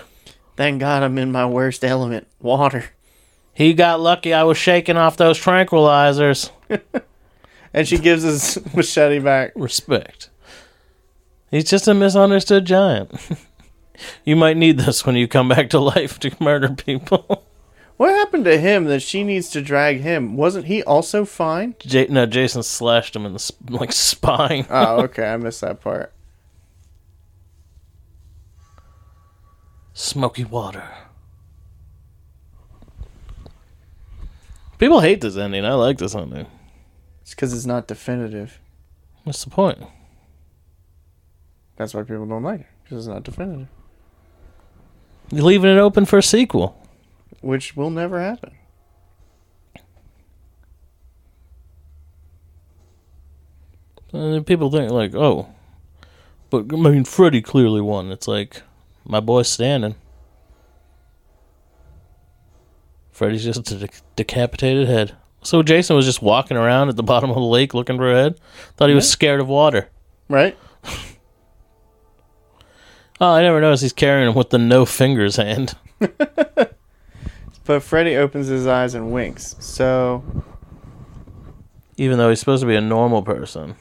Thank 0.56 0.80
God 0.80 1.02
I'm 1.02 1.18
in 1.18 1.32
my 1.32 1.46
worst 1.46 1.84
element, 1.84 2.28
water. 2.40 2.90
He 3.52 3.74
got 3.74 4.00
lucky 4.00 4.32
I 4.32 4.44
was 4.44 4.56
shaking 4.58 4.96
off 4.96 5.16
those 5.16 5.38
tranquilizers. 5.38 6.50
And 7.74 7.88
she 7.88 7.98
gives 7.98 8.22
his 8.22 8.58
machete 8.74 9.18
back. 9.18 9.52
Respect. 9.56 10.28
He's 11.50 11.64
just 11.70 11.88
a 11.88 11.94
misunderstood 11.94 12.64
giant. 12.64 13.10
you 14.24 14.36
might 14.36 14.56
need 14.56 14.78
this 14.78 15.06
when 15.06 15.16
you 15.16 15.28
come 15.28 15.48
back 15.48 15.70
to 15.70 15.78
life 15.78 16.18
to 16.20 16.36
murder 16.38 16.68
people. 16.74 17.46
What 17.96 18.10
happened 18.10 18.44
to 18.46 18.58
him 18.58 18.84
that 18.84 19.00
she 19.00 19.22
needs 19.22 19.48
to 19.50 19.62
drag 19.62 20.00
him? 20.00 20.36
Wasn't 20.36 20.66
he 20.66 20.82
also 20.82 21.24
fine? 21.24 21.74
J- 21.80 22.08
no, 22.08 22.26
Jason 22.26 22.62
slashed 22.62 23.14
him 23.14 23.24
in 23.24 23.32
the 23.32 23.38
sp- 23.38 23.70
like 23.70 23.92
spine. 23.92 24.66
Oh, 24.68 25.02
okay. 25.04 25.28
I 25.28 25.36
missed 25.36 25.60
that 25.60 25.80
part. 25.80 26.12
Smoky 29.94 30.44
water. 30.44 30.88
People 34.78 35.00
hate 35.00 35.20
this 35.20 35.36
ending. 35.36 35.64
I 35.64 35.74
like 35.74 35.98
this 35.98 36.14
ending. 36.14 36.46
It's 37.20 37.34
because 37.34 37.52
it's 37.52 37.66
not 37.66 37.86
definitive. 37.86 38.58
What's 39.24 39.44
the 39.44 39.50
point? 39.50 39.78
That's 41.76 41.94
why 41.94 42.02
people 42.02 42.26
don't 42.26 42.42
like 42.42 42.60
it. 42.60 42.66
Because 42.82 43.06
it's 43.06 43.12
not 43.12 43.22
definitive. 43.22 43.68
You're 45.30 45.44
leaving 45.44 45.70
it 45.70 45.78
open 45.78 46.04
for 46.04 46.18
a 46.18 46.22
sequel. 46.22 46.76
Which 47.40 47.76
will 47.76 47.90
never 47.90 48.20
happen. 48.20 48.52
And 54.12 54.46
people 54.46 54.70
think 54.70 54.90
like, 54.90 55.14
oh, 55.14 55.48
but 56.50 56.66
I 56.72 56.76
mean, 56.76 57.04
Freddy 57.04 57.40
clearly 57.40 57.80
won. 57.80 58.12
It's 58.12 58.28
like 58.28 58.62
my 59.04 59.20
boy's 59.20 59.48
standing. 59.48 59.94
Freddy's 63.10 63.44
just 63.44 63.70
a 63.70 63.74
dec- 63.74 64.02
decapitated 64.16 64.88
head. 64.88 65.16
So 65.42 65.62
Jason 65.62 65.96
was 65.96 66.06
just 66.06 66.22
walking 66.22 66.56
around 66.56 66.88
at 66.88 66.96
the 66.96 67.02
bottom 67.02 67.30
of 67.30 67.36
the 67.36 67.42
lake 67.42 67.74
looking 67.74 67.96
for 67.96 68.10
a 68.10 68.14
head. 68.14 68.40
Thought 68.76 68.88
he 68.88 68.94
was 68.94 69.08
scared 69.10 69.40
of 69.40 69.48
water. 69.48 69.88
Right? 70.28 70.56
Oh, 73.20 73.34
I 73.34 73.42
never 73.42 73.60
noticed 73.60 73.82
he's 73.84 73.92
carrying 73.92 74.28
him 74.28 74.34
with 74.34 74.50
the 74.50 74.58
no 74.58 74.84
fingers 74.84 75.36
hand. 75.36 75.76
But 77.64 77.84
Freddy 77.84 78.16
opens 78.16 78.48
his 78.48 78.66
eyes 78.66 78.94
and 78.96 79.12
winks. 79.12 79.54
So, 79.60 80.24
Even 81.96 82.18
though 82.18 82.30
he's 82.30 82.40
supposed 82.40 82.62
to 82.62 82.66
be 82.66 82.74
a 82.74 82.80
normal 82.80 83.22
person. 83.22 83.76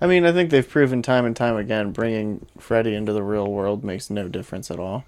I 0.00 0.06
mean, 0.06 0.26
I 0.26 0.32
think 0.32 0.50
they've 0.50 0.68
proven 0.68 1.02
time 1.02 1.24
and 1.24 1.34
time 1.34 1.56
again 1.56 1.92
bringing 1.92 2.46
Freddy 2.58 2.94
into 2.94 3.12
the 3.12 3.22
real 3.22 3.50
world 3.50 3.82
makes 3.82 4.10
no 4.10 4.28
difference 4.28 4.70
at 4.70 4.78
all. 4.78 5.04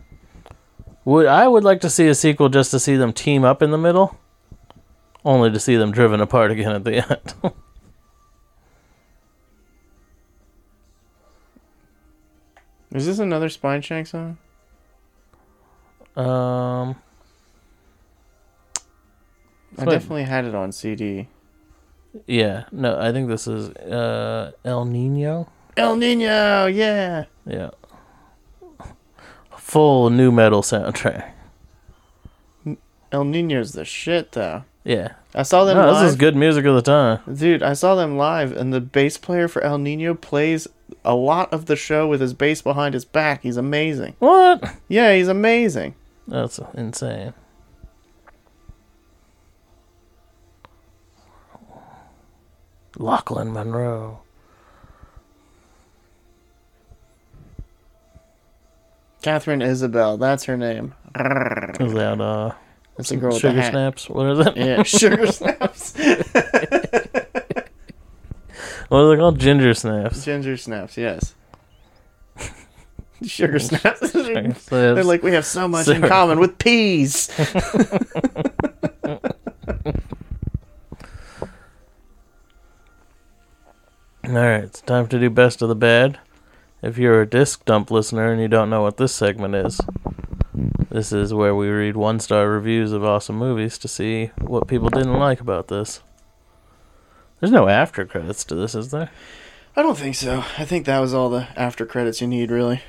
Would 1.05 1.27
I 1.27 1.48
would 1.48 1.65
like 1.65 1.81
to 1.82 1.90
see 1.90 2.06
a 2.09 2.15
sequel 2.15 2.48
just 2.48 2.70
to 2.73 2.81
see 2.81 2.97
them 2.97 3.12
team 3.12 3.44
up 3.44 3.62
in 3.62 3.70
the 3.70 3.78
middle, 3.78 4.19
only 5.24 5.51
to 5.51 5.60
see 5.60 5.77
them 5.77 5.90
driven 5.90 6.20
apart 6.20 6.51
again 6.51 6.73
at 6.73 6.85
the 6.85 6.97
end. 7.44 7.52
Is 12.93 13.06
this 13.06 13.19
another 13.19 13.48
Spineshank 13.48 14.06
song? 14.06 14.39
um, 16.16 16.97
I 19.78 19.85
definitely 19.85 20.24
had 20.24 20.44
it 20.47 20.55
on 20.55 20.73
CD. 20.73 21.28
Yeah, 22.27 22.65
no, 22.73 22.99
I 22.99 23.12
think 23.12 23.28
this 23.28 23.47
is 23.47 23.70
uh 23.70 24.53
Ill 24.65 24.85
Niño. 24.85 25.49
Ill 25.77 25.97
Niño, 25.97 26.74
yeah. 26.74 27.24
Yeah, 27.47 27.70
full 29.57 30.11
nu 30.11 30.31
metal 30.32 30.62
soundtrack. 30.62 31.32
Ill 33.12 33.24
Niño's 33.24 33.73
the 33.73 33.85
shit, 33.85 34.32
though. 34.32 34.65
Yeah, 34.85 35.12
I 35.35 35.43
saw 35.43 35.65
them 35.65 35.77
no, 35.77 35.90
live. 35.90 36.03
this 36.03 36.11
is 36.12 36.16
good 36.16 36.36
music 36.36 36.65
of 36.65 36.74
the 36.74 36.82
time. 36.82 37.20
Dude, 37.32 37.62
I 37.62 37.74
saw 37.74 37.95
them 37.95 38.16
live, 38.16 38.53
and 38.53 38.73
the 38.73 38.81
bass 38.81 39.19
player 39.19 39.49
for 39.49 39.62
Ill 39.62 39.78
Niño 39.78 40.19
plays 40.19 40.66
a 41.05 41.15
lot 41.15 41.53
of 41.53 41.66
the 41.66 41.77
show 41.77 42.07
with 42.09 42.20
his 42.20 42.35
bass 42.35 42.62
behind 42.62 42.95
his 42.95 43.05
back. 43.05 43.43
He's 43.43 43.57
amazing. 43.57 44.16
What? 44.19 44.65
Yeah, 44.89 45.15
he's 45.15 45.28
amazing. 45.28 45.95
That's 46.27 46.59
insane. 46.74 47.35
Lochlyn 52.98 53.52
Munro. 53.52 54.20
Katharine 59.22 59.62
Isabelle, 59.62 60.16
that's 60.16 60.44
her 60.44 60.56
name. 60.56 60.94
Is 61.16 61.92
that 61.94 62.20
uh 62.20 62.52
That's 62.96 63.08
the 63.10 63.16
girl 63.16 63.32
with 63.32 63.40
sugar 63.40 63.54
the 63.54 63.62
hat. 63.62 63.72
snaps? 63.72 64.08
What 64.08 64.26
is 64.30 64.46
it? 64.46 64.56
Yeah, 64.56 64.82
sugar 64.84 65.26
snaps. 65.32 65.94
What 68.88 69.00
are 69.00 69.10
they 69.10 69.16
called? 69.20 69.38
Ginger 69.38 69.74
snaps. 69.74 70.24
Ginger 70.24 70.56
snaps, 70.56 70.96
yes. 70.96 71.34
Sugar 73.22 73.58
snaps. 73.58 74.12
They're 74.12 75.04
like, 75.04 75.22
we 75.22 75.32
have 75.32 75.44
so 75.44 75.68
much 75.68 75.88
in 75.88 76.00
common 76.00 76.40
with 76.40 76.56
peas. 76.56 77.28
All 84.28 84.34
right, 84.34 84.64
it's 84.64 84.82
time 84.82 85.06
to 85.09 85.18
do 85.18 85.30
best 85.30 85.62
of 85.62 85.70
the 85.70 85.74
bad. 85.74 86.18
If 86.82 86.98
you're 86.98 87.22
a 87.22 87.26
disc 87.26 87.64
dump 87.64 87.90
listener 87.90 88.30
and 88.30 88.42
you 88.42 88.46
don't 88.46 88.68
know 88.68 88.82
what 88.82 88.98
this 88.98 89.14
segment 89.14 89.55
is, 89.55 89.80
this 90.90 91.12
is 91.12 91.32
where 91.32 91.55
we 91.55 91.70
read 91.70 91.96
one 91.96 92.20
star 92.20 92.46
reviews 92.46 92.92
of 92.92 93.02
awesome 93.02 93.36
movies 93.36 93.78
to 93.78 93.88
see 93.88 94.26
what 94.38 94.68
people 94.68 94.90
didn't 94.90 95.18
like 95.18 95.40
about 95.40 95.68
this. 95.68 96.02
There's 97.40 97.50
no 97.50 97.68
after 97.68 98.05
credits 98.05 98.44
to 98.44 98.55
this, 98.55 98.74
is 98.74 98.90
there? 98.90 99.09
I 99.74 99.80
don't 99.80 99.96
think 99.96 100.14
so. 100.14 100.44
I 100.59 100.66
think 100.66 100.84
that 100.84 100.98
was 100.98 101.14
all 101.14 101.30
the 101.30 101.48
after 101.56 101.86
credits 101.86 102.20
you 102.20 102.26
need, 102.26 102.50
really. 102.50 102.82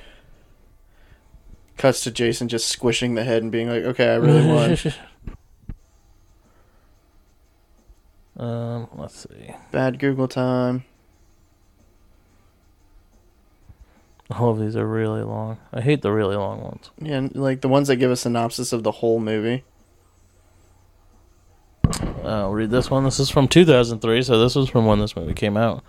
Cuts 1.77 2.03
to 2.03 2.11
Jason 2.11 2.49
just 2.49 2.67
squishing 2.67 3.15
the 3.15 3.23
head 3.23 3.43
and 3.43 3.51
being 3.51 3.69
like, 3.69 3.83
okay, 3.83 4.09
I 4.09 4.15
really 4.15 4.45
won. 8.37 8.45
um, 8.45 8.89
let's 8.97 9.21
see. 9.21 9.55
Bad 9.71 9.99
Google 9.99 10.27
time. 10.27 10.83
All 14.31 14.51
of 14.51 14.59
these 14.59 14.75
are 14.75 14.85
really 14.85 15.23
long. 15.23 15.57
I 15.73 15.81
hate 15.81 16.01
the 16.01 16.11
really 16.11 16.35
long 16.35 16.61
ones. 16.61 16.91
Yeah, 17.01 17.15
and, 17.17 17.35
like 17.35 17.61
the 17.61 17.67
ones 17.69 17.87
that 17.87 17.95
give 17.95 18.11
a 18.11 18.15
synopsis 18.15 18.71
of 18.71 18.83
the 18.83 18.91
whole 18.91 19.19
movie. 19.19 19.63
I'll 22.23 22.51
read 22.51 22.69
this 22.69 22.91
one. 22.91 23.03
This 23.03 23.19
is 23.19 23.29
from 23.31 23.47
2003, 23.47 24.21
so 24.21 24.39
this 24.39 24.53
was 24.55 24.69
from 24.69 24.85
when 24.85 24.99
this 24.99 25.15
movie 25.15 25.33
came 25.33 25.57
out. 25.57 25.83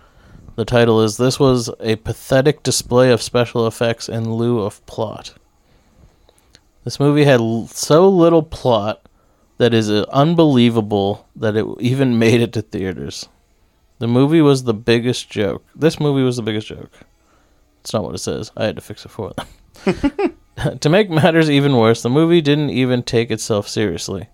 The 0.55 0.65
title 0.65 1.01
is 1.01 1.17
This 1.17 1.39
was 1.39 1.69
a 1.79 1.97
pathetic 1.97 2.63
display 2.63 3.11
of 3.11 3.21
special 3.21 3.67
effects 3.67 4.09
in 4.09 4.33
lieu 4.33 4.59
of 4.59 4.83
plot. 4.85 5.35
This 6.83 6.99
movie 6.99 7.25
had 7.25 7.39
l- 7.39 7.67
so 7.67 8.09
little 8.09 8.43
plot 8.43 9.07
that 9.59 9.73
is 9.73 9.91
uh, 9.91 10.05
unbelievable 10.11 11.27
that 11.35 11.55
it 11.55 11.65
even 11.79 12.17
made 12.17 12.41
it 12.41 12.53
to 12.53 12.63
theaters. 12.63 13.29
The 13.99 14.07
movie 14.07 14.41
was 14.41 14.63
the 14.63 14.73
biggest 14.73 15.29
joke. 15.29 15.63
This 15.75 15.99
movie 15.99 16.23
was 16.23 16.37
the 16.37 16.41
biggest 16.41 16.67
joke. 16.67 16.91
It's 17.81 17.93
not 17.93 18.03
what 18.03 18.15
it 18.15 18.19
says. 18.19 18.51
I 18.55 18.65
had 18.65 18.75
to 18.75 18.81
fix 18.81 19.05
it 19.05 19.09
for 19.09 19.33
them. 19.33 20.77
to 20.79 20.89
make 20.89 21.09
matters 21.09 21.49
even 21.49 21.75
worse, 21.75 22.03
the 22.03 22.09
movie 22.09 22.41
didn't 22.41 22.69
even 22.69 23.01
take 23.01 23.31
itself 23.31 23.67
seriously. 23.67 24.29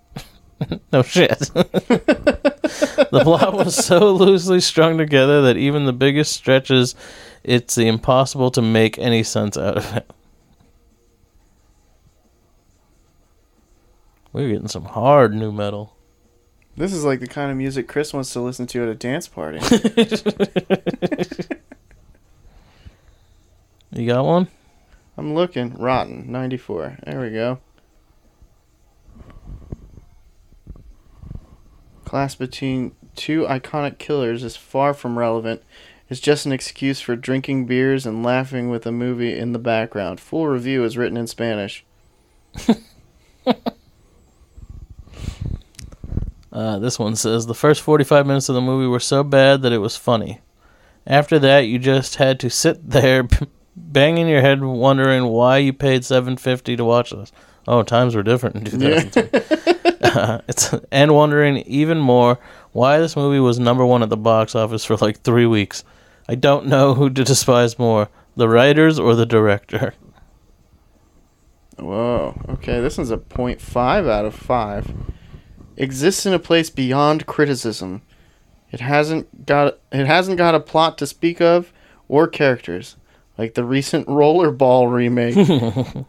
no 0.92 1.02
shit. 1.02 1.40
the 1.54 3.22
plot 3.24 3.54
was 3.54 3.74
so 3.74 4.12
loosely 4.14 4.60
strung 4.60 4.98
together 4.98 5.42
that 5.44 5.56
even 5.56 5.86
the 5.86 5.94
biggest 5.94 6.34
stretches, 6.34 6.94
it's 7.44 7.78
impossible 7.78 8.52
to 8.52 8.62
make 8.62 9.00
any 9.00 9.24
sense 9.24 9.58
out 9.58 9.78
of 9.78 9.96
it. 9.96 10.12
We're 14.34 14.50
getting 14.50 14.68
some 14.68 14.86
hard 14.86 15.34
nu 15.34 15.54
metal. 15.54 15.96
This 16.76 16.92
is 16.94 17.06
like 17.06 17.22
the 17.22 17.28
kind 17.28 17.50
of 17.50 17.58
music 17.58 17.88
Chris 17.88 18.14
wants 18.14 18.34
to 18.34 18.42
listen 18.42 18.68
to 18.68 18.84
at 18.84 18.90
a 18.90 18.94
dance 18.94 19.28
party. 19.28 19.60
You 23.98 24.08
got 24.08 24.26
one? 24.26 24.48
I'm 25.18 25.34
looking. 25.34 25.74
Rotten, 25.74 26.32
94. 26.32 27.00
There 27.06 27.22
we 27.22 27.32
go. 27.32 27.60
Class 32.06 32.36
between 32.36 32.96
two 33.16 33.42
iconic 33.44 33.98
killers 33.98 34.44
is 34.44 34.56
far 34.56 34.94
from 34.94 35.18
relevant. 35.18 35.64
It's 36.10 36.22
just 36.22 36.46
an 36.46 36.52
excuse 36.54 37.02
for 37.02 37.16
drinking 37.16 37.66
beers 37.66 38.06
and 38.06 38.24
laughing 38.24 38.70
with 38.70 38.86
a 38.86 38.92
movie 38.92 39.38
in 39.38 39.52
the 39.52 39.60
background. 39.60 40.20
Full 40.20 40.48
review 40.48 40.84
is 40.86 40.98
written 40.98 41.18
in 41.18 41.28
Spanish. 41.28 41.84
Uh, 46.58 46.80
this 46.80 46.98
one 46.98 47.16
says 47.16 47.46
the 47.46 47.54
first 47.54 47.82
45 47.84 48.26
minutes 48.26 48.50
of 48.50 48.56
the 48.56 48.62
movie 48.62 48.88
were 48.88 49.00
so 49.00 49.24
bad 49.24 49.62
that 49.62 49.72
it 49.72 49.78
was 49.78 49.96
funny. 49.96 50.40
After 51.06 51.38
that, 51.38 51.68
you 51.68 51.78
just 51.78 52.16
had 52.16 52.40
to 52.40 52.50
sit 52.50 52.90
there 52.90 53.28
banging 53.78 54.28
your 54.28 54.42
head 54.42 54.62
wondering 54.62 55.26
why 55.26 55.58
you 55.58 55.72
paid 55.72 56.04
750 56.04 56.76
to 56.76 56.84
watch 56.84 57.12
this. 57.12 57.32
Oh, 57.68 57.84
times 57.84 58.16
were 58.16 58.24
different 58.24 58.56
in 58.56 58.66
2002. 58.66 59.30
Uh, 60.02 60.42
it's 60.48 60.74
and 60.92 61.14
wondering 61.14 61.58
even 61.60 62.00
more 62.00 62.40
why 62.72 63.00
this 63.00 63.16
movie 63.16 63.40
was 63.40 63.60
number 63.60 63.86
one 63.86 64.04
at 64.04 64.10
the 64.10 64.18
box 64.18 64.56
office 64.56 64.86
for 64.86 64.96
like 64.98 65.22
three 65.22 65.46
weeks. 65.46 65.84
I 66.28 66.36
don't 66.36 66.68
know 66.68 66.94
who 66.94 67.10
to 67.10 67.24
despise 67.24 67.80
more, 67.80 68.10
the 68.36 68.50
writers 68.50 69.00
or 69.00 69.16
the 69.16 69.26
director. 69.26 69.94
Whoa. 71.78 72.40
Okay, 72.50 72.82
this 72.82 72.98
one's 72.98 73.12
a 73.12 73.18
0.5 73.18 74.10
out 74.10 74.26
of 74.26 74.34
5. 74.34 74.94
Exists 75.78 76.26
in 76.26 76.34
a 76.34 76.40
place 76.40 76.70
beyond 76.70 77.28
criticism. 77.28 78.02
It 78.72 78.80
hasn't 78.80 79.46
got 79.46 79.80
it 79.92 80.08
hasn't 80.08 80.38
got 80.38 80.56
a 80.56 80.60
plot 80.60 80.98
to 80.98 81.08
speak 81.08 81.40
of 81.40 81.72
or 82.08 82.28
characters. 82.28 82.98
Like 83.38 83.54
the 83.54 83.64
recent 83.64 84.08
Rollerball 84.08 84.92
remake, 84.92 85.38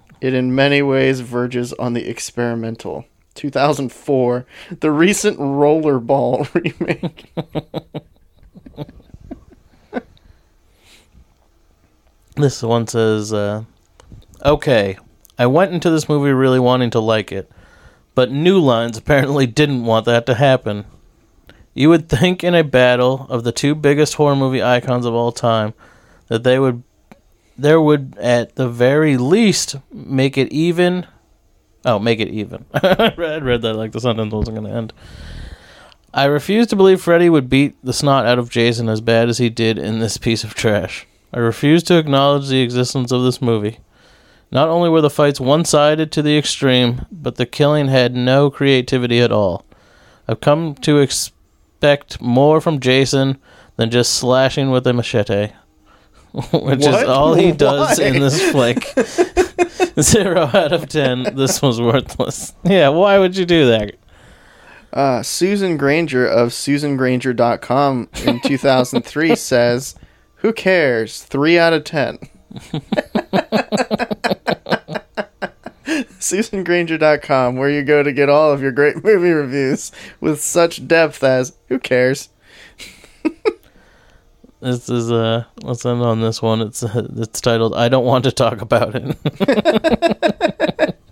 it 0.20 0.34
in 0.34 0.54
many 0.54 0.82
ways 0.82 1.20
verges 1.20 1.72
on 1.74 1.92
the 1.92 2.08
experimental. 2.08 3.04
2004, 3.34 4.46
the 4.80 4.90
recent 4.90 5.38
Rollerball 5.38 6.52
remake. 6.80 7.32
This 12.36 12.62
one 12.62 12.86
says, 12.86 13.32
uh, 13.32 13.64
"Okay, 14.44 14.96
I 15.36 15.46
went 15.46 15.72
into 15.72 15.90
this 15.90 16.08
movie 16.08 16.30
really 16.30 16.60
wanting 16.60 16.90
to 16.90 17.00
like 17.00 17.32
it, 17.32 17.50
but 18.14 18.30
New 18.30 18.60
Lines 18.60 18.96
apparently 18.96 19.44
didn't 19.44 19.84
want 19.84 20.06
that 20.06 20.24
to 20.26 20.34
happen. 20.36 20.84
You 21.74 21.88
would 21.88 22.08
think 22.08 22.44
in 22.44 22.54
a 22.54 22.62
battle 22.62 23.26
of 23.28 23.42
the 23.42 23.50
two 23.50 23.74
biggest 23.74 24.14
horror 24.14 24.36
movie 24.36 24.62
icons 24.62 25.04
of 25.04 25.14
all 25.14 25.32
time 25.32 25.74
that 26.28 26.44
they 26.44 26.60
would 26.60 26.84
there 27.58 27.80
would 27.80 28.16
at 28.18 28.54
the 28.54 28.68
very 28.68 29.16
least 29.16 29.76
make 29.92 30.38
it 30.38 30.52
even 30.52 31.06
Oh, 31.84 31.98
make 31.98 32.20
it 32.20 32.28
even. 32.28 32.64
I 32.74 33.14
read, 33.16 33.62
that 33.62 33.74
like 33.74 33.92
the 33.92 34.00
sentence 34.00 34.32
wasn't 34.32 34.56
going 34.56 34.70
to 34.70 34.76
end. 34.76 34.92
I 36.12 36.24
refuse 36.24 36.66
to 36.68 36.76
believe 36.76 37.00
Freddy 37.00 37.30
would 37.30 37.48
beat 37.48 37.76
the 37.84 37.92
snot 37.92 38.26
out 38.26 38.38
of 38.38 38.50
Jason 38.50 38.88
as 38.88 39.00
bad 39.00 39.28
as 39.28 39.38
he 39.38 39.48
did 39.48 39.78
in 39.78 39.98
this 39.98 40.16
piece 40.16 40.42
of 40.42 40.54
trash. 40.54 41.06
I 41.32 41.38
refuse 41.38 41.82
to 41.84 41.98
acknowledge 41.98 42.48
the 42.48 42.62
existence 42.62 43.12
of 43.12 43.22
this 43.22 43.40
movie. 43.40 43.78
Not 44.50 44.68
only 44.68 44.88
were 44.88 45.02
the 45.02 45.10
fights 45.10 45.40
one 45.40 45.64
sided 45.64 46.10
to 46.12 46.22
the 46.22 46.38
extreme, 46.38 47.06
but 47.12 47.36
the 47.36 47.46
killing 47.46 47.88
had 47.88 48.14
no 48.14 48.50
creativity 48.50 49.20
at 49.20 49.32
all. 49.32 49.64
I've 50.26 50.40
come 50.40 50.74
to 50.76 50.98
expect 50.98 52.20
more 52.20 52.60
from 52.60 52.80
Jason 52.80 53.38
than 53.76 53.90
just 53.90 54.14
slashing 54.14 54.70
with 54.70 54.86
a 54.86 54.92
machete, 54.92 55.52
which 56.52 56.80
What? 56.80 57.02
is 57.02 57.08
all 57.08 57.34
he 57.34 57.52
does 57.52 57.98
Why? 57.98 58.04
in 58.06 58.20
this 58.20 58.40
flick. 58.52 58.84
Zero 60.00 60.42
out 60.42 60.72
of 60.72 60.88
ten. 60.88 61.34
This 61.34 61.60
was 61.60 61.80
worthless. 61.80 62.54
Yeah, 62.64 62.88
why 62.90 63.18
would 63.18 63.36
you 63.36 63.44
do 63.44 63.66
that? 63.66 63.94
Uh, 64.92 65.22
Susan 65.22 65.76
Granger 65.76 66.26
of 66.26 66.48
SusanGranger.com 66.50 68.08
in 68.24 68.40
2003 68.40 69.36
says, 69.36 69.94
Who 70.36 70.52
cares? 70.52 71.22
3 71.24 71.58
out 71.58 71.72
of 71.74 71.84
10. 71.84 72.18
SusanGranger.com, 76.18 77.56
where 77.56 77.70
you 77.70 77.82
go 77.82 78.02
to 78.02 78.12
get 78.12 78.28
all 78.28 78.52
of 78.52 78.60
your 78.62 78.72
great 78.72 79.02
movie 79.04 79.30
reviews 79.30 79.92
with 80.20 80.40
such 80.40 80.86
depth 80.88 81.22
as, 81.22 81.56
Who 81.68 81.78
cares? 81.78 82.28
This 84.60 84.88
is 84.88 85.12
uh 85.12 85.44
let's 85.62 85.86
end 85.86 86.02
on 86.02 86.20
this 86.20 86.42
one. 86.42 86.60
It's 86.60 86.82
uh, 86.82 87.06
it's 87.16 87.40
titled 87.40 87.74
I 87.74 87.88
don't 87.88 88.04
want 88.04 88.24
to 88.24 88.32
talk 88.32 88.60
about 88.60 88.94
it. 88.94 90.96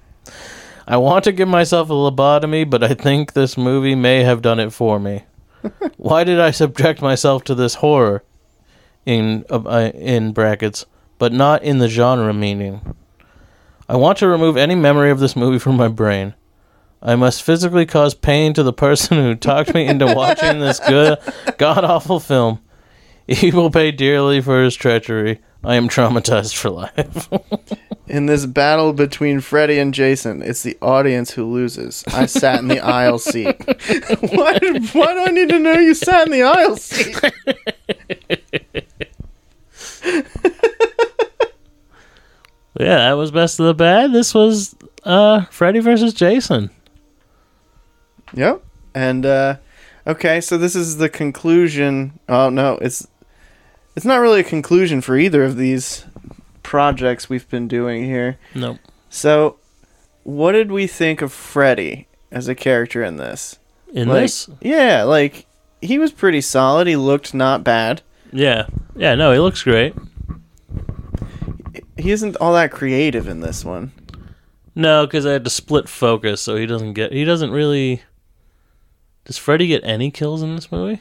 I 0.88 0.96
want 0.96 1.24
to 1.24 1.32
give 1.32 1.48
myself 1.48 1.90
a 1.90 1.92
lobotomy, 1.92 2.68
but 2.68 2.84
I 2.84 2.94
think 2.94 3.32
this 3.32 3.56
movie 3.56 3.94
may 3.94 4.22
have 4.22 4.42
done 4.42 4.60
it 4.60 4.72
for 4.72 5.00
me. 5.00 5.24
Why 5.96 6.24
did 6.24 6.40
I 6.40 6.50
subject 6.50 7.02
myself 7.02 7.44
to 7.44 7.54
this 7.54 7.76
horror 7.76 8.22
in 9.04 9.44
uh, 9.50 9.90
in 9.94 10.32
brackets, 10.32 10.86
but 11.18 11.32
not 11.32 11.62
in 11.62 11.78
the 11.78 11.88
genre 11.88 12.32
meaning? 12.32 12.94
I 13.88 13.96
want 13.96 14.18
to 14.18 14.26
remove 14.26 14.56
any 14.56 14.74
memory 14.74 15.10
of 15.10 15.20
this 15.20 15.36
movie 15.36 15.60
from 15.60 15.76
my 15.76 15.88
brain. 15.88 16.34
I 17.00 17.14
must 17.14 17.44
physically 17.44 17.86
cause 17.86 18.14
pain 18.14 18.52
to 18.54 18.64
the 18.64 18.72
person 18.72 19.18
who 19.18 19.36
talked 19.36 19.74
me 19.74 19.86
into 19.86 20.06
watching 20.06 20.58
this 20.58 20.80
good 20.80 21.18
god 21.58 21.84
awful 21.84 22.18
film. 22.18 22.60
He 23.34 23.50
will 23.50 23.70
pay 23.70 23.90
dearly 23.90 24.40
for 24.40 24.62
his 24.62 24.76
treachery. 24.76 25.40
I 25.64 25.74
am 25.74 25.88
traumatized 25.88 26.54
for 26.54 26.70
life. 26.70 27.28
In 28.06 28.26
this 28.26 28.46
battle 28.46 28.92
between 28.92 29.40
Freddy 29.40 29.80
and 29.80 29.92
Jason, 29.92 30.42
it's 30.42 30.62
the 30.62 30.78
audience 30.80 31.32
who 31.32 31.44
loses. 31.44 32.04
I 32.06 32.26
sat 32.26 32.60
in 32.60 32.68
the 32.68 32.78
aisle 32.78 33.18
seat. 33.18 33.46
why, 34.20 34.58
why 34.92 35.12
do 35.12 35.24
I 35.26 35.32
need 35.32 35.48
to 35.48 35.58
know 35.58 35.72
you 35.72 35.92
sat 35.92 36.26
in 36.26 36.32
the 36.32 36.44
aisle 36.44 36.76
seat? 36.76 37.20
yeah, 42.78 42.98
that 42.98 43.14
was 43.14 43.32
best 43.32 43.58
of 43.58 43.66
the 43.66 43.74
bad. 43.74 44.12
This 44.12 44.34
was 44.34 44.76
uh 45.02 45.46
Freddy 45.46 45.80
versus 45.80 46.14
Jason. 46.14 46.70
Yep. 48.34 48.62
And 48.94 49.26
uh 49.26 49.56
okay, 50.06 50.40
so 50.40 50.56
this 50.56 50.76
is 50.76 50.98
the 50.98 51.08
conclusion. 51.08 52.20
Oh 52.28 52.50
no, 52.50 52.78
it's 52.80 53.08
it's 53.96 54.04
not 54.04 54.20
really 54.20 54.40
a 54.40 54.44
conclusion 54.44 55.00
for 55.00 55.16
either 55.16 55.42
of 55.42 55.56
these 55.56 56.04
projects 56.62 57.28
we've 57.28 57.48
been 57.48 57.66
doing 57.66 58.04
here. 58.04 58.38
Nope. 58.54 58.78
So, 59.08 59.56
what 60.22 60.52
did 60.52 60.70
we 60.70 60.86
think 60.86 61.22
of 61.22 61.32
Freddy 61.32 62.06
as 62.30 62.46
a 62.46 62.54
character 62.54 63.02
in 63.02 63.16
this? 63.16 63.58
In 63.92 64.08
like, 64.08 64.22
this? 64.22 64.50
Yeah, 64.60 65.04
like 65.04 65.46
he 65.80 65.98
was 65.98 66.12
pretty 66.12 66.42
solid. 66.42 66.86
He 66.86 66.96
looked 66.96 67.32
not 67.32 67.64
bad. 67.64 68.02
Yeah. 68.32 68.66
Yeah, 68.94 69.14
no, 69.14 69.32
he 69.32 69.38
looks 69.38 69.62
great. 69.62 69.94
He 71.96 72.10
isn't 72.10 72.36
all 72.36 72.52
that 72.52 72.70
creative 72.70 73.26
in 73.26 73.40
this 73.40 73.64
one. 73.64 73.92
No, 74.74 75.06
because 75.06 75.24
I 75.24 75.32
had 75.32 75.44
to 75.44 75.50
split 75.50 75.88
focus, 75.88 76.42
so 76.42 76.56
he 76.56 76.66
doesn't 76.66 76.92
get. 76.92 77.12
He 77.12 77.24
doesn't 77.24 77.50
really. 77.50 78.02
Does 79.24 79.38
Freddy 79.38 79.66
get 79.66 79.82
any 79.84 80.10
kills 80.10 80.42
in 80.42 80.54
this 80.54 80.70
movie? 80.70 81.00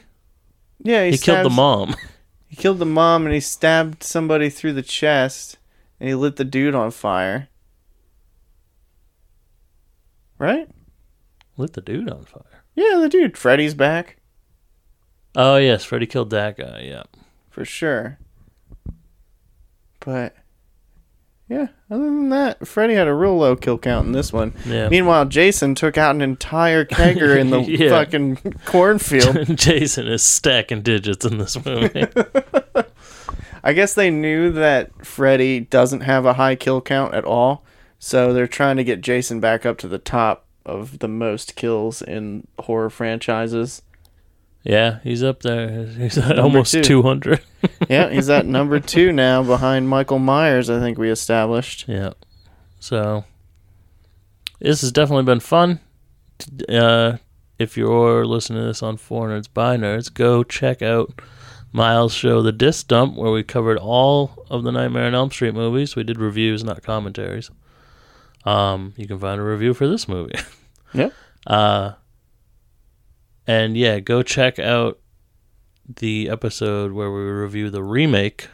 Yeah, 0.82 1.06
he, 1.06 1.12
He, 1.12 1.18
killed 1.18 1.46
the 1.46 1.50
mom. 1.50 1.96
He 2.56 2.62
killed 2.62 2.80
the 2.80 2.86
mom 2.86 3.26
and 3.26 3.36
he 3.36 3.42
stabbed 3.42 4.02
somebody 4.02 4.50
through 4.50 4.72
the 4.72 4.82
chest 4.82 5.58
and 6.00 6.08
he 6.08 6.16
lit 6.16 6.38
the 6.38 6.46
dude 6.46 6.74
on 6.74 6.90
fire. 6.90 7.50
Right? 10.40 10.70
Lit 11.58 11.74
the 11.74 11.82
dude 11.82 12.10
on 12.10 12.24
fire. 12.24 12.64
Yeah, 12.74 13.00
the 13.02 13.10
dude. 13.10 13.36
Freddy's 13.38 13.74
back 13.74 14.16
Oh 15.36 15.58
yes, 15.58 15.84
Freddy 15.84 16.06
killed 16.06 16.30
that 16.30 16.58
guy. 16.58 16.84
Yeah. 16.86 17.04
for 17.50 17.66
sure. 17.66 18.20
But 20.00 20.34
yeah, 21.48 21.68
other 21.92 22.04
than 22.06 22.30
that, 22.30 22.68
Freddy 22.68 22.96
had 22.96 23.08
a 23.08 23.14
real 23.14 23.38
low 23.38 23.56
kill 23.56 23.78
count 23.78 24.08
in 24.08 24.14
this 24.14 24.34
one. 24.34 24.54
Yeah. 24.66 24.90
Meanwhile, 24.90 25.26
Jason 25.26 25.76
took 25.76 25.98
out 25.98 26.16
an 26.16 26.22
entire 26.22 26.86
kegger 26.86 27.38
in 27.38 27.50
the 27.52 27.60
Yeah. 27.68 27.90
fucking 27.90 28.38
cornfield. 28.66 29.46
Jason 29.58 30.08
is 30.08 30.24
stacking 30.24 30.82
digits 30.82 31.24
in 31.26 31.38
this 31.38 31.64
movie. 31.64 32.08
I 33.64 33.74
guess 33.74 33.94
they 33.94 34.10
knew 34.12 34.52
that 34.52 35.06
Freddy 35.06 35.60
doesn't 35.60 36.02
have 36.02 36.26
a 36.26 36.34
high 36.34 36.56
kill 36.56 36.82
count 36.82 37.14
at 37.16 37.26
all, 37.26 37.64
so 38.00 38.32
they're 38.34 38.48
trying 38.48 38.78
to 38.78 38.84
get 38.84 39.02
Jason 39.02 39.40
back 39.40 39.66
up 39.66 39.78
to 39.80 39.88
the 39.88 39.98
top 39.98 40.46
of 40.66 41.00
the 41.00 41.08
most 41.08 41.56
kills 41.56 42.02
in 42.02 42.48
horror 42.60 42.90
franchises. 42.90 43.82
Yeah, 44.66 45.00
he's 45.04 45.24
up 45.24 45.42
there. 45.42 45.86
He's 45.98 46.18
at 46.18 46.30
Number 46.36 46.42
almost 46.42 46.74
two. 46.74 46.82
two 46.84 47.02
hundred. 47.04 47.42
Yeah, 47.90 48.10
he's 48.10 48.30
at 48.30 48.46
number 48.46 48.80
two 48.96 49.12
now 49.12 49.42
behind 49.42 49.90
Michael 49.90 50.20
Myers, 50.20 50.70
I 50.70 50.80
think 50.80 50.98
we 51.00 51.10
established. 51.10 51.86
Yeah. 51.88 52.12
So 52.80 53.24
this 54.60 54.82
has 54.82 54.92
definitely 54.92 55.24
been 55.24 55.40
fun. 55.40 55.80
Uh, 56.70 57.18
if 57.58 57.76
you're 57.78 58.26
listening 58.26 58.60
to 58.62 58.68
this 58.68 58.84
on 58.84 58.98
Four 58.98 59.30
Nerds 59.30 59.48
by 59.52 59.78
Nerds, 59.78 60.14
go 60.14 60.44
check 60.44 60.82
out 60.84 61.22
Miles' 61.72 62.14
show, 62.14 62.42
The 62.44 62.52
Disc 62.52 62.88
Dump, 62.88 63.16
where 63.18 63.32
we 63.32 63.42
covered 63.44 63.78
all 63.80 64.46
of 64.50 64.64
the 64.64 64.72
Nightmare 64.72 65.06
on 65.08 65.16
Elm 65.16 65.32
Street 65.32 65.54
movies. 65.56 65.96
We 65.96 66.04
did 66.04 66.20
reviews, 66.20 66.64
not 66.64 66.84
commentaries. 66.84 67.50
Um, 68.44 68.94
you 68.96 69.08
can 69.08 69.18
find 69.20 69.40
a 69.42 69.44
review 69.44 69.74
for 69.74 69.88
this 69.88 70.08
movie. 70.08 70.36
yeah. 70.94 71.10
Uh, 71.48 71.94
and 73.48 73.78
yeah, 73.78 74.00
go 74.00 74.24
check 74.24 74.60
out 74.60 75.00
the 75.88 76.30
episode 76.30 76.92
where 76.92 77.12
we 77.12 77.22
review 77.22 77.70
the 77.70 77.84
remake 77.84 78.48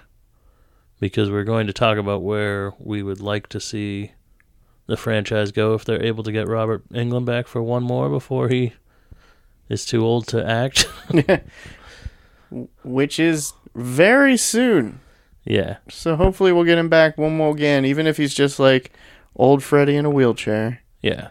because 0.99 1.31
we're 1.31 1.43
going 1.43 1.67
to 1.67 1.73
talk 1.73 1.97
about 1.97 2.21
where 2.21 2.73
we 2.77 3.01
would 3.01 3.21
like 3.21 3.47
to 3.49 3.59
see 3.59 4.11
the 4.87 4.97
franchise 4.97 5.51
go 5.51 5.73
if 5.73 5.85
they're 5.85 6.03
able 6.03 6.23
to 6.23 6.31
get 6.31 6.47
Robert 6.47 6.87
Englund 6.89 7.25
back 7.25 7.47
for 7.47 7.63
one 7.63 7.83
more 7.83 8.09
before 8.09 8.49
he 8.49 8.73
is 9.69 9.85
too 9.85 10.03
old 10.03 10.27
to 10.27 10.45
act. 10.45 10.85
Which 12.83 13.19
is 13.19 13.53
very 13.73 14.35
soon. 14.35 14.99
yeah. 15.45 15.77
So 15.89 16.17
hopefully 16.17 16.51
we'll 16.51 16.65
get 16.65 16.77
him 16.77 16.89
back 16.89 17.17
one 17.17 17.37
more 17.37 17.51
again, 17.51 17.85
even 17.85 18.05
if 18.05 18.17
he's 18.17 18.33
just 18.33 18.59
like 18.59 18.91
old 19.35 19.63
Freddy 19.63 19.95
in 19.95 20.05
a 20.05 20.09
wheelchair. 20.09 20.81
Yeah. 21.01 21.29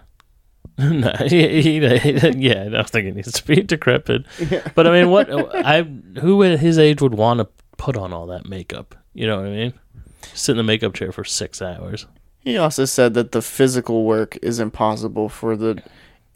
no, 0.91 1.13
he, 1.27 1.61
he, 1.61 1.79
yeah, 1.79 2.65
I 2.65 2.69
don't 2.71 2.89
think 2.89 3.07
it 3.07 3.15
needs 3.15 3.33
to 3.33 3.45
be 3.45 3.63
decrepit. 3.63 4.25
But 4.75 4.87
I 4.87 4.91
mean, 4.91 5.11
what 5.11 5.29
I 5.55 5.83
who 6.21 6.43
at 6.43 6.59
his 6.59 6.79
age 6.79 7.03
would 7.03 7.15
want 7.15 7.41
to 7.41 7.49
put 7.77 7.97
on 7.97 8.13
all 8.13 8.27
that 8.29 8.49
makeup? 8.49 8.95
You 9.13 9.27
know 9.27 9.39
what 9.39 9.47
I 9.47 9.51
mean? 9.51 9.75
Sit 10.35 10.53
in 10.53 10.57
the 10.57 10.63
makeup 10.63 10.95
chair 10.95 11.13
for 11.13 11.25
six 11.25 11.61
hours. 11.61 12.07
He 12.41 12.57
also 12.57 12.87
said 12.87 13.13
that 13.15 13.33
the 13.33 13.43
physical 13.43 14.05
work 14.05 14.39
is 14.41 14.59
impossible 14.59 15.29
for 15.29 15.55
the 15.55 15.83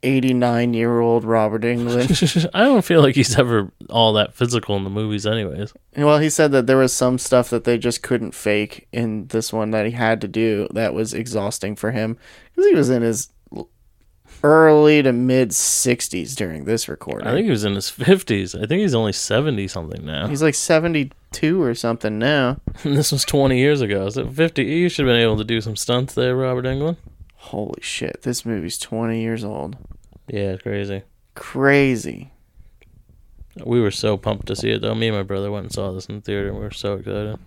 89 0.03 0.75
year 0.75 1.01
old 1.01 1.25
Robert 1.25 1.63
Englund. 1.63 2.51
I 2.55 2.65
don't 2.65 2.85
feel 2.85 3.01
like 3.01 3.15
he's 3.15 3.39
ever 3.39 3.73
all 3.89 4.13
that 4.13 4.35
physical 4.35 4.77
in 4.77 4.85
the 4.85 4.91
movies, 4.91 5.27
anyways. 5.27 5.73
well, 5.97 6.19
he 6.19 6.29
said 6.29 6.53
that 6.53 6.67
there 6.67 6.77
was 6.77 6.93
some 6.93 7.19
stuff 7.19 7.49
that 7.51 7.65
they 7.65 7.79
just 7.79 8.03
couldn't 8.03 8.35
fake 8.35 8.87
in 8.93 9.29
this 9.29 9.53
one 9.53 9.71
that 9.71 9.87
he 9.87 9.93
had 9.93 10.21
to 10.21 10.29
do 10.29 10.69
that 10.75 10.93
was 10.93 11.15
exhausting 11.15 11.75
for 11.75 11.93
him 11.93 12.19
because 12.51 12.69
he 12.69 12.75
was 12.75 12.91
in 12.91 13.01
his 13.03 13.31
early 14.45 15.03
to 15.03 15.13
mid 15.13 15.49
60s 15.51 16.37
during 16.37 16.67
this 16.67 16.89
recording. 16.89 17.27
I 17.27 17.33
think 17.33 17.47
he 17.47 17.51
was 17.51 17.65
in 17.65 17.75
his 17.75 17.89
fifties. 17.91 18.55
I 18.55 18.67
think 18.67 18.83
he's 18.83 18.95
only 18.95 19.13
seventy 19.13 19.67
something 19.67 20.05
now. 20.05 20.29
He's 20.29 20.43
like 20.43 20.55
72 20.55 21.63
or 21.63 21.75
something 21.75 22.19
now. 22.19 22.61
this 22.85 23.11
was 23.11 23.25
twenty 23.25 23.59
years 23.59 23.81
ago. 23.81 24.09
So 24.11 24.29
fifty, 24.29 24.63
you 24.65 24.89
should 24.89 25.07
have 25.07 25.13
been 25.15 25.23
able 25.23 25.39
to 25.39 25.45
do 25.45 25.61
some 25.61 25.75
stunts 25.75 26.15
there, 26.15 26.37
Robert 26.37 26.67
Englund. 26.67 26.99
Holy 27.37 27.81
shit, 27.83 28.23
this 28.23 28.47
movie's 28.47 28.79
20 28.79 29.21
years 29.21 29.45
old. 29.45 29.77
Yeah, 30.29 30.53
it's 30.53 30.63
crazy. 30.63 31.03
Crazy. 31.35 32.33
We 33.65 33.81
were 33.81 33.91
so 33.91 34.17
pumped 34.17 34.47
to 34.47 34.57
see 34.57 34.71
it 34.71 34.83
though. 34.83 34.95
Me 34.95 35.09
and 35.09 35.17
my 35.17 35.23
brother 35.23 35.51
went 35.51 35.65
and 35.65 35.73
saw 35.73 35.93
this 35.93 36.07
in 36.07 36.17
the 36.17 36.21
theater. 36.21 36.49
and 36.49 36.57
We 36.57 36.63
were 36.63 36.71
so 36.71 36.95
excited. 36.95 37.39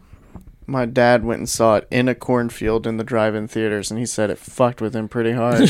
My 0.68 0.86
dad 0.86 1.24
went 1.24 1.40
and 1.40 1.50
saw 1.50 1.76
it 1.78 1.88
in 1.90 2.10
a 2.10 2.16
cornfield 2.16 2.86
in 2.86 2.98
the 2.98 3.04
drive 3.04 3.34
in 3.36 3.48
theaters, 3.48 3.90
and 3.90 3.98
he 4.00 4.06
said 4.06 4.30
it 4.30 4.38
fucked 4.38 4.82
with 4.82 4.94
him 4.96 5.08
pretty 5.08 5.32
hard. 5.32 5.62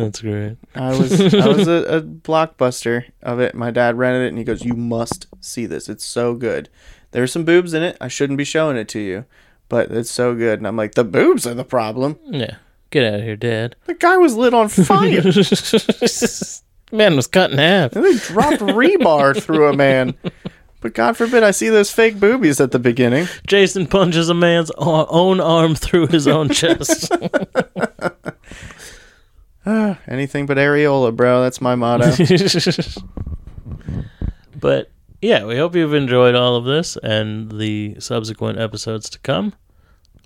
That's 0.00 0.22
great. 0.22 0.56
I 0.74 0.88
was 0.96 1.34
I 1.34 1.46
was 1.46 1.68
a, 1.68 1.96
a 1.96 2.00
blockbuster 2.28 3.04
of 3.22 3.38
it. 3.38 3.54
My 3.54 3.70
dad 3.70 3.98
rented 3.98 4.22
it, 4.22 4.28
and 4.28 4.38
he 4.38 4.44
goes, 4.44 4.64
"You 4.64 4.72
must 4.74 5.26
see 5.40 5.66
this. 5.66 5.88
It's 5.90 6.04
so 6.04 6.34
good. 6.34 6.70
There's 7.10 7.32
some 7.32 7.44
boobs 7.44 7.74
in 7.74 7.82
it. 7.82 7.98
I 8.00 8.08
shouldn't 8.08 8.38
be 8.38 8.44
showing 8.44 8.76
it 8.78 8.88
to 8.88 8.98
you, 8.98 9.26
but 9.68 9.90
it's 9.90 10.10
so 10.10 10.34
good." 10.34 10.58
And 10.58 10.66
I'm 10.66 10.76
like, 10.76 10.94
"The 10.94 11.04
boobs 11.04 11.46
are 11.46 11.52
the 11.54 11.64
problem. 11.64 12.18
Yeah, 12.24 12.56
get 12.90 13.04
out 13.12 13.20
of 13.20 13.24
here, 13.26 13.36
Dad. 13.36 13.76
The 13.84 13.94
guy 13.94 14.16
was 14.16 14.36
lit 14.36 14.54
on 14.54 14.68
fire. 14.68 15.22
Man 16.92 17.14
was 17.14 17.26
cut 17.28 17.52
in 17.52 17.58
half. 17.58 17.94
and 17.94 18.04
they 18.04 18.16
dropped 18.16 18.60
rebar 18.60 19.40
through 19.40 19.68
a 19.68 19.76
man." 19.76 20.14
But 20.82 20.94
God 20.94 21.14
forbid 21.14 21.42
I 21.42 21.50
see 21.50 21.68
those 21.68 21.90
fake 21.90 22.18
boobies 22.18 22.58
at 22.58 22.70
the 22.70 22.78
beginning. 22.78 23.28
Jason 23.46 23.86
punches 23.86 24.30
a 24.30 24.34
man's 24.34 24.70
own 24.78 25.38
arm 25.38 25.74
through 25.74 26.06
his 26.06 26.26
own 26.26 26.48
chest. 26.48 27.12
Anything 30.06 30.46
but 30.46 30.56
areola, 30.56 31.14
bro. 31.14 31.42
That's 31.42 31.60
my 31.60 31.74
motto. 31.74 32.10
but 34.60 34.90
yeah, 35.22 35.44
we 35.44 35.56
hope 35.56 35.74
you've 35.74 35.94
enjoyed 35.94 36.34
all 36.34 36.56
of 36.56 36.64
this 36.64 36.96
and 37.02 37.58
the 37.60 37.96
subsequent 37.98 38.58
episodes 38.58 39.10
to 39.10 39.18
come. 39.20 39.52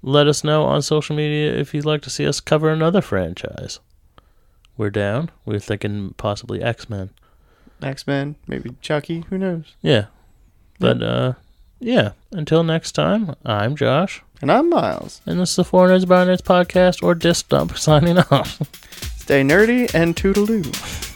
Let 0.02 0.26
us 0.26 0.44
know 0.44 0.64
on 0.64 0.82
social 0.82 1.16
media 1.16 1.52
if 1.54 1.72
you'd 1.74 1.86
like 1.86 2.02
to 2.02 2.10
see 2.10 2.26
us 2.26 2.40
cover 2.40 2.68
another 2.70 3.00
franchise. 3.00 3.80
We're 4.76 4.90
down. 4.90 5.30
We're 5.44 5.60
thinking 5.60 6.14
possibly 6.16 6.62
X 6.62 6.90
Men. 6.90 7.10
X 7.82 8.06
Men, 8.06 8.36
maybe 8.46 8.74
Chucky. 8.80 9.24
Who 9.30 9.38
knows? 9.38 9.74
Yeah. 9.82 10.06
But 10.78 11.02
uh 11.02 11.34
yeah. 11.80 12.12
Until 12.32 12.62
next 12.62 12.92
time, 12.92 13.34
I'm 13.44 13.76
Josh. 13.76 14.22
And 14.40 14.50
I'm 14.50 14.68
Miles. 14.68 15.20
And 15.26 15.40
this 15.40 15.50
is 15.50 15.56
the 15.56 15.64
Four 15.64 15.88
Nerds 15.88 16.04
About 16.04 16.28
Nerds 16.28 16.42
podcast 16.42 17.02
or 17.02 17.14
Disc 17.14 17.48
Dump 17.48 17.78
signing 17.78 18.18
off. 18.18 18.60
Stay 19.24 19.42
nerdy 19.42 19.88
and 19.94 20.14
toodaloo. 20.14 21.13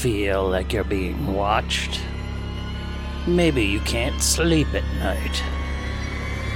Feel 0.00 0.48
like 0.48 0.72
you're 0.72 0.82
being 0.82 1.34
watched? 1.34 2.00
Maybe 3.26 3.62
you 3.62 3.80
can't 3.80 4.22
sleep 4.22 4.68
at 4.72 4.84
night. 4.94 5.42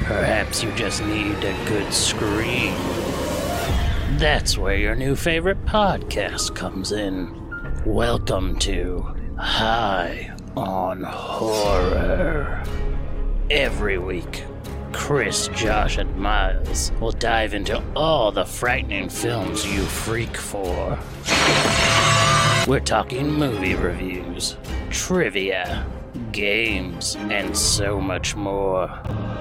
Perhaps 0.05 0.63
you 0.63 0.73
just 0.73 1.05
need 1.05 1.37
a 1.45 1.65
good 1.67 1.93
scream. 1.93 2.75
That's 4.17 4.57
where 4.57 4.77
your 4.77 4.95
new 4.95 5.15
favorite 5.15 5.63
podcast 5.67 6.57
comes 6.57 6.91
in. 6.91 7.39
Welcome 7.85 8.59
to 8.61 9.15
High 9.37 10.35
on 10.57 11.03
Horror. 11.03 12.65
Every 13.51 13.99
week, 13.99 14.45
Chris, 14.93 15.49
Josh, 15.49 15.99
and 15.99 16.17
Miles 16.17 16.93
will 16.99 17.13
dive 17.13 17.53
into 17.53 17.85
all 17.95 18.33
the 18.33 18.47
frightening 18.47 19.11
films 19.11 19.71
you 19.71 19.83
freak 19.83 20.35
for. 20.35 20.99
We're 22.67 22.81
talking 22.81 23.31
movie 23.31 23.75
reviews, 23.75 24.57
trivia, 24.89 25.87
games, 26.33 27.15
and 27.15 27.55
so 27.55 28.01
much 28.01 28.35
more. 28.37 28.89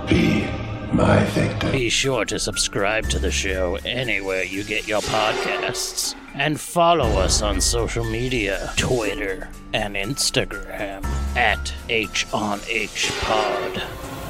Be 0.10 0.45
my 0.91 1.24
victim. 1.28 1.72
Be 1.72 1.88
sure 1.88 2.26
to 2.26 2.38
subscribe 2.38 3.08
to 3.12 3.20
the 3.20 3.32
show 3.32 3.78
anywhere 3.86 4.44
you 4.44 4.66
get 4.66 4.90
your 4.90 5.00
podcasts. 5.00 6.16
And 6.34 6.60
follow 6.60 7.06
us 7.22 7.41
on 7.41 7.62
social 7.62 8.04
media 8.04 8.74
Twitter 8.76 9.48
and 9.72 9.95
Instagram 9.95 11.06
at 11.38 11.74
HONHPod 11.88 13.82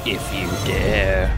if 0.06 0.32
you 0.32 0.46
dare. 0.72 1.36